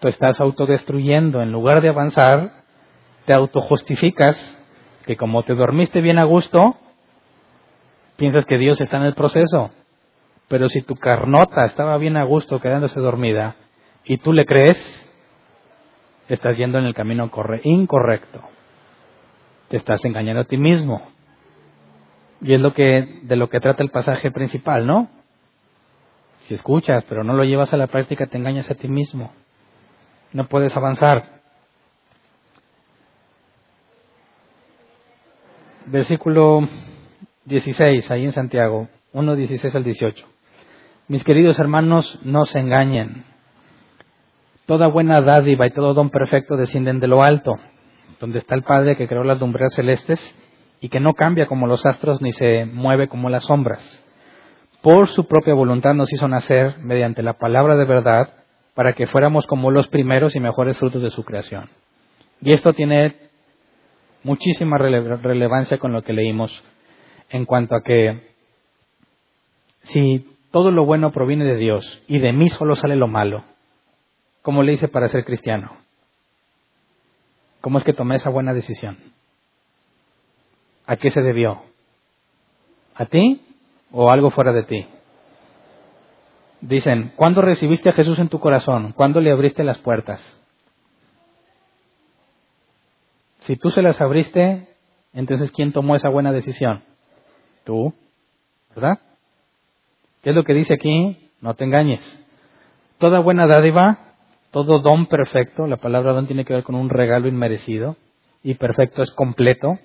Tú 0.00 0.08
estás 0.08 0.40
autodestruyendo. 0.40 1.42
En 1.42 1.52
lugar 1.52 1.80
de 1.80 1.88
avanzar, 1.88 2.64
te 3.24 3.32
autojustificas 3.32 4.36
que 5.04 5.16
como 5.16 5.44
te 5.44 5.54
dormiste 5.54 6.00
bien 6.00 6.18
a 6.18 6.24
gusto, 6.24 6.76
piensas 8.16 8.44
que 8.44 8.58
Dios 8.58 8.80
está 8.80 8.96
en 8.96 9.04
el 9.04 9.14
proceso. 9.14 9.70
Pero 10.48 10.68
si 10.68 10.82
tu 10.82 10.96
carnota 10.96 11.64
estaba 11.64 11.96
bien 11.98 12.16
a 12.16 12.24
gusto 12.24 12.60
quedándose 12.60 13.00
dormida 13.00 13.56
y 14.04 14.18
tú 14.18 14.32
le 14.32 14.44
crees, 14.44 14.76
estás 16.28 16.56
yendo 16.56 16.78
en 16.78 16.86
el 16.86 16.94
camino 16.94 17.30
incorrecto. 17.62 18.40
Te 19.68 19.76
estás 19.76 20.04
engañando 20.04 20.42
a 20.42 20.44
ti 20.44 20.56
mismo. 20.56 21.02
Y 22.40 22.54
es 22.54 22.60
lo 22.60 22.74
que, 22.74 23.20
de 23.22 23.36
lo 23.36 23.48
que 23.48 23.60
trata 23.60 23.82
el 23.82 23.90
pasaje 23.90 24.30
principal, 24.30 24.86
¿no? 24.86 25.08
Si 26.42 26.54
escuchas, 26.54 27.04
pero 27.08 27.24
no 27.24 27.32
lo 27.32 27.44
llevas 27.44 27.72
a 27.72 27.76
la 27.76 27.88
práctica, 27.88 28.26
te 28.26 28.36
engañas 28.36 28.70
a 28.70 28.74
ti 28.74 28.88
mismo. 28.88 29.32
No 30.36 30.48
puedes 30.48 30.76
avanzar. 30.76 31.40
Versículo 35.86 36.68
16, 37.46 38.10
ahí 38.10 38.24
en 38.24 38.32
Santiago, 38.32 38.86
1, 39.14 39.34
16 39.34 39.74
al 39.74 39.82
18. 39.82 40.26
Mis 41.08 41.24
queridos 41.24 41.58
hermanos, 41.58 42.20
no 42.22 42.44
se 42.44 42.58
engañen. 42.58 43.24
Toda 44.66 44.88
buena 44.88 45.22
dádiva 45.22 45.66
y 45.66 45.70
todo 45.70 45.94
don 45.94 46.10
perfecto 46.10 46.58
descienden 46.58 47.00
de 47.00 47.06
lo 47.06 47.22
alto, 47.22 47.54
donde 48.20 48.40
está 48.40 48.56
el 48.56 48.62
Padre 48.62 48.98
que 48.98 49.08
creó 49.08 49.24
las 49.24 49.40
lumbreras 49.40 49.72
celestes 49.72 50.20
y 50.82 50.90
que 50.90 51.00
no 51.00 51.14
cambia 51.14 51.46
como 51.46 51.66
los 51.66 51.86
astros 51.86 52.20
ni 52.20 52.34
se 52.34 52.66
mueve 52.66 53.08
como 53.08 53.30
las 53.30 53.44
sombras. 53.44 53.80
Por 54.82 55.08
su 55.08 55.26
propia 55.26 55.54
voluntad 55.54 55.94
nos 55.94 56.12
hizo 56.12 56.28
nacer 56.28 56.76
mediante 56.80 57.22
la 57.22 57.38
palabra 57.38 57.74
de 57.76 57.86
verdad 57.86 58.45
para 58.76 58.92
que 58.92 59.06
fuéramos 59.06 59.46
como 59.46 59.70
los 59.70 59.88
primeros 59.88 60.36
y 60.36 60.40
mejores 60.40 60.76
frutos 60.76 61.00
de 61.02 61.10
su 61.10 61.24
creación. 61.24 61.70
Y 62.42 62.52
esto 62.52 62.74
tiene 62.74 63.16
muchísima 64.22 64.76
relevancia 64.76 65.78
con 65.78 65.92
lo 65.92 66.02
que 66.02 66.12
leímos 66.12 66.52
en 67.30 67.46
cuanto 67.46 67.74
a 67.74 67.82
que 67.82 68.34
si 69.84 70.26
todo 70.50 70.70
lo 70.70 70.84
bueno 70.84 71.10
proviene 71.10 71.46
de 71.46 71.56
Dios 71.56 72.02
y 72.06 72.18
de 72.18 72.34
mí 72.34 72.50
solo 72.50 72.76
sale 72.76 72.96
lo 72.96 73.08
malo, 73.08 73.44
¿cómo 74.42 74.62
le 74.62 74.74
hice 74.74 74.88
para 74.88 75.08
ser 75.08 75.24
cristiano? 75.24 75.78
¿Cómo 77.62 77.78
es 77.78 77.84
que 77.84 77.94
tomé 77.94 78.16
esa 78.16 78.28
buena 78.28 78.52
decisión? 78.52 78.98
¿A 80.84 80.96
qué 80.96 81.10
se 81.10 81.22
debió? 81.22 81.62
¿A 82.94 83.06
ti 83.06 83.40
o 83.90 84.10
algo 84.10 84.30
fuera 84.30 84.52
de 84.52 84.64
ti? 84.64 84.86
Dicen, 86.60 87.12
¿cuándo 87.16 87.42
recibiste 87.42 87.88
a 87.90 87.92
Jesús 87.92 88.18
en 88.18 88.28
tu 88.28 88.40
corazón? 88.40 88.92
¿Cuándo 88.92 89.20
le 89.20 89.30
abriste 89.30 89.62
las 89.62 89.78
puertas? 89.78 90.20
Si 93.40 93.56
tú 93.56 93.70
se 93.70 93.82
las 93.82 94.00
abriste, 94.00 94.68
entonces 95.12 95.52
¿quién 95.52 95.72
tomó 95.72 95.94
esa 95.94 96.08
buena 96.08 96.32
decisión? 96.32 96.82
Tú, 97.64 97.94
¿verdad? 98.74 98.98
¿Qué 100.22 100.30
es 100.30 100.36
lo 100.36 100.44
que 100.44 100.54
dice 100.54 100.74
aquí? 100.74 101.30
No 101.40 101.54
te 101.54 101.64
engañes. 101.64 102.00
Toda 102.98 103.20
buena 103.20 103.46
dádiva, 103.46 103.98
todo 104.50 104.80
don 104.80 105.06
perfecto, 105.06 105.66
la 105.66 105.76
palabra 105.76 106.12
don 106.12 106.26
tiene 106.26 106.44
que 106.44 106.54
ver 106.54 106.64
con 106.64 106.74
un 106.74 106.88
regalo 106.88 107.28
inmerecido, 107.28 107.96
y 108.42 108.54
perfecto 108.54 109.02
es 109.02 109.10
completo. 109.10 109.78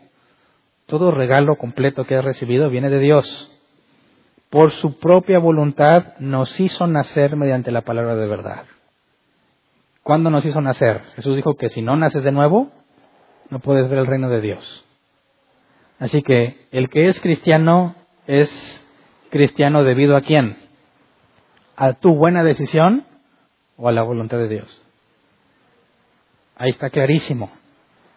Todo 0.85 1.11
regalo 1.11 1.55
completo 1.57 2.05
que 2.05 2.15
has 2.15 2.25
recibido 2.25 2.69
viene 2.69 2.89
de 2.89 2.99
Dios. 2.99 3.51
Por 4.51 4.71
su 4.73 4.99
propia 4.99 5.39
voluntad 5.39 6.17
nos 6.19 6.59
hizo 6.59 6.85
nacer 6.85 7.37
mediante 7.37 7.71
la 7.71 7.81
palabra 7.81 8.15
de 8.15 8.27
verdad. 8.27 8.65
¿Cuándo 10.03 10.29
nos 10.29 10.45
hizo 10.45 10.59
nacer? 10.59 11.01
Jesús 11.15 11.37
dijo 11.37 11.55
que 11.55 11.69
si 11.69 11.81
no 11.81 11.95
naces 11.95 12.21
de 12.21 12.33
nuevo, 12.33 12.69
no 13.49 13.59
puedes 13.59 13.89
ver 13.89 13.99
el 13.99 14.07
reino 14.07 14.27
de 14.27 14.41
Dios. 14.41 14.85
Así 15.99 16.21
que 16.21 16.67
el 16.71 16.89
que 16.89 17.07
es 17.07 17.21
cristiano 17.21 17.95
es 18.27 18.49
cristiano 19.29 19.85
debido 19.85 20.17
a 20.17 20.21
quién? 20.21 20.57
¿A 21.77 21.93
tu 21.93 22.13
buena 22.13 22.43
decisión 22.43 23.05
o 23.77 23.87
a 23.87 23.93
la 23.93 24.03
voluntad 24.03 24.37
de 24.37 24.49
Dios? 24.49 24.81
Ahí 26.57 26.71
está 26.71 26.89
clarísimo. 26.89 27.49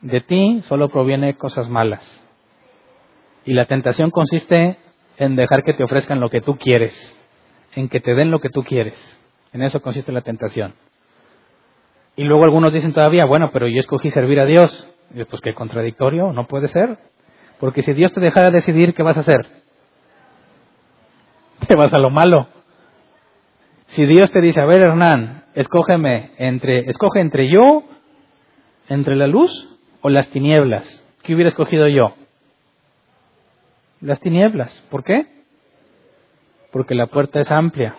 De 0.00 0.20
ti 0.20 0.62
solo 0.66 0.88
proviene 0.88 1.36
cosas 1.36 1.68
malas. 1.68 2.02
Y 3.44 3.52
la 3.52 3.66
tentación 3.66 4.10
consiste 4.10 4.78
en 5.16 5.36
dejar 5.36 5.62
que 5.62 5.74
te 5.74 5.84
ofrezcan 5.84 6.20
lo 6.20 6.30
que 6.30 6.40
tú 6.40 6.56
quieres, 6.56 6.94
en 7.74 7.88
que 7.88 8.00
te 8.00 8.14
den 8.14 8.30
lo 8.30 8.40
que 8.40 8.50
tú 8.50 8.62
quieres. 8.62 8.94
En 9.52 9.62
eso 9.62 9.80
consiste 9.80 10.12
la 10.12 10.22
tentación. 10.22 10.74
Y 12.16 12.24
luego 12.24 12.44
algunos 12.44 12.72
dicen 12.72 12.92
todavía, 12.92 13.24
bueno, 13.24 13.50
pero 13.52 13.66
yo 13.66 13.80
escogí 13.80 14.10
servir 14.10 14.40
a 14.40 14.46
Dios. 14.46 14.88
Y 15.14 15.24
pues 15.24 15.40
qué 15.42 15.54
contradictorio, 15.54 16.32
no 16.32 16.46
puede 16.46 16.68
ser. 16.68 16.98
Porque 17.60 17.82
si 17.82 17.92
Dios 17.92 18.12
te 18.12 18.20
dejara 18.20 18.50
decidir, 18.50 18.94
¿qué 18.94 19.02
vas 19.02 19.16
a 19.16 19.20
hacer? 19.20 19.46
Te 21.68 21.76
vas 21.76 21.92
a 21.92 21.98
lo 21.98 22.10
malo. 22.10 22.48
Si 23.86 24.06
Dios 24.06 24.30
te 24.32 24.40
dice, 24.40 24.60
a 24.60 24.64
ver 24.64 24.80
Hernán, 24.80 25.44
escógeme 25.54 26.32
entre, 26.38 26.90
escoge 26.90 27.20
entre 27.20 27.48
yo, 27.48 27.84
entre 28.88 29.14
la 29.14 29.26
luz 29.26 29.78
o 30.00 30.08
las 30.08 30.28
tinieblas, 30.30 30.84
¿qué 31.22 31.34
hubiera 31.34 31.48
escogido 31.48 31.86
yo? 31.86 32.14
Las 34.04 34.20
tinieblas. 34.20 34.70
¿Por 34.90 35.02
qué? 35.02 35.26
Porque 36.70 36.94
la 36.94 37.06
puerta 37.06 37.40
es 37.40 37.50
amplia. 37.50 37.96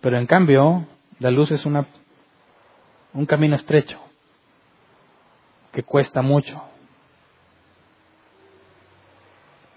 Pero 0.00 0.18
en 0.18 0.26
cambio, 0.26 0.86
la 1.18 1.32
luz 1.32 1.50
es 1.50 1.66
un 1.66 3.26
camino 3.26 3.56
estrecho 3.56 3.98
que 5.72 5.82
cuesta 5.82 6.22
mucho. 6.22 6.62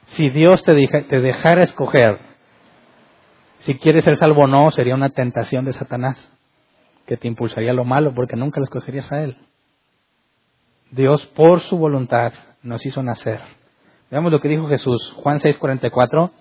Si 0.09 0.29
Dios 0.29 0.63
te, 0.63 0.75
te 1.09 1.19
dejara 1.19 1.63
escoger 1.63 2.19
si 3.61 3.73
quieres 3.73 4.03
ser 4.03 4.19
salvo 4.19 4.43
o 4.43 4.47
no, 4.47 4.69
sería 4.69 4.93
una 4.93 5.09
tentación 5.09 5.65
de 5.65 5.73
Satanás 5.73 6.31
que 7.07 7.17
te 7.17 7.27
impulsaría 7.27 7.71
a 7.71 7.73
lo 7.73 7.85
malo 7.85 8.13
porque 8.13 8.35
nunca 8.35 8.59
lo 8.59 8.65
escogerías 8.65 9.11
a 9.11 9.23
Él. 9.23 9.35
Dios, 10.91 11.25
por 11.35 11.61
su 11.61 11.75
voluntad, 11.75 12.33
nos 12.61 12.85
hizo 12.85 13.01
nacer. 13.01 13.58
Veamos 14.11 14.31
lo 14.31 14.39
que 14.41 14.47
dijo 14.47 14.67
Jesús, 14.67 15.13
Juan 15.17 15.39
6:44, 15.39 16.31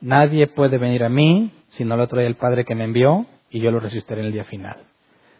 nadie 0.00 0.48
puede 0.48 0.78
venir 0.78 1.04
a 1.04 1.08
mí 1.08 1.52
si 1.70 1.84
no 1.84 1.96
lo 1.96 2.08
trae 2.08 2.26
el 2.26 2.34
Padre 2.34 2.64
que 2.64 2.74
me 2.74 2.84
envió 2.84 3.26
y 3.50 3.60
yo 3.60 3.70
lo 3.70 3.80
resistiré 3.80 4.20
en 4.20 4.26
el 4.26 4.32
día 4.32 4.44
final. 4.44 4.76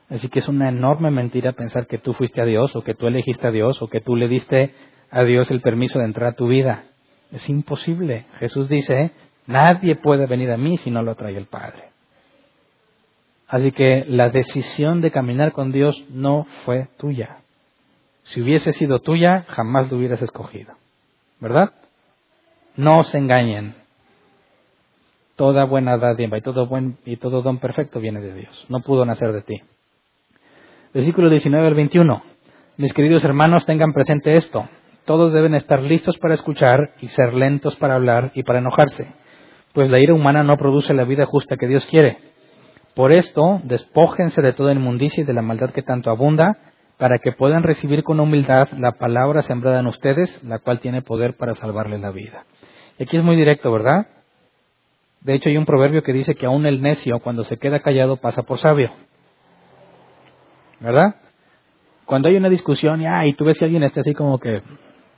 Así 0.09 0.29
que 0.29 0.41
es 0.41 0.49
una 0.49 0.69
enorme 0.69 1.11
mentira 1.11 1.53
pensar 1.53 1.87
que 1.87 1.99
tú 1.99 2.13
fuiste 2.13 2.41
a 2.41 2.45
Dios 2.45 2.77
o 2.77 2.83
que 2.83 2.95
tú 2.95 3.07
elegiste 3.07 3.47
a 3.47 3.51
Dios 3.51 3.81
o 3.83 3.89
que 3.89 4.01
tú 4.01 4.15
le 4.15 4.29
diste 4.29 4.75
a 5.11 5.25
Dios 5.25 5.51
el 5.51 5.61
permiso 5.61 5.99
de 5.99 6.05
entrar 6.05 6.33
a 6.33 6.37
tu 6.37 6.49
vida. 6.49 6.85
Es 7.33 7.49
imposible. 7.49 8.27
Jesús 8.39 8.69
dice, 8.69 9.13
nadie 9.47 9.97
puede 9.97 10.27
venir 10.27 10.51
a 10.51 10.59
mí 10.59 10.77
si 10.77 10.91
no 10.91 11.03
lo 11.03 11.15
trae 11.15 11.37
el 11.37 11.47
Padre. 11.47 11.91
Así 13.49 13.73
que 13.73 14.05
la 14.07 14.29
decisión 14.29 15.01
de 15.01 15.11
caminar 15.11 15.53
con 15.53 15.73
Dios 15.73 16.05
no 16.11 16.47
fue 16.65 16.89
tuya. 16.99 17.39
Si 18.25 18.41
hubiese 18.41 18.73
sido 18.73 19.01
tuya, 19.01 19.45
jamás 19.49 19.91
lo 19.91 19.99
hubieras 19.99 20.23
escogido. 20.23 20.75
¿Verdad? 21.43 21.73
No 22.77 23.03
se 23.03 23.19
engañen. 23.19 23.75
Toda 25.35 25.65
buena 25.65 25.99
dádiva 25.99 26.39
y 26.39 26.41
todo, 26.41 26.69
buen, 26.69 26.99
y 27.05 27.17
todo 27.17 27.43
don 27.43 27.59
perfecto 27.59 27.99
viene 27.99 28.21
de 28.21 28.33
Dios. 28.33 28.67
No 28.69 28.79
pudo 28.79 29.05
nacer 29.05 29.33
de 29.33 29.43
ti. 29.43 29.61
Versículo 30.95 31.29
19 31.29 31.67
al 31.67 31.75
21. 31.75 32.23
Mis 32.77 32.95
queridos 32.95 33.25
hermanos, 33.25 33.67
tengan 33.67 33.93
presente 33.93 34.37
esto. 34.37 34.69
Todos 35.05 35.33
deben 35.33 35.57
estar 35.57 35.83
listos 35.83 36.17
para 36.19 36.35
escuchar 36.35 36.93
y 37.01 37.09
ser 37.09 37.35
lentos 37.35 37.75
para 37.75 37.97
hablar 37.97 38.31
y 38.37 38.45
para 38.45 38.61
enojarse, 38.61 39.09
pues 39.73 39.91
la 39.91 39.99
ira 39.99 40.15
humana 40.15 40.45
no 40.45 40.57
produce 40.57 40.95
la 40.95 41.03
vida 41.03 41.27
justa 41.27 41.57
que 41.57 41.67
Dios 41.67 41.85
quiere. 41.87 42.19
Por 42.95 43.11
esto, 43.11 43.61
despójense 43.65 44.43
de 44.43 44.53
toda 44.53 44.75
inmundicia 44.75 45.23
y 45.23 45.27
de 45.27 45.33
la 45.33 45.43
maldad 45.43 45.71
que 45.71 45.83
tanto 45.83 46.09
abunda, 46.11 46.57
para 47.03 47.19
que 47.19 47.33
puedan 47.33 47.65
recibir 47.65 48.05
con 48.05 48.21
humildad 48.21 48.69
la 48.79 48.93
palabra 48.93 49.43
sembrada 49.43 49.81
en 49.81 49.89
ustedes, 49.89 50.41
la 50.45 50.61
cual 50.61 50.79
tiene 50.79 51.03
poder 51.03 51.37
para 51.37 51.57
salvarles 51.57 52.01
la 52.01 52.13
vida. 52.13 52.45
Y 52.97 53.03
aquí 53.03 53.17
es 53.17 53.25
muy 53.25 53.35
directo, 53.35 53.73
¿verdad? 53.73 54.07
De 55.21 55.35
hecho, 55.35 55.49
hay 55.49 55.57
un 55.57 55.67
proverbio 55.67 56.05
que 56.05 56.13
dice 56.13 56.37
que 56.37 56.47
aún 56.47 56.65
el 56.65 56.81
necio, 56.81 57.19
cuando 57.19 57.43
se 57.43 57.57
queda 57.57 57.81
callado, 57.81 58.19
pasa 58.19 58.45
por 58.45 58.61
sabio. 58.61 58.93
¿verdad? 60.79 61.17
Cuando 62.05 62.29
hay 62.29 62.37
una 62.37 62.49
discusión 62.49 63.03
y, 63.03 63.07
ah, 63.09 63.27
y 63.27 63.33
tú 63.33 63.47
ves 63.47 63.59
que 63.59 63.65
alguien 63.65 63.83
está 63.83 64.03
así 64.03 64.15
como 64.15 64.39
que 64.39 64.63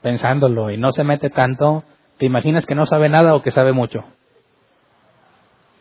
pensándolo 0.00 0.70
y 0.70 0.78
no 0.78 0.90
se 0.90 1.04
mete 1.04 1.28
tanto, 1.28 1.84
te 2.16 2.24
imaginas 2.24 2.64
que 2.64 2.74
no 2.74 2.86
sabe 2.86 3.10
nada 3.10 3.34
o 3.34 3.42
que 3.42 3.50
sabe 3.50 3.74
mucho. 3.74 4.04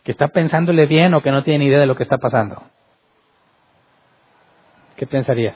Que 0.04 0.12
está 0.12 0.28
pensándole 0.28 0.86
bien 0.86 1.14
o 1.14 1.22
que 1.22 1.32
no 1.32 1.46
tiene 1.46 1.60
ni 1.60 1.68
idea 1.68 1.80
de 1.80 1.86
lo 1.86 1.96
que 1.96 2.04
está 2.04 2.18
pasando. 2.18 2.62
¿Qué 4.98 5.08
pensarías? 5.08 5.56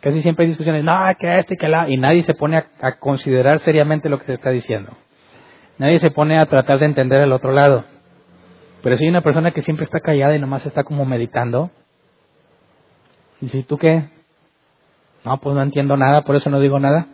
Casi 0.00 0.22
siempre 0.22 0.44
hay 0.44 0.50
discusiones, 0.50 0.84
no, 0.84 0.96
que 1.18 1.38
este, 1.38 1.56
que 1.56 1.68
la, 1.68 1.88
y 1.88 1.96
nadie 1.96 2.22
se 2.22 2.34
pone 2.34 2.56
a, 2.56 2.66
a, 2.80 2.98
considerar 2.98 3.58
seriamente 3.60 4.08
lo 4.08 4.18
que 4.18 4.26
se 4.26 4.34
está 4.34 4.50
diciendo. 4.50 4.92
Nadie 5.78 5.98
se 5.98 6.10
pone 6.10 6.38
a 6.38 6.46
tratar 6.46 6.78
de 6.78 6.86
entender 6.86 7.20
el 7.20 7.32
otro 7.32 7.52
lado. 7.52 7.84
Pero 8.82 8.96
si 8.96 9.04
hay 9.04 9.10
una 9.10 9.22
persona 9.22 9.50
que 9.50 9.62
siempre 9.62 9.84
está 9.84 10.00
callada 10.00 10.36
y 10.36 10.38
nomás 10.38 10.64
está 10.66 10.84
como 10.84 11.04
meditando, 11.04 11.70
y 13.40 13.48
si 13.48 13.62
tú 13.62 13.76
qué? 13.76 14.08
No, 15.24 15.36
pues 15.38 15.54
no 15.54 15.62
entiendo 15.62 15.96
nada, 15.96 16.22
por 16.22 16.36
eso 16.36 16.50
no 16.50 16.60
digo 16.60 16.78
nada. 16.78 17.06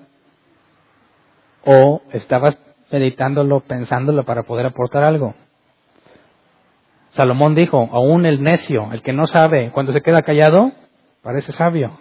O 1.64 2.02
estabas 2.12 2.58
meditándolo, 2.90 3.60
pensándolo 3.60 4.24
para 4.24 4.42
poder 4.42 4.66
aportar 4.66 5.04
algo. 5.04 5.34
Salomón 7.10 7.54
dijo, 7.54 7.88
aún 7.92 8.26
el 8.26 8.42
necio, 8.42 8.92
el 8.92 9.02
que 9.02 9.12
no 9.12 9.26
sabe, 9.26 9.70
cuando 9.70 9.92
se 9.92 10.02
queda 10.02 10.22
callado, 10.22 10.72
parece 11.22 11.52
sabio. 11.52 11.98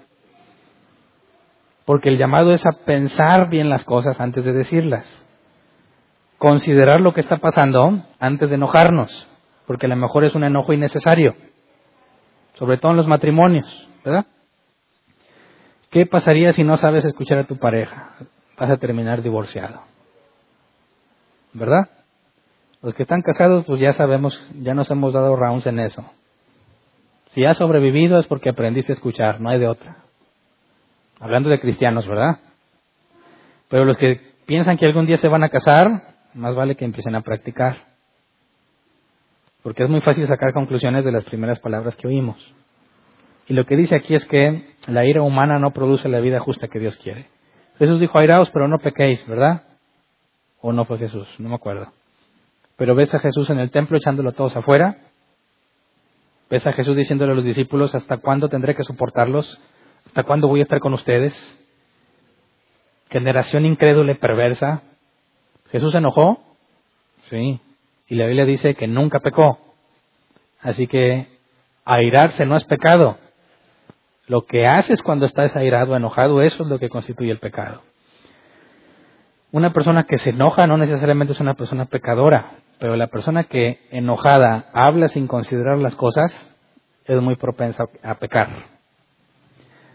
Porque 1.86 2.10
el 2.10 2.18
llamado 2.18 2.54
es 2.54 2.66
a 2.66 2.72
pensar 2.86 3.50
bien 3.50 3.70
las 3.70 3.84
cosas 3.84 4.20
antes 4.20 4.46
de 4.46 4.54
decirlas. 4.54 5.06
Considerar 6.38 7.02
lo 7.02 7.14
que 7.14 7.22
está 7.22 7.38
pasando 7.38 8.04
antes 8.20 8.50
de 8.50 8.56
enojarnos, 8.56 9.28
porque 9.68 9.86
a 9.86 9.90
lo 9.90 9.96
mejor 9.96 10.24
es 10.24 10.36
un 10.36 10.44
enojo 10.44 10.74
innecesario, 10.74 11.36
sobre 12.56 12.78
todo 12.78 12.92
en 12.92 12.98
los 12.98 13.08
matrimonios. 13.08 13.90
¿verdad? 14.04 14.26
¿Qué 15.90 16.06
pasaría 16.06 16.52
si 16.54 16.64
no 16.64 16.78
sabes 16.78 17.06
escuchar 17.06 17.40
a 17.40 17.44
tu 17.46 17.58
pareja? 17.58 18.16
Vas 18.58 18.70
a 18.70 18.78
terminar 18.78 19.22
divorciado. 19.22 19.82
¿Verdad? 21.54 21.90
Los 22.82 22.94
que 22.96 23.04
están 23.04 23.22
casados, 23.22 23.66
pues 23.66 23.80
ya 23.80 23.94
sabemos, 23.94 24.38
ya 24.60 24.74
nos 24.74 24.90
hemos 24.92 25.14
dado 25.14 25.36
rounds 25.36 25.66
en 25.68 25.80
eso. 25.80 26.04
Si 27.30 27.46
has 27.46 27.58
sobrevivido 27.58 28.20
es 28.20 28.28
porque 28.28 28.50
aprendiste 28.50 28.92
a 28.92 28.96
escuchar, 28.96 29.40
no 29.40 29.50
hay 29.50 29.60
de 29.60 29.68
otra. 29.68 30.03
Hablando 31.24 31.50
de 31.50 31.62
cristianos, 31.62 32.06
¿verdad? 32.06 32.40
Pero 33.70 33.86
los 33.86 33.96
que 33.96 34.20
piensan 34.46 34.76
que 34.76 34.86
algún 34.86 35.06
día 35.06 35.16
se 35.16 35.30
van 35.30 35.42
a 35.42 35.48
casar, 35.48 36.18
más 36.34 36.54
vale 36.54 36.76
que 36.76 36.84
empiecen 36.84 37.16
a 37.16 37.22
practicar. 37.22 37.78
Porque 39.62 39.86
es 39.86 39.90
muy 39.90 40.02
fácil 40.02 40.28
sacar 40.28 40.52
conclusiones 40.52 41.06
de 41.06 41.14
las 41.14 41.24
primeras 41.24 41.62
palabras 41.62 41.96
que 41.96 42.10
oímos. 42.10 42.54
Y 43.48 43.54
lo 43.54 43.66
que 43.66 43.78
dice 43.78 43.96
aquí 43.96 44.16
es 44.16 44.26
que 44.26 44.76
la 44.88 45.06
ira 45.06 45.22
humana 45.22 45.60
no 45.60 45.72
produce 45.72 46.10
la 46.10 46.20
vida 46.20 46.42
justa 46.42 46.68
que 46.68 46.80
Dios 46.80 46.98
quiere. 46.98 47.30
Jesús 47.80 48.02
dijo, 48.02 48.20
airaos, 48.20 48.50
pero 48.52 48.68
no 48.68 48.80
pequéis, 48.80 49.26
¿verdad? 49.26 49.64
¿O 50.60 50.74
no 50.74 50.84
fue 50.84 50.98
Jesús? 50.98 51.34
No 51.40 51.48
me 51.48 51.56
acuerdo. 51.56 51.88
Pero 52.76 52.96
ves 52.96 53.16
a 53.16 53.20
Jesús 53.20 53.50
en 53.50 53.60
el 53.60 53.72
templo 53.72 53.98
echándolo 53.98 54.32
a 54.32 54.34
todos 54.34 54.58
afuera. 54.58 54.98
Ves 56.50 56.68
a 56.68 56.74
Jesús 56.74 56.98
diciéndole 56.98 57.32
a 57.32 57.36
los 57.36 57.46
discípulos, 57.46 57.96
¿hasta 57.96 58.18
cuándo 58.18 58.50
tendré 58.50 58.76
que 58.76 58.84
soportarlos? 58.84 59.62
¿Hasta 60.14 60.26
cuándo 60.26 60.48
voy 60.48 60.60
a 60.60 60.62
estar 60.62 60.80
con 60.80 60.94
ustedes? 60.94 61.34
Generación 63.10 63.66
incrédula 63.66 64.12
y 64.12 64.16
perversa. 64.16 64.84
¿Jesús 65.72 65.92
se 65.92 65.98
enojó? 65.98 66.40
Sí. 67.32 67.60
Y 68.08 68.14
la 68.14 68.28
Biblia 68.28 68.46
dice 68.46 68.76
que 68.76 68.86
nunca 68.86 69.22
pecó. 69.22 69.58
Así 70.62 70.86
que 70.86 71.30
airarse 71.84 72.46
no 72.46 72.56
es 72.56 72.64
pecado. 72.66 73.18
Lo 74.28 74.46
que 74.46 74.68
haces 74.68 75.02
cuando 75.02 75.26
estás 75.26 75.56
airado, 75.56 75.96
enojado, 75.96 76.44
eso 76.44 76.62
es 76.62 76.70
lo 76.70 76.78
que 76.78 76.90
constituye 76.90 77.32
el 77.32 77.40
pecado. 77.40 77.82
Una 79.52 79.74
persona 79.74 80.04
que 80.04 80.20
se 80.20 80.30
enoja 80.30 80.68
no 80.68 80.78
necesariamente 80.78 81.34
es 81.34 81.40
una 81.40 81.56
persona 81.56 81.86
pecadora, 81.86 82.52
pero 82.78 82.96
la 82.96 83.08
persona 83.08 83.46
que 83.46 83.80
enojada 83.90 84.70
habla 84.74 85.08
sin 85.08 85.26
considerar 85.26 85.80
las 85.80 85.96
cosas 85.96 86.32
es 87.06 87.20
muy 87.20 87.36
propensa 87.36 87.86
a 88.04 88.14
pecar. 88.20 88.73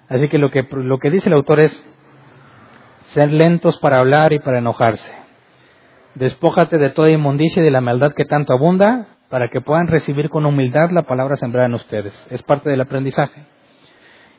Así 0.09 0.29
que 0.29 0.39
lo 0.39 0.51
que, 0.51 0.67
lo 0.71 0.99
que 0.99 1.11
dice 1.11 1.29
el 1.29 1.35
autor 1.35 1.61
es 1.61 1.95
ser 3.13 3.33
lentos 3.33 3.79
para 3.79 3.99
hablar 3.99 4.33
y 4.33 4.39
para 4.39 4.59
enojarse. 4.59 5.11
Despójate 6.15 6.79
de 6.79 6.91
toda 6.91 7.11
inmundicia 7.11 7.61
y 7.61 7.65
de 7.65 7.71
la 7.71 7.81
maldad 7.81 8.13
que 8.15 8.25
tanto 8.25 8.53
abunda 8.53 9.07
para 9.29 9.49
que 9.49 9.61
puedan 9.61 9.89
recibir 9.89 10.31
con 10.31 10.47
humildad 10.47 10.91
la 10.91 11.03
palabra 11.03 11.37
sembrada 11.37 11.67
en 11.67 11.75
ustedes. 11.75 12.15
Es 12.31 12.43
parte 12.43 12.71
del 12.71 12.81
aprendizaje. 12.81 13.45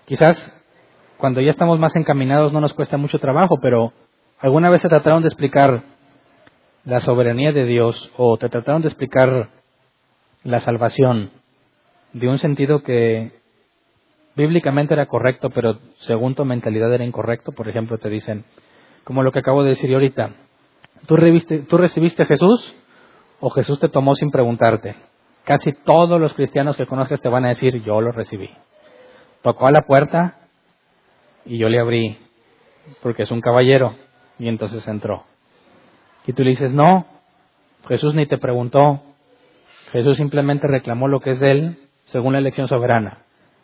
Quizás 0.06 0.56
cuando 1.18 1.42
ya 1.42 1.52
estamos 1.52 1.80
más 1.80 1.96
encaminados 1.96 2.52
no 2.52 2.62
nos 2.62 2.74
cuesta 2.74 2.98
mucho 2.98 3.20
trabajo, 3.20 3.60
pero 3.62 3.94
¿alguna 4.40 4.70
vez 4.70 4.82
te 4.82 4.90
trataron 4.90 5.22
de 5.22 5.28
explicar 5.28 5.84
la 6.86 7.02
soberanía 7.02 7.52
de 7.52 7.66
Dios 7.66 8.12
o 8.18 8.38
te 8.38 8.50
trataron 8.50 8.82
de 8.82 8.88
explicar 8.88 9.50
la 10.44 10.60
salvación 10.62 11.30
de 12.14 12.28
un 12.28 12.40
sentido 12.40 12.82
que 12.82 13.32
bíblicamente 14.40 14.94
era 14.94 15.06
correcto, 15.06 15.50
pero 15.50 15.80
según 16.00 16.36
tu 16.36 16.46
mentalidad 16.46 16.94
era 16.94 17.06
incorrecto? 17.06 17.52
Por 17.52 17.68
ejemplo, 17.68 17.98
te 17.98 18.10
dicen, 18.10 18.46
como 19.04 19.24
lo 19.24 19.32
que 19.32 19.40
acabo 19.40 19.64
de 19.64 19.70
decir 19.70 19.94
ahorita, 19.94 20.32
¿tú, 21.06 21.18
¿tú 21.68 21.78
recibiste 21.78 22.24
a 22.24 22.26
Jesús 22.26 22.76
o 23.40 23.50
Jesús 23.50 23.80
te 23.80 23.90
tomó 23.90 24.16
sin 24.16 24.32
preguntarte? 24.32 24.96
Casi 25.44 25.72
todos 25.86 26.20
los 26.20 26.34
cristianos 26.34 26.78
que 26.78 26.86
conozcas 26.86 27.22
te 27.22 27.30
van 27.30 27.46
a 27.46 27.50
decir, 27.50 27.82
yo 27.84 28.02
lo 28.02 28.12
recibí 28.12 28.50
tocó 29.42 29.68
a 29.68 29.72
la 29.72 29.82
puerta 29.84 30.36
y 31.46 31.58
yo 31.58 31.70
le 31.70 31.80
abrí, 31.80 32.18
porque 33.02 33.24
es 33.24 33.32
un 33.32 33.42
caballero, 33.42 33.96
y 34.38 34.48
entonces 34.48 34.88
entró. 34.88 35.24
Y 36.28 36.34
tú 36.34 36.44
le 36.44 36.52
dices, 36.52 36.74
no, 36.74 37.06
Jesús 37.88 38.14
ni 38.14 38.26
te 38.26 38.38
preguntó, 38.38 39.02
Jesús 39.92 40.18
simplemente 40.18 40.68
reclamó 40.68 41.08
lo 41.08 41.22
que 41.22 41.32
es 41.32 41.42
él 41.42 41.78
según 42.08 42.34
la 42.34 42.40
elección 42.40 42.68
soberana. 42.68 43.20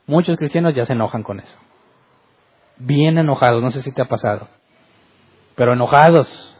Muchos 0.07 0.37
cristianos 0.37 0.75
ya 0.75 0.85
se 0.85 0.93
enojan 0.93 1.23
con 1.23 1.39
eso. 1.39 1.57
Bien 2.77 3.17
enojados, 3.17 3.61
no 3.61 3.71
sé 3.71 3.81
si 3.81 3.91
te 3.91 4.01
ha 4.01 4.05
pasado. 4.05 4.47
Pero 5.55 5.73
enojados, 5.73 6.55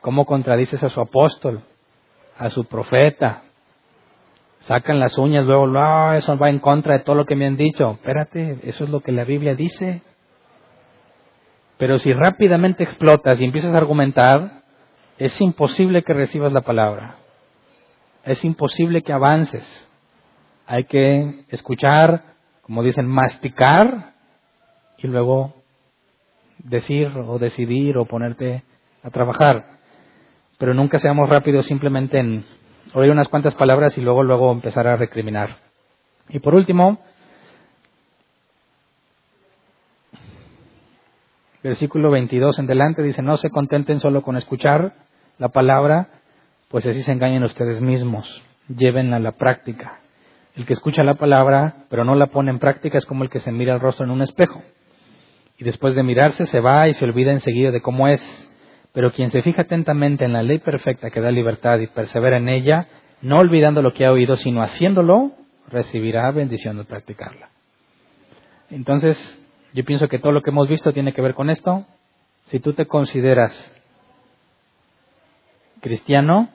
¿cómo 0.00 0.24
contradices 0.24 0.82
a 0.82 0.88
su 0.88 1.00
apóstol, 1.00 1.62
a 2.38 2.50
su 2.50 2.64
profeta, 2.64 3.42
sacan 4.60 5.00
las 5.00 5.18
uñas, 5.18 5.44
luego, 5.44 5.66
no, 5.66 6.14
eso 6.14 6.36
va 6.38 6.50
en 6.50 6.58
contra 6.58 6.94
de 6.94 7.04
todo 7.04 7.16
lo 7.16 7.26
que 7.26 7.36
me 7.36 7.46
han 7.46 7.56
dicho. 7.56 7.92
Espérate, 7.92 8.58
eso 8.62 8.84
es 8.84 8.90
lo 8.90 9.00
que 9.00 9.12
la 9.12 9.24
Biblia 9.24 9.54
dice. 9.54 10.02
Pero 11.78 11.98
si 11.98 12.12
rápidamente 12.12 12.84
explotas 12.84 13.40
y 13.40 13.44
empiezas 13.44 13.74
a 13.74 13.78
argumentar, 13.78 14.62
es 15.18 15.40
imposible 15.40 16.02
que 16.02 16.14
recibas 16.14 16.52
la 16.52 16.60
palabra. 16.62 17.16
Es 18.24 18.44
imposible 18.44 19.02
que 19.02 19.12
avances. 19.12 19.64
Hay 20.66 20.84
que 20.84 21.44
escuchar, 21.48 22.31
como 22.72 22.84
dicen, 22.84 23.06
masticar 23.06 24.14
y 24.96 25.06
luego 25.06 25.52
decir 26.56 27.08
o 27.18 27.38
decidir 27.38 27.98
o 27.98 28.06
ponerte 28.06 28.62
a 29.02 29.10
trabajar. 29.10 29.76
Pero 30.56 30.72
nunca 30.72 30.98
seamos 30.98 31.28
rápidos 31.28 31.66
simplemente 31.66 32.18
en 32.18 32.46
oír 32.94 33.10
unas 33.10 33.28
cuantas 33.28 33.54
palabras 33.56 33.98
y 33.98 34.00
luego, 34.00 34.22
luego 34.22 34.50
empezar 34.50 34.86
a 34.86 34.96
recriminar. 34.96 35.58
Y 36.30 36.38
por 36.38 36.54
último, 36.54 36.98
versículo 41.62 42.10
22 42.10 42.58
en 42.58 42.66
delante 42.66 43.02
dice, 43.02 43.20
no 43.20 43.36
se 43.36 43.50
contenten 43.50 44.00
solo 44.00 44.22
con 44.22 44.38
escuchar 44.38 44.94
la 45.36 45.50
palabra, 45.50 46.08
pues 46.68 46.86
así 46.86 47.02
se 47.02 47.12
engañan 47.12 47.44
ustedes 47.44 47.82
mismos, 47.82 48.42
llévenla 48.74 49.16
a 49.16 49.20
la 49.20 49.32
práctica. 49.32 50.01
El 50.54 50.66
que 50.66 50.74
escucha 50.74 51.02
la 51.02 51.14
palabra, 51.14 51.86
pero 51.88 52.04
no 52.04 52.14
la 52.14 52.26
pone 52.26 52.50
en 52.50 52.58
práctica, 52.58 52.98
es 52.98 53.06
como 53.06 53.24
el 53.24 53.30
que 53.30 53.40
se 53.40 53.52
mira 53.52 53.72
el 53.72 53.80
rostro 53.80 54.04
en 54.04 54.10
un 54.10 54.22
espejo. 54.22 54.62
Y 55.58 55.64
después 55.64 55.94
de 55.94 56.02
mirarse 56.02 56.46
se 56.46 56.60
va 56.60 56.88
y 56.88 56.94
se 56.94 57.04
olvida 57.04 57.32
enseguida 57.32 57.70
de 57.70 57.80
cómo 57.80 58.08
es. 58.08 58.22
Pero 58.92 59.12
quien 59.12 59.30
se 59.30 59.42
fija 59.42 59.62
atentamente 59.62 60.24
en 60.24 60.34
la 60.34 60.42
ley 60.42 60.58
perfecta 60.58 61.10
que 61.10 61.20
da 61.20 61.30
libertad 61.30 61.78
y 61.78 61.86
persevera 61.86 62.36
en 62.36 62.48
ella, 62.48 62.88
no 63.22 63.38
olvidando 63.38 63.80
lo 63.80 63.94
que 63.94 64.04
ha 64.04 64.12
oído, 64.12 64.36
sino 64.36 64.62
haciéndolo, 64.62 65.32
recibirá 65.68 66.30
bendición 66.30 66.76
de 66.76 66.84
practicarla. 66.84 67.48
Entonces, 68.70 69.16
yo 69.72 69.84
pienso 69.84 70.08
que 70.08 70.18
todo 70.18 70.32
lo 70.32 70.42
que 70.42 70.50
hemos 70.50 70.68
visto 70.68 70.92
tiene 70.92 71.14
que 71.14 71.22
ver 71.22 71.34
con 71.34 71.48
esto. 71.48 71.86
Si 72.46 72.60
tú 72.60 72.74
te 72.74 72.84
consideras 72.84 73.52
cristiano, 75.80 76.50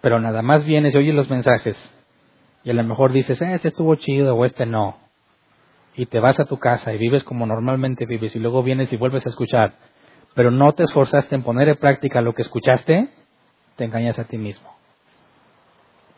pero 0.00 0.18
nada 0.18 0.42
más 0.42 0.64
vienes 0.64 0.94
y 0.94 0.98
oyes 0.98 1.14
los 1.14 1.28
mensajes, 1.28 1.76
y 2.64 2.70
a 2.70 2.74
lo 2.74 2.84
mejor 2.84 3.12
dices, 3.12 3.40
eh, 3.42 3.54
este 3.54 3.68
estuvo 3.68 3.94
chido 3.96 4.36
o 4.36 4.44
este 4.44 4.66
no, 4.66 4.96
y 5.96 6.06
te 6.06 6.20
vas 6.20 6.38
a 6.40 6.44
tu 6.44 6.58
casa 6.58 6.92
y 6.92 6.98
vives 6.98 7.24
como 7.24 7.46
normalmente 7.46 8.06
vives, 8.06 8.34
y 8.36 8.38
luego 8.38 8.62
vienes 8.62 8.92
y 8.92 8.96
vuelves 8.96 9.26
a 9.26 9.30
escuchar, 9.30 9.74
pero 10.34 10.50
no 10.50 10.72
te 10.72 10.84
esforzaste 10.84 11.34
en 11.34 11.42
poner 11.42 11.68
en 11.68 11.76
práctica 11.76 12.20
lo 12.20 12.34
que 12.34 12.42
escuchaste, 12.42 13.08
te 13.76 13.84
engañas 13.84 14.18
a 14.18 14.24
ti 14.24 14.38
mismo. 14.38 14.70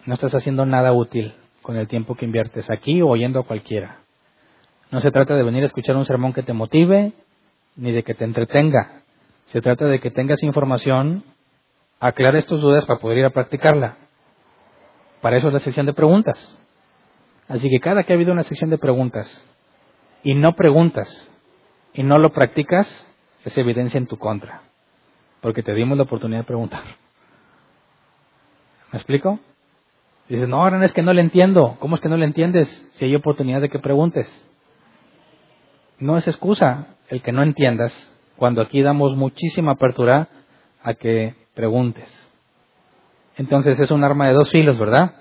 No 0.07 0.15
estás 0.15 0.35
haciendo 0.35 0.67
nada 0.67 0.93
útil 0.93 1.35
con 1.63 1.77
el 1.77 1.89
tiempo 1.89 2.15
que 2.15 2.27
inviertes 2.27 2.71
aquí 2.71 3.01
o 3.01 3.09
oyendo 3.09 3.41
a 3.41 3.47
cualquiera. 3.47 4.01
No 4.91 5.01
se 5.01 5.11
trata 5.11 5.35
de 5.35 5.43
venir 5.43 5.63
a 5.63 5.67
escuchar 5.67 5.97
un 5.97 6.05
sermón 6.05 6.33
que 6.33 6.43
te 6.43 6.53
motive 6.53 7.13
ni 7.77 7.91
de 7.91 8.03
que 8.03 8.15
te 8.15 8.25
entretenga. 8.25 9.03
Se 9.47 9.61
trata 9.61 9.87
de 9.87 9.99
que 9.99 10.11
tengas 10.11 10.43
información, 10.43 11.25
aclares 12.01 12.47
tus 12.47 12.61
dudas 12.61 12.85
para 12.87 13.01
poder 13.01 13.19
ir 13.19 13.25
a 13.25 13.31
practicarla. 13.31 13.97
Para 15.25 15.39
eso 15.39 15.47
es 15.47 15.55
la 15.55 15.61
sección 15.61 15.87
de 15.87 15.95
preguntas. 15.95 16.39
Así 17.49 17.71
que 17.71 17.81
cada 17.81 18.03
que 18.03 18.13
ha 18.13 18.17
habido 18.17 18.31
una 18.31 18.43
sección 18.43 18.69
de 18.69 18.77
preguntas 18.77 19.27
y 20.23 20.35
no 20.35 20.53
preguntas 20.55 21.09
y 21.95 22.03
no 22.03 22.19
lo 22.19 22.31
practicas, 22.35 22.87
es 23.43 23.57
evidencia 23.57 23.97
en 23.97 24.07
tu 24.07 24.19
contra, 24.19 24.61
porque 25.41 25.63
te 25.63 25.73
dimos 25.73 25.97
la 25.97 26.05
oportunidad 26.05 26.41
de 26.41 26.47
preguntar. 26.47 26.83
¿Me 28.93 28.99
explico? 28.99 29.41
Dices, 30.29 30.47
no, 30.47 30.63
ahora 30.63 30.85
es 30.85 30.93
que 30.93 31.01
no 31.01 31.15
le 31.15 31.23
entiendo. 31.23 31.79
¿Cómo 31.81 31.95
es 31.95 32.03
que 32.03 32.11
no 32.11 32.19
le 32.19 32.27
entiendes 32.27 32.69
si 32.97 33.07
hay 33.07 33.15
oportunidad 33.15 33.63
de 33.63 33.71
que 33.71 33.79
preguntes? 33.79 34.29
No 36.01 36.19
es 36.19 36.29
excusa 36.29 36.99
el 37.09 37.23
que 37.23 37.33
no 37.33 37.43
entiendas 37.43 37.95
cuando 38.37 38.61
aquí 38.61 38.83
damos 38.83 39.17
muchísima 39.17 39.73
apertura 39.73 40.29
a 40.83 40.93
que 40.93 41.35
preguntes. 41.55 42.24
Entonces 43.37 43.79
es 43.81 43.91
un 43.91 44.05
arma 44.05 44.29
de 44.29 44.35
dos 44.35 44.51
filos, 44.51 44.79
¿verdad? 44.79 45.15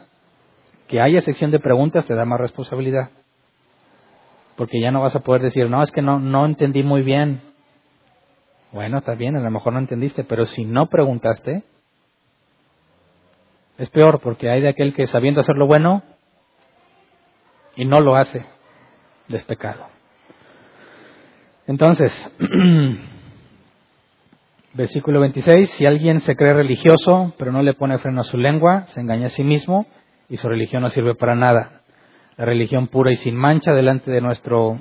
Que 0.88 1.02
haya 1.02 1.22
sección 1.22 1.52
de 1.52 1.60
preguntas 1.60 2.06
te 2.06 2.16
da 2.16 2.26
más 2.26 2.40
responsabilidad. 2.40 3.10
Porque 4.56 4.80
ya 4.80 4.92
no 4.92 5.02
vas 5.02 5.16
a 5.16 5.22
poder 5.22 5.42
decir, 5.42 5.70
no, 5.70 5.82
es 5.82 5.92
que 5.92 6.02
no, 6.02 6.20
no 6.20 6.46
entendí 6.46 6.84
muy 6.84 7.02
bien. 7.02 7.42
Bueno, 8.72 9.00
está 9.00 9.16
bien, 9.16 9.36
a 9.36 9.42
lo 9.42 9.52
mejor 9.52 9.74
no 9.74 9.80
entendiste, 9.80 10.24
pero 10.24 10.46
si 10.46 10.66
no 10.66 10.88
preguntaste, 10.88 11.64
es 13.78 13.90
peor 13.90 14.20
porque 14.20 14.50
hay 14.50 14.62
de 14.62 14.70
aquel 14.70 14.94
que 14.94 15.08
sabiendo 15.08 15.42
hacer 15.42 15.58
lo 15.58 15.68
bueno 15.68 16.04
y 17.76 17.86
no 17.86 18.00
lo 18.00 18.16
hace, 18.16 18.46
es 19.30 19.44
pecado. 19.44 19.88
Entonces, 21.66 22.12
versículo 24.74 25.20
26, 25.20 25.70
si 25.72 25.86
alguien 25.86 26.22
se 26.22 26.36
cree 26.36 26.54
religioso 26.54 27.34
pero 27.38 27.52
no 27.52 27.62
le 27.62 27.74
pone 27.74 27.98
freno 28.00 28.22
a 28.22 28.26
su 28.26 28.38
lengua, 28.38 28.86
se 28.88 29.00
engaña 29.00 29.28
a 29.28 29.30
sí 29.30 29.44
mismo 29.44 29.86
y 30.30 30.38
su 30.38 30.50
religión 30.50 30.82
no 30.82 30.90
sirve 30.90 31.16
para 31.16 31.36
nada. 31.36 31.82
La 32.38 32.46
religión 32.46 32.88
pura 32.88 33.12
y 33.12 33.16
sin 33.18 33.36
mancha 33.36 33.74
delante 33.74 34.10
de 34.10 34.22
nuestro 34.22 34.80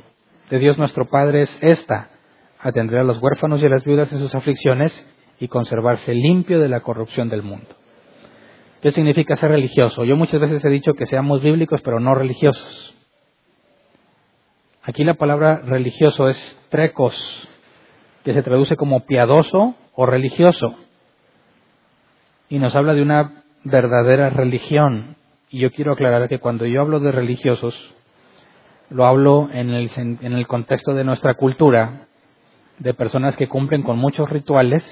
de 0.50 0.58
Dios 0.58 0.76
nuestro 0.78 1.06
Padre 1.06 1.42
es 1.42 1.58
esta, 1.60 2.10
atender 2.60 2.98
a 2.98 3.04
los 3.04 3.22
huérfanos 3.22 3.62
y 3.62 3.66
a 3.66 3.70
las 3.70 3.84
viudas 3.84 4.12
en 4.12 4.18
sus 4.18 4.34
aflicciones 4.34 4.92
y 5.40 5.48
conservarse 5.48 6.14
limpio 6.14 6.60
de 6.60 6.68
la 6.68 6.80
corrupción 6.80 7.28
del 7.28 7.42
mundo. 7.42 7.68
¿Qué 8.80 8.90
significa 8.90 9.36
ser 9.36 9.50
religioso? 9.50 10.04
Yo 10.04 10.16
muchas 10.16 10.40
veces 10.40 10.64
he 10.64 10.68
dicho 10.68 10.94
que 10.94 11.06
seamos 11.06 11.42
bíblicos 11.42 11.80
pero 11.82 12.00
no 12.00 12.14
religiosos. 12.14 12.94
Aquí 14.82 15.04
la 15.04 15.14
palabra 15.14 15.62
religioso 15.64 16.28
es 16.28 16.58
trecos, 16.68 17.48
que 18.24 18.34
se 18.34 18.42
traduce 18.42 18.76
como 18.76 19.00
piadoso 19.06 19.74
o 19.94 20.06
religioso. 20.06 20.76
Y 22.48 22.58
nos 22.58 22.74
habla 22.74 22.94
de 22.94 23.02
una 23.02 23.44
verdadera 23.64 24.30
religión. 24.30 25.16
Y 25.50 25.60
yo 25.60 25.70
quiero 25.70 25.92
aclarar 25.92 26.28
que 26.28 26.38
cuando 26.38 26.66
yo 26.66 26.80
hablo 26.80 27.00
de 27.00 27.12
religiosos, 27.12 27.74
lo 28.90 29.06
hablo 29.06 29.48
en 29.52 29.70
el, 29.70 29.90
en 29.96 30.32
el 30.32 30.46
contexto 30.46 30.94
de 30.94 31.04
nuestra 31.04 31.34
cultura, 31.34 32.06
de 32.78 32.94
personas 32.94 33.36
que 33.36 33.48
cumplen 33.48 33.82
con 33.82 33.98
muchos 33.98 34.28
rituales, 34.28 34.84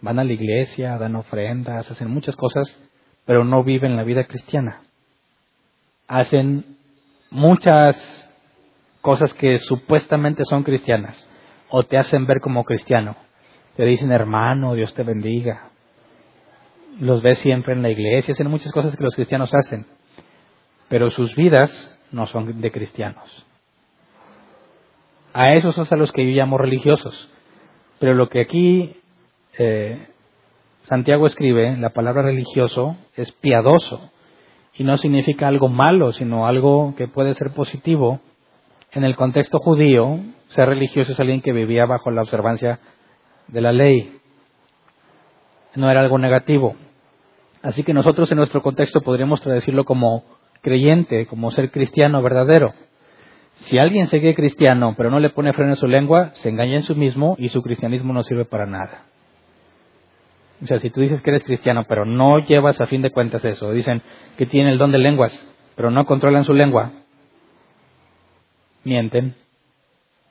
van 0.00 0.18
a 0.18 0.24
la 0.24 0.32
iglesia, 0.32 0.98
dan 0.98 1.16
ofrendas, 1.16 1.90
hacen 1.90 2.10
muchas 2.10 2.36
cosas, 2.36 2.66
pero 3.24 3.44
no 3.44 3.62
viven 3.62 3.96
la 3.96 4.04
vida 4.04 4.24
cristiana. 4.24 4.82
Hacen 6.08 6.76
muchas 7.30 7.96
cosas 9.00 9.32
que 9.34 9.58
supuestamente 9.58 10.44
son 10.44 10.62
cristianas 10.64 11.28
o 11.70 11.84
te 11.84 11.96
hacen 11.96 12.26
ver 12.26 12.40
como 12.40 12.64
cristiano. 12.64 13.16
Te 13.76 13.84
dicen 13.84 14.12
hermano, 14.12 14.74
Dios 14.74 14.92
te 14.94 15.02
bendiga. 15.02 15.70
Los 17.00 17.22
ves 17.22 17.38
siempre 17.38 17.72
en 17.72 17.82
la 17.82 17.90
iglesia, 17.90 18.32
hacen 18.32 18.50
muchas 18.50 18.72
cosas 18.72 18.94
que 18.96 19.02
los 19.02 19.14
cristianos 19.14 19.52
hacen, 19.54 19.86
pero 20.88 21.10
sus 21.10 21.34
vidas 21.34 21.98
no 22.10 22.26
son 22.26 22.60
de 22.60 22.70
cristianos. 22.70 23.46
A 25.32 25.54
esos 25.54 25.74
son 25.74 25.86
a 25.90 25.96
los 25.96 26.12
que 26.12 26.24
yo 26.26 26.36
llamo 26.36 26.58
religiosos. 26.58 27.30
Pero 27.98 28.14
lo 28.14 28.28
que 28.28 28.40
aquí 28.40 28.96
eh, 29.56 30.08
Santiago 30.84 31.26
escribe, 31.26 31.76
la 31.78 31.90
palabra 31.90 32.22
religioso 32.22 32.96
es 33.16 33.32
piadoso 33.32 34.10
y 34.74 34.84
no 34.84 34.98
significa 34.98 35.48
algo 35.48 35.68
malo, 35.68 36.12
sino 36.12 36.46
algo 36.46 36.94
que 36.96 37.08
puede 37.08 37.34
ser 37.34 37.52
positivo. 37.52 38.20
En 38.90 39.04
el 39.04 39.16
contexto 39.16 39.58
judío, 39.58 40.20
ser 40.48 40.68
religioso 40.68 41.12
es 41.12 41.20
alguien 41.20 41.40
que 41.40 41.52
vivía 41.52 41.86
bajo 41.86 42.10
la 42.10 42.22
observancia 42.22 42.80
de 43.52 43.60
la 43.60 43.72
ley. 43.72 44.18
No 45.74 45.90
era 45.90 46.00
algo 46.00 46.18
negativo. 46.18 46.74
Así 47.62 47.84
que 47.84 47.94
nosotros 47.94 48.30
en 48.32 48.38
nuestro 48.38 48.62
contexto 48.62 49.02
podríamos 49.02 49.40
traducirlo 49.40 49.84
como 49.84 50.24
creyente, 50.62 51.26
como 51.26 51.50
ser 51.50 51.70
cristiano 51.70 52.20
verdadero. 52.22 52.74
Si 53.60 53.78
alguien 53.78 54.08
se 54.08 54.18
cree 54.18 54.34
cristiano 54.34 54.94
pero 54.96 55.10
no 55.10 55.20
le 55.20 55.30
pone 55.30 55.52
freno 55.52 55.70
en 55.70 55.76
su 55.76 55.86
lengua, 55.86 56.32
se 56.34 56.48
engaña 56.48 56.76
en 56.76 56.82
sí 56.82 56.94
mismo 56.94 57.36
y 57.38 57.50
su 57.50 57.62
cristianismo 57.62 58.12
no 58.12 58.24
sirve 58.24 58.44
para 58.44 58.66
nada. 58.66 59.04
O 60.62 60.66
sea, 60.66 60.78
si 60.78 60.90
tú 60.90 61.00
dices 61.00 61.20
que 61.20 61.30
eres 61.30 61.44
cristiano, 61.44 61.84
pero 61.88 62.04
no 62.04 62.38
llevas 62.38 62.80
a 62.80 62.86
fin 62.86 63.02
de 63.02 63.10
cuentas 63.10 63.44
eso, 63.44 63.72
dicen 63.72 64.00
que 64.36 64.46
tiene 64.46 64.70
el 64.70 64.78
don 64.78 64.92
de 64.92 64.98
lenguas, 64.98 65.32
pero 65.76 65.90
no 65.90 66.06
controlan 66.06 66.44
su 66.44 66.52
lengua, 66.52 66.92
mienten, 68.84 69.34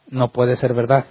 no 0.07 0.31
puede 0.31 0.55
ser 0.55 0.73
verdad. 0.73 1.05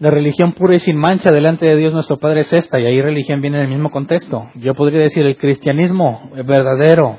La 0.00 0.10
religión 0.10 0.52
pura 0.52 0.76
y 0.76 0.78
sin 0.78 0.96
mancha 0.96 1.32
delante 1.32 1.66
de 1.66 1.74
Dios 1.74 1.92
nuestro 1.92 2.18
Padre 2.18 2.42
es 2.42 2.52
esta, 2.52 2.78
y 2.78 2.86
ahí 2.86 3.02
religión 3.02 3.40
viene 3.40 3.56
en 3.56 3.64
el 3.64 3.68
mismo 3.68 3.90
contexto. 3.90 4.48
Yo 4.54 4.74
podría 4.74 5.00
decir 5.00 5.26
el 5.26 5.36
cristianismo 5.36 6.30
verdadero, 6.44 7.18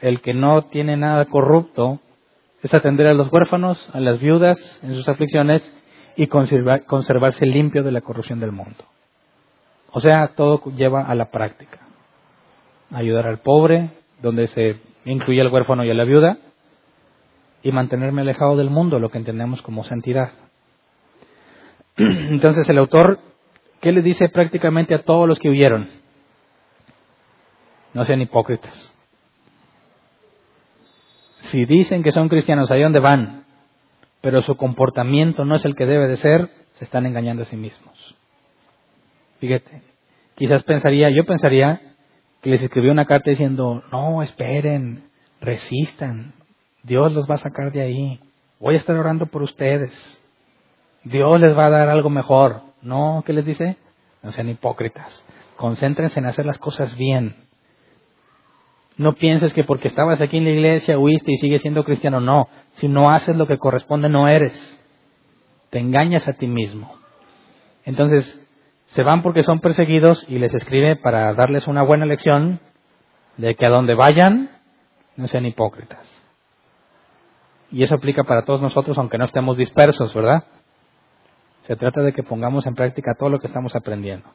el 0.00 0.20
que 0.20 0.34
no 0.34 0.62
tiene 0.62 0.96
nada 0.96 1.26
corrupto, 1.26 2.00
es 2.60 2.74
atender 2.74 3.06
a 3.06 3.14
los 3.14 3.32
huérfanos, 3.32 3.88
a 3.94 4.00
las 4.00 4.18
viudas 4.18 4.58
en 4.82 4.94
sus 4.94 5.08
aflicciones 5.08 5.62
y 6.16 6.26
conservarse 6.26 7.46
limpio 7.46 7.84
de 7.84 7.92
la 7.92 8.00
corrupción 8.00 8.40
del 8.40 8.50
mundo. 8.50 8.84
O 9.92 10.00
sea, 10.00 10.32
todo 10.34 10.60
lleva 10.76 11.02
a 11.02 11.14
la 11.14 11.30
práctica. 11.30 11.78
Ayudar 12.90 13.28
al 13.28 13.38
pobre, 13.38 13.90
donde 14.20 14.48
se 14.48 14.80
incluye 15.04 15.40
al 15.40 15.52
huérfano 15.52 15.84
y 15.84 15.90
a 15.90 15.94
la 15.94 16.02
viuda, 16.02 16.38
y 17.62 17.70
mantenerme 17.70 18.22
alejado 18.22 18.56
del 18.56 18.70
mundo, 18.70 18.98
lo 18.98 19.08
que 19.08 19.18
entendemos 19.18 19.62
como 19.62 19.84
santidad. 19.84 20.30
Entonces 22.30 22.68
el 22.68 22.78
autor, 22.78 23.18
¿qué 23.80 23.90
le 23.90 24.02
dice 24.02 24.28
prácticamente 24.28 24.94
a 24.94 25.02
todos 25.02 25.26
los 25.26 25.38
que 25.38 25.48
huyeron? 25.48 25.90
No 27.92 28.04
sean 28.04 28.20
hipócritas. 28.20 28.94
Si 31.40 31.64
dicen 31.64 32.02
que 32.02 32.12
son 32.12 32.28
cristianos, 32.28 32.70
ahí 32.70 32.82
donde 32.82 33.00
van, 33.00 33.44
pero 34.20 34.42
su 34.42 34.56
comportamiento 34.56 35.44
no 35.44 35.56
es 35.56 35.64
el 35.64 35.74
que 35.74 35.86
debe 35.86 36.06
de 36.06 36.16
ser, 36.16 36.50
se 36.74 36.84
están 36.84 37.04
engañando 37.06 37.42
a 37.42 37.46
sí 37.46 37.56
mismos. 37.56 38.16
Fíjate, 39.40 39.82
quizás 40.36 40.62
pensaría, 40.62 41.10
yo 41.10 41.24
pensaría 41.24 41.80
que 42.42 42.50
les 42.50 42.62
escribió 42.62 42.92
una 42.92 43.06
carta 43.06 43.30
diciendo, 43.30 43.82
no, 43.90 44.22
esperen, 44.22 45.04
resistan, 45.40 46.34
Dios 46.82 47.12
los 47.12 47.28
va 47.28 47.34
a 47.34 47.38
sacar 47.38 47.72
de 47.72 47.82
ahí, 47.82 48.20
voy 48.60 48.74
a 48.74 48.78
estar 48.78 48.96
orando 48.96 49.26
por 49.26 49.42
ustedes, 49.42 50.17
Dios 51.04 51.40
les 51.40 51.56
va 51.56 51.66
a 51.66 51.70
dar 51.70 51.88
algo 51.88 52.10
mejor. 52.10 52.62
No, 52.82 53.22
¿qué 53.24 53.32
les 53.32 53.44
dice? 53.44 53.76
No 54.22 54.32
sean 54.32 54.48
hipócritas, 54.48 55.24
concéntrense 55.56 56.18
en 56.18 56.26
hacer 56.26 56.46
las 56.46 56.58
cosas 56.58 56.96
bien. 56.96 57.36
No 58.96 59.12
pienses 59.12 59.54
que 59.54 59.62
porque 59.62 59.88
estabas 59.88 60.20
aquí 60.20 60.38
en 60.38 60.44
la 60.44 60.50
iglesia 60.50 60.98
huiste 60.98 61.30
y 61.30 61.36
sigues 61.36 61.62
siendo 61.62 61.84
cristiano, 61.84 62.20
no. 62.20 62.48
Si 62.78 62.88
no 62.88 63.10
haces 63.10 63.36
lo 63.36 63.46
que 63.46 63.56
corresponde, 63.56 64.08
no 64.08 64.26
eres. 64.26 64.52
Te 65.70 65.78
engañas 65.78 66.26
a 66.26 66.32
ti 66.32 66.48
mismo. 66.48 66.96
Entonces, 67.84 68.44
se 68.88 69.02
van 69.04 69.22
porque 69.22 69.44
son 69.44 69.60
perseguidos 69.60 70.28
y 70.28 70.38
les 70.38 70.52
escribe 70.52 70.96
para 70.96 71.32
darles 71.34 71.68
una 71.68 71.82
buena 71.82 72.06
lección 72.06 72.58
de 73.36 73.54
que 73.54 73.66
a 73.66 73.70
donde 73.70 73.94
vayan 73.94 74.50
no 75.16 75.28
sean 75.28 75.46
hipócritas. 75.46 76.06
Y 77.70 77.82
eso 77.82 77.94
aplica 77.94 78.24
para 78.24 78.44
todos 78.44 78.60
nosotros 78.62 78.98
aunque 78.98 79.18
no 79.18 79.26
estemos 79.26 79.56
dispersos, 79.56 80.12
¿verdad? 80.12 80.44
Se 81.68 81.76
trata 81.76 82.00
de 82.00 82.14
que 82.14 82.22
pongamos 82.22 82.66
en 82.66 82.74
práctica 82.74 83.14
todo 83.14 83.28
lo 83.28 83.40
que 83.40 83.46
estamos 83.46 83.76
aprendiendo. 83.76 84.26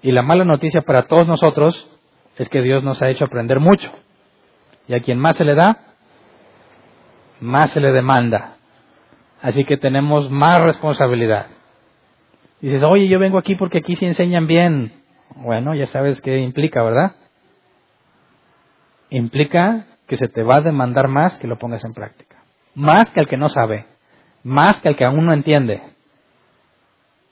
Y 0.00 0.12
la 0.12 0.22
mala 0.22 0.44
noticia 0.44 0.80
para 0.80 1.08
todos 1.08 1.26
nosotros 1.26 1.90
es 2.36 2.48
que 2.48 2.62
Dios 2.62 2.84
nos 2.84 3.02
ha 3.02 3.08
hecho 3.08 3.24
aprender 3.24 3.58
mucho. 3.58 3.90
Y 4.86 4.94
a 4.94 5.00
quien 5.00 5.18
más 5.18 5.34
se 5.34 5.44
le 5.44 5.56
da, 5.56 5.76
más 7.40 7.70
se 7.70 7.80
le 7.80 7.90
demanda. 7.90 8.58
Así 9.42 9.64
que 9.64 9.76
tenemos 9.76 10.30
más 10.30 10.54
responsabilidad. 10.62 11.48
Dices, 12.60 12.84
oye, 12.84 13.08
yo 13.08 13.18
vengo 13.18 13.38
aquí 13.38 13.56
porque 13.56 13.78
aquí 13.78 13.96
se 13.96 14.06
enseñan 14.06 14.46
bien. 14.46 15.02
Bueno, 15.34 15.74
ya 15.74 15.86
sabes 15.86 16.20
qué 16.20 16.38
implica, 16.38 16.84
¿verdad? 16.84 17.16
Implica 19.10 19.86
que 20.06 20.14
se 20.14 20.28
te 20.28 20.44
va 20.44 20.58
a 20.58 20.60
demandar 20.60 21.08
más 21.08 21.38
que 21.38 21.48
lo 21.48 21.58
pongas 21.58 21.84
en 21.84 21.92
práctica. 21.92 22.36
Más 22.76 23.10
que 23.10 23.18
al 23.18 23.26
que 23.26 23.36
no 23.36 23.48
sabe. 23.48 23.86
Más 24.44 24.80
que 24.80 24.88
al 24.88 24.96
que 24.96 25.04
aún 25.04 25.26
no 25.26 25.32
entiende. 25.32 25.97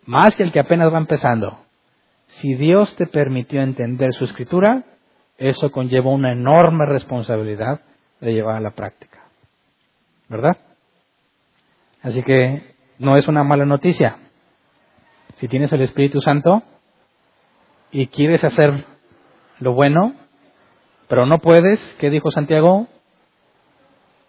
Más 0.07 0.35
que 0.35 0.45
al 0.45 0.53
que 0.53 0.61
apenas 0.61 0.93
va 0.93 0.99
empezando. 0.99 1.59
Si 2.27 2.55
Dios 2.55 2.95
te 2.97 3.07
permitió 3.07 3.63
entender 3.63 4.13
su 4.13 4.25
escritura, 4.25 4.85
eso 5.39 5.71
conlleva 5.71 6.11
una 6.11 6.33
enorme 6.33 6.87
responsabilidad 6.87 7.81
de 8.21 8.33
llevar 8.33 8.57
a 8.57 8.61
la 8.61 8.71
práctica. 8.71 9.25
¿Verdad? 10.29 10.57
Así 12.03 12.23
que 12.23 12.75
no 12.99 13.17
es 13.17 13.29
una 13.29 13.45
mala 13.45 13.65
noticia 13.65 14.17
si 15.37 15.49
tienes 15.49 15.73
el 15.73 15.83
Espíritu 15.83 16.21
Santo 16.21 16.63
y 17.91 18.07
quieres 18.09 18.43
hacer 18.45 18.85
lo 19.61 19.73
bueno, 19.73 20.15
pero 21.09 21.27
no 21.27 21.39
puedes, 21.39 21.81
¿qué 22.01 22.11
dijo 22.11 22.31
Santiago? 22.31 22.89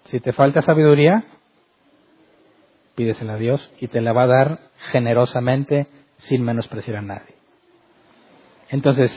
Si 0.05 0.19
te 0.19 0.33
falta 0.33 0.61
sabiduría, 0.61 1.23
pídesela 2.97 3.33
a 3.33 3.37
Dios 3.37 3.71
y 3.79 3.87
te 3.89 4.01
la 4.01 4.11
va 4.11 4.23
a 4.23 4.27
dar 4.27 4.59
generosamente 4.91 5.85
sin 6.17 6.41
menospreciar 6.41 6.97
a 6.97 7.01
nadie. 7.03 7.35
Entonces, 8.69 9.11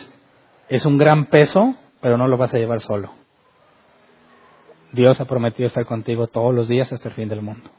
es 0.69 0.85
un 0.85 0.98
gran 0.98 1.27
peso, 1.27 1.74
pero 2.02 2.19
no 2.19 2.28
lo 2.28 2.36
vas 2.36 2.52
a 2.52 2.59
llevar 2.59 2.82
solo. 2.82 3.11
Dios 4.93 5.19
ha 5.19 5.24
prometido 5.24 5.66
estar 5.66 5.86
contigo 5.86 6.27
todos 6.27 6.55
los 6.55 6.69
días 6.69 6.93
hasta 6.93 7.09
el 7.09 7.15
fin 7.15 7.28
del 7.31 7.40
mundo. 7.40 7.70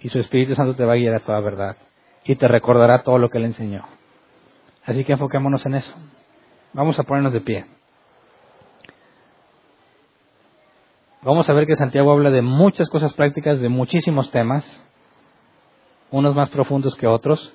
Y 0.00 0.08
su 0.08 0.18
Espíritu 0.18 0.54
Santo 0.54 0.74
te 0.74 0.86
va 0.86 0.94
a 0.94 0.96
guiar 0.96 1.16
a 1.16 1.20
toda 1.20 1.38
verdad 1.40 1.76
y 2.24 2.36
te 2.36 2.48
recordará 2.48 3.02
todo 3.02 3.18
lo 3.18 3.28
que 3.28 3.40
le 3.40 3.46
enseñó. 3.46 3.84
Así 4.86 5.04
que 5.04 5.12
enfoquémonos 5.12 5.66
en 5.66 5.74
eso. 5.74 5.94
Vamos 6.72 6.98
a 6.98 7.02
ponernos 7.02 7.34
de 7.34 7.42
pie. 7.42 7.66
Vamos 11.22 11.50
a 11.50 11.52
ver 11.52 11.66
que 11.66 11.76
Santiago 11.76 12.10
habla 12.10 12.30
de 12.30 12.40
muchas 12.40 12.88
cosas 12.88 13.12
prácticas, 13.12 13.60
de 13.60 13.68
muchísimos 13.68 14.30
temas, 14.30 14.64
unos 16.10 16.34
más 16.34 16.50
profundos 16.50 16.94
que 16.96 17.06
otros, 17.06 17.52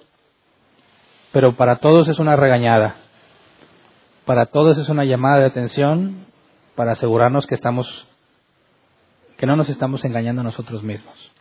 pero 1.32 1.56
para 1.56 1.77
todos 1.77 2.07
es 2.07 2.19
una 2.19 2.36
regañada, 2.36 2.95
para 4.26 4.48
todos 4.48 4.77
es 4.77 4.90
una 4.90 5.06
llamada 5.06 5.40
de 5.40 5.45
atención 5.45 6.26
para 6.76 6.94
asegurarnos 6.94 7.48
que 7.48 7.56
estamos, 7.56 8.07
que 9.38 9.45
no 9.45 9.56
nos 9.56 9.69
estamos 9.69 10.03
engañando 10.06 10.41
a 10.41 10.45
nosotros 10.45 10.84
mismos. 10.84 11.32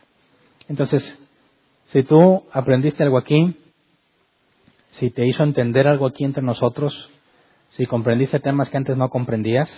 Entonces, 0.67 1.19
Si 1.87 2.03
tú 2.03 2.43
aprendiste 2.51 3.03
algo 3.03 3.17
aquí, 3.17 3.57
si 4.91 5.11
te 5.11 5.27
hizo 5.27 5.43
entender 5.43 5.87
algo 5.87 6.07
aquí 6.07 6.23
entre 6.23 6.43
nosotros, 6.43 7.09
si 7.71 7.85
comprendiste 7.85 8.39
temas 8.39 8.69
que 8.69 8.77
antes 8.77 8.97
no 8.97 9.09
comprendías, 9.09 9.69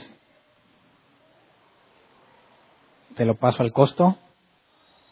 te 3.15 3.25
lo 3.25 3.35
paso 3.35 3.63
al 3.63 3.71
costo, 3.71 4.17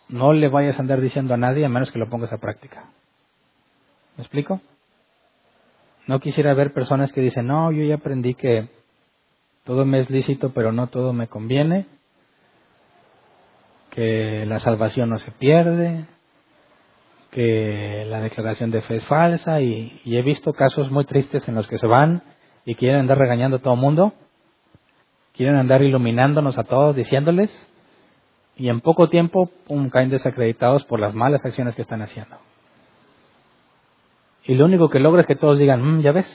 no 0.10 0.34
le 0.34 0.50
vayas 0.50 0.78
a 0.78 0.82
andar 0.82 1.02
diciendo 1.02 1.34
a 1.34 1.38
nadie 1.38 1.66
a 1.66 1.70
menos 1.70 1.92
que 1.92 2.00
lo 2.00 2.10
pongas 2.10 2.32
a 2.34 2.38
práctica. 2.38 2.90
¿Me 4.18 4.24
explico? 4.24 4.62
No 6.08 6.20
quisiera 6.20 6.54
ver 6.54 6.74
personas 6.74 7.12
que 7.12 7.22
dicen, 7.22 7.48
no, 7.48 7.72
yo 7.72 7.84
ya 7.84 7.96
aprendí 7.96 8.36
que 8.36 8.70
todo 9.64 9.86
me 9.86 10.00
es 10.00 10.10
lícito, 10.10 10.52
pero 10.54 10.72
no 10.72 10.88
todo 10.88 11.12
me 11.12 11.28
conviene, 11.28 11.88
que 13.90 14.46
la 14.46 14.60
salvación 14.60 15.10
no 15.10 15.18
se 15.18 15.32
pierde, 15.32 16.06
que 17.32 18.06
la 18.08 18.22
declaración 18.22 18.70
de 18.70 18.82
fe 18.82 18.98
es 18.98 19.08
falsa, 19.08 19.62
y, 19.62 20.02
he 20.06 20.22
visto 20.22 20.54
casos 20.54 20.92
muy 20.92 21.06
tristes 21.06 21.48
en 21.48 21.56
los 21.56 21.68
que 21.68 21.80
se 21.80 21.88
van 21.88 22.22
y 22.64 22.76
quieren 22.76 23.00
andar 23.00 23.18
regañando 23.18 23.58
a 23.58 23.60
todo 23.60 23.74
el 23.74 23.80
mundo, 23.80 24.14
quieren 25.34 25.56
andar 25.56 25.82
iluminándonos 25.82 26.58
a 26.58 26.64
todos, 26.64 26.96
diciéndoles, 26.96 27.52
y 28.58 28.70
en 28.70 28.82
poco 28.82 29.10
tiempo 29.10 29.50
caen 29.92 30.10
desacreditados 30.10 30.86
por 30.86 31.00
las 31.00 31.14
malas 31.14 31.44
acciones 31.44 31.76
que 31.76 31.82
están 31.82 32.02
haciendo. 32.02 32.38
Y 34.46 34.54
lo 34.56 34.66
único 34.66 34.90
que 34.90 35.00
logra 35.00 35.22
es 35.22 35.28
que 35.28 35.36
todos 35.36 35.58
digan, 35.58 35.82
mm, 35.82 36.02
ya 36.02 36.12
ves, 36.12 36.28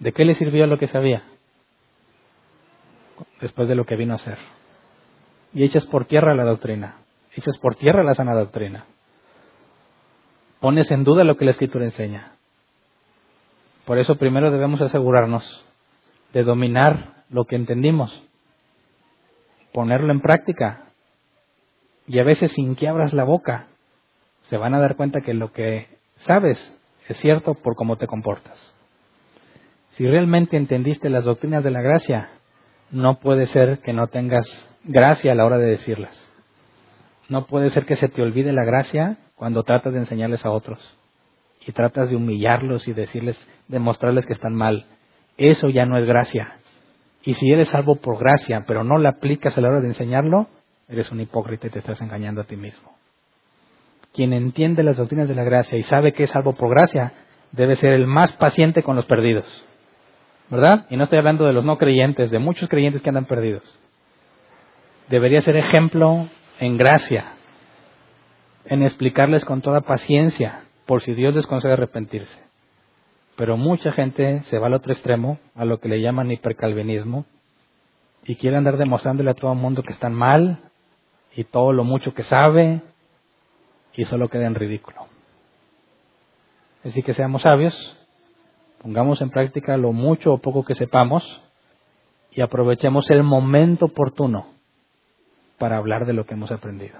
¿de 0.00 0.12
qué 0.12 0.24
le 0.24 0.34
sirvió 0.34 0.66
lo 0.66 0.78
que 0.78 0.88
sabía? 0.88 1.22
Después 3.40 3.68
de 3.68 3.74
lo 3.74 3.86
que 3.86 3.96
vino 3.96 4.12
a 4.12 4.16
hacer. 4.16 4.38
Y 5.54 5.64
echas 5.64 5.86
por 5.86 6.06
tierra 6.06 6.34
la 6.34 6.44
doctrina, 6.44 6.96
echas 7.34 7.56
por 7.58 7.76
tierra 7.76 8.02
la 8.02 8.14
sana 8.14 8.34
doctrina. 8.34 8.84
Pones 10.60 10.90
en 10.90 11.04
duda 11.04 11.24
lo 11.24 11.36
que 11.36 11.44
la 11.44 11.52
escritura 11.52 11.84
enseña. 11.84 12.32
Por 13.86 13.98
eso 13.98 14.16
primero 14.16 14.50
debemos 14.50 14.80
asegurarnos 14.82 15.64
de 16.32 16.42
dominar 16.42 17.24
lo 17.30 17.44
que 17.44 17.56
entendimos, 17.56 18.22
ponerlo 19.72 20.12
en 20.12 20.20
práctica. 20.20 20.84
Y 22.06 22.18
a 22.18 22.24
veces 22.24 22.52
sin 22.52 22.74
que 22.74 22.88
abras 22.88 23.12
la 23.12 23.24
boca, 23.24 23.66
se 24.42 24.56
van 24.56 24.74
a 24.74 24.80
dar 24.80 24.96
cuenta 24.96 25.20
que 25.20 25.34
lo 25.34 25.52
que 25.52 25.88
sabes 26.16 26.58
es 27.08 27.16
cierto 27.18 27.54
por 27.54 27.74
cómo 27.74 27.96
te 27.96 28.06
comportas. 28.06 28.74
Si 29.90 30.06
realmente 30.06 30.56
entendiste 30.56 31.10
las 31.10 31.24
doctrinas 31.24 31.64
de 31.64 31.70
la 31.70 31.82
gracia, 31.82 32.30
no 32.90 33.18
puede 33.18 33.46
ser 33.46 33.80
que 33.80 33.92
no 33.92 34.06
tengas 34.06 34.46
gracia 34.84 35.32
a 35.32 35.34
la 35.34 35.44
hora 35.44 35.58
de 35.58 35.66
decirlas. 35.66 36.16
No 37.28 37.46
puede 37.46 37.70
ser 37.70 37.84
que 37.84 37.96
se 37.96 38.08
te 38.08 38.22
olvide 38.22 38.52
la 38.52 38.64
gracia 38.64 39.18
cuando 39.34 39.62
tratas 39.62 39.92
de 39.92 39.98
enseñarles 40.00 40.44
a 40.44 40.50
otros 40.50 40.98
y 41.66 41.72
tratas 41.72 42.08
de 42.08 42.16
humillarlos 42.16 42.88
y 42.88 42.94
decirles, 42.94 43.38
demostrarles 43.68 44.24
que 44.24 44.32
están 44.32 44.54
mal. 44.54 44.86
Eso 45.36 45.68
ya 45.68 45.84
no 45.84 45.98
es 45.98 46.06
gracia. 46.06 46.54
Y 47.28 47.34
si 47.34 47.52
eres 47.52 47.68
salvo 47.68 47.96
por 47.96 48.18
gracia, 48.18 48.64
pero 48.66 48.84
no 48.84 48.96
la 48.98 49.10
aplicas 49.10 49.56
a 49.56 49.60
la 49.60 49.68
hora 49.68 49.80
de 49.80 49.88
enseñarlo, 49.88 50.46
eres 50.88 51.12
un 51.12 51.20
hipócrita 51.20 51.66
y 51.66 51.70
te 51.70 51.80
estás 51.80 52.00
engañando 52.00 52.40
a 52.40 52.44
ti 52.44 52.56
mismo 52.56 52.98
quien 54.18 54.32
entiende 54.32 54.82
las 54.82 54.96
doctrinas 54.96 55.28
de 55.28 55.34
la 55.34 55.44
gracia 55.44 55.78
y 55.78 55.82
sabe 55.82 56.12
que 56.12 56.24
es 56.24 56.30
salvo 56.30 56.54
por 56.54 56.70
gracia, 56.70 57.12
debe 57.52 57.76
ser 57.76 57.92
el 57.92 58.06
más 58.06 58.32
paciente 58.32 58.82
con 58.82 58.96
los 58.96 59.06
perdidos. 59.06 59.46
¿Verdad? 60.50 60.86
Y 60.90 60.96
no 60.96 61.04
estoy 61.04 61.18
hablando 61.18 61.44
de 61.44 61.52
los 61.52 61.64
no 61.64 61.78
creyentes, 61.78 62.30
de 62.30 62.38
muchos 62.38 62.68
creyentes 62.68 63.02
que 63.02 63.10
andan 63.10 63.26
perdidos. 63.26 63.62
Debería 65.08 65.40
ser 65.40 65.56
ejemplo 65.56 66.26
en 66.58 66.76
gracia, 66.78 67.34
en 68.64 68.82
explicarles 68.82 69.44
con 69.44 69.60
toda 69.60 69.82
paciencia, 69.82 70.62
por 70.86 71.02
si 71.02 71.14
Dios 71.14 71.34
les 71.34 71.46
concede 71.46 71.74
arrepentirse. 71.74 72.47
Pero 73.38 73.56
mucha 73.56 73.92
gente 73.92 74.42
se 74.50 74.58
va 74.58 74.66
al 74.66 74.74
otro 74.74 74.92
extremo, 74.92 75.38
a 75.54 75.64
lo 75.64 75.78
que 75.78 75.88
le 75.88 76.00
llaman 76.00 76.32
hipercalvinismo, 76.32 77.24
y 78.24 78.34
quiere 78.34 78.56
andar 78.56 78.76
demostrándole 78.76 79.30
a 79.30 79.34
todo 79.34 79.52
el 79.52 79.58
mundo 79.58 79.82
que 79.84 79.92
están 79.92 80.12
mal, 80.12 80.58
y 81.36 81.44
todo 81.44 81.72
lo 81.72 81.84
mucho 81.84 82.14
que 82.14 82.24
sabe, 82.24 82.82
y 83.94 84.04
solo 84.06 84.28
queda 84.28 84.46
en 84.46 84.56
ridículo. 84.56 85.06
Así 86.84 87.04
que 87.04 87.14
seamos 87.14 87.42
sabios, 87.42 87.74
pongamos 88.82 89.22
en 89.22 89.30
práctica 89.30 89.76
lo 89.76 89.92
mucho 89.92 90.32
o 90.32 90.38
poco 90.38 90.64
que 90.64 90.74
sepamos 90.74 91.22
y 92.32 92.40
aprovechemos 92.40 93.08
el 93.10 93.22
momento 93.22 93.86
oportuno 93.86 94.48
para 95.58 95.76
hablar 95.76 96.06
de 96.06 96.12
lo 96.12 96.26
que 96.26 96.34
hemos 96.34 96.50
aprendido, 96.50 96.98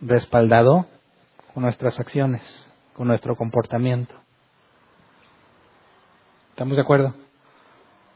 respaldado 0.00 0.86
con 1.52 1.64
nuestras 1.64 1.98
acciones, 1.98 2.42
con 2.94 3.08
nuestro 3.08 3.34
comportamiento. 3.34 4.21
¿Estamos 6.52 6.76
de 6.76 6.82
acuerdo? 6.82 7.14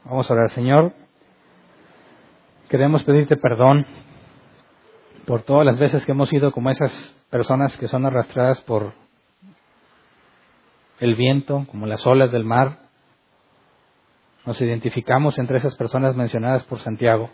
Vamos 0.05 0.29
a 0.29 0.33
orar, 0.35 0.51
Señor. 0.51 0.93
Queremos 2.69 3.03
pedirte 3.03 3.35
perdón 3.35 3.87
por 5.25 5.41
todas 5.41 5.65
las 5.65 5.79
veces 5.79 6.05
que 6.05 6.11
hemos 6.11 6.29
sido 6.29 6.51
como 6.51 6.69
esas 6.69 6.93
personas 7.31 7.75
que 7.77 7.87
son 7.87 8.05
arrastradas 8.05 8.61
por 8.61 8.93
el 10.99 11.15
viento, 11.15 11.65
como 11.71 11.87
las 11.87 12.05
olas 12.05 12.31
del 12.31 12.45
mar. 12.45 12.77
Nos 14.45 14.61
identificamos 14.61 15.39
entre 15.39 15.57
esas 15.57 15.75
personas 15.75 16.15
mencionadas 16.15 16.63
por 16.65 16.77
Santiago, 16.79 17.31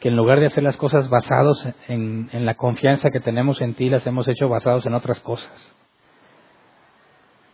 que 0.00 0.10
en 0.10 0.16
lugar 0.16 0.38
de 0.38 0.48
hacer 0.48 0.64
las 0.64 0.76
cosas 0.76 1.08
basados 1.08 1.66
en, 1.88 2.28
en 2.30 2.44
la 2.44 2.56
confianza 2.56 3.10
que 3.10 3.20
tenemos 3.20 3.62
en 3.62 3.72
ti, 3.72 3.88
las 3.88 4.06
hemos 4.06 4.28
hecho 4.28 4.50
basados 4.50 4.84
en 4.84 4.92
otras 4.92 5.18
cosas. 5.20 5.50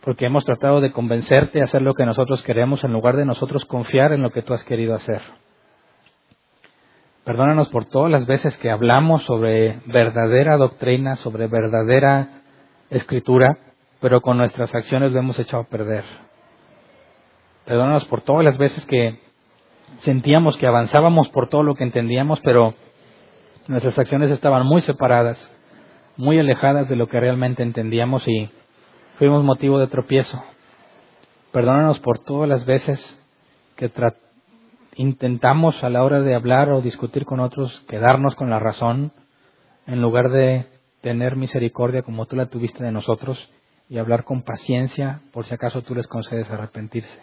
Porque 0.03 0.25
hemos 0.25 0.43
tratado 0.43 0.81
de 0.81 0.91
convencerte 0.91 1.61
a 1.61 1.65
hacer 1.65 1.81
lo 1.81 1.93
que 1.93 2.05
nosotros 2.05 2.43
queremos 2.43 2.83
en 2.83 2.91
lugar 2.91 3.15
de 3.15 3.25
nosotros 3.25 3.65
confiar 3.65 4.11
en 4.11 4.21
lo 4.21 4.31
que 4.31 4.41
tú 4.41 4.53
has 4.53 4.63
querido 4.63 4.95
hacer. 4.95 5.21
Perdónanos 7.23 7.69
por 7.69 7.85
todas 7.85 8.11
las 8.11 8.25
veces 8.25 8.57
que 8.57 8.69
hablamos 8.69 9.23
sobre 9.23 9.79
verdadera 9.85 10.57
doctrina, 10.57 11.15
sobre 11.15 11.47
verdadera 11.47 12.41
escritura, 12.89 13.57
pero 14.01 14.19
con 14.19 14.37
nuestras 14.37 14.75
acciones 14.75 15.13
lo 15.13 15.19
hemos 15.19 15.39
echado 15.39 15.63
a 15.63 15.67
perder. 15.67 16.03
Perdónanos 17.65 18.03
por 18.05 18.21
todas 18.21 18.43
las 18.43 18.57
veces 18.57 18.85
que 18.85 19.21
sentíamos 19.99 20.57
que 20.57 20.67
avanzábamos 20.67 21.29
por 21.29 21.47
todo 21.47 21.63
lo 21.63 21.75
que 21.75 21.85
entendíamos, 21.85 22.41
pero 22.41 22.73
nuestras 23.69 23.97
acciones 23.97 24.29
estaban 24.31 24.65
muy 24.65 24.81
separadas, 24.81 25.49
muy 26.17 26.37
alejadas 26.37 26.89
de 26.89 26.97
lo 26.97 27.07
que 27.07 27.21
realmente 27.21 27.63
entendíamos 27.63 28.27
y 28.27 28.51
fuimos 29.23 29.45
motivo 29.45 29.79
de 29.79 29.87
tropiezo. 29.87 30.43
Perdónanos 31.53 32.01
por 32.01 32.19
todas 32.19 32.49
las 32.49 32.65
veces 32.65 32.99
que 33.77 33.89
intentamos 34.97 35.81
a 35.81 35.89
la 35.89 36.03
hora 36.03 36.19
de 36.19 36.35
hablar 36.35 36.73
o 36.73 36.81
discutir 36.81 37.23
con 37.23 37.39
otros 37.39 37.85
quedarnos 37.87 38.35
con 38.35 38.49
la 38.49 38.59
razón 38.59 39.13
en 39.87 40.01
lugar 40.01 40.29
de 40.29 40.65
tener 40.99 41.37
misericordia 41.37 42.01
como 42.01 42.25
tú 42.25 42.35
la 42.35 42.47
tuviste 42.47 42.83
de 42.83 42.91
nosotros 42.91 43.49
y 43.87 43.97
hablar 43.97 44.25
con 44.25 44.41
paciencia 44.41 45.21
por 45.31 45.45
si 45.45 45.53
acaso 45.53 45.83
tú 45.83 45.95
les 45.95 46.07
concedes 46.07 46.51
arrepentirse. 46.51 47.21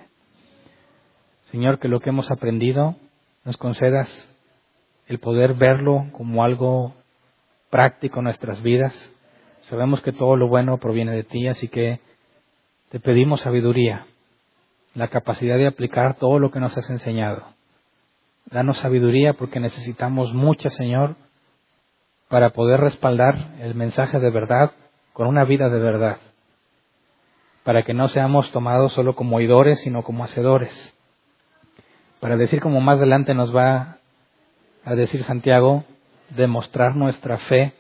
Señor, 1.51 1.79
que 1.81 1.89
lo 1.89 2.01
que 2.01 2.09
hemos 2.09 2.31
aprendido 2.31 2.97
nos 3.45 3.59
concedas 3.59 4.09
el 5.07 5.19
poder 5.19 5.53
verlo 5.53 6.07
como 6.13 6.45
algo 6.45 6.95
práctico 7.69 8.21
en 8.21 8.25
nuestras 8.25 8.63
vidas. 8.63 8.95
Sabemos 9.71 10.01
que 10.03 10.11
todo 10.11 10.35
lo 10.35 10.49
bueno 10.49 10.79
proviene 10.79 11.13
de 11.13 11.23
ti, 11.23 11.47
así 11.47 11.69
que 11.69 12.01
te 12.89 12.99
pedimos 12.99 13.43
sabiduría, 13.43 14.05
la 14.95 15.07
capacidad 15.07 15.57
de 15.57 15.69
aplicar 15.69 16.17
todo 16.17 16.41
lo 16.41 16.51
que 16.51 16.59
nos 16.59 16.77
has 16.77 16.91
enseñado. 16.91 17.45
Danos 18.47 18.79
sabiduría 18.79 19.35
porque 19.35 19.61
necesitamos 19.61 20.35
mucha, 20.35 20.71
Señor, 20.71 21.15
para 22.29 22.51
poder 22.51 22.81
respaldar 22.81 23.55
el 23.61 23.77
mensaje 23.77 24.19
de 24.19 24.31
verdad 24.31 24.73
con 25.13 25.29
una 25.29 25.45
vida 25.45 25.69
de 25.69 25.79
verdad. 25.79 26.19
Para 27.63 27.85
que 27.85 27.95
no 27.95 28.09
seamos 28.09 28.51
tomados 28.51 28.93
solo 28.93 29.15
como 29.15 29.37
oidores, 29.37 29.79
sino 29.83 30.03
como 30.03 30.25
hacedores. 30.25 30.97
Para 32.19 32.37
decir 32.37 32.61
como 32.61 32.81
más 32.81 32.97
adelante 32.97 33.35
nos 33.35 33.55
va 33.55 33.99
a 34.85 34.95
decir 34.97 35.23
Santiago, 35.23 35.85
demostrar 36.31 36.97
nuestra 36.97 37.39
fe 37.39 37.73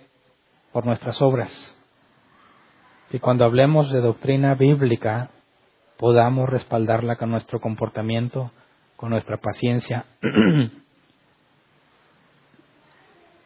por 0.70 0.86
nuestras 0.86 1.20
obras. 1.20 1.79
Y 3.10 3.18
cuando 3.18 3.44
hablemos 3.44 3.90
de 3.90 4.00
doctrina 4.00 4.54
bíblica, 4.54 5.30
podamos 5.96 6.48
respaldarla 6.48 7.16
con 7.16 7.30
nuestro 7.30 7.60
comportamiento 7.60 8.50
con 8.96 9.10
nuestra 9.10 9.38
paciencia, 9.38 10.04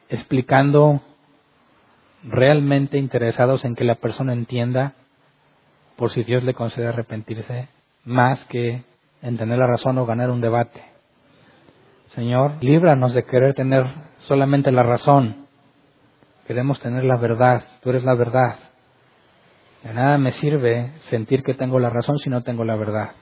explicando 0.08 1.00
realmente 2.24 2.98
interesados 2.98 3.64
en 3.64 3.76
que 3.76 3.84
la 3.84 3.94
persona 3.94 4.32
entienda 4.32 4.94
por 5.96 6.10
si 6.10 6.24
Dios 6.24 6.42
le 6.42 6.54
concede 6.54 6.88
arrepentirse, 6.88 7.68
más 8.04 8.44
que 8.46 8.82
en 9.22 9.36
tener 9.38 9.58
la 9.58 9.68
razón 9.68 9.96
o 9.98 10.06
ganar 10.06 10.30
un 10.30 10.40
debate. 10.40 10.82
Señor, 12.16 12.56
líbranos 12.60 13.14
de 13.14 13.24
querer 13.24 13.54
tener 13.54 13.86
solamente 14.18 14.72
la 14.72 14.82
razón 14.82 15.44
Queremos 16.46 16.78
tener 16.80 17.04
la 17.04 17.16
verdad. 17.16 17.64
Tú 17.82 17.90
eres 17.90 18.04
la 18.04 18.14
verdad. 18.14 18.56
De 19.84 19.92
nada 19.92 20.16
me 20.16 20.32
sirve 20.32 20.92
sentir 21.10 21.42
que 21.42 21.52
tengo 21.52 21.78
la 21.78 21.90
razón 21.90 22.18
si 22.18 22.30
no 22.30 22.42
tengo 22.42 22.64
la 22.64 22.74
verdad. 22.74 23.12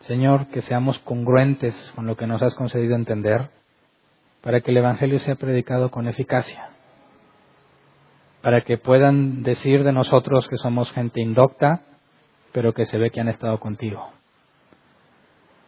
Señor, 0.00 0.46
que 0.46 0.62
seamos 0.62 0.98
congruentes 1.00 1.74
con 1.94 2.06
lo 2.06 2.16
que 2.16 2.26
nos 2.26 2.42
has 2.42 2.54
concedido 2.54 2.96
entender, 2.96 3.50
para 4.40 4.62
que 4.62 4.70
el 4.70 4.78
Evangelio 4.78 5.18
sea 5.18 5.34
predicado 5.34 5.90
con 5.90 6.08
eficacia, 6.08 6.70
para 8.40 8.62
que 8.62 8.78
puedan 8.78 9.42
decir 9.42 9.84
de 9.84 9.92
nosotros 9.92 10.48
que 10.48 10.56
somos 10.56 10.90
gente 10.92 11.20
indocta, 11.20 11.82
pero 12.52 12.72
que 12.72 12.86
se 12.86 12.96
ve 12.96 13.10
que 13.10 13.20
han 13.20 13.28
estado 13.28 13.60
contigo. 13.60 14.10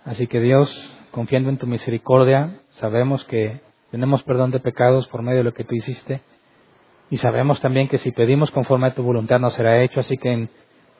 Así 0.06 0.26
que 0.26 0.40
Dios, 0.40 0.70
confiando 1.10 1.50
en 1.50 1.58
tu 1.58 1.66
misericordia, 1.66 2.58
sabemos 2.76 3.22
que 3.26 3.60
tenemos 3.90 4.22
perdón 4.22 4.50
de 4.50 4.60
pecados 4.60 5.06
por 5.08 5.22
medio 5.22 5.38
de 5.38 5.44
lo 5.44 5.54
que 5.54 5.64
tú 5.64 5.74
hiciste 5.74 6.22
y 7.10 7.18
sabemos 7.18 7.60
también 7.60 7.88
que 7.88 7.98
si 7.98 8.12
pedimos 8.12 8.50
conforme 8.50 8.88
a 8.88 8.94
tu 8.94 9.02
voluntad 9.02 9.38
nos 9.38 9.54
será 9.54 9.82
hecho, 9.82 10.00
así 10.00 10.16
que 10.16 10.48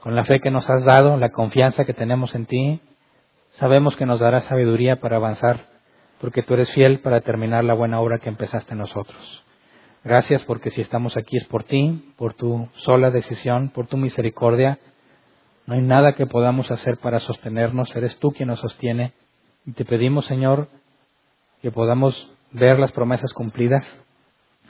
con 0.01 0.15
la 0.15 0.25
fe 0.25 0.41
que 0.41 0.51
nos 0.51 0.69
has 0.69 0.85
dado, 0.85 1.17
la 1.17 1.31
confianza 1.31 1.85
que 1.85 1.95
tenemos 1.95 2.35
en 2.35 2.47
ti, 2.47 2.81
Sabemos 3.59 3.95
que 3.95 4.05
nos 4.05 4.19
dará 4.19 4.41
sabiduría 4.43 4.97
para 4.97 5.17
avanzar, 5.17 5.69
porque 6.21 6.43
tú 6.43 6.55
eres 6.55 6.73
fiel 6.73 6.99
para 7.01 7.21
terminar 7.21 7.63
la 7.63 7.75
buena 7.75 8.01
obra 8.01 8.19
que 8.19 8.29
empezaste 8.29 8.73
en 8.73 8.79
nosotros. 8.79 9.45
Gracias 10.03 10.45
porque 10.45 10.71
si 10.71 10.81
estamos 10.81 11.17
aquí 11.17 11.37
es 11.37 11.45
por 11.45 11.63
ti, 11.63 12.13
por 12.17 12.35
tu 12.35 12.69
sola 12.75 13.13
decisión, 13.13 13.69
por 13.69 13.87
tu 13.87 13.97
misericordia. 13.97 14.81
No 15.67 15.75
hay 15.75 15.83
nada 15.83 16.15
que 16.15 16.27
podamos 16.27 16.73
hacer 16.73 16.99
para 16.99 17.21
sostenernos, 17.21 17.95
eres 17.95 18.19
tú 18.19 18.33
quien 18.33 18.49
nos 18.49 18.59
sostiene. 18.59 19.13
Y 19.65 19.73
te 19.73 19.85
pedimos, 19.85 20.27
Señor, 20.27 20.69
que 21.63 21.71
podamos 21.71 22.33
ver 22.51 22.81
las 22.81 22.91
promesas 22.91 23.33
cumplidas, 23.33 23.87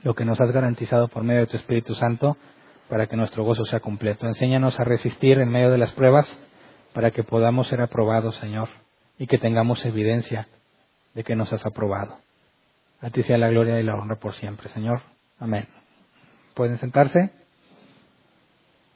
lo 0.05 0.15
que 0.15 0.25
nos 0.25 0.41
has 0.41 0.53
garantizado 0.53 1.09
por 1.09 1.25
medio 1.25 1.41
de 1.41 1.47
tu 1.49 1.57
Espíritu 1.57 1.95
Santo, 1.95 2.37
para 2.89 3.07
que 3.07 3.17
nuestro 3.17 3.43
gozo 3.43 3.65
sea 3.65 3.81
completo. 3.81 4.27
Enséñanos 4.27 4.79
a 4.79 4.85
resistir 4.85 5.39
en 5.39 5.49
medio 5.49 5.71
de 5.71 5.79
las 5.79 5.93
pruebas 5.93 6.27
para 6.93 7.11
que 7.11 7.25
podamos 7.25 7.67
ser 7.69 7.81
aprobados, 7.81 8.37
Señor, 8.37 8.69
y 9.19 9.27
que 9.27 9.39
tengamos 9.39 9.85
evidencia 9.87 10.47
de 11.15 11.25
que 11.25 11.35
nos 11.35 11.53
has 11.53 11.65
aprobado. 11.65 12.19
A 13.01 13.11
ti 13.11 13.23
sea 13.23 13.39
la 13.39 13.49
gloria 13.49 13.81
y 13.81 13.83
la 13.83 13.97
honra 13.97 14.17
por 14.17 14.35
siempre, 14.35 14.69
Señor. 14.69 15.01
Amén. 15.39 15.67
¿Pueden 16.55 16.79
sentarse? 16.79 17.31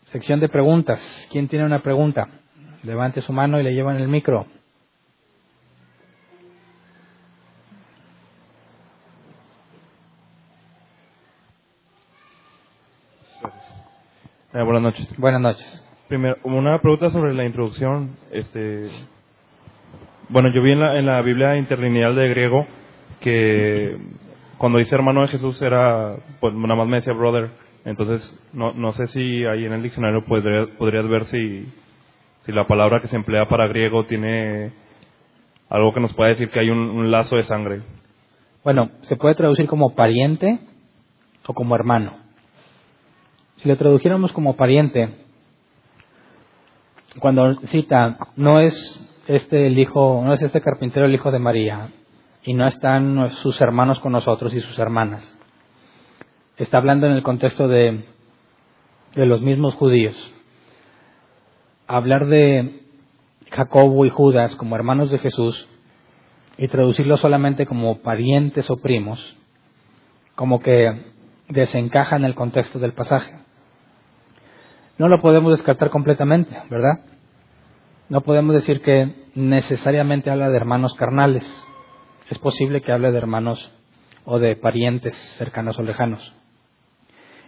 Sección 0.06 0.40
de 0.40 0.48
preguntas. 0.48 1.00
¿Quién 1.30 1.48
tiene 1.48 1.64
una 1.64 1.82
pregunta? 1.82 2.28
Levante 2.82 3.22
su 3.22 3.32
mano 3.32 3.58
y 3.58 3.62
le 3.62 3.74
llevan 3.74 3.96
el 3.96 4.08
micro. 4.08 4.46
Eh, 14.58 14.62
buenas 14.64 14.82
noches. 14.82 15.08
Buenas 15.16 15.40
noches. 15.40 15.84
Primero, 16.08 16.36
una 16.42 16.80
pregunta 16.80 17.10
sobre 17.10 17.32
la 17.32 17.44
introducción. 17.44 18.16
Este, 18.32 18.88
bueno, 20.30 20.52
yo 20.52 20.60
vi 20.62 20.72
en 20.72 20.80
la, 20.80 20.98
en 20.98 21.06
la 21.06 21.22
Biblia 21.22 21.56
interlineal 21.56 22.16
de 22.16 22.28
griego 22.28 22.66
que 23.20 23.96
cuando 24.56 24.78
dice 24.78 24.96
hermano 24.96 25.22
de 25.22 25.28
Jesús 25.28 25.62
era, 25.62 26.16
pues 26.40 26.54
nada 26.54 26.74
más 26.74 26.88
me 26.88 26.96
decía 26.96 27.12
brother. 27.12 27.50
Entonces, 27.84 28.48
no, 28.52 28.72
no 28.72 28.90
sé 28.94 29.06
si 29.06 29.44
ahí 29.44 29.64
en 29.64 29.74
el 29.74 29.82
diccionario 29.84 30.24
podrías 30.24 31.08
ver 31.08 31.26
si, 31.26 31.72
si 32.44 32.50
la 32.50 32.66
palabra 32.66 33.00
que 33.00 33.06
se 33.06 33.14
emplea 33.14 33.48
para 33.48 33.68
griego 33.68 34.06
tiene 34.06 34.72
algo 35.68 35.94
que 35.94 36.00
nos 36.00 36.12
pueda 36.14 36.30
decir 36.30 36.50
que 36.50 36.58
hay 36.58 36.70
un, 36.70 36.80
un 36.80 37.12
lazo 37.12 37.36
de 37.36 37.44
sangre. 37.44 37.82
Bueno, 38.64 38.90
se 39.02 39.14
puede 39.14 39.36
traducir 39.36 39.68
como 39.68 39.94
pariente 39.94 40.58
o 41.46 41.54
como 41.54 41.76
hermano. 41.76 42.27
Si 43.58 43.68
lo 43.68 43.76
tradujéramos 43.76 44.32
como 44.32 44.54
pariente, 44.54 45.08
cuando 47.18 47.56
cita, 47.66 48.16
no 48.36 48.60
es 48.60 48.74
este 49.26 49.66
el 49.66 49.76
hijo, 49.80 50.22
no 50.24 50.32
es 50.32 50.42
este 50.42 50.60
carpintero 50.60 51.06
el 51.06 51.14
hijo 51.14 51.32
de 51.32 51.40
María, 51.40 51.88
y 52.44 52.54
no 52.54 52.68
están 52.68 53.32
sus 53.42 53.60
hermanos 53.60 53.98
con 53.98 54.12
nosotros 54.12 54.54
y 54.54 54.60
sus 54.60 54.78
hermanas. 54.78 55.36
Está 56.56 56.78
hablando 56.78 57.08
en 57.08 57.14
el 57.14 57.24
contexto 57.24 57.66
de, 57.66 58.04
de 59.16 59.26
los 59.26 59.40
mismos 59.40 59.74
judíos. 59.74 60.14
Hablar 61.88 62.26
de 62.26 62.82
Jacobo 63.50 64.06
y 64.06 64.10
Judas 64.10 64.54
como 64.54 64.76
hermanos 64.76 65.10
de 65.10 65.18
Jesús 65.18 65.68
y 66.58 66.68
traducirlo 66.68 67.16
solamente 67.16 67.66
como 67.66 68.02
parientes 68.02 68.70
o 68.70 68.80
primos, 68.80 69.36
como 70.36 70.60
que 70.60 71.06
desencaja 71.48 72.14
en 72.14 72.24
el 72.24 72.36
contexto 72.36 72.78
del 72.78 72.92
pasaje 72.92 73.47
no 74.98 75.08
lo 75.08 75.20
podemos 75.20 75.52
descartar 75.52 75.90
completamente, 75.90 76.56
¿verdad? 76.68 77.00
No 78.08 78.22
podemos 78.22 78.54
decir 78.54 78.82
que 78.82 79.14
necesariamente 79.34 80.30
habla 80.30 80.50
de 80.50 80.56
hermanos 80.56 80.94
carnales. 80.94 81.44
Es 82.30 82.38
posible 82.38 82.80
que 82.80 82.92
hable 82.92 83.12
de 83.12 83.18
hermanos 83.18 83.72
o 84.24 84.38
de 84.38 84.56
parientes 84.56 85.16
cercanos 85.36 85.78
o 85.78 85.82
lejanos. 85.82 86.34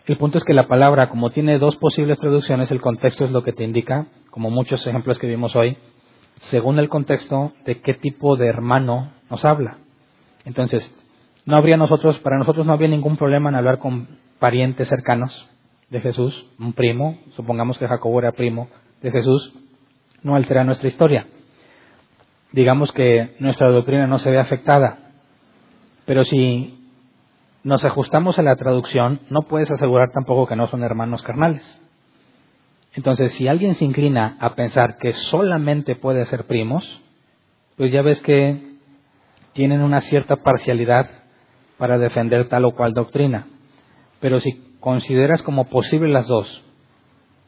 El 0.06 0.16
punto 0.16 0.38
es 0.38 0.44
que 0.44 0.54
la 0.54 0.66
palabra, 0.66 1.08
como 1.08 1.30
tiene 1.30 1.58
dos 1.58 1.76
posibles 1.76 2.18
traducciones, 2.18 2.70
el 2.70 2.80
contexto 2.80 3.24
es 3.24 3.32
lo 3.32 3.42
que 3.42 3.52
te 3.52 3.64
indica, 3.64 4.06
como 4.30 4.50
muchos 4.50 4.86
ejemplos 4.86 5.18
que 5.18 5.26
vimos 5.26 5.54
hoy, 5.56 5.76
según 6.50 6.78
el 6.78 6.88
contexto 6.88 7.52
de 7.64 7.80
qué 7.80 7.94
tipo 7.94 8.36
de 8.36 8.46
hermano 8.46 9.12
nos 9.28 9.44
habla. 9.44 9.78
Entonces, 10.44 10.90
no 11.44 11.56
habría 11.56 11.76
nosotros, 11.76 12.18
para 12.20 12.38
nosotros 12.38 12.66
no 12.66 12.72
había 12.72 12.88
ningún 12.88 13.16
problema 13.16 13.50
en 13.50 13.56
hablar 13.56 13.78
con 13.78 14.18
parientes 14.38 14.88
cercanos, 14.88 15.48
de 15.90 16.00
Jesús, 16.00 16.46
un 16.58 16.72
primo, 16.72 17.18
supongamos 17.34 17.78
que 17.78 17.88
Jacobo 17.88 18.20
era 18.20 18.32
primo 18.32 18.68
de 19.02 19.10
Jesús, 19.10 19.52
no 20.22 20.36
altera 20.36 20.64
nuestra 20.64 20.88
historia. 20.88 21.26
Digamos 22.52 22.92
que 22.92 23.36
nuestra 23.38 23.68
doctrina 23.70 24.06
no 24.06 24.18
se 24.18 24.30
ve 24.30 24.38
afectada, 24.38 25.12
pero 26.06 26.24
si 26.24 26.78
nos 27.62 27.84
ajustamos 27.84 28.38
a 28.38 28.42
la 28.42 28.56
traducción, 28.56 29.20
no 29.30 29.42
puedes 29.42 29.70
asegurar 29.70 30.10
tampoco 30.12 30.46
que 30.46 30.56
no 30.56 30.68
son 30.68 30.82
hermanos 30.82 31.22
carnales. 31.22 31.62
Entonces, 32.94 33.32
si 33.34 33.46
alguien 33.46 33.74
se 33.74 33.84
inclina 33.84 34.36
a 34.40 34.54
pensar 34.54 34.96
que 34.96 35.12
solamente 35.12 35.94
puede 35.94 36.26
ser 36.26 36.44
primos, 36.46 37.02
pues 37.76 37.92
ya 37.92 38.02
ves 38.02 38.20
que 38.22 38.70
tienen 39.52 39.82
una 39.82 40.00
cierta 40.00 40.36
parcialidad 40.36 41.08
para 41.78 41.98
defender 41.98 42.48
tal 42.48 42.64
o 42.64 42.72
cual 42.72 42.92
doctrina. 42.92 43.46
Pero 44.20 44.40
si 44.40 44.69
consideras 44.80 45.42
como 45.42 45.68
posible 45.68 46.08
las 46.08 46.26
dos. 46.26 46.64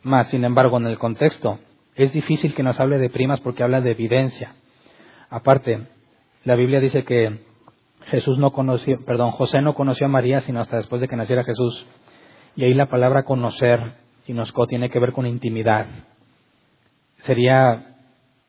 Más, 0.03 0.29
sin 0.29 0.45
embargo, 0.45 0.77
en 0.79 0.87
el 0.87 0.99
contexto, 0.99 1.59
es 1.95 2.13
difícil 2.13 2.55
que 2.55 2.63
nos 2.63 2.79
hable 2.81 2.99
de 2.99 3.11
primas 3.11 3.41
porque 3.41 3.63
habla 3.63 3.81
de 3.81 3.91
evidencia. 3.91 4.55
Aparte, 5.31 5.89
la 6.45 6.55
Biblia 6.55 6.81
dice 6.81 7.05
que 7.05 7.41
Jesús 8.07 8.39
no 8.39 8.53
conoció, 8.53 9.05
perdón, 9.05 9.31
José 9.31 9.63
no 9.63 9.75
conoció 9.75 10.07
a 10.07 10.11
María 10.11 10.41
sino 10.41 10.61
hasta 10.61 10.77
después 10.77 11.01
de 11.01 11.09
que 11.09 11.17
naciera 11.17 11.45
Jesús. 11.45 11.87
Y 12.57 12.65
ahí 12.65 12.75
la 12.75 12.87
palabra 12.87 13.23
conocer, 13.23 13.95
Inosco, 14.27 14.67
tiene 14.67 14.91
que 14.91 14.99
ver 14.99 15.13
con 15.13 15.27
intimidad. 15.27 15.87
Sería 17.21 17.97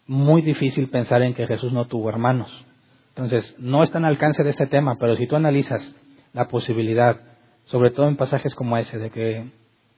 muy 0.08 0.42
difícil 0.42 0.90
pensar 0.90 1.22
en 1.22 1.34
que 1.34 1.48
Jesús 1.48 1.72
no 1.72 1.86
tuvo 1.86 2.10
hermanos. 2.10 2.66
Entonces, 3.10 3.56
no 3.60 3.84
está 3.84 4.00
en 4.00 4.06
alcance 4.06 4.44
de 4.44 4.50
este 4.50 4.68
tema, 4.68 4.98
pero 5.00 5.16
si 5.16 5.28
tú 5.28 5.36
analizas 5.36 5.96
la 6.34 6.48
posibilidad 6.48 7.33
sobre 7.66 7.92
todo 7.92 8.08
en 8.08 8.18
pasajes 8.18 8.56
como 8.56 8.78
ese 8.78 8.98
de 8.98 9.10
que 9.10 9.46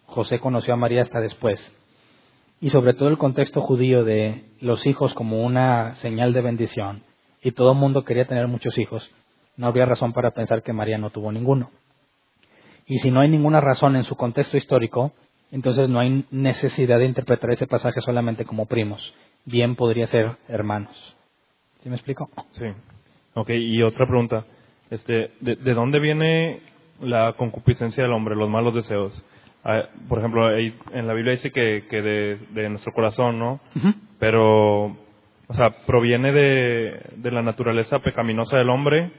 José 0.06 0.40
conoció 0.40 0.74
a 0.74 0.78
María 0.78 1.02
hasta 1.02 1.20
después, 1.20 1.60
y 2.62 2.70
sobre 2.70 2.94
todo 2.94 3.10
el 3.10 3.18
contexto 3.18 3.62
judío 3.62 4.04
de 4.04 4.46
los 4.62 4.86
hijos 4.88 5.14
como 5.14 5.44
una 5.44 5.96
señal 5.96 6.34
de 6.34 6.42
bendición, 6.42 7.04
y 7.42 7.52
todo 7.52 7.74
el 7.74 7.78
mundo 7.78 8.04
quería 8.04 8.26
tener 8.26 8.48
muchos 8.48 8.78
hijos, 8.78 9.10
no 9.58 9.68
habría 9.68 9.86
razón 9.86 10.14
para 10.14 10.32
pensar 10.32 10.64
que 10.64 10.74
María 10.74 10.98
no 10.98 11.12
tuvo 11.12 11.32
ninguno. 11.32 11.72
Y 12.88 13.00
si 13.00 13.10
no 13.10 13.22
hay 13.22 13.30
ninguna 13.30 13.62
razón 13.62 13.96
en 13.96 14.04
su 14.04 14.16
contexto 14.16 14.58
histórico, 14.58 15.12
entonces 15.52 15.90
no 15.90 16.00
hay 16.00 16.26
necesidad 16.32 17.00
de 17.00 17.06
interpretar 17.06 17.52
ese 17.52 17.68
pasaje 17.68 18.02
solamente 18.02 18.46
como 18.46 18.66
primos, 18.66 19.14
bien 19.46 19.76
podría 19.76 20.08
ser 20.08 20.38
hermanos. 20.48 21.16
¿Sí 21.82 21.90
me 21.90 21.96
explico? 21.96 22.30
Sí. 22.54 22.66
Ok, 23.36 23.50
y 23.52 23.82
otra 23.84 24.08
pregunta. 24.08 24.46
Este, 24.90 25.32
¿de, 25.40 25.74
dónde 25.74 26.00
viene 26.00 26.62
la 27.01 27.34
concupiscencia 27.34 28.03
del 28.03 28.13
hombre, 28.13 28.35
los 28.35 28.49
malos 28.49 28.73
deseos. 28.73 29.13
Ah, 29.63 29.84
por 30.07 30.19
ejemplo, 30.19 30.55
en 30.55 31.07
la 31.07 31.13
Biblia 31.13 31.34
dice 31.34 31.51
que, 31.51 31.81
de, 31.89 32.69
nuestro 32.69 32.93
corazón, 32.93 33.39
¿no? 33.39 33.59
Pero, 34.19 34.85
o 35.47 35.53
sea, 35.53 35.72
proviene 35.85 36.31
de, 36.31 37.31
la 37.31 37.41
naturaleza 37.41 37.99
pecaminosa 37.99 38.57
del 38.57 38.69
hombre. 38.69 39.11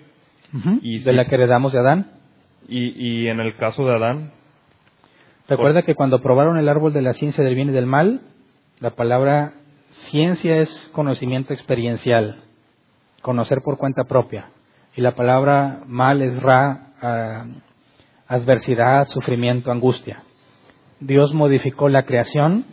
y 0.82 1.00
de 1.00 1.12
la 1.12 1.26
que 1.26 1.34
heredamos 1.34 1.72
de 1.72 1.80
Adán. 1.80 2.12
Y, 2.68 3.22
y 3.24 3.28
en 3.28 3.40
el 3.40 3.56
caso 3.56 3.84
de 3.86 3.94
Adán. 3.94 4.32
Recuerda 5.48 5.82
que 5.82 5.94
cuando 5.94 6.22
probaron 6.22 6.58
el 6.58 6.68
árbol 6.68 6.92
de 6.92 7.02
la 7.02 7.12
ciencia 7.12 7.44
del 7.44 7.54
bien 7.54 7.68
y 7.68 7.72
del 7.72 7.86
mal, 7.86 8.20
la 8.80 8.90
palabra 8.90 9.54
ciencia 10.10 10.58
es 10.58 10.90
conocimiento 10.92 11.52
experiencial, 11.52 12.42
conocer 13.22 13.62
por 13.62 13.78
cuenta 13.78 14.04
propia. 14.04 14.50
Y 14.96 15.02
la 15.02 15.14
palabra 15.14 15.82
mal 15.86 16.22
es 16.22 16.42
ra, 16.42 16.92
adversidad, 18.28 19.06
sufrimiento, 19.06 19.70
angustia. 19.70 20.22
Dios 21.00 21.34
modificó 21.34 21.88
la 21.88 22.04
creación, 22.04 22.64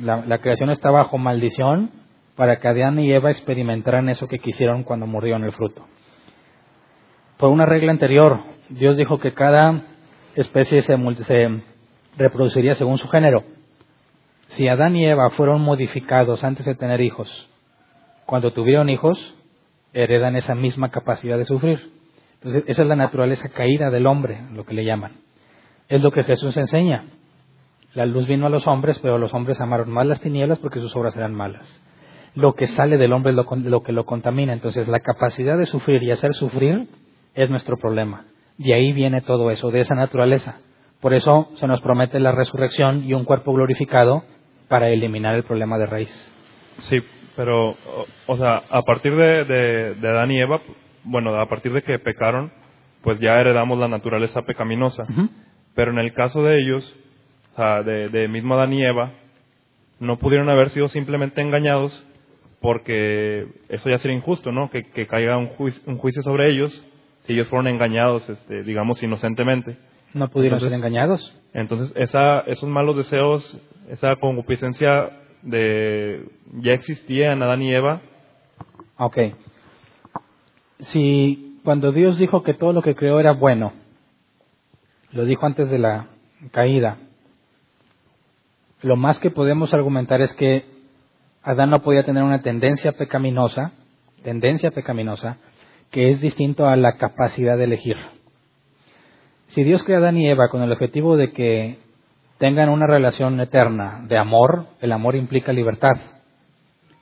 la, 0.00 0.38
creación 0.38 0.70
está 0.70 0.90
bajo 0.90 1.18
maldición 1.18 1.90
para 2.36 2.58
que 2.58 2.68
Adán 2.68 2.98
y 2.98 3.12
Eva 3.12 3.30
experimentaran 3.30 4.08
eso 4.08 4.28
que 4.28 4.38
quisieron 4.38 4.82
cuando 4.82 5.06
murieron 5.06 5.44
el 5.44 5.52
fruto. 5.52 5.86
Por 7.36 7.50
una 7.50 7.66
regla 7.66 7.92
anterior, 7.92 8.40
Dios 8.68 8.96
dijo 8.96 9.18
que 9.18 9.32
cada 9.32 9.82
especie 10.34 10.82
se, 10.82 10.96
se 11.24 11.62
reproduciría 12.16 12.74
según 12.74 12.98
su 12.98 13.08
género. 13.08 13.44
Si 14.48 14.68
Adán 14.68 14.96
y 14.96 15.06
Eva 15.06 15.30
fueron 15.30 15.60
modificados 15.60 16.44
antes 16.44 16.66
de 16.66 16.74
tener 16.74 17.00
hijos, 17.00 17.48
cuando 18.26 18.52
tuvieron 18.52 18.88
hijos, 18.88 19.36
heredan 19.92 20.36
esa 20.36 20.54
misma 20.54 20.90
capacidad 20.90 21.38
de 21.38 21.44
sufrir. 21.44 21.99
Entonces, 22.42 22.64
esa 22.66 22.82
es 22.82 22.88
la 22.88 22.96
naturaleza 22.96 23.50
caída 23.50 23.90
del 23.90 24.06
hombre, 24.06 24.40
lo 24.52 24.64
que 24.64 24.74
le 24.74 24.84
llaman. 24.84 25.12
Es 25.88 26.02
lo 26.02 26.10
que 26.10 26.24
Jesús 26.24 26.56
enseña. 26.56 27.04
La 27.92 28.06
luz 28.06 28.26
vino 28.26 28.46
a 28.46 28.50
los 28.50 28.66
hombres, 28.66 28.98
pero 29.00 29.18
los 29.18 29.34
hombres 29.34 29.60
amaron 29.60 29.90
más 29.90 30.06
las 30.06 30.20
tinieblas 30.20 30.58
porque 30.58 30.80
sus 30.80 30.94
obras 30.96 31.14
eran 31.16 31.34
malas. 31.34 31.80
Lo 32.34 32.54
que 32.54 32.66
sale 32.66 32.96
del 32.96 33.12
hombre 33.12 33.32
es 33.32 33.36
lo, 33.36 33.82
que 33.82 33.92
lo 33.92 34.06
contamina. 34.06 34.52
Entonces, 34.52 34.88
la 34.88 35.00
capacidad 35.00 35.58
de 35.58 35.66
sufrir 35.66 36.02
y 36.02 36.12
hacer 36.12 36.32
sufrir 36.32 36.88
es 37.34 37.50
nuestro 37.50 37.76
problema. 37.76 38.24
De 38.56 38.72
ahí 38.72 38.92
viene 38.92 39.20
todo 39.20 39.50
eso, 39.50 39.70
de 39.70 39.80
esa 39.80 39.94
naturaleza. 39.94 40.60
Por 41.00 41.12
eso 41.12 41.50
se 41.56 41.66
nos 41.66 41.80
promete 41.82 42.20
la 42.20 42.32
resurrección 42.32 43.04
y 43.04 43.14
un 43.14 43.24
cuerpo 43.24 43.52
glorificado 43.52 44.22
para 44.68 44.88
eliminar 44.88 45.34
el 45.34 45.42
problema 45.42 45.76
de 45.76 45.86
raíz. 45.86 46.32
Sí, 46.82 47.02
pero, 47.34 47.74
o, 48.26 48.36
sea, 48.36 48.62
a 48.70 48.82
partir 48.82 49.14
de, 49.16 49.94
de, 49.94 50.08
Adán 50.08 50.30
y 50.30 50.40
Eva, 50.40 50.60
bueno, 51.04 51.34
a 51.38 51.48
partir 51.48 51.72
de 51.72 51.82
que 51.82 51.98
pecaron, 51.98 52.52
pues 53.02 53.18
ya 53.20 53.40
heredamos 53.40 53.78
la 53.78 53.88
naturaleza 53.88 54.42
pecaminosa. 54.42 55.06
Pero 55.74 55.92
en 55.92 55.98
el 55.98 56.12
caso 56.12 56.42
de 56.42 56.60
ellos, 56.60 56.96
o 57.52 57.56
sea, 57.56 57.82
de, 57.82 58.08
de 58.08 58.28
mismo 58.28 58.54
Adán 58.54 58.72
y 58.72 58.84
Eva, 58.84 59.12
no 59.98 60.18
pudieron 60.18 60.48
haber 60.48 60.70
sido 60.70 60.88
simplemente 60.88 61.40
engañados 61.40 62.06
porque 62.60 63.46
eso 63.68 63.88
ya 63.88 63.98
sería 63.98 64.16
injusto, 64.16 64.52
¿no? 64.52 64.70
Que, 64.70 64.84
que 64.84 65.06
caiga 65.06 65.38
un 65.38 65.48
juicio, 65.48 65.82
un 65.86 65.98
juicio, 65.98 66.22
sobre 66.22 66.50
ellos 66.50 66.86
si 67.26 67.34
ellos 67.34 67.48
fueron 67.48 67.68
engañados, 67.68 68.28
este, 68.28 68.62
digamos, 68.62 69.02
inocentemente. 69.02 69.76
No 70.14 70.28
pudieron 70.28 70.60
ser 70.60 70.72
engañados. 70.72 71.36
Entonces, 71.52 71.92
esa, 71.96 72.40
esos 72.40 72.68
malos 72.68 72.96
deseos, 72.96 73.58
esa 73.88 74.16
concupiscencia 74.16 75.10
de 75.42 76.24
ya 76.54 76.72
existía 76.72 77.32
en 77.32 77.42
Adán 77.42 77.62
y 77.62 77.74
Eva. 77.74 78.00
Ok. 78.98 79.18
Si 80.80 81.60
cuando 81.64 81.92
Dios 81.92 82.18
dijo 82.18 82.42
que 82.42 82.54
todo 82.54 82.72
lo 82.72 82.82
que 82.82 82.94
creó 82.94 83.20
era 83.20 83.32
bueno, 83.32 83.72
lo 85.12 85.24
dijo 85.24 85.46
antes 85.46 85.70
de 85.70 85.78
la 85.78 86.06
caída, 86.52 86.98
lo 88.82 88.96
más 88.96 89.18
que 89.18 89.30
podemos 89.30 89.74
argumentar 89.74 90.22
es 90.22 90.32
que 90.34 90.64
Adán 91.42 91.70
no 91.70 91.82
podía 91.82 92.04
tener 92.04 92.22
una 92.22 92.42
tendencia 92.42 92.92
pecaminosa, 92.92 93.72
tendencia 94.22 94.70
pecaminosa, 94.70 95.38
que 95.90 96.08
es 96.08 96.20
distinto 96.20 96.66
a 96.66 96.76
la 96.76 96.96
capacidad 96.96 97.56
de 97.56 97.64
elegir. 97.64 97.96
Si 99.48 99.64
Dios 99.64 99.82
crea 99.82 99.98
a 99.98 100.00
Adán 100.00 100.16
y 100.16 100.28
Eva 100.28 100.48
con 100.48 100.62
el 100.62 100.72
objetivo 100.72 101.16
de 101.16 101.32
que 101.32 101.78
tengan 102.38 102.68
una 102.68 102.86
relación 102.86 103.38
eterna 103.40 104.04
de 104.06 104.16
amor, 104.16 104.66
el 104.80 104.92
amor 104.92 105.16
implica 105.16 105.52
libertad. 105.52 105.96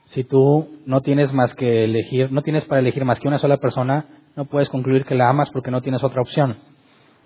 Si 0.09 0.23
tú 0.23 0.67
no 0.85 1.01
tienes 1.01 1.33
más 1.33 1.53
que 1.53 1.83
elegir, 1.83 2.31
no 2.31 2.41
tienes 2.41 2.65
para 2.65 2.81
elegir 2.81 3.05
más 3.05 3.19
que 3.19 3.27
una 3.27 3.37
sola 3.37 3.57
persona, 3.57 4.05
no 4.35 4.45
puedes 4.45 4.69
concluir 4.69 5.05
que 5.05 5.15
la 5.15 5.29
amas 5.29 5.51
porque 5.51 5.69
no 5.69 5.81
tienes 5.81 6.03
otra 6.03 6.21
opción. 6.21 6.57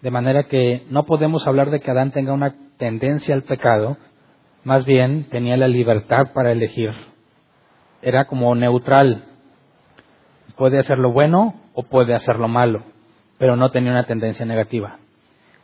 De 0.01 0.11
manera 0.11 0.43
que 0.43 0.85
no 0.89 1.05
podemos 1.05 1.47
hablar 1.47 1.69
de 1.69 1.79
que 1.79 1.89
Adán 1.89 2.11
tenga 2.11 2.33
una 2.33 2.55
tendencia 2.77 3.35
al 3.35 3.43
pecado, 3.43 3.97
más 4.65 4.85
bien 4.85 5.27
tenía 5.29 5.55
la 5.55 5.69
libertad 5.69 6.33
para 6.33 6.51
elegir. 6.51 6.91
Era 8.01 8.25
como 8.25 8.53
neutral. 8.53 9.23
Puede 10.57 10.77
hacer 10.77 10.97
lo 10.97 11.13
bueno 11.13 11.55
o 11.73 11.83
puede 11.83 12.13
hacer 12.13 12.37
lo 12.37 12.49
malo, 12.49 12.83
pero 13.37 13.55
no 13.55 13.71
tenía 13.71 13.91
una 13.91 14.05
tendencia 14.05 14.45
negativa. 14.45 14.97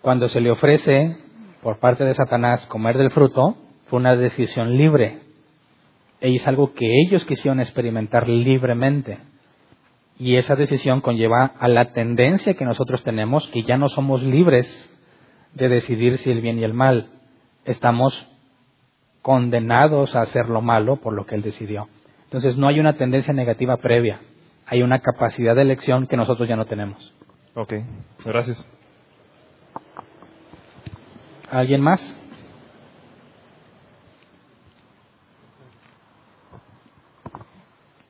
Cuando 0.02 0.30
se 0.30 0.40
le 0.40 0.52
ofrece 0.52 1.18
por 1.62 1.80
parte 1.80 2.06
de 2.06 2.14
Satanás 2.14 2.66
comer 2.68 2.98
del 2.98 3.12
fruto, 3.12 3.58
fue 3.88 4.00
una 4.00 4.16
decisión 4.16 4.78
libre. 4.78 5.20
Y 6.22 6.36
es 6.36 6.48
algo 6.48 6.74
que 6.74 6.86
ellos 7.06 7.26
quisieron 7.26 7.60
experimentar 7.60 8.28
libremente. 8.28 9.20
Y 10.18 10.36
esa 10.36 10.56
decisión 10.56 11.00
conlleva 11.00 11.54
a 11.60 11.68
la 11.68 11.94
tendencia 11.94 12.56
que 12.56 12.66
nosotros 12.66 13.04
tenemos, 13.04 13.48
que 13.50 13.64
ya 13.64 13.78
no 13.78 13.88
somos 13.88 14.22
libres 14.22 14.68
de 15.54 15.70
decidir 15.70 16.18
si 16.18 16.30
el 16.30 16.41
bien 16.41 16.60
y 16.60 16.64
el 16.64 16.74
mal. 16.74 17.10
Estamos 17.64 18.28
condenados 19.22 20.16
a 20.16 20.22
hacer 20.22 20.50
lo 20.50 20.62
malo 20.62 20.98
por 20.98 21.14
lo 21.14 21.26
que 21.26 21.36
él 21.36 21.41
decidió. 21.41 21.88
Entonces 22.26 22.58
no 22.58 22.68
hay 22.68 22.80
una 22.80 22.98
tendencia 22.98 23.34
negativa 23.34 23.78
previa, 23.78 24.22
hay 24.66 24.84
una 24.84 25.00
capacidad 25.00 25.56
de 25.56 25.64
elección 25.64 26.06
que 26.08 26.18
nosotros 26.18 26.48
ya 26.48 26.56
no 26.56 26.66
tenemos. 26.66 27.14
Ok, 27.56 27.74
gracias. 28.24 28.64
¿Alguien 31.50 31.82
más? 31.82 32.00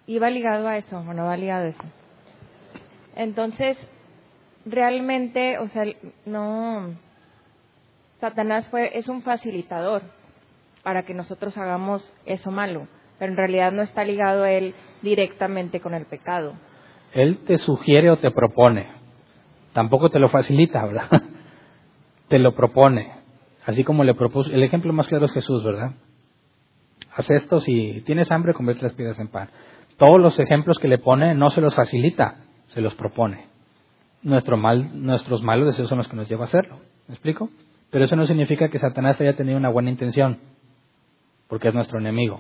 Iba 0.10 0.32
ligado 0.32 0.68
a 0.68 0.76
eso, 0.76 1.04
bueno, 1.04 1.26
va 1.26 1.38
ligado 1.38 1.66
a 1.66 1.68
eso. 1.68 1.84
Entonces, 3.16 3.78
realmente, 4.66 5.60
o 5.60 5.68
sea, 5.68 5.84
no, 6.26 6.96
Satanás 8.20 8.68
fue, 8.72 8.98
es 8.98 9.08
un 9.08 9.22
facilitador 9.22 10.02
para 10.82 11.04
que 11.04 11.14
nosotros 11.14 11.56
hagamos 11.60 12.04
eso 12.26 12.50
malo, 12.50 12.88
pero 13.20 13.34
en 13.34 13.38
realidad 13.38 13.72
no 13.72 13.84
está 13.84 14.04
ligado 14.04 14.48
él 14.48 14.74
directamente 15.04 15.80
con 15.80 15.94
el 15.94 16.08
pecado. 16.08 16.56
Él 17.14 17.38
te 17.46 17.60
sugiere 17.60 18.10
o 18.10 18.18
te 18.18 18.32
propone, 18.32 18.88
tampoco 19.74 20.10
te 20.10 20.18
lo 20.18 20.30
facilita, 20.30 20.88
¿verdad? 20.88 21.22
te 22.30 22.40
lo 22.40 22.56
propone. 22.56 23.12
Así 23.64 23.84
como 23.84 24.04
le 24.04 24.16
propuso, 24.16 24.50
el 24.50 24.64
ejemplo 24.64 24.92
más 24.92 25.06
claro 25.06 25.26
es 25.26 25.34
Jesús, 25.34 25.64
¿verdad? 25.64 25.92
Haz 27.16 27.30
esto 27.30 27.60
si 27.60 28.02
tienes 28.08 28.32
hambre, 28.32 28.56
convierte 28.56 28.86
las 28.86 28.94
piedras 28.94 29.20
en 29.20 29.28
pan. 29.28 29.50
Todos 30.00 30.22
los 30.22 30.40
ejemplos 30.40 30.80
que 30.80 30.88
le 30.88 30.98
pone 30.98 31.36
no 31.36 31.50
se 31.50 31.60
los 31.60 31.76
facilita, 31.76 32.38
se 32.68 32.80
los 32.80 32.96
propone. 32.96 33.48
Nuestro 34.24 34.56
mal, 34.56 34.92
nuestros 35.06 35.44
malos 35.44 35.68
deseos 35.68 35.90
son 35.90 35.98
los 35.98 36.08
que 36.08 36.16
nos 36.16 36.30
lleva 36.30 36.46
a 36.46 36.48
hacerlo. 36.48 36.80
¿Me 37.10 37.16
explico? 37.16 37.50
Pero 37.92 38.06
eso 38.06 38.16
no 38.16 38.26
significa 38.26 38.70
que 38.70 38.80
Satanás 38.80 39.20
haya 39.20 39.36
tenido 39.36 39.58
una 39.58 39.68
buena 39.68 39.90
intención, 39.90 40.40
porque 41.50 41.68
es 41.68 41.74
nuestro 41.74 42.00
enemigo. 42.00 42.40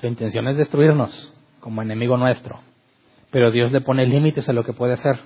Su 0.00 0.06
intención 0.06 0.48
es 0.48 0.56
destruirnos 0.56 1.34
como 1.60 1.82
enemigo 1.82 2.16
nuestro. 2.16 2.60
Pero 3.30 3.50
Dios 3.50 3.72
le 3.72 3.82
pone 3.82 4.06
límites 4.06 4.48
a 4.48 4.54
lo 4.54 4.64
que 4.64 4.72
puede 4.72 4.94
hacer. 4.94 5.20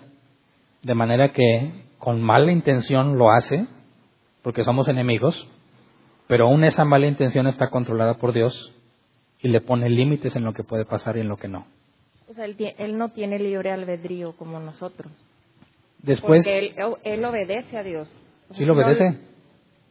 De 0.82 0.97
manera 0.97 1.32
que 1.32 1.84
con 1.98 2.20
mala 2.20 2.51
intención 2.51 3.16
lo 3.16 3.30
hace, 3.30 3.68
porque 4.42 4.64
somos 4.64 4.88
enemigos, 4.88 5.47
pero 6.26 6.48
aún 6.48 6.64
esa 6.64 6.84
mala 6.84 7.06
intención 7.06 7.47
está 7.47 7.70
controlada 7.70 8.14
por 8.14 8.32
Dios 8.32 8.72
y 9.43 9.49
le 9.49 9.61
pone 9.61 9.89
límites 9.89 10.35
en 10.37 10.45
lo 10.45 10.53
que 10.53 10.65
puede 10.65 10.85
pasar 10.85 11.17
y 11.17 11.21
en 11.21 11.29
lo 11.29 11.37
que 11.37 11.49
no. 11.49 11.67
O 12.29 12.35
sea, 12.35 12.45
él, 12.45 12.97
no 12.97 13.09
tiene 13.09 13.39
libre 13.39 13.73
albedrío 13.73 14.33
como 14.37 14.61
nosotros. 14.61 15.12
Después. 16.03 16.45
Porque 16.45 16.75
él, 17.05 17.25
obedece 17.25 17.77
a 17.77 17.83
Dios. 17.83 18.09
¿Sí 18.53 18.65
lo 18.65 18.75
obedece? 18.75 19.19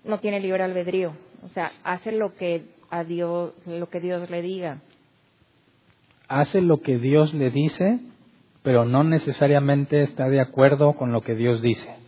No, 0.04 0.20
tiene 0.20 0.40
libre 0.40 0.64
albedrío. 0.64 1.14
O 1.44 1.50
sea, 1.50 1.72
hace 1.84 2.12
lo 2.12 2.36
que 2.36 2.64
a 2.90 3.04
Dios, 3.04 3.54
lo 3.66 3.90
que 3.90 4.00
Dios 4.00 4.30
le 4.30 4.42
diga. 4.42 4.82
Hace 6.28 6.62
lo 6.62 6.82
que 6.82 6.98
Dios 6.98 7.34
le 7.34 7.50
dice, 7.50 8.00
pero 8.64 8.86
no 8.86 9.04
necesariamente 9.04 10.04
está 10.04 10.30
de 10.30 10.40
acuerdo 10.40 10.94
con 10.94 11.12
lo 11.12 11.22
que 11.22 11.36
Dios 11.36 11.62
dice 11.62 12.00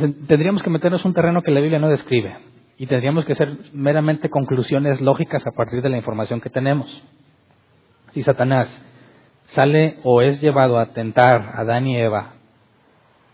tendríamos 0.00 0.62
que 0.62 0.70
meternos 0.70 1.04
un 1.04 1.14
terreno 1.14 1.42
que 1.42 1.50
la 1.50 1.60
Biblia 1.60 1.78
no 1.78 1.88
describe 1.88 2.36
y 2.82 2.86
tendríamos 2.88 3.24
que 3.24 3.34
hacer 3.34 3.58
meramente 3.72 4.28
conclusiones 4.28 5.00
lógicas 5.00 5.46
a 5.46 5.52
partir 5.52 5.82
de 5.82 5.88
la 5.88 5.98
información 5.98 6.40
que 6.40 6.50
tenemos. 6.50 6.90
Si 8.10 8.24
Satanás 8.24 8.84
sale 9.46 9.98
o 10.02 10.20
es 10.20 10.40
llevado 10.40 10.80
a 10.80 10.86
tentar 10.86 11.42
a 11.42 11.60
Adán 11.60 11.86
y 11.86 11.96
Eva, 11.96 12.32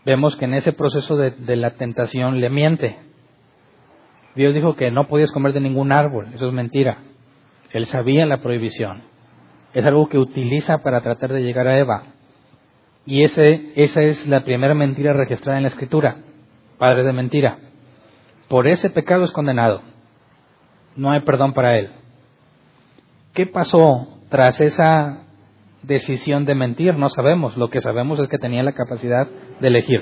vemos 0.05 0.35
que 0.35 0.45
en 0.45 0.53
ese 0.53 0.71
proceso 0.71 1.17
de, 1.17 1.55
la 1.55 1.71
tentación 1.71 2.39
le 2.39 2.51
miente. 2.51 2.97
Dios 4.35 4.53
dijo 4.53 4.75
que 4.75 4.91
no 4.91 5.07
podías 5.07 5.31
comer 5.31 5.53
de 5.53 5.61
ningún 5.61 5.91
árbol, 5.91 6.27
eso 6.35 6.47
es 6.47 6.53
mentira. 6.53 6.99
Él 7.71 7.87
sabía 7.87 8.27
la 8.27 8.43
prohibición. 8.43 9.01
Es 9.73 9.83
algo 9.83 10.09
que 10.09 10.19
utiliza 10.19 10.77
para 10.83 11.01
tratar 11.01 11.33
de 11.33 11.41
llegar 11.41 11.65
a 11.65 11.79
Eva. 11.79 12.03
Y 13.03 13.23
ese, 13.23 13.71
esa 13.77 14.03
es 14.03 14.27
la 14.27 14.41
primera 14.41 14.75
mentira 14.75 15.13
registrada 15.13 15.57
en 15.57 15.63
la 15.63 15.69
Escritura 15.69 16.17
padre 16.79 17.03
de 17.03 17.13
mentira. 17.13 17.59
Por 18.49 18.67
ese 18.67 18.89
pecado 18.89 19.23
es 19.23 19.31
condenado. 19.31 19.81
No 20.95 21.11
hay 21.11 21.21
perdón 21.21 21.53
para 21.53 21.77
él. 21.77 21.91
¿Qué 23.33 23.45
pasó 23.45 24.19
tras 24.29 24.59
esa 24.59 25.23
decisión 25.83 26.45
de 26.45 26.55
mentir? 26.55 26.97
No 26.97 27.09
sabemos. 27.09 27.55
Lo 27.57 27.69
que 27.69 27.79
sabemos 27.79 28.19
es 28.19 28.27
que 28.27 28.39
tenía 28.39 28.63
la 28.63 28.73
capacidad 28.73 29.27
de 29.61 29.67
elegir. 29.67 30.01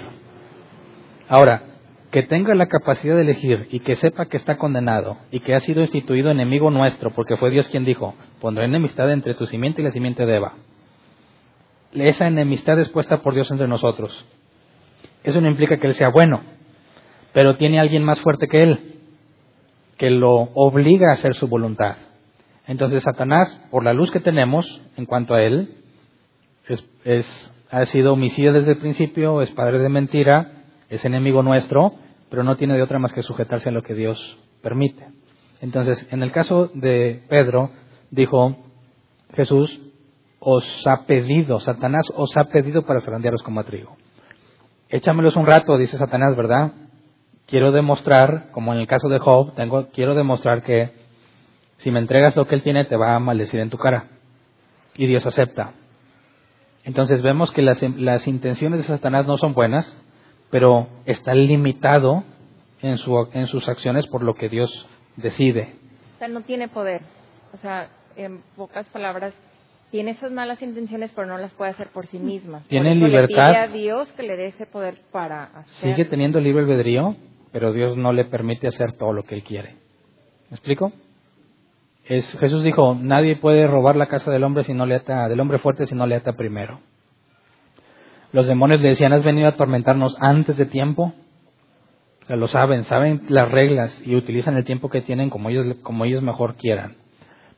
Ahora, 1.28 1.64
que 2.10 2.24
tenga 2.24 2.56
la 2.56 2.68
capacidad 2.68 3.15
de 3.15 3.22
elegir 3.22 3.68
y 3.69 3.82
que 3.82 3.98
sepa 3.98 4.28
que 4.28 4.38
está 4.38 4.57
condenado 4.57 5.18
y 5.30 5.41
que 5.41 5.53
ha 5.53 5.60
sido 5.60 5.82
instituido 5.82 6.32
enemigo 6.32 6.72
nuestro, 6.72 7.11
porque 7.11 7.36
fue 7.36 7.49
Dios 7.49 7.68
quien 7.68 7.84
dijo, 7.84 8.15
pondré 8.40 8.64
enemistad 8.64 9.11
entre 9.11 9.34
tu 9.34 9.45
simiente 9.45 9.82
y 9.82 9.86
la 9.86 9.91
simiente 9.91 10.26
de 10.26 10.36
Eva. 10.38 10.53
Esa 11.91 12.28
enemistad 12.28 12.80
es 12.80 12.90
puesta 12.90 13.22
por 13.22 13.34
Dios 13.34 13.52
entre 13.52 13.68
nosotros. 13.68 14.26
Eso 15.24 15.41
no 15.41 15.49
implica 15.49 15.78
que 15.78 15.88
Él 15.88 15.95
sea 15.95 16.10
bueno, 16.10 16.41
pero 17.38 17.55
tiene 17.55 17.80
alguien 17.80 18.03
más 18.03 18.19
fuerte 18.22 18.47
que 18.47 18.64
Él, 18.64 18.95
que 19.99 20.09
lo 20.09 20.34
obliga 20.55 21.11
a 21.11 21.14
hacer 21.14 21.35
su 21.35 21.47
voluntad. 21.47 21.97
Entonces 22.65 23.03
Satanás, 23.03 23.61
por 23.69 23.84
la 23.84 23.93
luz 23.93 24.09
que 24.09 24.19
tenemos 24.19 24.81
en 24.95 25.05
cuanto 25.05 25.35
a 25.35 25.43
Él, 25.43 25.69
ha 27.69 27.85
sido 27.85 28.14
homicida 28.14 28.51
desde 28.53 28.72
el 28.72 28.80
principio, 28.80 29.43
es 29.43 29.51
padre 29.51 29.77
de 29.77 29.88
mentira, 29.88 30.64
es 30.89 31.05
enemigo 31.05 31.43
nuestro, 31.43 31.93
pero 32.31 32.43
no 32.43 32.57
tiene 32.57 32.73
de 32.73 32.81
otra 32.81 32.97
más 32.97 33.14
que 33.14 33.22
sujetarse 33.22 33.69
a 33.69 33.72
lo 33.72 33.84
que 33.84 33.93
Dios 33.93 34.18
permite. 34.64 35.05
Entonces, 35.61 36.07
en 36.09 36.23
el 36.23 36.31
caso 36.31 36.72
de 36.73 37.22
Pedro, 37.30 37.69
dijo 38.09 38.57
Jesús, 39.35 39.80
os 40.39 40.88
ha 40.88 41.05
pedido, 41.05 41.59
Satanás 41.59 42.11
os 42.15 42.35
ha 42.35 42.45
pedido 42.45 42.81
para 42.81 43.01
zarandearos 43.01 43.43
como 43.43 43.59
a 43.59 43.64
trigo. 43.64 43.95
Échamelos 44.89 45.35
un 45.35 45.45
rato, 45.45 45.77
dice 45.77 45.99
Satanás, 45.99 46.35
¿verdad? 46.35 46.72
Quiero 47.48 47.72
demostrar, 47.72 48.52
como 48.52 48.74
en 48.74 48.80
el 48.80 48.88
caso 48.88 49.07
de 49.10 49.19
Job, 49.19 49.56
tengo, 49.56 49.88
quiero 49.88 50.15
demostrar 50.15 50.64
que 50.64 50.91
si 51.78 51.91
me 51.91 51.99
entregas 51.99 52.36
lo 52.36 52.45
que 52.45 52.56
él 52.56 52.61
tiene, 52.61 52.86
te 52.86 52.98
va 52.98 53.15
a 53.15 53.19
maldecir 53.19 53.60
en 53.60 53.69
tu 53.69 53.78
cara. 53.78 54.07
Y 54.98 55.07
Dios 55.07 55.26
acepta. 55.26 55.72
Entonces 56.84 57.22
vemos 57.22 57.52
que 57.52 57.61
las, 57.61 57.82
las 57.82 58.28
intenciones 58.28 58.82
de 58.82 58.88
Satanás 58.88 59.28
no 59.28 59.38
son 59.38 59.53
buenas, 59.53 59.98
pero 60.49 60.88
está 61.06 61.34
limitado 61.34 62.24
en, 62.82 62.98
su, 62.98 63.28
en 63.34 63.48
sus 63.48 63.68
acciones 63.68 64.07
por 64.07 64.24
lo 64.24 64.36
que 64.36 64.49
Dios 64.49 64.88
decide. 65.15 65.76
O 66.15 66.19
sea, 66.19 66.28
no 66.28 66.41
tiene 66.41 66.68
poder. 66.68 67.02
O 67.53 67.57
sea, 67.57 67.90
en 68.15 68.41
pocas 68.56 68.88
palabras, 68.88 69.34
tiene 69.91 70.11
esas 70.11 70.32
malas 70.32 70.61
intenciones, 70.61 71.11
pero 71.15 71.28
no 71.28 71.38
las 71.38 71.53
puede 71.53 71.72
hacer 71.72 71.88
por 71.88 72.07
sí 72.07 72.19
misma. 72.19 72.64
Tiene 72.68 72.90
por 72.98 73.07
libertad. 73.07 73.48
Le 73.48 73.53
pide 73.53 73.57
a 73.57 73.68
Dios 73.68 74.11
que 74.14 74.24
le 74.24 74.36
dé 74.36 74.48
ese 74.48 74.65
poder 74.65 74.95
para 75.11 75.44
hacer. 75.44 75.91
Sigue 75.91 76.06
teniendo 76.06 76.40
libre 76.40 76.64
albedrío, 76.64 77.15
pero 77.52 77.74
Dios 77.74 77.98
no 77.98 78.11
le 78.14 78.26
permite 78.26 78.68
hacer 78.68 78.94
todo 78.94 79.14
lo 79.14 79.24
que 79.24 79.36
él 79.36 79.44
quiere. 79.44 79.76
¿Me 80.49 80.56
explico? 80.56 80.91
Es, 82.06 82.30
Jesús 82.40 82.64
dijo, 82.64 82.95
nadie 82.95 83.36
puede 83.36 83.68
robar 83.68 83.95
la 83.95 84.07
casa 84.07 84.32
del 84.32 84.44
hombre 84.44 84.64
si 84.64 84.74
no 84.74 84.86
le 84.86 84.95
ata, 84.95 85.28
del 85.28 85.40
hombre 85.40 85.60
fuerte 85.60 85.86
si 85.86 85.95
no 85.95 86.07
le 86.07 86.15
ata 86.15 86.34
primero. 86.34 86.80
Los 88.32 88.48
demonios 88.48 88.82
le 88.82 88.90
decían, 88.90 89.14
has 89.14 89.24
venido 89.24 89.48
a 89.48 89.52
atormentarnos 89.52 90.15
antes 90.19 90.57
de 90.57 90.65
tiempo. 90.65 91.14
O 92.24 92.26
sea, 92.26 92.36
lo 92.36 92.48
saben, 92.48 92.84
saben 92.86 93.24
las 93.30 93.49
reglas 93.49 94.02
y 94.06 94.15
utilizan 94.15 94.57
el 94.57 94.65
tiempo 94.65 94.90
que 94.90 95.02
tienen 95.02 95.30
como 95.30 95.49
ellos, 95.49 95.78
como 95.82 96.06
ellos 96.06 96.22
mejor 96.22 96.56
quieran. 96.56 96.95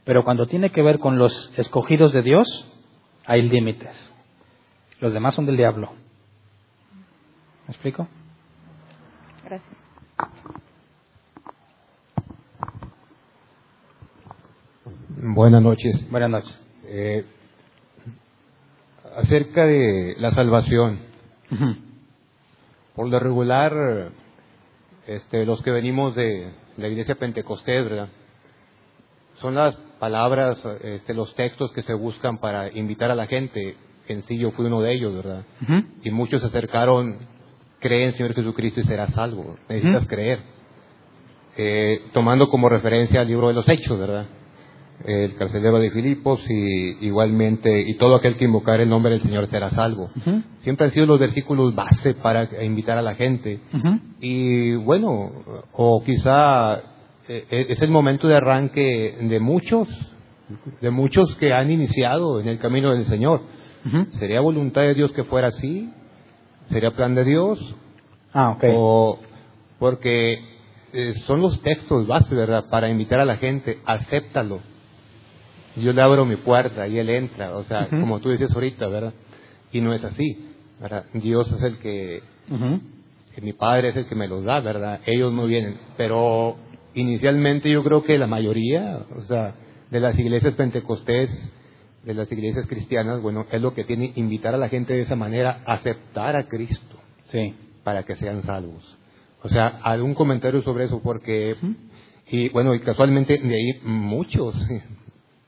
Pero 0.04 0.24
cuando 0.24 0.48
tiene 0.48 0.72
que 0.72 0.82
ver 0.82 1.00
con 1.00 1.18
los 1.18 1.52
escogidos 1.58 2.14
de 2.14 2.22
Dios, 2.22 2.48
hay 3.26 3.44
límites. 3.44 3.96
Los 5.00 5.14
demás 5.14 5.36
son 5.36 5.46
del 5.46 5.58
diablo. 5.58 5.92
¿Me 7.68 7.74
explico? 7.74 8.08
Gracias. 9.44 9.79
Buenas 15.40 15.62
noches. 15.62 16.12
Buenas 16.12 16.30
noches. 16.30 16.62
Eh, 16.86 17.24
acerca 19.16 19.66
de 19.66 20.18
la 20.20 20.32
salvación. 20.32 21.00
Por 22.94 23.08
lo 23.08 23.20
regular, 23.22 24.12
este, 25.08 25.46
los 25.46 25.64
que 25.64 25.72
venimos 25.72 26.14
de 26.14 26.52
la 26.76 26.90
iglesia 26.90 27.16
pentecostés, 27.16 27.86
¿verdad? 27.86 28.10
Son 29.40 29.56
las 29.56 29.76
palabras, 29.98 30.62
este, 30.82 31.14
los 31.14 31.34
textos 31.36 31.72
que 31.72 31.84
se 31.84 31.94
buscan 31.94 32.40
para 32.40 32.78
invitar 32.78 33.10
a 33.10 33.16
la 33.16 33.26
gente. 33.26 33.78
En 34.10 34.24
sí 34.24 34.38
yo 34.38 34.52
fui 34.52 34.66
uno 34.66 34.82
de 34.82 34.94
ellos, 34.94 35.16
¿verdad? 35.16 35.46
Y 36.04 36.12
muchos 36.12 36.42
se 36.42 36.48
acercaron, 36.48 37.18
cree 37.80 38.08
en 38.08 38.14
Señor 38.16 38.36
Jesucristo 38.36 38.82
y 38.82 38.84
serás 38.84 39.14
salvo. 39.14 39.56
Necesitas 39.70 40.06
creer. 40.06 40.42
Eh, 41.56 42.10
tomando 42.12 42.50
como 42.50 42.68
referencia 42.68 43.22
el 43.22 43.30
libro 43.30 43.48
de 43.48 43.54
los 43.54 43.70
Hechos, 43.70 43.98
¿verdad? 43.98 44.26
El 45.06 45.36
carcelero 45.36 45.80
de 45.80 45.92
Filipos 45.92 46.42
y 46.50 47.06
igualmente 47.06 47.82
y 47.88 47.96
todo 47.96 48.16
aquel 48.16 48.36
que 48.36 48.46
invocar 48.46 48.82
el 48.82 48.90
nombre 48.90 49.14
del 49.14 49.22
Señor 49.22 49.48
será 49.48 49.70
salvo. 49.72 50.10
Siempre 50.64 50.88
han 50.88 50.92
sido 50.92 51.06
los 51.06 51.20
versículos 51.20 51.74
base 51.74 52.16
para 52.16 52.64
invitar 52.64 52.98
a 52.98 53.02
la 53.02 53.16
gente. 53.16 53.60
Y 54.20 54.76
bueno, 54.76 55.32
o 55.74 56.04
quizá 56.04 56.82
eh, 57.28 57.68
es 57.70 57.82
el 57.82 57.90
momento 57.90 58.28
de 58.28 58.36
arranque 58.36 59.18
de 59.22 59.40
muchos, 59.40 59.88
de 60.82 60.90
muchos 60.90 61.34
que 61.36 61.54
han 61.54 61.72
iniciado 61.72 62.40
en 62.40 62.48
el 62.48 62.60
camino 62.60 62.94
del 62.94 63.06
Señor. 63.06 63.42
¿Sería 64.20 64.42
voluntad 64.42 64.82
de 64.82 64.94
Dios 64.94 65.12
que 65.14 65.24
fuera 65.24 65.48
así? 65.48 65.90
¿Sería 66.70 66.92
plan 66.92 67.16
de 67.16 67.24
Dios? 67.24 67.58
Ah, 68.34 68.52
ok. 68.52 68.64
O 68.76 69.20
porque 69.80 70.40
eh, 70.92 71.14
son 71.26 71.40
los 71.40 71.62
textos 71.62 72.06
base, 72.06 72.36
¿verdad? 72.36 72.66
Para 72.70 72.90
invitar 72.90 73.22
a 73.22 73.26
la 73.26 73.38
gente, 73.38 73.80
acéptalo 73.86 74.60
yo 75.82 75.94
le 75.94 76.02
abro 76.02 76.26
mi 76.26 76.38
puerta 76.38 76.88
y 76.88 76.98
él 76.98 77.10
entra, 77.10 77.56
o 77.56 77.64
sea, 77.64 77.88
como 77.90 78.20
tú 78.20 78.30
dices 78.30 78.54
ahorita, 78.54 78.88
¿verdad? 78.88 79.14
Y 79.72 79.82
no 79.82 79.94
es 79.94 80.04
así, 80.04 80.38
¿verdad? 80.80 81.06
Dios 81.14 81.52
es 81.52 81.62
el 81.64 81.78
que, 81.80 82.22
mi 83.42 83.54
padre 83.54 83.90
es 83.90 83.96
el 83.96 84.06
que 84.06 84.16
me 84.16 84.28
los 84.28 84.44
da, 84.44 84.60
¿verdad? 84.60 85.02
Ellos 85.06 85.34
no 85.34 85.46
vienen, 85.46 85.78
pero 85.98 86.58
inicialmente 86.94 87.70
yo 87.70 87.84
creo 87.84 88.04
que 88.04 88.18
la 88.18 88.28
mayoría, 88.28 89.06
o 89.16 89.22
sea, 89.24 89.56
de 89.90 90.00
las 90.00 90.18
iglesias 90.18 90.54
pentecostés, 90.56 91.30
de 92.04 92.14
las 92.14 92.32
iglesias 92.32 92.66
cristianas, 92.68 93.22
bueno, 93.22 93.46
es 93.52 93.62
lo 93.62 93.74
que 93.74 93.84
tiene 93.84 94.14
invitar 94.16 94.56
a 94.56 94.58
la 94.58 94.70
gente 94.70 94.94
de 94.94 95.02
esa 95.02 95.16
manera 95.16 95.62
a 95.66 95.74
aceptar 95.74 96.36
a 96.36 96.48
Cristo, 96.48 96.98
sí, 97.26 97.56
para 97.84 98.04
que 98.04 98.16
sean 98.16 98.44
salvos. 98.44 98.98
O 99.42 99.50
sea, 99.50 99.80
algún 99.84 100.16
comentario 100.16 100.62
sobre 100.64 100.86
eso, 100.86 101.02
porque, 101.02 101.56
y 102.30 102.50
bueno, 102.50 102.74
y 102.74 102.82
casualmente 102.82 103.38
de 103.38 103.56
ahí 103.56 103.80
muchos 103.84 104.56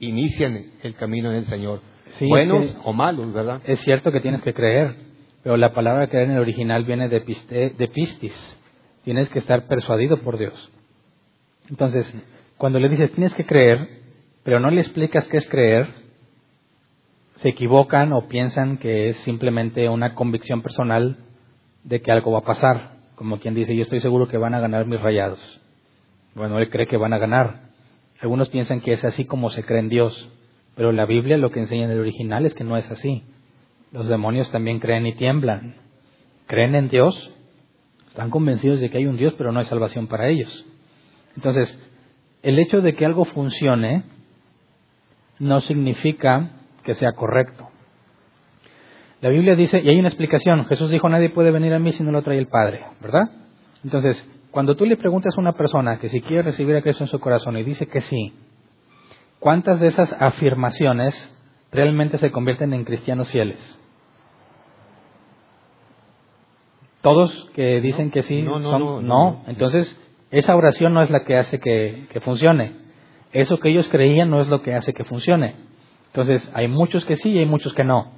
inician 0.02 0.72
el 0.84 0.96
camino 0.96 1.30
del 1.32 1.46
Señor. 1.46 1.82
buenos 2.20 2.76
o 2.84 2.92
malos, 2.92 3.34
¿verdad? 3.34 3.62
Es 3.66 3.80
cierto 3.82 4.12
que 4.12 4.20
tienes 4.20 4.42
que 4.42 4.54
creer, 4.54 4.96
pero 5.44 5.56
la 5.58 5.74
palabra 5.74 6.08
creer 6.08 6.26
en 6.26 6.36
el 6.36 6.40
original 6.40 6.84
viene 6.84 7.08
de, 7.08 7.20
de 7.20 7.88
pistis. 7.88 8.58
Tienes 9.04 9.30
que 9.30 9.40
estar 9.40 9.68
persuadido 9.68 10.22
por 10.22 10.38
Dios. 10.38 10.72
Entonces, 11.70 12.14
cuando 12.58 12.80
le 12.80 12.90
dices 12.90 13.12
tienes 13.14 13.34
que 13.34 13.46
creer, 13.46 14.02
pero 14.44 14.60
no 14.60 14.70
le 14.70 14.82
explicas 14.82 15.26
qué 15.28 15.38
es 15.38 15.48
creer, 15.48 15.88
se 17.38 17.50
equivocan 17.50 18.14
o 18.14 18.28
piensan 18.28 18.78
que 18.78 19.10
es 19.10 19.18
simplemente 19.20 19.90
una 19.90 20.14
convicción 20.14 20.62
personal 20.62 21.18
de 21.84 22.02
que 22.02 22.12
algo 22.12 22.32
va 22.32 22.40
a 22.40 22.44
pasar. 22.44 22.98
Como 23.16 23.40
quien 23.40 23.54
dice, 23.54 23.76
yo 23.76 23.84
estoy 23.84 24.00
seguro 24.00 24.28
que 24.28 24.38
van 24.38 24.54
a 24.54 24.60
ganar 24.60 24.86
mis 24.86 25.00
rayados. 25.00 25.40
Bueno, 26.36 26.60
él 26.60 26.70
cree 26.70 26.88
que 26.88 26.98
van 26.98 27.14
a 27.14 27.18
ganar, 27.18 27.71
algunos 28.22 28.50
piensan 28.50 28.82
que 28.82 28.94
es 28.94 29.04
así 29.04 29.26
como 29.26 29.50
se 29.50 29.64
cree 29.64 29.80
en 29.80 29.90
Dios, 29.90 30.30
pero 30.76 30.92
la 30.92 31.06
Biblia 31.06 31.38
lo 31.38 31.50
que 31.50 31.60
enseña 31.60 31.86
en 31.86 31.92
el 31.92 32.00
original 32.00 32.46
es 32.46 32.54
que 32.54 32.64
no 32.64 32.78
es 32.78 32.90
así. 32.92 33.24
Los 33.92 34.08
demonios 34.08 34.50
también 34.52 34.80
creen 34.80 35.08
y 35.08 35.14
tiemblan. 35.14 35.76
Creen 36.46 36.76
en 36.76 36.88
Dios, 36.88 37.34
están 38.08 38.30
convencidos 38.30 38.80
de 38.80 38.90
que 38.90 39.00
hay 39.00 39.08
un 39.08 39.18
Dios, 39.18 39.34
pero 39.38 39.52
no 39.52 39.60
hay 39.60 39.66
salvación 39.66 40.08
para 40.08 40.28
ellos. 40.30 40.66
Entonces, 41.36 41.78
el 42.44 42.60
hecho 42.60 42.82
de 42.82 42.94
que 42.96 43.06
algo 43.06 43.26
funcione 43.26 44.04
no 45.40 45.60
significa 45.62 46.52
que 46.84 46.94
sea 46.94 47.14
correcto. 47.14 47.70
La 49.22 49.30
Biblia 49.30 49.56
dice, 49.56 49.80
y 49.80 49.90
hay 49.90 50.00
una 50.00 50.10
explicación, 50.10 50.66
Jesús 50.66 50.92
dijo, 50.92 51.10
nadie 51.10 51.30
puede 51.30 51.52
venir 51.52 51.74
a 51.74 51.80
mí 51.80 51.92
si 51.92 52.04
no 52.04 52.12
lo 52.12 52.22
trae 52.22 52.38
el 52.38 52.48
Padre, 52.48 52.84
¿verdad? 53.02 53.32
Entonces, 53.84 54.24
cuando 54.52 54.76
tú 54.76 54.86
le 54.86 54.98
preguntas 54.98 55.34
a 55.36 55.42
una 55.42 55.54
persona 55.54 55.98
que 55.98 56.10
si 56.10 56.22
quiere 56.22 56.44
recibir 56.44 56.76
a 56.76 56.82
Cristo 56.82 57.06
en 57.06 57.10
su 57.10 57.20
corazón 57.20 57.58
y 57.58 57.64
dice 57.64 57.88
que 57.88 58.02
sí, 58.02 58.34
¿cuántas 59.40 59.80
de 59.80 59.88
esas 59.88 60.14
afirmaciones 60.20 61.16
realmente 61.72 62.18
se 62.18 62.32
convierten 62.32 62.74
en 62.74 62.84
cristianos 62.84 63.30
fieles? 63.30 63.60
Todos 67.02 67.50
que 67.56 67.82
dicen 67.82 68.12
que 68.12 68.24
sí 68.24 68.42
no, 68.42 68.60
no, 68.60 68.70
son 68.70 69.08
no, 69.08 69.44
Entonces, 69.48 69.98
esa 70.30 70.56
oración 70.56 70.94
no 70.94 71.02
es 71.02 71.10
la 71.10 71.24
que 71.24 71.38
hace 71.38 71.60
que, 71.60 72.06
que 72.12 72.20
funcione. 72.20 72.74
Eso 73.32 73.60
que 73.60 73.70
ellos 73.70 73.88
creían 73.90 74.30
no 74.30 74.42
es 74.42 74.50
lo 74.50 74.62
que 74.62 74.76
hace 74.76 74.94
que 74.94 75.06
funcione. 75.06 75.56
Entonces, 76.08 76.52
hay 76.54 76.68
muchos 76.68 77.06
que 77.06 77.16
sí 77.16 77.30
y 77.30 77.40
hay 77.40 77.46
muchos 77.46 77.74
que 77.74 77.86
no. 77.86 78.12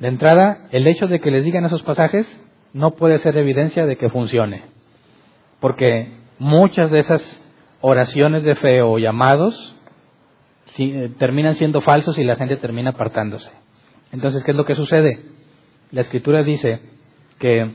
De 0.00 0.08
entrada, 0.08 0.68
el 0.72 0.86
hecho 0.86 1.06
de 1.06 1.20
que 1.20 1.30
les 1.30 1.44
digan 1.44 1.64
esos 1.64 1.82
pasajes 1.84 2.26
no 2.72 2.96
puede 2.96 3.18
ser 3.20 3.36
evidencia 3.38 3.86
de 3.86 3.96
que 3.96 4.10
funcione. 4.10 4.75
Porque 5.60 6.12
muchas 6.38 6.90
de 6.90 7.00
esas 7.00 7.42
oraciones 7.80 8.42
de 8.44 8.54
fe 8.56 8.82
o 8.82 8.98
llamados 8.98 9.74
eh, 10.78 11.12
terminan 11.18 11.54
siendo 11.54 11.80
falsos 11.80 12.18
y 12.18 12.24
la 12.24 12.36
gente 12.36 12.56
termina 12.56 12.90
apartándose. 12.90 13.50
Entonces, 14.12 14.44
¿qué 14.44 14.50
es 14.50 14.56
lo 14.56 14.64
que 14.64 14.74
sucede? 14.74 15.20
La 15.90 16.02
escritura 16.02 16.42
dice 16.42 16.80
que 17.38 17.70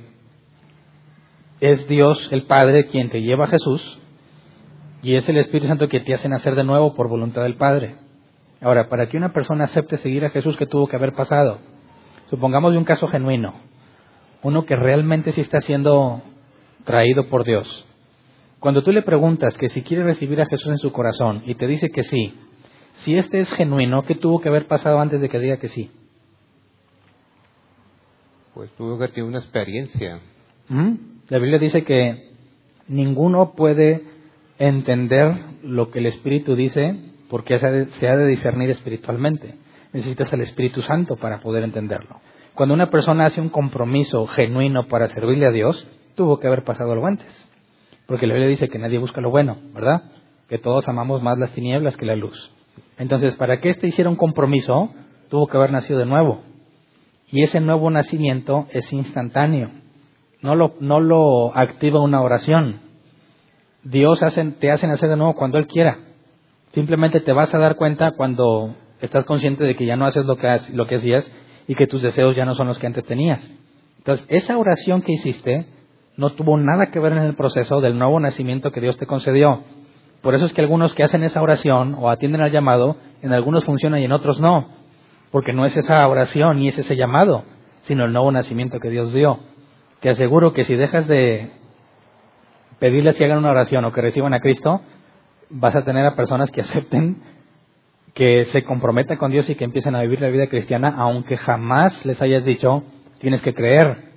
es 1.59 1.87
Dios 1.87 2.31
el 2.31 2.43
Padre 2.43 2.85
quien 2.85 3.09
te 3.09 3.21
lleva 3.21 3.45
a 3.45 3.49
Jesús 3.49 3.99
y 5.03 5.15
es 5.15 5.27
el 5.29 5.37
Espíritu 5.37 5.67
Santo 5.67 5.87
que 5.87 5.99
te 5.99 6.13
hace 6.13 6.29
nacer 6.29 6.55
de 6.55 6.63
nuevo 6.63 6.93
por 6.93 7.07
voluntad 7.07 7.43
del 7.43 7.55
Padre. 7.55 7.95
Ahora, 8.61 8.89
para 8.89 9.07
que 9.07 9.17
una 9.17 9.33
persona 9.33 9.63
acepte 9.63 9.97
seguir 9.97 10.23
a 10.25 10.29
Jesús, 10.29 10.55
¿qué 10.57 10.67
tuvo 10.67 10.87
que 10.87 10.95
haber 10.95 11.13
pasado? 11.13 11.59
Supongamos 12.29 12.71
de 12.73 12.77
un 12.77 12.83
caso 12.83 13.07
genuino, 13.07 13.55
uno 14.43 14.65
que 14.65 14.75
realmente 14.75 15.31
sí 15.31 15.41
está 15.41 15.61
siendo 15.61 16.21
traído 16.83 17.27
por 17.27 17.43
Dios. 17.43 17.85
Cuando 18.59 18.83
tú 18.83 18.91
le 18.91 19.01
preguntas 19.01 19.57
que 19.57 19.69
si 19.69 19.81
quiere 19.81 20.03
recibir 20.03 20.39
a 20.41 20.45
Jesús 20.45 20.71
en 20.71 20.77
su 20.77 20.91
corazón 20.91 21.43
y 21.45 21.55
te 21.55 21.67
dice 21.67 21.89
que 21.89 22.03
sí, 22.03 22.33
si 22.97 23.17
este 23.17 23.39
es 23.39 23.51
genuino, 23.53 24.03
¿qué 24.03 24.15
tuvo 24.15 24.39
que 24.39 24.49
haber 24.49 24.67
pasado 24.67 24.99
antes 24.99 25.19
de 25.19 25.29
que 25.29 25.39
diga 25.39 25.57
que 25.57 25.69
sí? 25.69 25.89
Pues 28.53 28.69
tuvo 28.77 28.99
que 28.99 29.07
tener 29.07 29.23
una 29.23 29.39
experiencia. 29.39 30.19
La 31.29 31.37
Biblia 31.39 31.57
dice 31.57 31.83
que 31.83 32.31
ninguno 32.87 33.53
puede 33.53 34.03
entender 34.59 35.33
lo 35.63 35.89
que 35.89 35.99
el 35.99 36.05
Espíritu 36.05 36.55
dice 36.55 36.95
porque 37.29 37.57
se 37.57 38.07
ha 38.07 38.17
de 38.17 38.27
discernir 38.27 38.69
espiritualmente. 38.69 39.55
Necesitas 39.93 40.31
al 40.33 40.41
Espíritu 40.41 40.81
Santo 40.81 41.15
para 41.15 41.39
poder 41.39 41.63
entenderlo. 41.63 42.19
Cuando 42.53 42.75
una 42.75 42.89
persona 42.89 43.25
hace 43.25 43.41
un 43.41 43.49
compromiso 43.49 44.27
genuino 44.27 44.87
para 44.87 45.07
servirle 45.07 45.47
a 45.47 45.51
Dios, 45.51 45.87
tuvo 46.15 46.39
que 46.39 46.47
haber 46.47 46.63
pasado 46.63 46.91
algo 46.91 47.07
antes. 47.07 47.27
Porque 48.05 48.27
la 48.27 48.33
Biblia 48.33 48.49
dice 48.49 48.69
que 48.69 48.79
nadie 48.79 48.97
busca 48.97 49.21
lo 49.21 49.29
bueno, 49.29 49.57
¿verdad? 49.73 50.03
Que 50.49 50.57
todos 50.57 50.87
amamos 50.87 51.21
más 51.21 51.37
las 51.37 51.51
tinieblas 51.51 51.95
que 51.97 52.05
la 52.05 52.15
luz. 52.15 52.51
Entonces, 52.97 53.35
para 53.35 53.59
que 53.59 53.69
éste 53.69 53.87
hiciera 53.87 54.09
un 54.09 54.15
compromiso, 54.15 54.93
tuvo 55.29 55.47
que 55.47 55.57
haber 55.57 55.71
nacido 55.71 55.99
de 55.99 56.05
nuevo. 56.05 56.41
Y 57.31 57.43
ese 57.43 57.59
nuevo 57.61 57.89
nacimiento 57.89 58.67
es 58.71 58.91
instantáneo. 58.91 59.71
No 60.41 60.55
lo, 60.55 60.75
no 60.79 60.99
lo 60.99 61.55
activa 61.55 62.01
una 62.01 62.21
oración. 62.21 62.81
Dios 63.83 64.19
te 64.59 64.71
hace 64.71 64.87
nacer 64.87 65.09
de 65.09 65.15
nuevo 65.15 65.33
cuando 65.33 65.57
Él 65.57 65.67
quiera. 65.67 65.97
Simplemente 66.73 67.21
te 67.21 67.31
vas 67.31 67.53
a 67.53 67.57
dar 67.57 67.75
cuenta 67.75 68.11
cuando 68.11 68.75
estás 69.01 69.25
consciente 69.25 69.63
de 69.63 69.75
que 69.75 69.85
ya 69.85 69.95
no 69.95 70.05
haces 70.05 70.25
lo 70.25 70.37
que, 70.37 70.47
lo 70.73 70.87
que 70.87 70.95
hacías 70.95 71.31
y 71.67 71.75
que 71.75 71.87
tus 71.87 72.01
deseos 72.01 72.35
ya 72.35 72.45
no 72.45 72.55
son 72.55 72.67
los 72.67 72.77
que 72.77 72.87
antes 72.87 73.05
tenías. 73.05 73.41
Entonces, 73.97 74.25
esa 74.29 74.57
oración 74.57 75.01
que 75.01 75.13
hiciste 75.13 75.65
no 76.21 76.33
tuvo 76.33 76.55
nada 76.55 76.91
que 76.91 76.99
ver 76.99 77.13
en 77.13 77.23
el 77.23 77.33
proceso 77.33 77.81
del 77.81 77.97
nuevo 77.97 78.19
nacimiento 78.19 78.71
que 78.71 78.79
Dios 78.79 78.95
te 78.97 79.07
concedió. 79.07 79.63
Por 80.21 80.35
eso 80.35 80.45
es 80.45 80.53
que 80.53 80.61
algunos 80.61 80.93
que 80.93 81.03
hacen 81.03 81.23
esa 81.23 81.41
oración 81.41 81.95
o 81.97 82.11
atienden 82.11 82.41
al 82.41 82.51
llamado, 82.51 82.95
en 83.23 83.33
algunos 83.33 83.65
funciona 83.65 83.99
y 83.99 84.05
en 84.05 84.11
otros 84.11 84.39
no. 84.39 84.67
Porque 85.31 85.51
no 85.51 85.65
es 85.65 85.75
esa 85.75 86.07
oración 86.07 86.59
ni 86.59 86.67
es 86.67 86.77
ese 86.77 86.95
llamado, 86.95 87.43
sino 87.81 88.05
el 88.05 88.13
nuevo 88.13 88.31
nacimiento 88.31 88.79
que 88.79 88.91
Dios 88.91 89.11
dio. 89.13 89.39
Te 89.99 90.09
aseguro 90.09 90.53
que 90.53 90.63
si 90.63 90.75
dejas 90.75 91.07
de 91.07 91.53
pedirles 92.77 93.15
que 93.15 93.25
hagan 93.25 93.39
una 93.39 93.49
oración 93.49 93.83
o 93.85 93.91
que 93.91 94.01
reciban 94.01 94.35
a 94.35 94.41
Cristo, 94.41 94.81
vas 95.49 95.75
a 95.75 95.83
tener 95.83 96.05
a 96.05 96.15
personas 96.15 96.51
que 96.51 96.61
acepten, 96.61 97.23
que 98.13 98.43
se 98.45 98.63
comprometan 98.63 99.17
con 99.17 99.31
Dios 99.31 99.49
y 99.49 99.55
que 99.55 99.63
empiecen 99.63 99.95
a 99.95 100.01
vivir 100.01 100.21
la 100.21 100.29
vida 100.29 100.45
cristiana, 100.45 100.93
aunque 100.95 101.35
jamás 101.35 102.05
les 102.05 102.21
hayas 102.21 102.45
dicho, 102.45 102.83
tienes 103.17 103.41
que 103.41 103.55
creer, 103.55 104.10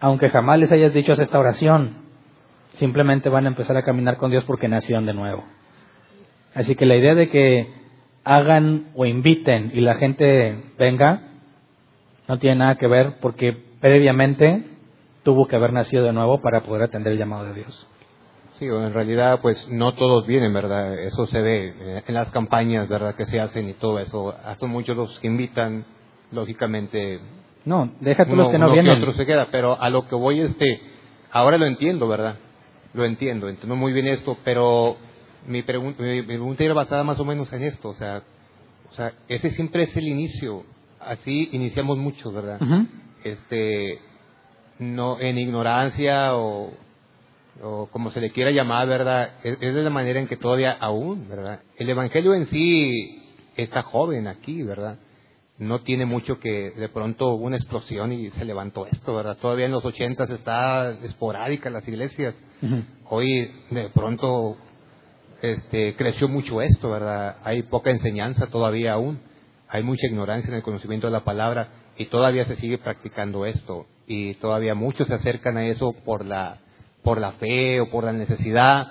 aunque 0.00 0.30
jamás 0.30 0.58
les 0.58 0.70
hayas 0.72 0.92
dicho 0.92 1.12
esta 1.12 1.38
oración, 1.38 1.96
simplemente 2.74 3.28
van 3.28 3.46
a 3.46 3.48
empezar 3.48 3.76
a 3.76 3.82
caminar 3.82 4.16
con 4.16 4.30
Dios 4.30 4.44
porque 4.44 4.68
nacieron 4.68 5.06
de 5.06 5.14
nuevo. 5.14 5.44
Así 6.54 6.74
que 6.74 6.86
la 6.86 6.96
idea 6.96 7.14
de 7.14 7.28
que 7.28 7.72
hagan 8.24 8.90
o 8.94 9.06
inviten 9.06 9.70
y 9.74 9.80
la 9.80 9.94
gente 9.94 10.72
venga, 10.78 11.22
no 12.28 12.38
tiene 12.38 12.56
nada 12.56 12.76
que 12.76 12.86
ver 12.86 13.16
porque 13.20 13.56
previamente 13.80 14.64
tuvo 15.22 15.46
que 15.46 15.56
haber 15.56 15.72
nacido 15.72 16.04
de 16.04 16.12
nuevo 16.12 16.40
para 16.40 16.62
poder 16.62 16.82
atender 16.84 17.12
el 17.12 17.18
llamado 17.18 17.44
de 17.44 17.54
Dios. 17.54 17.88
Sí, 18.58 18.66
en 18.66 18.92
realidad, 18.92 19.38
pues 19.40 19.68
no 19.68 19.94
todos 19.94 20.26
vienen, 20.26 20.52
¿verdad? 20.52 20.98
Eso 20.98 21.26
se 21.28 21.40
ve 21.40 21.74
eh, 21.78 22.02
en 22.04 22.14
las 22.14 22.28
campañas, 22.32 22.88
¿verdad? 22.88 23.14
Que 23.14 23.26
se 23.26 23.40
hacen 23.40 23.68
y 23.68 23.74
todo 23.74 24.00
eso. 24.00 24.34
Hasta 24.44 24.66
muchos 24.66 24.96
los 24.96 25.18
que 25.20 25.28
invitan, 25.28 25.84
lógicamente. 26.32 27.20
No, 27.68 27.92
deja 28.00 28.24
tú 28.24 28.34
los 28.34 28.50
que 28.50 28.58
no 28.58 28.72
vienen. 28.72 28.96
otro 28.96 29.12
se 29.12 29.26
queda, 29.26 29.48
pero 29.50 29.78
a 29.78 29.90
lo 29.90 30.08
que 30.08 30.14
voy, 30.14 30.40
este, 30.40 30.80
ahora 31.30 31.58
lo 31.58 31.66
entiendo, 31.66 32.08
¿verdad? 32.08 32.36
Lo 32.94 33.04
entiendo, 33.04 33.46
entiendo 33.46 33.76
muy 33.76 33.92
bien 33.92 34.06
esto, 34.06 34.38
pero 34.42 34.96
mi 35.46 35.60
pregunta, 35.60 36.02
mi 36.02 36.22
pregunta 36.22 36.64
era 36.64 36.72
basada 36.72 37.04
más 37.04 37.20
o 37.20 37.26
menos 37.26 37.52
en 37.52 37.64
esto, 37.64 37.90
o 37.90 37.94
sea, 37.94 38.22
o 38.90 38.94
sea, 38.94 39.12
ese 39.28 39.50
siempre 39.50 39.82
es 39.82 39.94
el 39.98 40.08
inicio. 40.08 40.64
Así 40.98 41.50
iniciamos 41.52 41.98
muchos, 41.98 42.32
¿verdad? 42.32 42.58
Este, 43.22 43.98
no 44.78 45.20
en 45.20 45.36
ignorancia 45.36 46.36
o, 46.36 46.72
como 47.92 48.10
se 48.12 48.22
le 48.22 48.30
quiera 48.30 48.50
llamar, 48.50 48.88
¿verdad? 48.88 49.32
Es, 49.44 49.60
de 49.60 49.82
la 49.82 49.90
manera 49.90 50.20
en 50.20 50.26
que 50.26 50.38
todavía 50.38 50.72
aún, 50.72 51.28
¿verdad? 51.28 51.60
El 51.76 51.90
Evangelio 51.90 52.34
en 52.34 52.46
sí 52.46 53.24
está 53.56 53.82
joven 53.82 54.26
aquí, 54.26 54.62
¿verdad? 54.62 54.96
No 55.58 55.82
tiene 55.82 56.06
mucho 56.06 56.38
que 56.38 56.70
de 56.70 56.88
pronto 56.88 57.28
hubo 57.28 57.44
una 57.44 57.56
explosión 57.56 58.12
y 58.12 58.30
se 58.30 58.44
levantó 58.44 58.86
esto, 58.86 59.14
¿verdad? 59.14 59.36
Todavía 59.38 59.66
en 59.66 59.72
los 59.72 59.84
ochentas 59.84 60.30
está 60.30 60.92
esporádica 61.02 61.68
las 61.68 61.86
iglesias. 61.86 62.34
Hoy 63.10 63.50
de 63.70 63.88
pronto 63.90 64.56
este, 65.42 65.94
creció 65.96 66.28
mucho 66.28 66.62
esto, 66.62 66.90
¿verdad? 66.90 67.36
Hay 67.42 67.62
poca 67.64 67.90
enseñanza 67.90 68.46
todavía 68.46 68.92
aún. 68.92 69.18
Hay 69.68 69.82
mucha 69.82 70.06
ignorancia 70.06 70.48
en 70.48 70.56
el 70.56 70.62
conocimiento 70.62 71.08
de 71.08 71.12
la 71.12 71.24
palabra 71.24 71.68
y 71.96 72.06
todavía 72.06 72.44
se 72.46 72.56
sigue 72.56 72.78
practicando 72.78 73.44
esto 73.44 73.86
y 74.06 74.34
todavía 74.34 74.74
muchos 74.74 75.06
se 75.06 75.14
acercan 75.14 75.58
a 75.58 75.66
eso 75.66 75.92
por 76.04 76.24
la, 76.24 76.58
por 77.02 77.20
la 77.20 77.32
fe 77.32 77.80
o 77.80 77.90
por 77.90 78.04
la 78.04 78.12
necesidad 78.12 78.88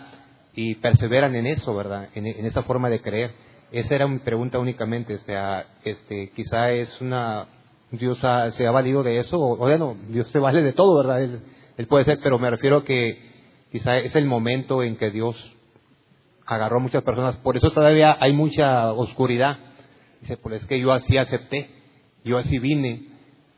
y 0.53 0.75
perseveran 0.75 1.35
en 1.35 1.47
eso, 1.47 1.75
¿verdad? 1.75 2.09
En, 2.13 2.25
esa 2.25 2.63
forma 2.63 2.89
de 2.89 3.01
creer. 3.01 3.31
Esa 3.71 3.95
era 3.95 4.07
mi 4.07 4.19
pregunta 4.19 4.59
únicamente, 4.59 5.15
o 5.15 5.19
sea, 5.19 5.65
este, 5.83 6.29
quizá 6.29 6.71
es 6.71 7.01
una, 7.01 7.47
Dios 7.91 8.17
se 8.55 8.65
ha 8.65 8.71
valido 8.71 9.03
de 9.03 9.19
eso, 9.19 9.39
o 9.39 9.57
bueno, 9.57 9.97
Dios 10.07 10.29
se 10.31 10.39
vale 10.39 10.63
de 10.63 10.71
todo, 10.71 10.97
¿verdad? 10.97 11.21
Él, 11.77 11.87
puede 11.87 12.05
ser, 12.05 12.19
pero 12.23 12.39
me 12.39 12.49
refiero 12.49 12.77
a 12.77 12.85
que 12.85 13.21
quizá 13.71 13.97
es 13.97 14.15
el 14.15 14.25
momento 14.25 14.83
en 14.83 14.95
que 14.95 15.11
Dios 15.11 15.35
agarró 16.45 16.77
a 16.77 16.81
muchas 16.81 17.03
personas, 17.03 17.35
por 17.37 17.57
eso 17.57 17.71
todavía 17.71 18.17
hay 18.19 18.31
mucha 18.31 18.93
oscuridad. 18.93 19.57
Dice, 20.21 20.37
pues 20.37 20.61
es 20.61 20.67
que 20.67 20.79
yo 20.79 20.93
así 20.93 21.17
acepté, 21.17 21.69
yo 22.23 22.37
así 22.37 22.59
vine, 22.59 23.03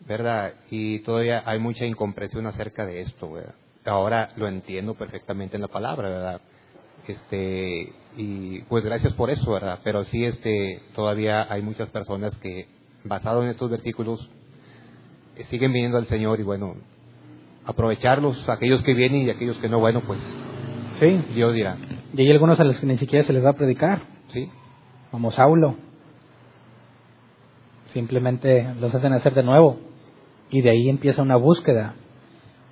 ¿verdad? 0.08 0.54
Y 0.72 1.00
todavía 1.00 1.44
hay 1.46 1.60
mucha 1.60 1.86
incomprensión 1.86 2.48
acerca 2.48 2.86
de 2.86 3.02
esto, 3.02 3.32
¿verdad? 3.32 3.54
Ahora 3.86 4.32
lo 4.38 4.48
entiendo 4.48 4.96
perfectamente 4.96 5.56
en 5.56 5.62
la 5.62 5.68
palabra, 5.68 6.10
¿verdad? 6.10 6.42
Este, 7.10 7.92
y 8.18 8.62
pues 8.70 8.86
gracias 8.86 9.14
por 9.14 9.32
eso, 9.32 9.52
¿verdad? 9.52 9.80
Pero 9.84 10.04
sí, 10.06 10.24
este, 10.26 10.80
todavía 10.94 11.52
hay 11.52 11.64
muchas 11.64 11.90
personas 11.90 12.38
que, 12.38 12.68
basado 13.04 13.42
en 13.42 13.50
estos 13.50 13.72
versículos, 13.72 14.30
siguen 15.50 15.74
viniendo 15.74 15.98
al 15.98 16.06
Señor 16.06 16.40
y 16.40 16.44
bueno, 16.44 16.76
aprovecharlos, 17.66 18.48
aquellos 18.48 18.84
que 18.84 18.94
vienen 18.94 19.24
y 19.24 19.30
aquellos 19.32 19.58
que 19.58 19.70
no, 19.70 19.80
bueno, 19.80 20.02
pues, 20.06 20.20
sí. 21.00 21.20
Dios 21.34 21.56
dirá. 21.56 21.78
Y 22.14 22.22
hay 22.22 22.32
algunos 22.32 22.60
a 22.60 22.64
los 22.64 22.80
que 22.80 22.86
ni 22.86 23.00
siquiera 23.00 23.26
se 23.26 23.34
les 23.34 23.44
va 23.44 23.52
a 23.52 23.54
predicar. 23.54 24.04
Sí. 24.32 24.48
Como 25.10 25.32
Saulo. 25.32 25.78
Simplemente 27.88 28.72
los 28.80 28.94
hacen 28.94 29.14
hacer 29.14 29.34
de 29.34 29.42
nuevo 29.42 29.80
y 30.52 30.62
de 30.62 30.70
ahí 30.70 30.90
empieza 30.90 31.24
una 31.24 31.38
búsqueda, 31.38 31.96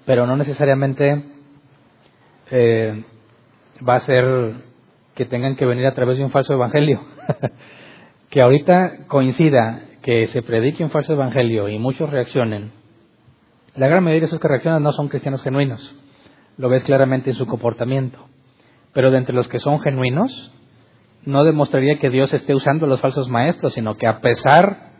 pero 0.05 0.27
no 0.27 0.38
necesariamente 0.38 1.23
eh, 2.51 3.03
va 3.87 3.95
a 3.95 4.05
ser 4.05 4.53
que 5.15 5.25
tengan 5.25 5.55
que 5.55 5.65
venir 5.65 5.85
a 5.85 5.93
través 5.93 6.17
de 6.17 6.23
un 6.23 6.31
falso 6.31 6.53
evangelio. 6.53 7.01
que 8.29 8.41
ahorita 8.41 9.07
coincida 9.07 9.81
que 10.01 10.27
se 10.27 10.41
predique 10.41 10.83
un 10.83 10.89
falso 10.89 11.13
evangelio 11.13 11.67
y 11.69 11.79
muchos 11.79 12.09
reaccionen. 12.09 12.71
La 13.75 13.87
gran 13.87 14.03
mayoría 14.03 14.21
de 14.21 14.27
esos 14.27 14.39
que 14.39 14.47
reaccionan 14.47 14.83
no 14.83 14.91
son 14.91 15.09
cristianos 15.09 15.41
genuinos. 15.43 15.95
Lo 16.57 16.69
ves 16.69 16.83
claramente 16.83 17.31
en 17.31 17.35
su 17.35 17.45
comportamiento. 17.45 18.25
Pero 18.93 19.11
de 19.11 19.17
entre 19.17 19.35
los 19.35 19.47
que 19.47 19.59
son 19.59 19.79
genuinos, 19.79 20.51
no 21.23 21.43
demostraría 21.43 21.99
que 21.99 22.09
Dios 22.09 22.33
esté 22.33 22.55
usando 22.55 22.87
los 22.87 23.01
falsos 23.01 23.27
maestros, 23.29 23.73
sino 23.73 23.97
que 23.97 24.07
a 24.07 24.21
pesar, 24.21 24.93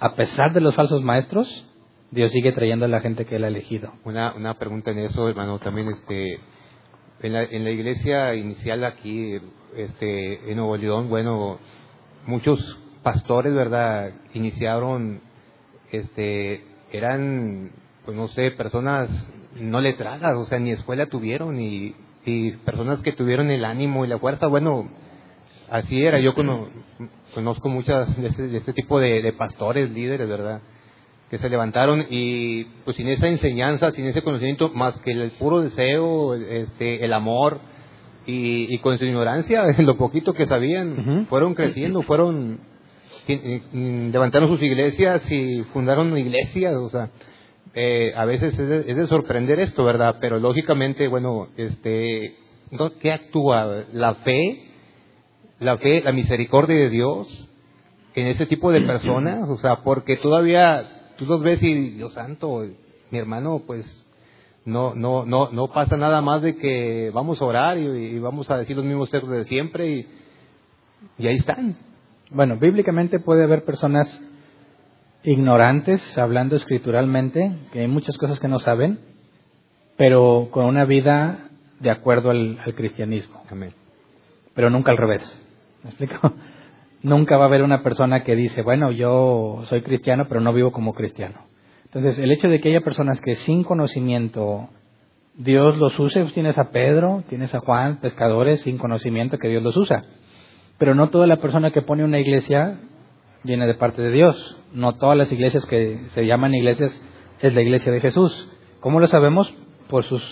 a 0.00 0.14
pesar 0.14 0.52
de 0.52 0.60
los 0.60 0.74
falsos 0.74 1.02
maestros, 1.02 1.66
Dios 2.10 2.30
sigue 2.32 2.52
trayendo 2.52 2.84
a 2.84 2.88
la 2.88 3.00
gente 3.00 3.24
que 3.24 3.36
Él 3.36 3.44
ha 3.44 3.48
elegido. 3.48 3.92
Una, 4.04 4.34
una 4.34 4.54
pregunta 4.54 4.90
en 4.90 4.98
eso, 4.98 5.28
hermano, 5.28 5.58
también 5.58 5.88
este, 5.88 6.40
en 7.22 7.32
la, 7.32 7.42
en 7.44 7.64
la 7.64 7.70
iglesia 7.70 8.34
inicial 8.34 8.84
aquí, 8.84 9.36
este, 9.76 10.50
en 10.50 10.56
Nuevo 10.56 10.76
León, 10.76 11.08
bueno, 11.08 11.58
muchos 12.26 12.78
pastores, 13.02 13.54
¿verdad? 13.54 14.12
Iniciaron, 14.34 15.20
este, 15.90 16.64
eran, 16.92 17.72
pues 18.04 18.16
no 18.16 18.28
sé, 18.28 18.50
personas 18.50 19.08
no 19.56 19.80
letradas, 19.80 20.36
o 20.36 20.46
sea, 20.46 20.58
ni 20.58 20.72
escuela 20.72 21.06
tuvieron, 21.06 21.60
y, 21.60 21.94
y 22.24 22.52
personas 22.58 23.00
que 23.02 23.12
tuvieron 23.12 23.50
el 23.50 23.64
ánimo 23.64 24.04
y 24.04 24.08
la 24.08 24.18
fuerza, 24.18 24.46
bueno, 24.46 24.88
así 25.70 26.02
era. 26.04 26.20
Yo 26.20 26.34
conozco 26.34 27.68
muchas 27.68 28.16
de 28.20 28.28
este, 28.28 28.48
de 28.48 28.58
este 28.58 28.72
tipo 28.72 28.98
de, 28.98 29.22
de 29.22 29.32
pastores, 29.32 29.90
líderes, 29.90 30.28
¿verdad? 30.28 30.60
Que 31.32 31.38
se 31.38 31.48
levantaron 31.48 32.04
y 32.10 32.64
pues 32.84 32.94
sin 32.98 33.08
esa 33.08 33.26
enseñanza, 33.26 33.90
sin 33.92 34.04
ese 34.04 34.20
conocimiento, 34.20 34.68
más 34.68 34.94
que 34.98 35.12
el 35.12 35.30
puro 35.30 35.62
deseo, 35.62 36.34
este, 36.34 37.02
el 37.02 37.14
amor 37.14 37.58
y, 38.26 38.76
con 38.80 38.98
su 38.98 39.06
ignorancia, 39.06 39.64
lo 39.78 39.96
poquito 39.96 40.34
que 40.34 40.44
sabían, 40.44 41.26
fueron 41.30 41.54
creciendo, 41.54 42.02
fueron 42.02 42.60
levantaron 43.72 44.50
sus 44.50 44.62
iglesias 44.62 45.22
y 45.30 45.62
fundaron 45.72 46.14
iglesias, 46.18 46.74
o 46.74 46.90
sea, 46.90 47.08
eh, 47.72 48.12
a 48.14 48.26
veces 48.26 48.52
es 48.58 48.94
de, 48.94 49.06
sorprender 49.06 49.58
esto, 49.58 49.84
¿verdad? 49.84 50.16
Pero 50.20 50.38
lógicamente, 50.38 51.08
bueno, 51.08 51.48
este, 51.56 52.34
¿qué 53.00 53.10
actúa? 53.10 53.84
La 53.94 54.16
fe, 54.16 54.64
la 55.60 55.78
fe, 55.78 56.02
la 56.04 56.12
misericordia 56.12 56.76
de 56.76 56.90
Dios 56.90 57.48
en 58.14 58.26
ese 58.26 58.44
tipo 58.44 58.70
de 58.70 58.82
personas, 58.82 59.48
o 59.48 59.56
sea, 59.60 59.76
porque 59.76 60.18
todavía 60.18 60.98
tú 61.16 61.26
los 61.26 61.42
ves 61.42 61.62
y, 61.62 61.90
Dios 61.90 62.12
santo, 62.12 62.64
mi 63.10 63.18
hermano, 63.18 63.62
pues 63.66 63.84
no, 64.64 64.94
no, 64.94 65.24
no, 65.26 65.50
no 65.50 65.68
pasa 65.68 65.96
nada 65.96 66.20
más 66.20 66.42
de 66.42 66.56
que 66.56 67.10
vamos 67.12 67.40
a 67.40 67.44
orar 67.44 67.78
y, 67.78 68.18
vamos 68.18 68.50
a 68.50 68.58
decir 68.58 68.76
los 68.76 68.84
mismos 68.84 69.10
textos 69.10 69.30
de 69.30 69.44
siempre 69.44 69.90
y, 69.90 70.06
y 71.18 71.26
ahí 71.26 71.36
están. 71.36 71.76
Bueno, 72.30 72.56
bíblicamente 72.56 73.18
puede 73.18 73.44
haber 73.44 73.64
personas 73.64 74.08
ignorantes, 75.24 76.16
hablando 76.16 76.56
escrituralmente, 76.56 77.52
que 77.72 77.80
hay 77.80 77.88
muchas 77.88 78.16
cosas 78.16 78.40
que 78.40 78.48
no 78.48 78.58
saben, 78.58 79.00
pero 79.96 80.48
con 80.50 80.64
una 80.64 80.84
vida 80.84 81.50
de 81.80 81.90
acuerdo 81.90 82.30
al, 82.30 82.58
al 82.64 82.74
cristianismo. 82.74 83.42
Amén. 83.50 83.74
Pero 84.54 84.70
nunca 84.70 84.92
al 84.92 84.96
revés. 84.96 85.22
¿Me 85.82 85.90
explico? 85.90 86.32
Nunca 87.02 87.36
va 87.36 87.44
a 87.44 87.48
haber 87.48 87.62
una 87.62 87.82
persona 87.82 88.24
que 88.24 88.36
dice, 88.36 88.62
bueno, 88.62 88.90
yo 88.90 89.62
soy 89.64 89.82
cristiano, 89.82 90.26
pero 90.28 90.40
no 90.40 90.52
vivo 90.52 90.72
como 90.72 90.94
cristiano. 90.94 91.40
Entonces, 91.84 92.18
el 92.18 92.30
hecho 92.30 92.48
de 92.48 92.60
que 92.60 92.70
haya 92.70 92.80
personas 92.80 93.20
que 93.20 93.34
sin 93.34 93.64
conocimiento 93.64 94.68
Dios 95.34 95.76
los 95.78 95.98
use, 95.98 96.22
pues 96.22 96.34
tienes 96.34 96.58
a 96.58 96.70
Pedro, 96.70 97.24
tienes 97.28 97.54
a 97.54 97.60
Juan, 97.60 98.00
pescadores 98.00 98.60
sin 98.62 98.78
conocimiento 98.78 99.38
que 99.38 99.48
Dios 99.48 99.62
los 99.62 99.76
usa. 99.76 100.02
Pero 100.78 100.94
no 100.94 101.10
toda 101.10 101.26
la 101.26 101.36
persona 101.36 101.70
que 101.70 101.82
pone 101.82 102.04
una 102.04 102.18
iglesia 102.18 102.80
viene 103.42 103.66
de 103.66 103.74
parte 103.74 104.02
de 104.02 104.10
Dios. 104.10 104.56
No 104.72 104.96
todas 104.96 105.16
las 105.16 105.30
iglesias 105.30 105.66
que 105.66 106.00
se 106.08 106.26
llaman 106.26 106.54
iglesias 106.54 106.98
es 107.40 107.54
la 107.54 107.62
iglesia 107.62 107.92
de 107.92 108.00
Jesús. 108.00 108.48
¿Cómo 108.80 109.00
lo 109.00 109.06
sabemos? 109.06 109.54
Por 109.88 110.04
sus 110.04 110.22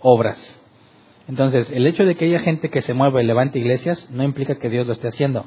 obras. 0.00 0.38
Entonces, 1.28 1.70
el 1.70 1.86
hecho 1.86 2.04
de 2.04 2.16
que 2.16 2.24
haya 2.24 2.40
gente 2.40 2.70
que 2.70 2.82
se 2.82 2.94
mueva 2.94 3.22
y 3.22 3.26
levante 3.26 3.58
iglesias 3.58 4.10
no 4.10 4.24
implica 4.24 4.58
que 4.58 4.70
Dios 4.70 4.86
lo 4.86 4.94
esté 4.94 5.08
haciendo 5.08 5.46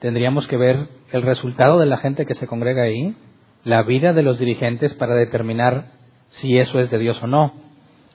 tendríamos 0.00 0.46
que 0.46 0.56
ver 0.56 0.88
el 1.12 1.22
resultado 1.22 1.78
de 1.78 1.86
la 1.86 1.98
gente 1.98 2.26
que 2.26 2.34
se 2.34 2.46
congrega 2.46 2.82
ahí, 2.82 3.16
la 3.64 3.82
vida 3.82 4.12
de 4.12 4.22
los 4.22 4.38
dirigentes 4.38 4.94
para 4.94 5.14
determinar 5.14 5.92
si 6.30 6.58
eso 6.58 6.78
es 6.80 6.90
de 6.90 6.98
Dios 6.98 7.22
o 7.22 7.26
no. 7.26 7.52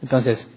Entonces, 0.01 0.49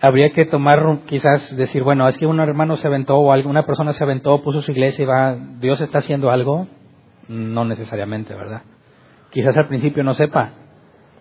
habría 0.00 0.30
que 0.30 0.44
tomar, 0.44 1.00
quizás 1.06 1.56
decir, 1.56 1.82
bueno, 1.82 2.08
es 2.08 2.18
que 2.18 2.26
un 2.26 2.40
hermano 2.40 2.76
se 2.76 2.86
aventó 2.86 3.16
o 3.16 3.32
alguna 3.32 3.64
persona 3.64 3.92
se 3.92 4.04
aventó, 4.04 4.42
puso 4.42 4.62
su 4.62 4.72
iglesia 4.72 5.02
y 5.02 5.06
va, 5.06 5.36
Dios 5.58 5.80
está 5.80 5.98
haciendo 5.98 6.30
algo. 6.30 6.66
No 7.28 7.64
necesariamente, 7.64 8.34
¿verdad? 8.34 8.62
Quizás 9.30 9.56
al 9.56 9.66
principio 9.66 10.04
no 10.04 10.14
sepa, 10.14 10.52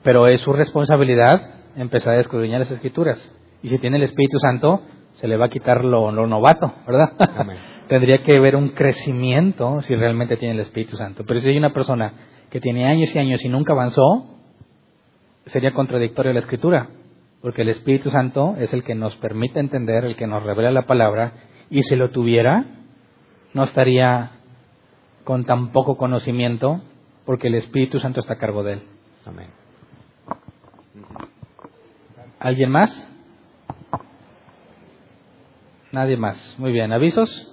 pero 0.04 0.28
es 0.28 0.40
su 0.42 0.54
responsabilidad 0.54 1.42
empezar 1.76 2.16
a 2.16 2.20
escudriñar 2.20 2.60
las 2.60 2.72
escrituras. 2.72 3.20
Y 3.64 3.70
si 3.70 3.80
tiene 3.80 3.98
el 3.98 4.04
Espíritu 4.04 4.38
Santo, 4.38 4.84
se 5.16 5.28
le 5.28 5.38
va 5.38 5.46
a 5.46 5.50
quitar 5.50 5.84
lo, 5.84 6.12
lo 6.12 6.28
novato, 6.28 6.72
¿verdad? 6.86 7.14
Amén 7.38 7.75
tendría 7.88 8.24
que 8.24 8.38
haber 8.38 8.56
un 8.56 8.70
crecimiento 8.70 9.82
si 9.84 9.96
realmente 9.96 10.38
tiene 10.38 10.56
el 10.56 10.62
Espíritu 10.62 10.98
Santo. 10.98 11.24
Pero 11.26 11.42
si 11.42 11.50
hay 11.50 11.58
una 11.58 11.74
persona 11.74 12.14
que 12.50 12.60
tiene 12.60 12.86
años 12.88 13.14
y 13.16 13.20
años 13.20 13.44
y 13.44 13.50
nunca 13.50 13.74
avanzó, 13.74 14.36
sería 15.46 15.74
contradictorio 15.74 16.34
la 16.34 16.40
Escritura, 16.40 16.90
porque 17.42 17.62
el 17.62 17.70
Espíritu 17.70 18.10
Santo 18.10 18.56
es 18.58 18.74
el 18.74 18.84
que 18.84 18.96
nos 18.96 19.16
permite 19.18 19.60
entender, 19.60 20.06
el 20.06 20.16
que 20.16 20.28
nos 20.28 20.44
revela 20.44 20.72
la 20.72 20.88
palabra, 20.88 21.34
y 21.70 21.84
si 21.84 21.96
lo 21.96 22.10
tuviera, 22.10 22.66
no 23.54 23.64
estaría 23.64 24.32
con 25.24 25.46
tan 25.46 25.72
poco 25.72 25.98
conocimiento, 25.98 26.82
porque 27.26 27.48
el 27.48 27.56
Espíritu 27.56 28.00
Santo 28.00 28.20
está 28.20 28.34
a 28.34 28.38
cargo 28.38 28.64
de 28.64 28.74
él. 28.74 28.82
Amén. 29.26 29.48
¿Alguien 32.40 32.70
más? 32.70 33.10
Nadie 35.96 36.18
más. 36.18 36.36
Muy 36.58 36.74
bien, 36.74 36.92
avisos. 36.92 37.48